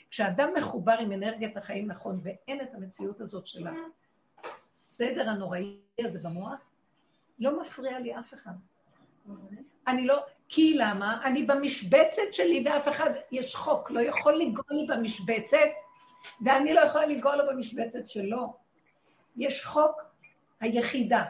כשאדם 0.10 0.50
מחובר 0.58 0.96
עם 1.00 1.12
אנרגיית 1.12 1.58
החיים 1.58 1.88
נכון 1.88 2.20
ואין 2.24 2.62
את 2.62 2.74
המציאות 2.74 3.22
הזאת 3.22 3.48
של 3.48 3.68
הסדר 4.88 5.30
הנוראי 5.30 5.78
הזה 6.00 6.20
במוח, 6.20 6.60
לא 7.40 7.62
מפריע 7.62 8.00
לי 8.00 8.20
אף 8.20 8.34
אחד. 8.34 8.52
אני 9.88 10.06
לא, 10.06 10.24
כי 10.50 10.74
למה? 10.78 11.22
אני 11.24 11.44
במשבצת 11.44 12.22
שלי 12.32 12.64
ואף 12.66 12.88
אחד, 12.88 13.10
יש 13.32 13.56
חוק, 13.56 13.92
לא 13.92 14.00
יכול 14.00 14.34
לנגוע 14.34 14.64
לי 14.70 14.88
במשבצת, 14.88 15.70
ואני 16.42 16.74
לא 16.74 16.82
יכולה 16.82 17.06
לנגוע 17.06 17.36
לו 17.36 17.44
במשבצת 17.52 18.10
שלו. 18.10 18.56
יש 19.38 19.66
חוק 19.66 20.02
היחידה. 20.60 21.24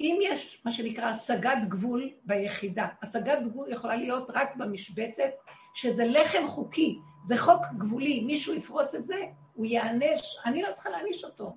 אם 0.00 0.18
יש 0.22 0.62
מה 0.64 0.72
שנקרא 0.72 1.04
השגת 1.04 1.58
גבול 1.68 2.10
ביחידה, 2.24 2.86
השגת 3.02 3.38
גבול 3.44 3.72
יכולה 3.72 3.96
להיות 3.96 4.30
רק 4.30 4.56
במשבצת, 4.56 5.30
שזה 5.74 6.04
לחם 6.04 6.46
חוקי, 6.46 6.98
זה 7.24 7.38
חוק 7.38 7.62
גבולי, 7.78 8.24
מישהו 8.24 8.54
יפרוץ 8.54 8.94
את 8.94 9.06
זה, 9.06 9.16
הוא 9.54 9.66
ייענש, 9.66 10.38
אני 10.44 10.62
לא 10.62 10.72
צריכה 10.72 10.90
להעניש 10.90 11.24
אותו. 11.24 11.56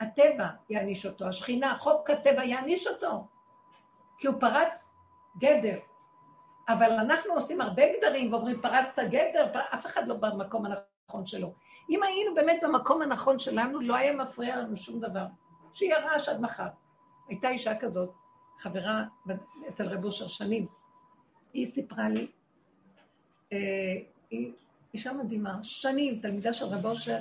הטבע 0.00 0.46
יעניש 0.70 1.06
אותו, 1.06 1.28
השכינה, 1.28 1.78
חוק 1.78 2.10
הטבע 2.10 2.44
יעניש 2.44 2.86
אותו, 2.86 3.26
כי 4.18 4.26
הוא 4.26 4.40
פרץ 4.40 4.90
גדר. 5.38 5.78
אבל 6.68 6.92
אנחנו 6.92 7.34
עושים 7.34 7.60
הרבה 7.60 7.82
גדרים 7.98 8.32
ואומרים, 8.32 8.60
פרצת 8.60 9.02
גדר, 9.10 9.52
אף 9.74 9.86
אחד 9.86 10.08
לא 10.08 10.14
במקום 10.14 10.66
הנכון 10.66 11.26
שלו. 11.26 11.52
אם 11.90 12.02
היינו 12.02 12.34
באמת 12.34 12.60
במקום 12.62 13.02
הנכון 13.02 13.38
שלנו, 13.38 13.80
לא 13.80 13.96
היה 13.96 14.12
מפריע 14.12 14.56
לנו 14.56 14.76
שום 14.76 15.00
דבר. 15.00 15.24
שיהיה 15.74 15.98
רעש 15.98 16.28
עד 16.28 16.40
מחר. 16.40 16.68
הייתה 17.28 17.48
אישה 17.48 17.78
כזאת, 17.78 18.10
חברה 18.58 19.04
אצל 19.68 19.88
רב 19.88 20.04
אושר 20.04 20.28
שנים, 20.28 20.66
היא 21.52 21.72
סיפרה 21.72 22.08
לי, 22.08 22.30
אה, 23.52 23.96
היא 24.30 24.52
אישה 24.94 25.12
מדהימה, 25.12 25.58
שנים, 25.62 26.18
תלמידה 26.22 26.52
של 26.52 26.64
רב 26.64 26.86
אושר, 26.86 27.18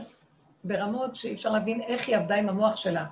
ברמות 0.64 1.16
שאי 1.16 1.34
אפשר 1.34 1.52
להבין 1.52 1.82
איך 1.82 2.08
היא 2.08 2.18
עבדה 2.18 2.36
עם 2.36 2.50
המוח 2.50 2.76
שלה. 2.76 3.06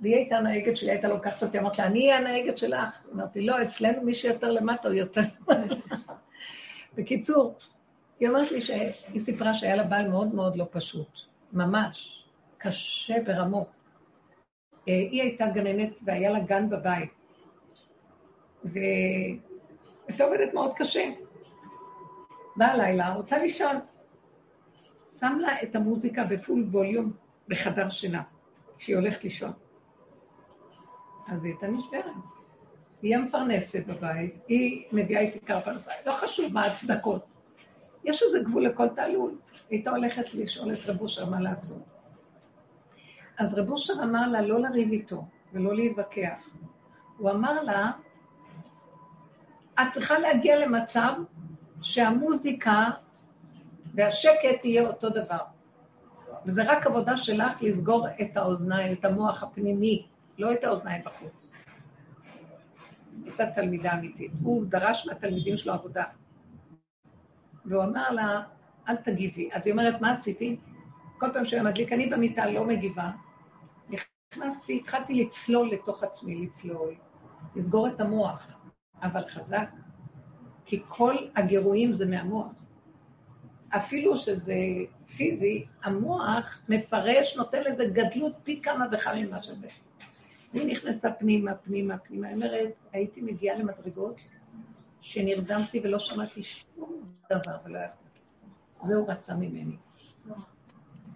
והיא 0.00 0.16
הייתה 0.16 0.36
הנהגת 0.36 0.76
שלי, 0.76 0.90
הייתה 0.90 1.08
לוקחת 1.08 1.42
אותי, 1.42 1.58
אמרת 1.58 1.78
לה, 1.78 1.86
אני 1.86 2.00
אהיה 2.00 2.18
הנהגת 2.18 2.58
שלך. 2.58 3.06
אמרתי, 3.14 3.46
לא, 3.46 3.62
אצלנו 3.62 4.02
מי 4.02 4.14
שיותר 4.14 4.52
למטה 4.52 4.88
הוא 4.88 4.96
יותר 4.96 5.20
בקיצור, 6.96 7.58
היא 8.20 8.28
אומרת 8.28 8.50
לי 8.50 8.60
שהיא 8.60 9.20
סיפרה 9.20 9.54
שהיה 9.54 9.76
לה 9.76 9.84
בעל 9.84 10.08
מאוד 10.08 10.34
מאוד 10.34 10.56
לא 10.56 10.66
פשוט, 10.70 11.08
ממש, 11.52 12.24
קשה 12.58 13.14
ברמות. 13.26 13.68
אה, 14.88 14.92
היא 14.92 15.22
הייתה 15.22 15.46
גננת 15.48 15.92
והיה 16.02 16.30
לה 16.30 16.40
גן 16.40 16.70
בבית, 16.70 17.10
והייתה 18.64 20.24
עובדת 20.24 20.54
מאוד 20.54 20.74
קשה. 20.76 21.04
באה 22.58 22.76
לילה, 22.76 23.14
רוצה 23.14 23.38
לישון. 23.38 23.76
שם 25.18 25.38
לה 25.40 25.62
את 25.62 25.76
המוזיקה 25.76 26.24
בפול 26.24 26.64
ווליום 26.70 27.12
בחדר 27.48 27.90
שינה, 27.90 28.22
כשהיא 28.78 28.96
הולכת 28.96 29.24
לישון. 29.24 29.52
אז 31.28 31.44
היא 31.44 31.52
הייתה 31.52 31.66
נשברת. 31.66 32.04
היא 33.02 33.16
המפרנסת 33.16 33.86
בבית, 33.86 34.34
היא 34.48 34.84
מביאה 34.92 35.20
איתי 35.20 35.38
עיקר 35.38 35.60
פרנסה, 35.60 35.90
לא 36.06 36.12
חשוב 36.12 36.52
מה 36.52 36.62
ההצדקות. 36.62 37.26
יש 38.04 38.22
איזה 38.22 38.38
גבול 38.44 38.66
לכל 38.66 38.88
תעלול. 38.88 39.30
היא 39.30 39.78
הייתה 39.78 39.90
הולכת 39.90 40.34
לשאול 40.34 40.72
את 40.72 40.78
רב 40.86 41.00
אושר 41.00 41.24
מה 41.30 41.40
לעשות. 41.40 41.82
אז 43.38 43.58
רב 43.58 43.70
אושר 43.70 43.92
אמר 44.02 44.28
לה 44.28 44.42
לא 44.42 44.60
לריב 44.60 44.92
איתו 44.92 45.24
ולא 45.52 45.74
להתווכח. 45.76 46.50
הוא 47.16 47.30
אמר 47.30 47.62
לה, 47.62 47.90
את 49.80 49.90
צריכה 49.90 50.18
להגיע 50.18 50.66
למצב 50.66 51.12
שהמוזיקה 51.82 52.86
והשקט 53.94 54.64
יהיה 54.64 54.88
אותו 54.88 55.08
דבר. 55.08 55.40
וזה 56.46 56.62
רק 56.72 56.86
עבודה 56.86 57.16
שלך 57.16 57.62
לסגור 57.62 58.06
את 58.20 58.36
האוזניים, 58.36 58.92
את 58.92 59.04
המוח 59.04 59.42
הפנימי, 59.42 60.06
לא 60.38 60.52
את 60.52 60.64
האוזניים 60.64 61.02
בחוץ. 61.04 61.50
הייתה 63.24 63.46
תלמידה 63.46 63.94
אמיתית. 63.94 64.32
הוא 64.42 64.64
דרש 64.66 65.06
מהתלמידים 65.06 65.56
שלו 65.56 65.72
עבודה. 65.72 66.04
והוא 67.64 67.84
אמר 67.84 68.10
לה, 68.10 68.42
אל 68.88 68.96
תגיבי. 68.96 69.50
אז 69.52 69.66
היא 69.66 69.72
אומרת, 69.72 70.00
מה 70.00 70.12
עשיתי? 70.12 70.56
כל 71.18 71.32
פעם 71.32 71.44
שהוא 71.44 71.62
מדליק, 71.62 71.92
אני 71.92 72.10
במיטה 72.10 72.46
לא 72.46 72.66
מגיבה. 72.66 73.10
נכנסתי, 74.34 74.76
התחלתי 74.76 75.14
לצלול 75.24 75.70
לתוך 75.70 76.02
עצמי, 76.02 76.46
לצלול, 76.46 76.94
לסגור 77.56 77.88
את 77.88 78.00
המוח, 78.00 78.56
אבל 79.02 79.26
חזק, 79.26 79.68
כי 80.68 80.82
כל 80.88 81.16
הגירויים 81.36 81.92
זה 81.92 82.06
מהמוח. 82.06 82.46
אפילו 83.68 84.16
שזה 84.16 84.54
פיזי, 85.16 85.66
המוח 85.82 86.58
מפרש, 86.68 87.36
נותן 87.36 87.62
לזה 87.62 87.84
גדלות 87.92 88.32
פי 88.42 88.60
כמה 88.62 88.86
וכמה 88.92 89.14
ממה 89.14 89.42
שזה. 89.42 89.66
והיא 90.54 90.66
נכנסה 90.66 91.12
פנימה, 91.12 91.54
פנימה, 91.54 91.98
פנימה. 91.98 92.28
היא 92.28 92.34
אומרת, 92.34 92.72
הייתי 92.92 93.20
מגיעה 93.20 93.58
למדרגות 93.58 94.20
שנרדמתי 95.00 95.80
ולא 95.84 95.98
שמעתי 95.98 96.42
שום 96.42 97.02
דבר 97.32 97.56
ולא 97.64 97.78
יכולתי. 97.78 98.20
זה 98.82 98.96
הוא 98.96 99.10
רצה 99.10 99.34
ממני. 99.34 99.76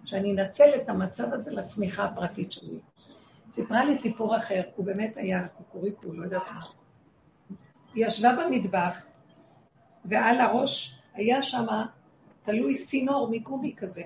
שאני 0.05 0.31
אנצל 0.31 0.69
את 0.75 0.89
המצב 0.89 1.33
הזה 1.33 1.51
לצמיחה 1.51 2.03
הפרטית 2.03 2.51
שלי. 2.51 2.79
סיפרה 3.51 3.85
לי 3.85 3.97
סיפור 3.97 4.37
אחר, 4.37 4.61
הוא 4.75 4.85
באמת 4.85 5.17
היה 5.17 5.47
קוקוריקו, 5.47 6.13
לא 6.13 6.23
יודעת 6.23 6.51
מה. 6.51 6.61
היא 7.93 8.07
ישבה 8.07 8.35
במטבח, 8.35 9.12
ועל 10.05 10.41
הראש 10.41 10.99
היה 11.13 11.43
שם 11.43 11.65
תלוי 12.43 12.75
סינור 12.75 13.29
מגומי 13.31 13.75
כזה. 13.77 14.03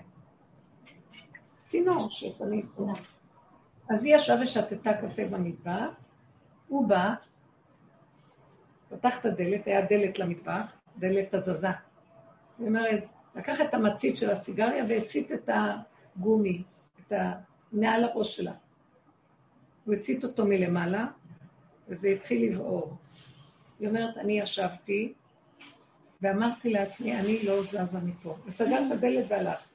סינור 1.66 2.08
ששמים 2.12 2.68
סינור. 2.76 2.96
אז 3.90 4.04
היא 4.04 4.16
ישבה 4.16 4.36
ושתתה 4.44 4.94
קפה 4.94 5.26
במטבח, 5.26 5.90
הוא 6.68 6.88
בא, 6.88 7.14
פתח 8.90 9.20
את 9.20 9.26
הדלת, 9.26 9.68
היה 9.68 9.86
דלת 9.86 10.20
למטבח, 10.20 10.74
דלת 10.98 11.34
הזזה. 11.34 11.68
היא 12.60 12.68
אומרת, 12.68 13.04
לקח 13.36 13.62
את 13.62 13.74
המצית 13.74 14.18
של 14.18 14.30
הסיגריה 14.30 14.86
והצית 14.90 15.32
את 15.32 15.50
הגומי, 15.54 16.64
את 17.08 17.12
ה... 17.12 17.34
מעל 17.72 18.04
הראש 18.04 18.38
שלה. 18.38 18.54
הוא 19.86 19.94
הצית 19.94 20.24
אותו 20.24 20.46
מלמעלה, 20.46 21.06
וזה 21.88 22.08
התחיל 22.08 22.52
לבעור. 22.52 22.98
היא 23.80 23.88
אומרת, 23.88 24.18
אני 24.18 24.40
ישבתי, 24.40 25.14
ואמרתי 26.22 26.70
לעצמי, 26.70 27.20
אני 27.20 27.44
לא 27.44 27.64
זזה 27.64 28.00
מפה. 28.00 28.36
וסגר 28.46 28.78
את 28.88 28.92
הדלת 28.92 29.26
והלך. 29.30 29.68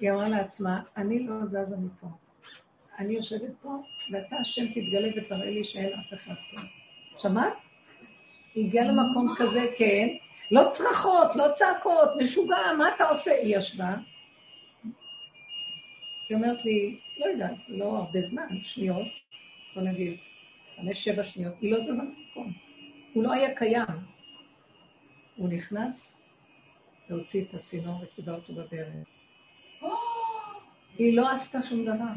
היא 0.00 0.10
אמרה 0.10 0.28
לעצמה, 0.28 0.82
אני 0.96 1.26
לא 1.26 1.44
זזה 1.44 1.76
מפה. 1.76 2.06
אני 2.98 3.14
יושבת 3.14 3.50
פה, 3.62 3.82
ואתה 4.12 4.36
השם 4.36 4.66
תתגלה 4.66 5.08
ותראה 5.16 5.50
לי 5.50 5.64
שאין 5.64 5.92
אף 5.92 6.14
אחד 6.14 6.34
פה. 6.50 6.60
שמעת? 7.18 7.52
היא 8.54 8.66
הגיעה 8.66 8.84
למקום 8.84 9.34
כזה, 9.38 9.66
כן, 9.78 10.08
לא 10.50 10.70
צרחות, 10.72 11.36
לא 11.36 11.46
צעקות, 11.54 12.08
משוגע, 12.22 12.56
מה 12.78 12.94
אתה 12.96 13.08
עושה? 13.08 13.30
היא 13.30 13.56
ישבה. 13.56 13.94
היא 16.28 16.36
אומרת 16.36 16.64
לי, 16.64 16.98
לא 17.18 17.26
יודעת, 17.26 17.56
לא 17.68 17.96
הרבה 17.96 18.22
זמן, 18.22 18.46
שניות, 18.64 19.06
בוא 19.74 19.82
נגיד, 19.82 20.16
חמש, 20.76 21.04
שבע 21.04 21.24
שניות, 21.24 21.54
היא 21.60 21.72
לא 21.72 21.82
זזה 21.82 21.92
במקום. 21.92 22.52
הוא 23.12 23.24
לא 23.24 23.32
היה 23.32 23.54
קיים. 23.54 24.11
הוא 25.36 25.48
נכנס 25.48 26.16
להוציא 27.10 27.44
את 27.44 27.54
הסינור 27.54 28.02
וקיבל 28.02 28.34
אותו 28.34 28.52
בברז. 28.52 29.04
היא 30.98 31.16
לא 31.16 31.30
עשתה 31.30 31.62
שום 31.62 31.84
דבר. 31.84 32.12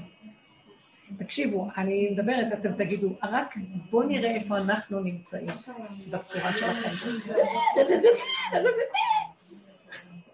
תקשיבו, 1.17 1.67
אני 1.77 2.09
מדברת, 2.11 2.53
אתם 2.53 2.73
תגידו, 2.73 3.09
רק 3.23 3.55
בואו 3.89 4.07
נראה 4.07 4.35
איפה 4.35 4.57
אנחנו 4.57 4.99
נמצאים 4.99 5.47
בצורה 6.09 6.51
שלכם. 6.51 6.89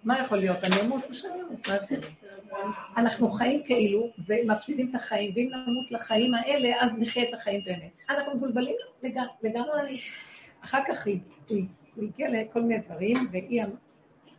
מה 0.03 0.19
יכול 0.19 0.37
להיות? 0.37 0.63
אני 0.63 0.75
אמות 0.81 1.03
אמות? 1.05 1.67
מה 1.67 1.75
להיות? 1.89 2.05
אנחנו 2.97 3.31
חיים 3.31 3.63
כאילו, 3.63 4.11
ומפסידים 4.27 4.89
את 4.89 4.95
החיים, 4.95 5.31
ואם 5.35 5.49
נמות 5.67 5.91
לחיים 5.91 6.33
האלה, 6.33 6.81
אז 6.81 6.91
נחיה 6.97 7.29
את 7.29 7.33
החיים 7.33 7.61
באמת. 7.65 8.01
אנחנו 8.09 8.35
מבולבלים 8.35 8.75
לגמרי. 9.43 10.01
אחר 10.61 10.79
כך 10.87 11.07
הוא 11.95 12.03
הגיע 12.03 12.29
לכל 12.29 12.61
מיני 12.61 12.81
דברים, 12.81 13.17
והיא, 13.31 13.63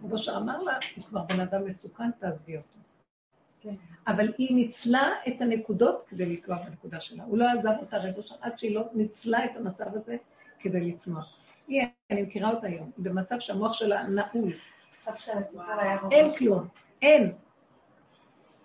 כמו 0.00 0.18
שאמר 0.18 0.62
לה, 0.62 0.78
הוא 0.96 1.04
כבר 1.04 1.22
בן 1.22 1.40
אדם 1.40 1.64
מסוכן, 1.64 2.10
תעזבי 2.10 2.56
אותו. 2.56 2.68
כן. 3.60 3.74
אבל 4.06 4.32
היא 4.38 4.54
ניצלה 4.56 5.10
את 5.28 5.40
הנקודות 5.40 6.08
כדי 6.08 6.26
לקבוע 6.26 6.56
בנקודה 6.56 7.00
שלה. 7.00 7.24
הוא 7.24 7.38
לא 7.38 7.50
עזב 7.50 7.72
אותה 7.80 7.96
רגע 7.96 8.22
שם 8.22 8.34
עד 8.40 8.58
שהיא 8.58 8.74
לא 8.74 8.84
ניצלה 8.94 9.44
את 9.44 9.56
המצב 9.56 9.94
הזה 9.94 10.16
כדי 10.60 10.80
לצמוח. 10.80 11.36
היא, 11.68 11.82
אני 12.10 12.22
מכירה 12.22 12.50
אותה 12.50 12.66
היום, 12.66 12.90
במצב 12.98 13.40
שהמוח 13.40 13.72
שלה 13.72 14.02
נעול. 14.02 14.52
אין 16.10 16.30
כלום, 16.38 16.68
אין. 17.02 17.32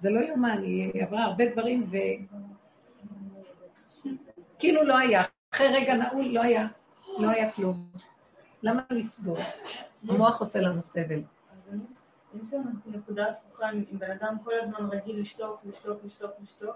זה 0.01 0.09
לא 0.09 0.19
יאומן, 0.19 0.61
היא 0.63 1.03
עברה 1.03 1.23
הרבה 1.23 1.51
דברים 1.51 1.87
ו... 1.91 1.97
כאילו 4.59 4.83
לא 4.83 4.97
היה. 4.97 5.23
אחרי 5.53 5.67
רגע 5.67 5.95
נעול 5.95 6.25
לא 6.25 6.41
היה, 6.41 6.67
לא 7.19 7.29
היה 7.29 7.51
כלום. 7.51 7.87
למה 8.63 8.81
לסבור? 8.89 9.37
המוח 10.09 10.39
עושה 10.39 10.59
לנו 10.59 10.83
סבל. 10.83 11.21
יש 12.43 12.53
לנו 12.53 12.63
נקודה 12.85 13.25
הפוכה, 13.29 13.69
אם 13.71 13.99
בן 13.99 14.11
אדם 14.11 14.35
כל 14.43 14.51
הזמן 14.61 14.89
רגיל 14.91 15.21
לשתוק, 15.21 15.61
לשתוק, 15.65 15.97
לשתוק, 16.05 16.31
לשתוק, 16.43 16.75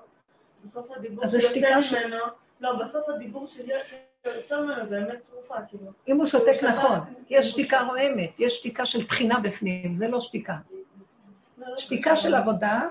בסוף 0.66 0.92
הדיבור 0.92 1.28
שיוצא 1.28 2.08
ממנו, 2.08 2.26
לא, 2.62 2.84
בסוף 2.84 3.10
הדיבור 3.10 3.48
שיוצא 3.48 4.62
ממנו 4.62 4.88
זה 4.88 4.98
אמת 4.98 5.22
צרופה, 5.22 5.56
כאילו. 5.68 5.84
אם 6.08 6.18
הוא 6.18 6.26
שותק 6.26 6.64
נכון, 6.64 7.00
יש 7.30 7.52
שתיקה 7.52 7.82
רועמת, 7.82 8.40
יש 8.40 8.58
שתיקה 8.58 8.86
של 8.86 9.08
תחינה 9.08 9.40
בפנים, 9.40 9.98
זה 9.98 10.08
לא 10.08 10.22
שתיקה. 10.22 10.58
שתיקה 11.78 12.18
של 12.18 12.36
עבודה, 12.36 12.82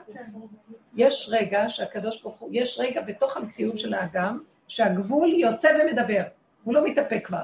יש 0.96 1.30
רגע 1.32 1.64
שהקדוש 1.68 2.22
ברוך 2.22 2.38
הוא, 2.38 2.48
יש 2.52 2.78
רגע 2.80 3.00
בתוך 3.00 3.36
המציאות 3.36 3.78
של 3.78 3.94
האדם, 3.94 4.42
שהגבול 4.68 5.28
יוצא 5.28 5.68
ומדבר, 5.80 6.22
הוא 6.64 6.74
לא 6.74 6.84
מתאפק 6.84 7.26
כבר. 7.26 7.42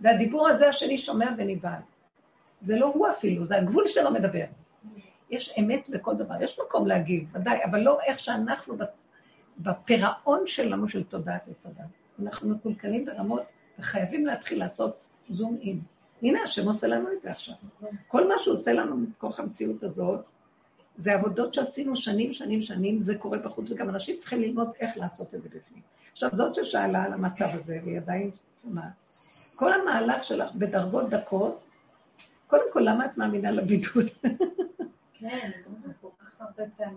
והדיבור 0.00 0.48
הזה 0.48 0.68
השני 0.68 0.98
שומע 0.98 1.30
ונבהל. 1.38 1.80
זה 2.60 2.76
לא 2.76 2.86
הוא 2.86 3.08
אפילו, 3.08 3.46
זה 3.46 3.56
הגבול 3.56 3.86
שלו 3.86 4.10
מדבר. 4.10 4.44
יש 5.30 5.54
אמת 5.60 5.88
בכל 5.88 6.16
דבר, 6.16 6.42
יש 6.42 6.60
מקום 6.66 6.86
להגיב, 6.86 7.28
ודאי, 7.32 7.64
אבל 7.64 7.80
לא 7.80 7.98
איך 8.06 8.18
שאנחנו 8.18 8.76
בפירעון 9.58 10.46
שלנו 10.46 10.88
של 10.88 11.04
תודעת 11.04 11.48
עץ. 11.48 11.66
אנחנו 12.22 12.48
מקולקלים 12.48 13.04
ברמות 13.04 13.42
וחייבים 13.78 14.26
להתחיל 14.26 14.58
לעשות 14.58 14.96
זום 15.28 15.58
אין. 15.62 15.80
הנה, 16.22 16.42
השם 16.42 16.68
עושה 16.68 16.86
לנו 16.86 17.12
את 17.12 17.20
זה 17.20 17.30
עכשיו. 17.30 17.54
כל 18.08 18.28
מה 18.28 18.34
שהוא 18.38 18.54
עושה 18.54 18.72
לנו 18.72 18.96
מכוח 18.96 19.40
המציאות 19.40 19.84
הזאת, 19.84 20.24
זה 20.96 21.14
עבודות 21.14 21.54
שעשינו 21.54 21.96
שנים, 21.96 22.32
שנים, 22.32 22.62
שנים, 22.62 23.00
זה 23.00 23.18
קורה 23.18 23.38
בחוץ, 23.38 23.70
וגם 23.70 23.88
אנשים 23.88 24.16
צריכים 24.18 24.40
ללמוד 24.40 24.70
איך 24.80 24.96
לעשות 24.96 25.34
את 25.34 25.42
זה 25.42 25.48
בפנים. 25.48 25.82
עכשיו, 26.12 26.30
זאת 26.32 26.54
ששאלה 26.54 27.02
על 27.04 27.12
המצב 27.12 27.48
הזה, 27.52 27.78
והיא 27.84 27.98
עדיין 27.98 28.30
שומעת. 28.62 29.07
כל 29.58 29.72
המהלך 29.72 30.24
שלך 30.24 30.54
בדרגות 30.54 31.10
דקות, 31.10 31.60
קודם 32.46 32.72
כל, 32.72 32.80
למה 32.80 33.06
את 33.06 33.18
מאמינה 33.18 33.50
לבידוד? 33.50 34.06
כן, 35.14 35.50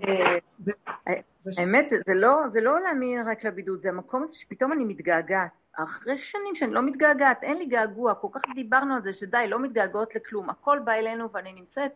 אה, 0.08 1.14
האמת, 1.58 1.86
לא, 2.08 2.48
זה 2.48 2.62
לא 2.62 2.82
להאמין 2.82 3.28
רק 3.28 3.46
לבידוד, 3.46 3.80
זה 3.80 3.90
המקום 3.90 4.24
הזה 4.24 4.36
שפתאום 4.36 4.74
אני 4.74 4.84
מתגעגעת. 4.84 5.52
אחרי 5.74 6.18
שנים 6.18 6.56
שאני 6.56 6.74
לא 6.74 6.82
מתגעגעת, 6.82 7.44
אין 7.44 7.58
לי 7.58 7.66
געגוע, 7.66 8.16
כל 8.16 8.28
כך 8.32 8.42
דיברנו 8.56 8.96
על 8.96 9.02
זה 9.02 9.14
שדי, 9.14 9.48
לא 9.48 9.60
מתגעגעות 9.60 10.16
לכלום, 10.16 10.50
הכל 10.50 10.80
בא 10.84 10.92
אלינו 10.92 11.32
ואני 11.32 11.54
נמצאת 11.54 11.92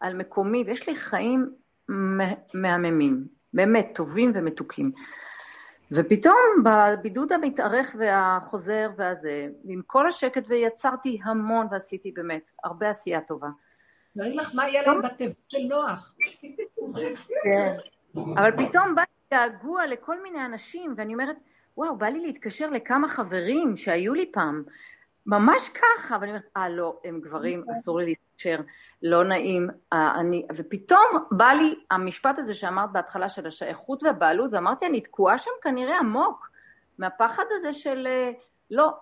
על 0.00 0.14
מקומי, 0.16 0.64
ויש 0.66 0.88
לי 0.88 0.96
חיים 0.96 1.50
מהממים, 2.54 3.24
באמת 3.54 3.90
טובים 3.94 4.32
ומתוקים. 4.34 4.92
ופתאום 5.94 6.64
בבידוד 6.64 7.32
המתארך 7.32 7.96
והחוזר 7.98 8.90
והזה, 8.96 9.48
עם 9.64 9.82
כל 9.86 10.08
השקט 10.08 10.42
ויצרתי 10.48 11.18
המון 11.24 11.66
ועשיתי 11.70 12.12
באמת 12.12 12.50
הרבה 12.64 12.90
עשייה 12.90 13.20
טובה. 13.20 13.48
לא 14.16 14.26
לך 14.26 14.54
מה 14.54 14.68
יהיה 14.68 14.82
להם 14.82 15.02
בתיבות 15.02 15.36
של 15.48 15.58
נוח. 15.58 16.14
כן, 17.42 17.76
אבל 18.36 18.50
פתאום 18.52 18.94
בא 18.94 19.02
לי 19.02 19.38
געגוע 19.38 19.86
לכל 19.86 20.22
מיני 20.22 20.44
אנשים, 20.44 20.94
ואני 20.96 21.12
אומרת, 21.12 21.36
וואו, 21.76 21.96
בא 21.96 22.06
לי 22.06 22.20
להתקשר 22.26 22.70
לכמה 22.70 23.08
חברים 23.08 23.76
שהיו 23.76 24.14
לי 24.14 24.32
פעם, 24.32 24.62
ממש 25.26 25.68
ככה, 25.68 26.16
ואני 26.20 26.30
אומרת, 26.30 26.48
אה, 26.56 26.68
לא, 26.68 27.00
הם 27.04 27.20
גברים, 27.20 27.64
אסור 27.72 27.98
לי 27.98 28.06
להתקשר, 28.06 28.56
לא 29.02 29.24
נעים, 29.24 29.70
אה, 29.92 30.20
אני, 30.20 30.46
ופתאום 30.56 31.26
בא 31.30 31.46
לי 31.46 31.74
המשפט 31.90 32.38
הזה 32.38 32.54
שאמרת 32.54 32.92
בהתחלה 32.92 33.28
של 33.28 33.46
השייכות 33.46 34.02
והבעלות, 34.02 34.50
ואמרתי, 34.52 34.86
אני 34.86 35.00
תקועה 35.00 35.38
שם 35.38 35.50
כנראה 35.62 35.98
עמוק, 35.98 36.50
מהפחד 36.98 37.44
הזה 37.50 37.72
של 37.72 38.06
אה, 38.06 38.30
לא, 38.70 38.92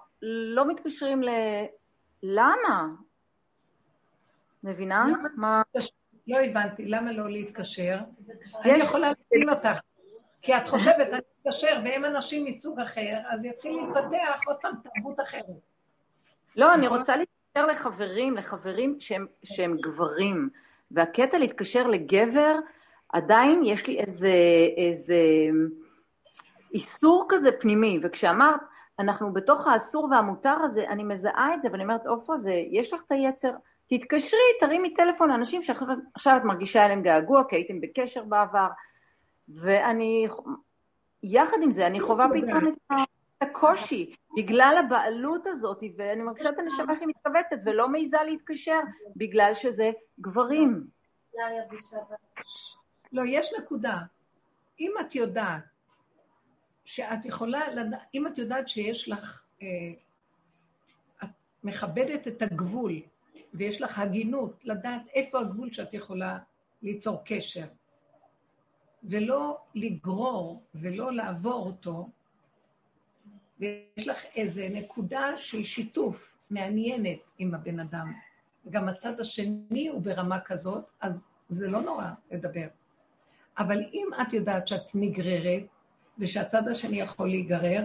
לא 0.54 0.68
מתקשרים 0.68 1.22
ל... 1.22 1.28
למה? 2.22 2.86
מבינה? 4.64 5.06
מה... 5.36 5.62
לא 6.26 6.38
הבנתי, 6.38 6.84
למה 6.86 7.12
לא 7.12 7.30
להתקשר? 7.30 7.98
אני 8.64 8.78
יכולה 8.78 9.08
להבין 9.08 9.48
אותך, 9.48 9.80
כי 10.42 10.56
את 10.56 10.68
חושבת, 10.68 11.08
אני 11.12 11.20
אתקשר, 11.42 11.80
והם 11.84 12.04
אנשים 12.04 12.44
מסוג 12.44 12.80
אחר, 12.80 13.18
אז 13.30 13.44
יתחיל 13.44 13.72
להתפתח 13.72 14.40
עוד 14.46 14.56
פעם 14.60 14.74
תרבות 14.82 15.20
אחרת. 15.20 15.69
לא, 16.56 16.74
אני 16.74 16.88
רוצה 16.88 17.16
להתקשר 17.16 17.66
לחברים, 17.66 18.36
לחברים 18.36 18.96
שהם, 19.00 19.26
שהם 19.42 19.76
גברים, 19.80 20.48
והקטע 20.90 21.38
להתקשר 21.38 21.86
לגבר, 21.86 22.56
עדיין 23.08 23.64
יש 23.64 23.86
לי 23.86 24.00
איזה, 24.00 24.32
איזה 24.76 25.16
איסור 26.74 27.26
כזה 27.28 27.50
פנימי, 27.60 28.00
וכשאמרת, 28.02 28.60
אנחנו 28.98 29.32
בתוך 29.32 29.66
האסור 29.66 30.08
והמותר 30.10 30.56
הזה, 30.64 30.84
אני 30.88 31.04
מזהה 31.04 31.54
את 31.54 31.62
זה, 31.62 31.68
ואני 31.72 31.82
אומרת, 31.82 32.06
עופרה, 32.06 32.36
יש 32.70 32.92
לך 32.92 33.02
את 33.06 33.12
היצר, 33.12 33.52
תתקשרי, 33.86 34.40
תרימי 34.60 34.94
טלפון 34.94 35.30
לאנשים 35.30 35.62
שעכשיו 35.62 36.36
את 36.36 36.44
מרגישה 36.44 36.84
אליהם 36.84 37.02
געגוע, 37.02 37.42
כי 37.48 37.56
הייתם 37.56 37.80
בקשר 37.80 38.22
בעבר, 38.24 38.68
ואני, 39.48 40.28
יחד 41.22 41.56
עם 41.62 41.70
זה, 41.70 41.86
אני 41.86 42.00
חווה 42.00 42.26
פתאום 42.28 42.68
את 42.68 42.92
הקושי, 43.40 44.14
בגלל 44.36 44.76
הבעלות 44.84 45.46
הזאת, 45.46 45.82
ואני 45.96 46.22
מרגישה 46.22 46.48
את 46.48 46.58
הנשמה 46.58 46.96
שלי 46.96 47.06
מתכווצת, 47.06 47.56
ולא 47.64 47.88
מעיזה 47.88 48.16
להתקשר, 48.26 48.80
בגלל 49.16 49.54
שזה 49.54 49.90
גברים. 50.20 50.86
לא, 53.12 53.22
יש 53.26 53.54
נקודה. 53.58 53.98
אם 54.80 54.92
את 55.00 55.14
יודעת 55.14 55.62
שאת 56.84 57.24
יכולה, 57.24 57.60
אם 58.14 58.26
את 58.26 58.38
יודעת 58.38 58.68
שיש 58.68 59.08
לך, 59.08 59.42
אה, 59.62 59.66
את 61.24 61.28
מכבדת 61.64 62.28
את 62.28 62.42
הגבול, 62.42 62.92
ויש 63.54 63.80
לך 63.80 63.98
הגינות 63.98 64.64
לדעת 64.64 65.02
איפה 65.14 65.40
הגבול 65.40 65.72
שאת 65.72 65.94
יכולה 65.94 66.38
ליצור 66.82 67.22
קשר, 67.24 67.66
ולא 69.04 69.58
לגרור 69.74 70.62
ולא 70.74 71.12
לעבור 71.12 71.66
אותו, 71.66 72.08
ויש 73.60 74.08
לך 74.08 74.24
איזו 74.36 74.62
נקודה 74.70 75.36
של 75.36 75.64
שיתוף 75.64 76.32
מעניינת 76.50 77.18
עם 77.38 77.54
הבן 77.54 77.80
אדם, 77.80 78.12
וגם 78.66 78.88
הצד 78.88 79.20
השני 79.20 79.88
הוא 79.88 80.02
ברמה 80.02 80.40
כזאת, 80.40 80.84
אז 81.00 81.30
זה 81.48 81.70
לא 81.70 81.80
נורא 81.80 82.06
לדבר. 82.30 82.66
אבל 83.58 83.78
אם 83.92 84.06
את 84.22 84.32
יודעת 84.32 84.68
שאת 84.68 84.94
נגררת, 84.94 85.62
ושהצד 86.18 86.68
השני 86.68 87.00
יכול 87.00 87.28
להיגרר, 87.28 87.84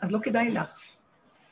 אז 0.00 0.12
לא 0.12 0.18
כדאי 0.22 0.50
לך. 0.50 0.80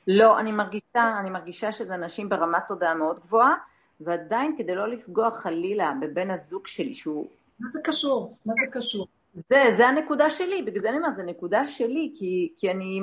לא, 0.06 0.40
אני 0.40 0.52
מרגישה, 0.52 1.18
אני 1.20 1.30
מרגישה 1.30 1.72
שזה 1.72 1.94
אנשים 1.94 2.28
ברמת 2.28 2.62
תודעה 2.68 2.94
מאוד 2.94 3.20
גבוהה, 3.20 3.54
ועדיין 4.00 4.54
כדי 4.58 4.74
לא 4.74 4.88
לפגוע 4.88 5.30
חלילה 5.30 5.92
בבן 6.00 6.30
הזוג 6.30 6.66
שלי, 6.66 6.94
שהוא... 6.94 7.30
מה 7.60 7.68
זה 7.70 7.80
קשור? 7.84 8.36
מה 8.46 8.54
זה 8.60 8.66
קשור? 8.72 9.06
זה, 9.36 9.64
זה 9.70 9.86
הנקודה 9.86 10.30
שלי, 10.30 10.62
בגלל 10.62 10.80
זה 10.80 10.88
אני 10.88 10.96
אומרת, 10.96 11.14
זה 11.14 11.22
נקודה 11.22 11.66
שלי, 11.66 12.12
כי, 12.18 12.52
כי 12.56 12.70
אני 12.70 13.00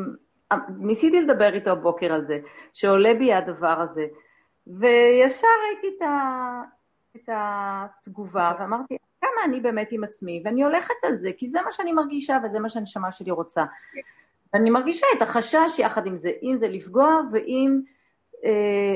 ניסיתי 0.78 1.22
לדבר 1.22 1.54
איתו 1.54 1.70
הבוקר 1.70 2.14
על 2.14 2.22
זה, 2.22 2.40
שעולה 2.74 3.14
בי 3.14 3.34
הדבר 3.34 3.82
הזה, 3.82 4.06
וישר 4.68 5.48
ראיתי 5.68 5.98
את, 5.98 6.02
ה, 6.02 6.62
את 7.16 7.30
התגובה, 7.34 8.52
ואמרתי, 8.60 8.98
כמה 9.22 9.44
אני 9.46 9.60
באמת 9.60 9.92
עם 9.92 10.04
עצמי, 10.04 10.42
ואני 10.46 10.64
הולכת 10.64 10.96
על 11.04 11.16
זה, 11.16 11.32
כי 11.38 11.48
זה 11.48 11.62
מה 11.62 11.72
שאני 11.72 11.94
מרגישה 11.94 12.38
וזה 12.44 12.60
מה 12.60 12.70
שהנשמה 12.70 13.12
שלי 13.12 13.32
רוצה. 13.32 13.64
ואני 14.54 14.70
מרגישה 14.70 15.08
את 15.18 15.22
החשש 15.22 15.80
יחד 15.80 16.06
עם 16.06 16.16
זה, 16.16 16.32
אם 16.44 16.58
זה 16.58 16.68
לפגוע 16.68 17.20
ואם 17.32 17.82
אה, 18.46 18.96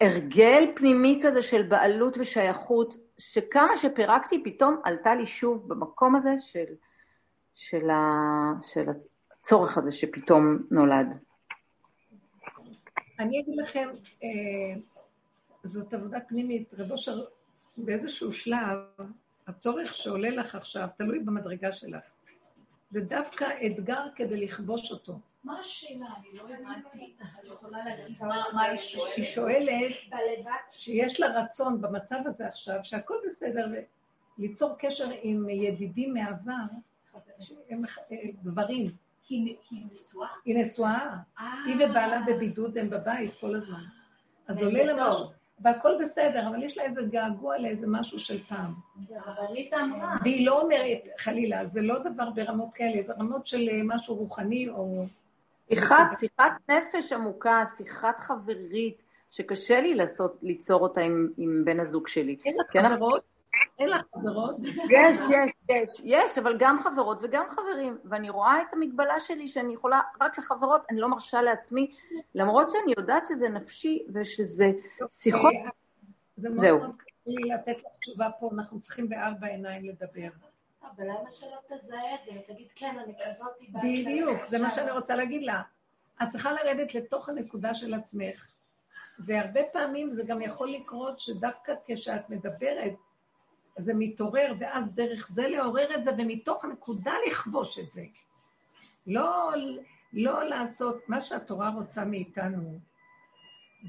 הרגל 0.00 0.64
פנימי 0.76 1.20
כזה 1.24 1.42
של 1.42 1.62
בעלות 1.62 2.18
ושייכות, 2.18 2.96
שכמה 3.18 3.76
שפירקתי 3.76 4.42
פתאום 4.44 4.80
עלתה 4.84 5.14
לי 5.14 5.26
שוב 5.26 5.68
במקום 5.68 6.16
הזה 6.16 6.30
של, 6.38 6.74
של, 7.54 7.90
ה, 7.90 8.02
של 8.72 8.84
הצורך 9.30 9.78
הזה 9.78 9.92
שפתאום 9.92 10.58
נולד. 10.70 11.06
אני 13.18 13.40
אגיד 13.40 13.56
לכם, 13.56 13.88
אה, 14.22 14.80
זאת 15.64 15.94
עבודה 15.94 16.20
פנימית. 16.20 16.74
רב 16.78 16.92
אושר, 16.92 17.24
באיזשהו 17.76 18.32
שלב, 18.32 18.78
הצורך 19.46 19.94
שעולה 19.94 20.30
לך 20.30 20.54
עכשיו, 20.54 20.88
תלוי 20.98 21.18
במדרגה 21.18 21.72
שלך. 21.72 22.13
זה 22.90 23.00
דווקא 23.00 23.48
אתגר 23.66 24.02
כדי 24.14 24.46
לכבוש 24.46 24.92
אותו. 24.92 25.18
מה 25.44 25.60
השאלה? 25.60 26.06
אני 26.18 26.38
לא 26.38 26.42
הבנתי. 26.42 27.14
את 27.40 27.46
יכולה 27.46 27.84
להגיד 27.84 28.16
מה 28.52 28.62
היא 28.62 28.78
שואלת? 28.78 29.16
היא 29.16 29.24
שואלת 29.24 29.94
שיש 30.72 31.20
לה 31.20 31.26
רצון 31.26 31.80
במצב 31.80 32.18
הזה 32.26 32.46
עכשיו, 32.46 32.80
שהכל 32.82 33.14
בסדר, 33.30 33.66
ליצור 34.38 34.74
קשר 34.78 35.10
עם 35.22 35.48
ידידים 35.48 36.14
מהעבר, 36.14 36.52
שהם 37.38 37.84
אה, 38.12 38.16
גברים. 38.44 38.90
היא 39.28 39.56
נשואה? 39.92 40.28
היא 40.44 40.56
נשואה. 40.58 41.16
אה. 41.38 41.64
היא 41.66 41.76
ובעלה 41.76 42.20
בבידוד, 42.26 42.78
הם 42.78 42.90
בבית 42.90 43.30
כל 43.40 43.54
הזמן. 43.54 43.84
אז 44.48 44.62
עולה 44.62 44.84
לה 44.84 45.10
משהו. 45.10 45.43
והכל 45.60 45.90
בסדר, 46.04 46.48
אבל 46.48 46.62
יש 46.62 46.78
לה 46.78 46.84
איזה 46.84 47.00
געגוע 47.10 47.58
לאיזה 47.58 47.86
משהו 47.88 48.18
של 48.18 48.38
פעם. 48.42 48.74
והיא 50.22 50.46
לא 50.46 50.60
אומרת, 50.60 50.98
חלילה, 51.18 51.66
זה 51.66 51.82
לא 51.82 51.98
דבר 51.98 52.30
ברמות 52.30 52.68
כאלה, 52.74 53.02
זה 53.06 53.12
רמות 53.12 53.46
של 53.46 53.68
אה, 53.68 53.80
משהו 53.84 54.14
רוחני 54.14 54.68
או... 54.68 55.04
שיחת, 55.68 55.96
שיחת 56.20 56.52
נפש 56.68 57.12
עמוקה, 57.12 57.62
שיחת 57.76 58.20
חברית, 58.20 58.96
שקשה 59.30 59.80
לי 59.80 59.94
לעשות, 59.94 60.38
ליצור 60.42 60.80
אותה 60.80 61.00
עם, 61.00 61.28
עם 61.36 61.62
בן 61.64 61.80
הזוג 61.80 62.08
שלי. 62.08 62.36
אין 62.44 62.54
לך 62.60 62.92
חברות? 62.94 63.33
אין 63.78 63.88
לך 63.88 64.02
חברות? 64.14 64.56
יש, 64.90 65.18
יש, 65.30 65.52
יש, 65.68 66.00
יש, 66.04 66.38
אבל 66.38 66.56
גם 66.58 66.78
חברות 66.82 67.18
וגם 67.22 67.44
חברים. 67.50 67.98
ואני 68.04 68.30
רואה 68.30 68.62
את 68.62 68.72
המגבלה 68.72 69.20
שלי 69.20 69.48
שאני 69.48 69.74
יכולה 69.74 70.00
רק 70.20 70.38
לחברות, 70.38 70.82
אני 70.90 71.00
לא 71.00 71.08
מרשה 71.08 71.42
לעצמי, 71.42 71.94
למרות 72.34 72.70
שאני 72.70 72.94
יודעת 72.98 73.26
שזה 73.26 73.48
נפשי 73.48 74.02
ושזה 74.14 74.70
שיחות... 75.10 75.52
זה 76.36 76.50
מאוד 76.50 76.78
מאוד 76.78 76.90
קשה 76.98 77.14
לי 77.26 77.50
לתת 77.54 77.80
לך 77.80 77.92
תשובה 78.00 78.30
פה, 78.40 78.50
אנחנו 78.52 78.80
צריכים 78.80 79.08
בארבע 79.08 79.46
עיניים 79.46 79.84
לדבר. 79.84 80.28
אבל 80.82 81.04
למה 81.04 81.32
שלא 81.32 81.56
תזהה 81.66 82.14
את 82.14 82.20
זה? 82.24 82.52
תגיד, 82.52 82.68
כן, 82.74 82.96
אני 83.04 83.14
כזאת... 83.24 83.52
בדיוק, 83.68 84.44
זה 84.48 84.58
מה 84.58 84.70
שאני 84.70 84.90
רוצה 84.90 85.16
להגיד 85.16 85.42
לה. 85.42 85.62
את 86.22 86.28
צריכה 86.28 86.52
לרדת 86.52 86.94
לתוך 86.94 87.28
הנקודה 87.28 87.74
של 87.74 87.94
עצמך, 87.94 88.52
והרבה 89.18 89.60
פעמים 89.72 90.14
זה 90.14 90.22
גם 90.26 90.42
יכול 90.42 90.70
לקרות 90.70 91.20
שדווקא 91.20 91.74
כשאת 91.86 92.30
מדברת 92.30 92.92
זה 93.78 93.94
מתעורר, 93.94 94.54
ואז 94.58 94.94
דרך 94.94 95.28
זה 95.30 95.48
לעורר 95.48 95.94
את 95.94 96.04
זה, 96.04 96.10
ומתוך 96.18 96.64
הנקודה 96.64 97.12
לכבוש 97.28 97.78
את 97.78 97.92
זה. 97.92 98.04
לא, 99.06 99.52
לא 100.12 100.44
לעשות, 100.44 101.08
מה 101.08 101.20
שהתורה 101.20 101.70
רוצה 101.70 102.04
מאיתנו, 102.04 102.78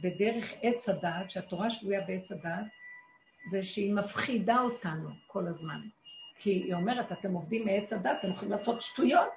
בדרך 0.03 0.53
עץ 0.61 0.89
הדעת, 0.89 1.31
שהתורה 1.31 1.69
שבויה 1.69 2.01
בעץ 2.01 2.31
הדעת, 2.31 2.65
זה 3.51 3.63
שהיא 3.63 3.93
מפחידה 3.93 4.61
אותנו 4.61 5.09
כל 5.27 5.47
הזמן. 5.47 5.81
כי 6.39 6.49
היא 6.49 6.73
אומרת, 6.73 7.11
אתם 7.11 7.33
עובדים 7.33 7.65
מעץ 7.65 7.93
הדת, 7.93 8.17
אתם 8.19 8.31
יכולים 8.31 8.51
לעשות 8.51 8.81
שטויות, 8.81 9.29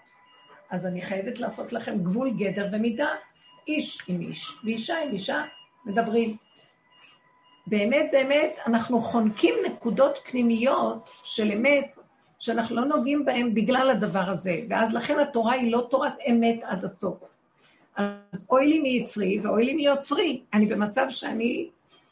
אז 0.71 0.87
אני 0.87 1.03
חייבת 1.03 1.39
לעשות 1.39 1.73
לכם 1.73 1.99
גבול, 2.03 2.31
גדר 2.39 2.69
ומידה. 2.73 3.09
איש 3.69 3.99
עם 4.09 4.21
איש, 4.21 4.55
ואישה 4.65 5.03
עם 5.03 5.13
אישה, 5.13 5.45
מדברים. 5.85 6.37
באמת, 7.69 8.09
באמת, 8.13 8.57
אנחנו 8.67 9.01
חונקים 9.01 9.55
נקודות 9.67 10.19
פנימיות 10.31 11.09
של 11.25 11.53
אמת, 11.53 11.99
שאנחנו 12.39 12.77
לא 12.77 12.85
נוגעים 12.85 13.25
בהן 13.25 13.55
בגלל 13.55 13.91
הדבר 13.91 14.31
הזה, 14.31 14.61
ואז 14.69 14.93
לכן 14.93 15.19
התורה 15.19 15.53
היא 15.53 15.73
לא 15.73 15.87
תורת 15.91 16.13
אמת 16.31 16.61
עד 16.63 16.85
הסוף. 16.85 17.19
אז 17.97 18.45
אוי 18.51 18.67
לי 18.67 18.79
מיצרי 18.81 19.41
ואוי 19.41 19.65
לי 19.65 19.75
מיוצרי. 19.75 20.43
אני 20.55 20.67
במצב 20.67 21.07
שאני 21.11 21.69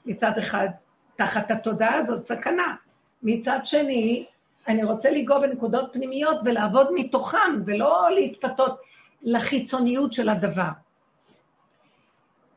מצד 0.07 0.39
אחד 0.39 0.69
תחת 1.17 1.51
התודעה 1.51 1.95
הזאת 1.95 2.27
סכנה. 2.27 2.75
מצד 3.23 3.59
שני, 3.65 4.25
אני 4.69 4.85
רוצה 4.85 5.11
לנגוע 5.11 5.39
בנקודות 5.39 5.91
פנימיות 5.93 6.37
ולעבוד 6.45 6.89
מתוכם, 6.95 7.63
ולא 7.67 8.09
להתפתות 8.15 8.81
לחיצוניות 9.23 10.13
של 10.13 10.29
הדבר. 10.29 10.71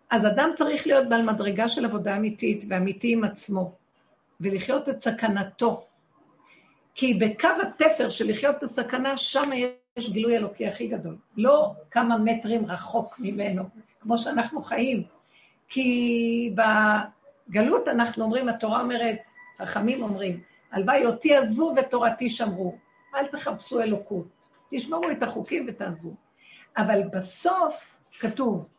אז 0.10 0.26
אדם 0.26 0.50
צריך 0.56 0.88
להיות 0.88 1.10
בעל 1.10 1.22
מדרגה 1.22 1.70
של 1.70 1.86
עבודה 1.86 2.16
אמיתית 2.16 2.64
ואמיתי 2.70 3.14
עם 3.14 3.24
עצמו, 3.24 3.76
ולחיות 4.42 4.90
את 4.90 5.02
סכנתו. 5.02 5.86
כי 6.96 7.14
בקו 7.14 7.48
התפר 7.62 8.10
של 8.10 8.30
לחיות 8.30 8.56
את 8.58 8.64
הסכנה, 8.64 9.18
שם 9.18 9.50
יש 9.98 10.10
גילוי 10.10 10.38
אלוקי 10.38 10.68
הכי 10.68 10.88
גדול. 10.88 11.16
לא 11.38 11.74
כמה 11.92 12.18
מטרים 12.18 12.66
רחוק 12.66 13.16
ממנו, 13.20 13.64
כמו 14.02 14.18
שאנחנו 14.18 14.64
חיים. 14.64 15.04
כי 15.70 16.56
בגלות 16.56 17.88
אנחנו 17.88 18.24
אומרים, 18.24 18.50
התורה 18.50 18.82
אומרת, 18.82 19.18
חכמים 19.60 20.04
אומרים, 20.04 20.40
הלוואי 20.72 21.06
אותי 21.06 21.36
עזבו 21.36 21.74
ותורתי 21.78 22.30
שמרו. 22.30 22.78
אל 23.16 23.28
תחפשו 23.28 23.82
אלוקות. 23.82 24.28
תשמרו 24.70 25.12
את 25.12 25.24
החוקים 25.24 25.66
ותעזבו. 25.68 26.14
אבל 26.78 27.02
בסוף 27.14 27.96
כתוב, 28.20 28.70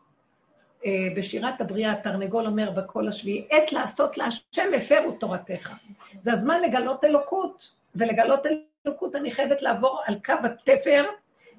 בשירת 1.17 1.61
הבריאה, 1.61 1.93
התרנגול 1.93 2.47
אומר 2.47 2.71
בקול 2.71 3.09
השביעי, 3.09 3.47
עת 3.51 3.73
לעשות 3.73 4.19
להשם 4.19 4.75
הפרו 4.77 5.13
תורתך. 5.13 5.73
זה 6.21 6.33
הזמן 6.33 6.61
לגלות 6.61 7.05
אלוקות, 7.05 7.69
ולגלות 7.95 8.47
אלוקות 8.87 9.17
אני 9.17 9.31
חייבת 9.31 9.63
לעבור 9.63 10.01
על 10.07 10.15
קו 10.25 10.33
התפר, 10.45 11.05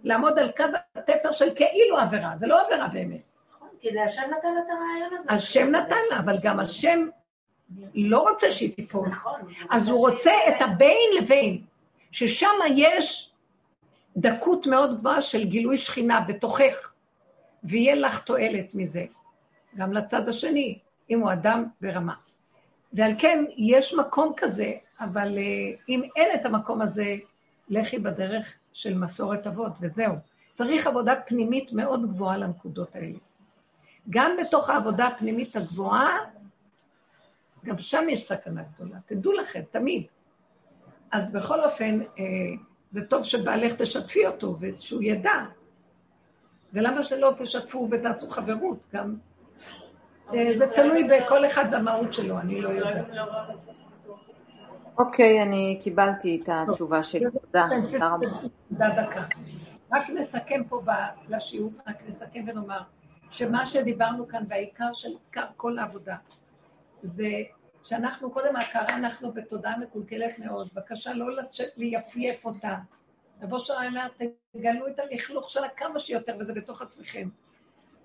לעמוד 0.03 0.39
על 0.39 0.51
קו 0.51 0.63
התפר 0.95 1.31
של 1.31 1.55
כאילו 1.55 1.97
עבירה, 1.97 2.31
זה 2.35 2.47
לא 2.47 2.61
עבירה 2.61 2.87
באמת. 2.87 3.21
נכון, 3.55 3.67
כי 3.81 3.93
זה 3.93 4.03
השם 4.03 4.21
נתן 4.21 4.53
את 4.57 4.69
הרעיון 4.69 5.19
הזה. 5.19 5.33
השם 5.33 5.71
נתן 5.71 6.01
לה, 6.09 6.19
אבל 6.19 6.37
גם 6.41 6.59
השם 6.59 7.07
לא 7.95 8.29
רוצה 8.29 8.51
שהיא 8.51 8.75
תיפול. 8.75 9.07
נכון. 9.07 9.41
אז 9.69 9.87
הוא 9.87 9.99
רוצה 9.99 10.31
את 10.49 10.61
הבין 10.61 11.09
לבין, 11.21 11.61
ששם 12.11 12.47
יש 12.69 13.31
דקות 14.17 14.67
מאוד 14.67 14.99
גבוהה 14.99 15.21
של 15.21 15.43
גילוי 15.43 15.77
שכינה 15.77 16.21
בתוכך, 16.21 16.90
ויהיה 17.63 17.95
לך 17.95 18.23
תועלת 18.23 18.75
מזה, 18.75 19.05
גם 19.75 19.93
לצד 19.93 20.29
השני, 20.29 20.79
אם 21.09 21.19
הוא 21.19 21.31
אדם 21.33 21.65
ברמה. 21.81 22.13
ועל 22.93 23.11
כן, 23.19 23.45
יש 23.57 23.93
מקום 23.93 24.33
כזה, 24.37 24.71
אבל 24.99 25.37
uh, 25.37 25.83
אם 25.89 26.01
אין 26.15 26.39
את 26.39 26.45
המקום 26.45 26.81
הזה, 26.81 27.15
לכי 27.69 27.99
בדרך 27.99 28.53
של 28.73 28.97
מסורת 28.97 29.47
אבות, 29.47 29.71
וזהו. 29.81 30.15
צריך 30.53 30.87
עבודה 30.87 31.21
פנימית 31.21 31.73
מאוד 31.73 32.09
גבוהה 32.09 32.37
לנקודות 32.37 32.95
האלה. 32.95 33.17
גם 34.09 34.31
בתוך 34.41 34.69
העבודה 34.69 35.07
הפנימית 35.07 35.55
הגבוהה, 35.55 36.17
גם 37.65 37.77
שם 37.77 38.09
יש 38.09 38.27
סכנה 38.27 38.63
גדולה, 38.63 38.97
תדעו 39.05 39.31
לכם, 39.31 39.61
תמיד. 39.71 40.03
אז 41.11 41.31
בכל 41.31 41.63
אופן, 41.63 42.01
אה, 42.01 42.25
זה 42.91 43.05
טוב 43.05 43.23
שבעלך 43.23 43.73
תשתפי 43.73 44.27
אותו 44.27 44.57
ושהוא 44.59 45.03
ידע. 45.03 45.45
ולמה 46.73 47.03
שלא 47.03 47.33
תשתפו 47.37 47.87
ותעשו 47.91 48.29
חברות? 48.29 48.77
גם 48.93 49.15
אה, 50.33 50.49
זה 50.53 50.67
תלוי 50.75 51.03
בכל 51.03 51.45
אחד 51.45 51.75
במהות 51.75 52.13
שלו, 52.13 52.39
אני 52.39 52.61
לא 52.61 52.69
יודעת. 52.69 53.05
אוקיי, 54.97 55.41
אני 55.43 55.79
קיבלתי 55.83 56.41
את 56.43 56.49
התשובה 56.51 57.03
שלי. 57.03 57.25
תודה, 57.31 57.67
תודה 57.91 58.07
רבה. 58.07 58.27
תודה 58.69 58.89
דקה. 58.89 59.23
רק 59.93 60.09
נסכם 60.09 60.63
פה 60.69 60.81
לשיעור, 61.29 61.71
רק 61.87 61.95
נסכם 62.09 62.43
ונאמר 62.47 62.81
שמה 63.29 63.65
שדיברנו 63.65 64.27
כאן, 64.27 64.43
והעיקר 64.49 64.93
של 64.93 65.09
עיקר 65.09 65.45
כל 65.57 65.79
העבודה, 65.79 66.15
זה 67.01 67.29
שאנחנו, 67.83 68.31
קודם 68.31 68.55
ההכרה, 68.55 68.95
אנחנו 68.95 69.31
בתודעה 69.31 69.77
מקולקלת 69.77 70.39
מאוד. 70.39 70.69
בבקשה 70.73 71.13
לא 71.13 71.25
ליפייף 71.77 72.45
אותה. 72.45 72.75
רבו 73.41 73.59
שרה 73.59 73.87
אומר, 73.87 74.07
תגלו 74.53 74.87
את 74.87 74.99
הלכלוך 74.99 75.49
שלה 75.49 75.69
כמה 75.69 75.99
שיותר, 75.99 76.35
וזה 76.39 76.53
בתוך 76.53 76.81
עצמכם. 76.81 77.29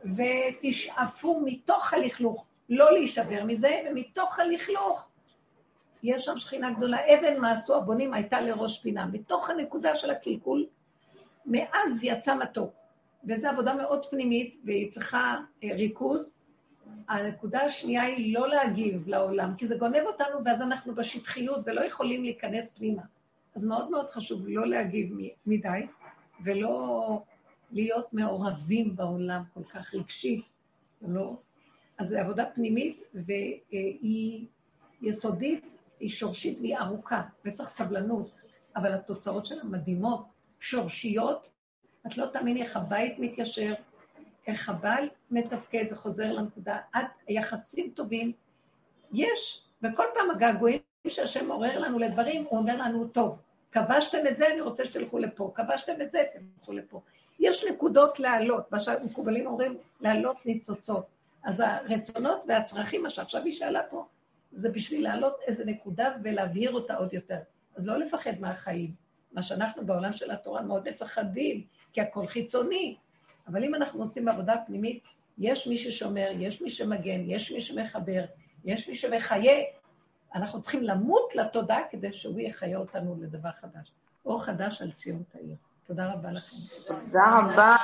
ותשאפו 0.04 1.40
מתוך 1.44 1.94
הלכלוך, 1.94 2.44
לא 2.68 2.92
להישבר 2.92 3.44
מזה, 3.44 3.80
ומתוך 3.90 4.38
הלכלוך 4.38 5.08
יש 6.02 6.24
שם 6.24 6.38
שכינה 6.38 6.70
גדולה. 6.70 6.98
אבן 7.14 7.40
מעשו 7.40 7.76
הבונים 7.76 8.14
הייתה 8.14 8.40
לראש 8.40 8.82
פינה. 8.82 9.06
מתוך 9.06 9.50
הנקודה 9.50 9.96
של 9.96 10.10
הקלקול, 10.10 10.66
מאז 11.46 12.04
יצא 12.04 12.34
מתוק. 12.34 12.74
וזו 13.24 13.48
עבודה 13.48 13.74
מאוד 13.74 14.06
פנימית, 14.10 14.60
והיא 14.64 14.90
צריכה 14.90 15.36
אה, 15.64 15.68
ריכוז, 15.74 16.30
הנקודה 17.08 17.60
השנייה 17.60 18.02
היא 18.02 18.34
לא 18.34 18.48
להגיב 18.48 19.08
לעולם, 19.08 19.54
כי 19.56 19.66
זה 19.66 19.76
גונב 19.76 20.02
אותנו 20.06 20.44
ואז 20.44 20.62
אנחנו 20.62 20.94
בשטחיות 20.94 21.60
ולא 21.64 21.80
יכולים 21.80 22.22
להיכנס 22.22 22.72
פנימה. 22.74 23.02
אז 23.56 23.64
מאוד 23.64 23.90
מאוד 23.90 24.10
חשוב 24.10 24.48
לא 24.48 24.66
להגיב 24.66 25.16
מדי 25.46 25.86
ולא 26.44 27.22
להיות 27.70 28.12
מעורבים 28.12 28.96
בעולם 28.96 29.42
כל 29.54 29.64
כך 29.64 29.94
רגשי. 29.94 30.42
לא. 31.02 31.36
אז 31.98 32.08
זו 32.08 32.18
עבודה 32.18 32.44
פנימית 32.54 33.02
והיא 33.14 34.46
יסודית, 35.02 35.64
היא 36.00 36.10
שורשית 36.10 36.60
והיא 36.60 36.76
ארוכה, 36.76 37.22
וצריך 37.44 37.68
סבלנות, 37.68 38.30
אבל 38.76 38.92
התוצאות 38.92 39.46
שלה 39.46 39.64
מדהימות, 39.64 40.26
שורשיות. 40.60 41.50
את 42.06 42.18
לא 42.18 42.26
תאמיני 42.26 42.62
איך 42.62 42.76
הבית 42.76 43.18
מתיישר, 43.18 43.74
איך 44.46 44.68
הבעל 44.68 45.08
מתפקד 45.30 45.84
וחוזר 45.90 46.32
לנקודה, 46.32 46.78
עד 46.92 47.06
יחסים 47.28 47.90
טובים. 47.90 48.32
יש, 49.12 49.62
וכל 49.82 50.04
פעם 50.14 50.30
הגעגועים 50.30 50.80
שהשם 51.08 51.50
עורר 51.50 51.78
לנו 51.78 51.98
לדברים, 51.98 52.44
הוא 52.48 52.58
אומר 52.58 52.76
לנו, 52.76 53.08
טוב, 53.08 53.38
כבשתם 53.76 54.26
את 54.26 54.38
זה, 54.38 54.48
אני 54.52 54.60
רוצה 54.60 54.84
שתלכו 54.84 55.18
לפה, 55.18 55.52
כבשתם 55.54 56.00
את 56.02 56.10
זה, 56.10 56.22
תלכו 56.58 56.72
לפה. 56.72 57.00
יש 57.38 57.64
נקודות 57.64 58.20
לעלות, 58.20 58.72
מה 58.72 58.78
שהמקובלים 58.78 59.46
אומרים, 59.46 59.78
לעלות 60.00 60.46
ניצוצות. 60.46 61.06
אז 61.44 61.60
הרצונות 61.60 62.44
והצרכים, 62.48 63.02
מה 63.02 63.10
שעכשיו 63.10 63.44
היא 63.44 63.52
שאלה 63.52 63.82
פה, 63.90 64.06
זה 64.52 64.68
בשביל 64.68 65.02
לעלות 65.04 65.36
איזה 65.46 65.64
נקודה 65.64 66.16
ולהבהיר 66.22 66.72
אותה 66.72 66.96
עוד 66.96 67.14
יותר. 67.14 67.38
אז 67.76 67.86
לא 67.86 67.98
לפחד 67.98 68.40
מהחיים. 68.40 68.90
מה 69.32 69.42
שאנחנו 69.42 69.86
בעולם 69.86 70.12
של 70.12 70.30
התורה 70.30 70.62
מאוד 70.62 70.88
מפחדים, 70.88 71.62
כי 71.92 72.00
הכל 72.00 72.26
חיצוני. 72.26 72.96
אבל 73.46 73.64
אם 73.64 73.74
אנחנו 73.74 74.02
עושים 74.02 74.28
עבודה 74.28 74.54
פנימית, 74.66 75.02
יש 75.38 75.66
מי 75.66 75.78
ששומר, 75.78 76.28
יש 76.38 76.62
מי 76.62 76.70
שמגן, 76.70 77.30
יש 77.30 77.52
מי 77.52 77.60
שמחבר, 77.60 78.24
יש 78.64 78.88
מי 78.88 78.94
שמחיה. 78.94 79.62
אנחנו 80.36 80.62
צריכים 80.62 80.82
למות 80.82 81.34
לתודעה 81.34 81.80
כדי 81.90 82.12
שהוא 82.12 82.40
יחיה 82.40 82.78
אותנו 82.78 83.16
לדבר 83.20 83.50
חדש. 83.60 83.92
אור 84.26 84.44
חדש 84.44 84.82
על 84.82 84.92
ציונות 84.92 85.34
העיר. 85.34 85.56
תודה 85.86 86.12
רבה 86.12 86.32
לכם. 86.32 86.56
תודה 86.86 87.38
רבה. 87.38 87.76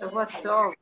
שבוע 0.00 0.24
טוב. 0.42 0.72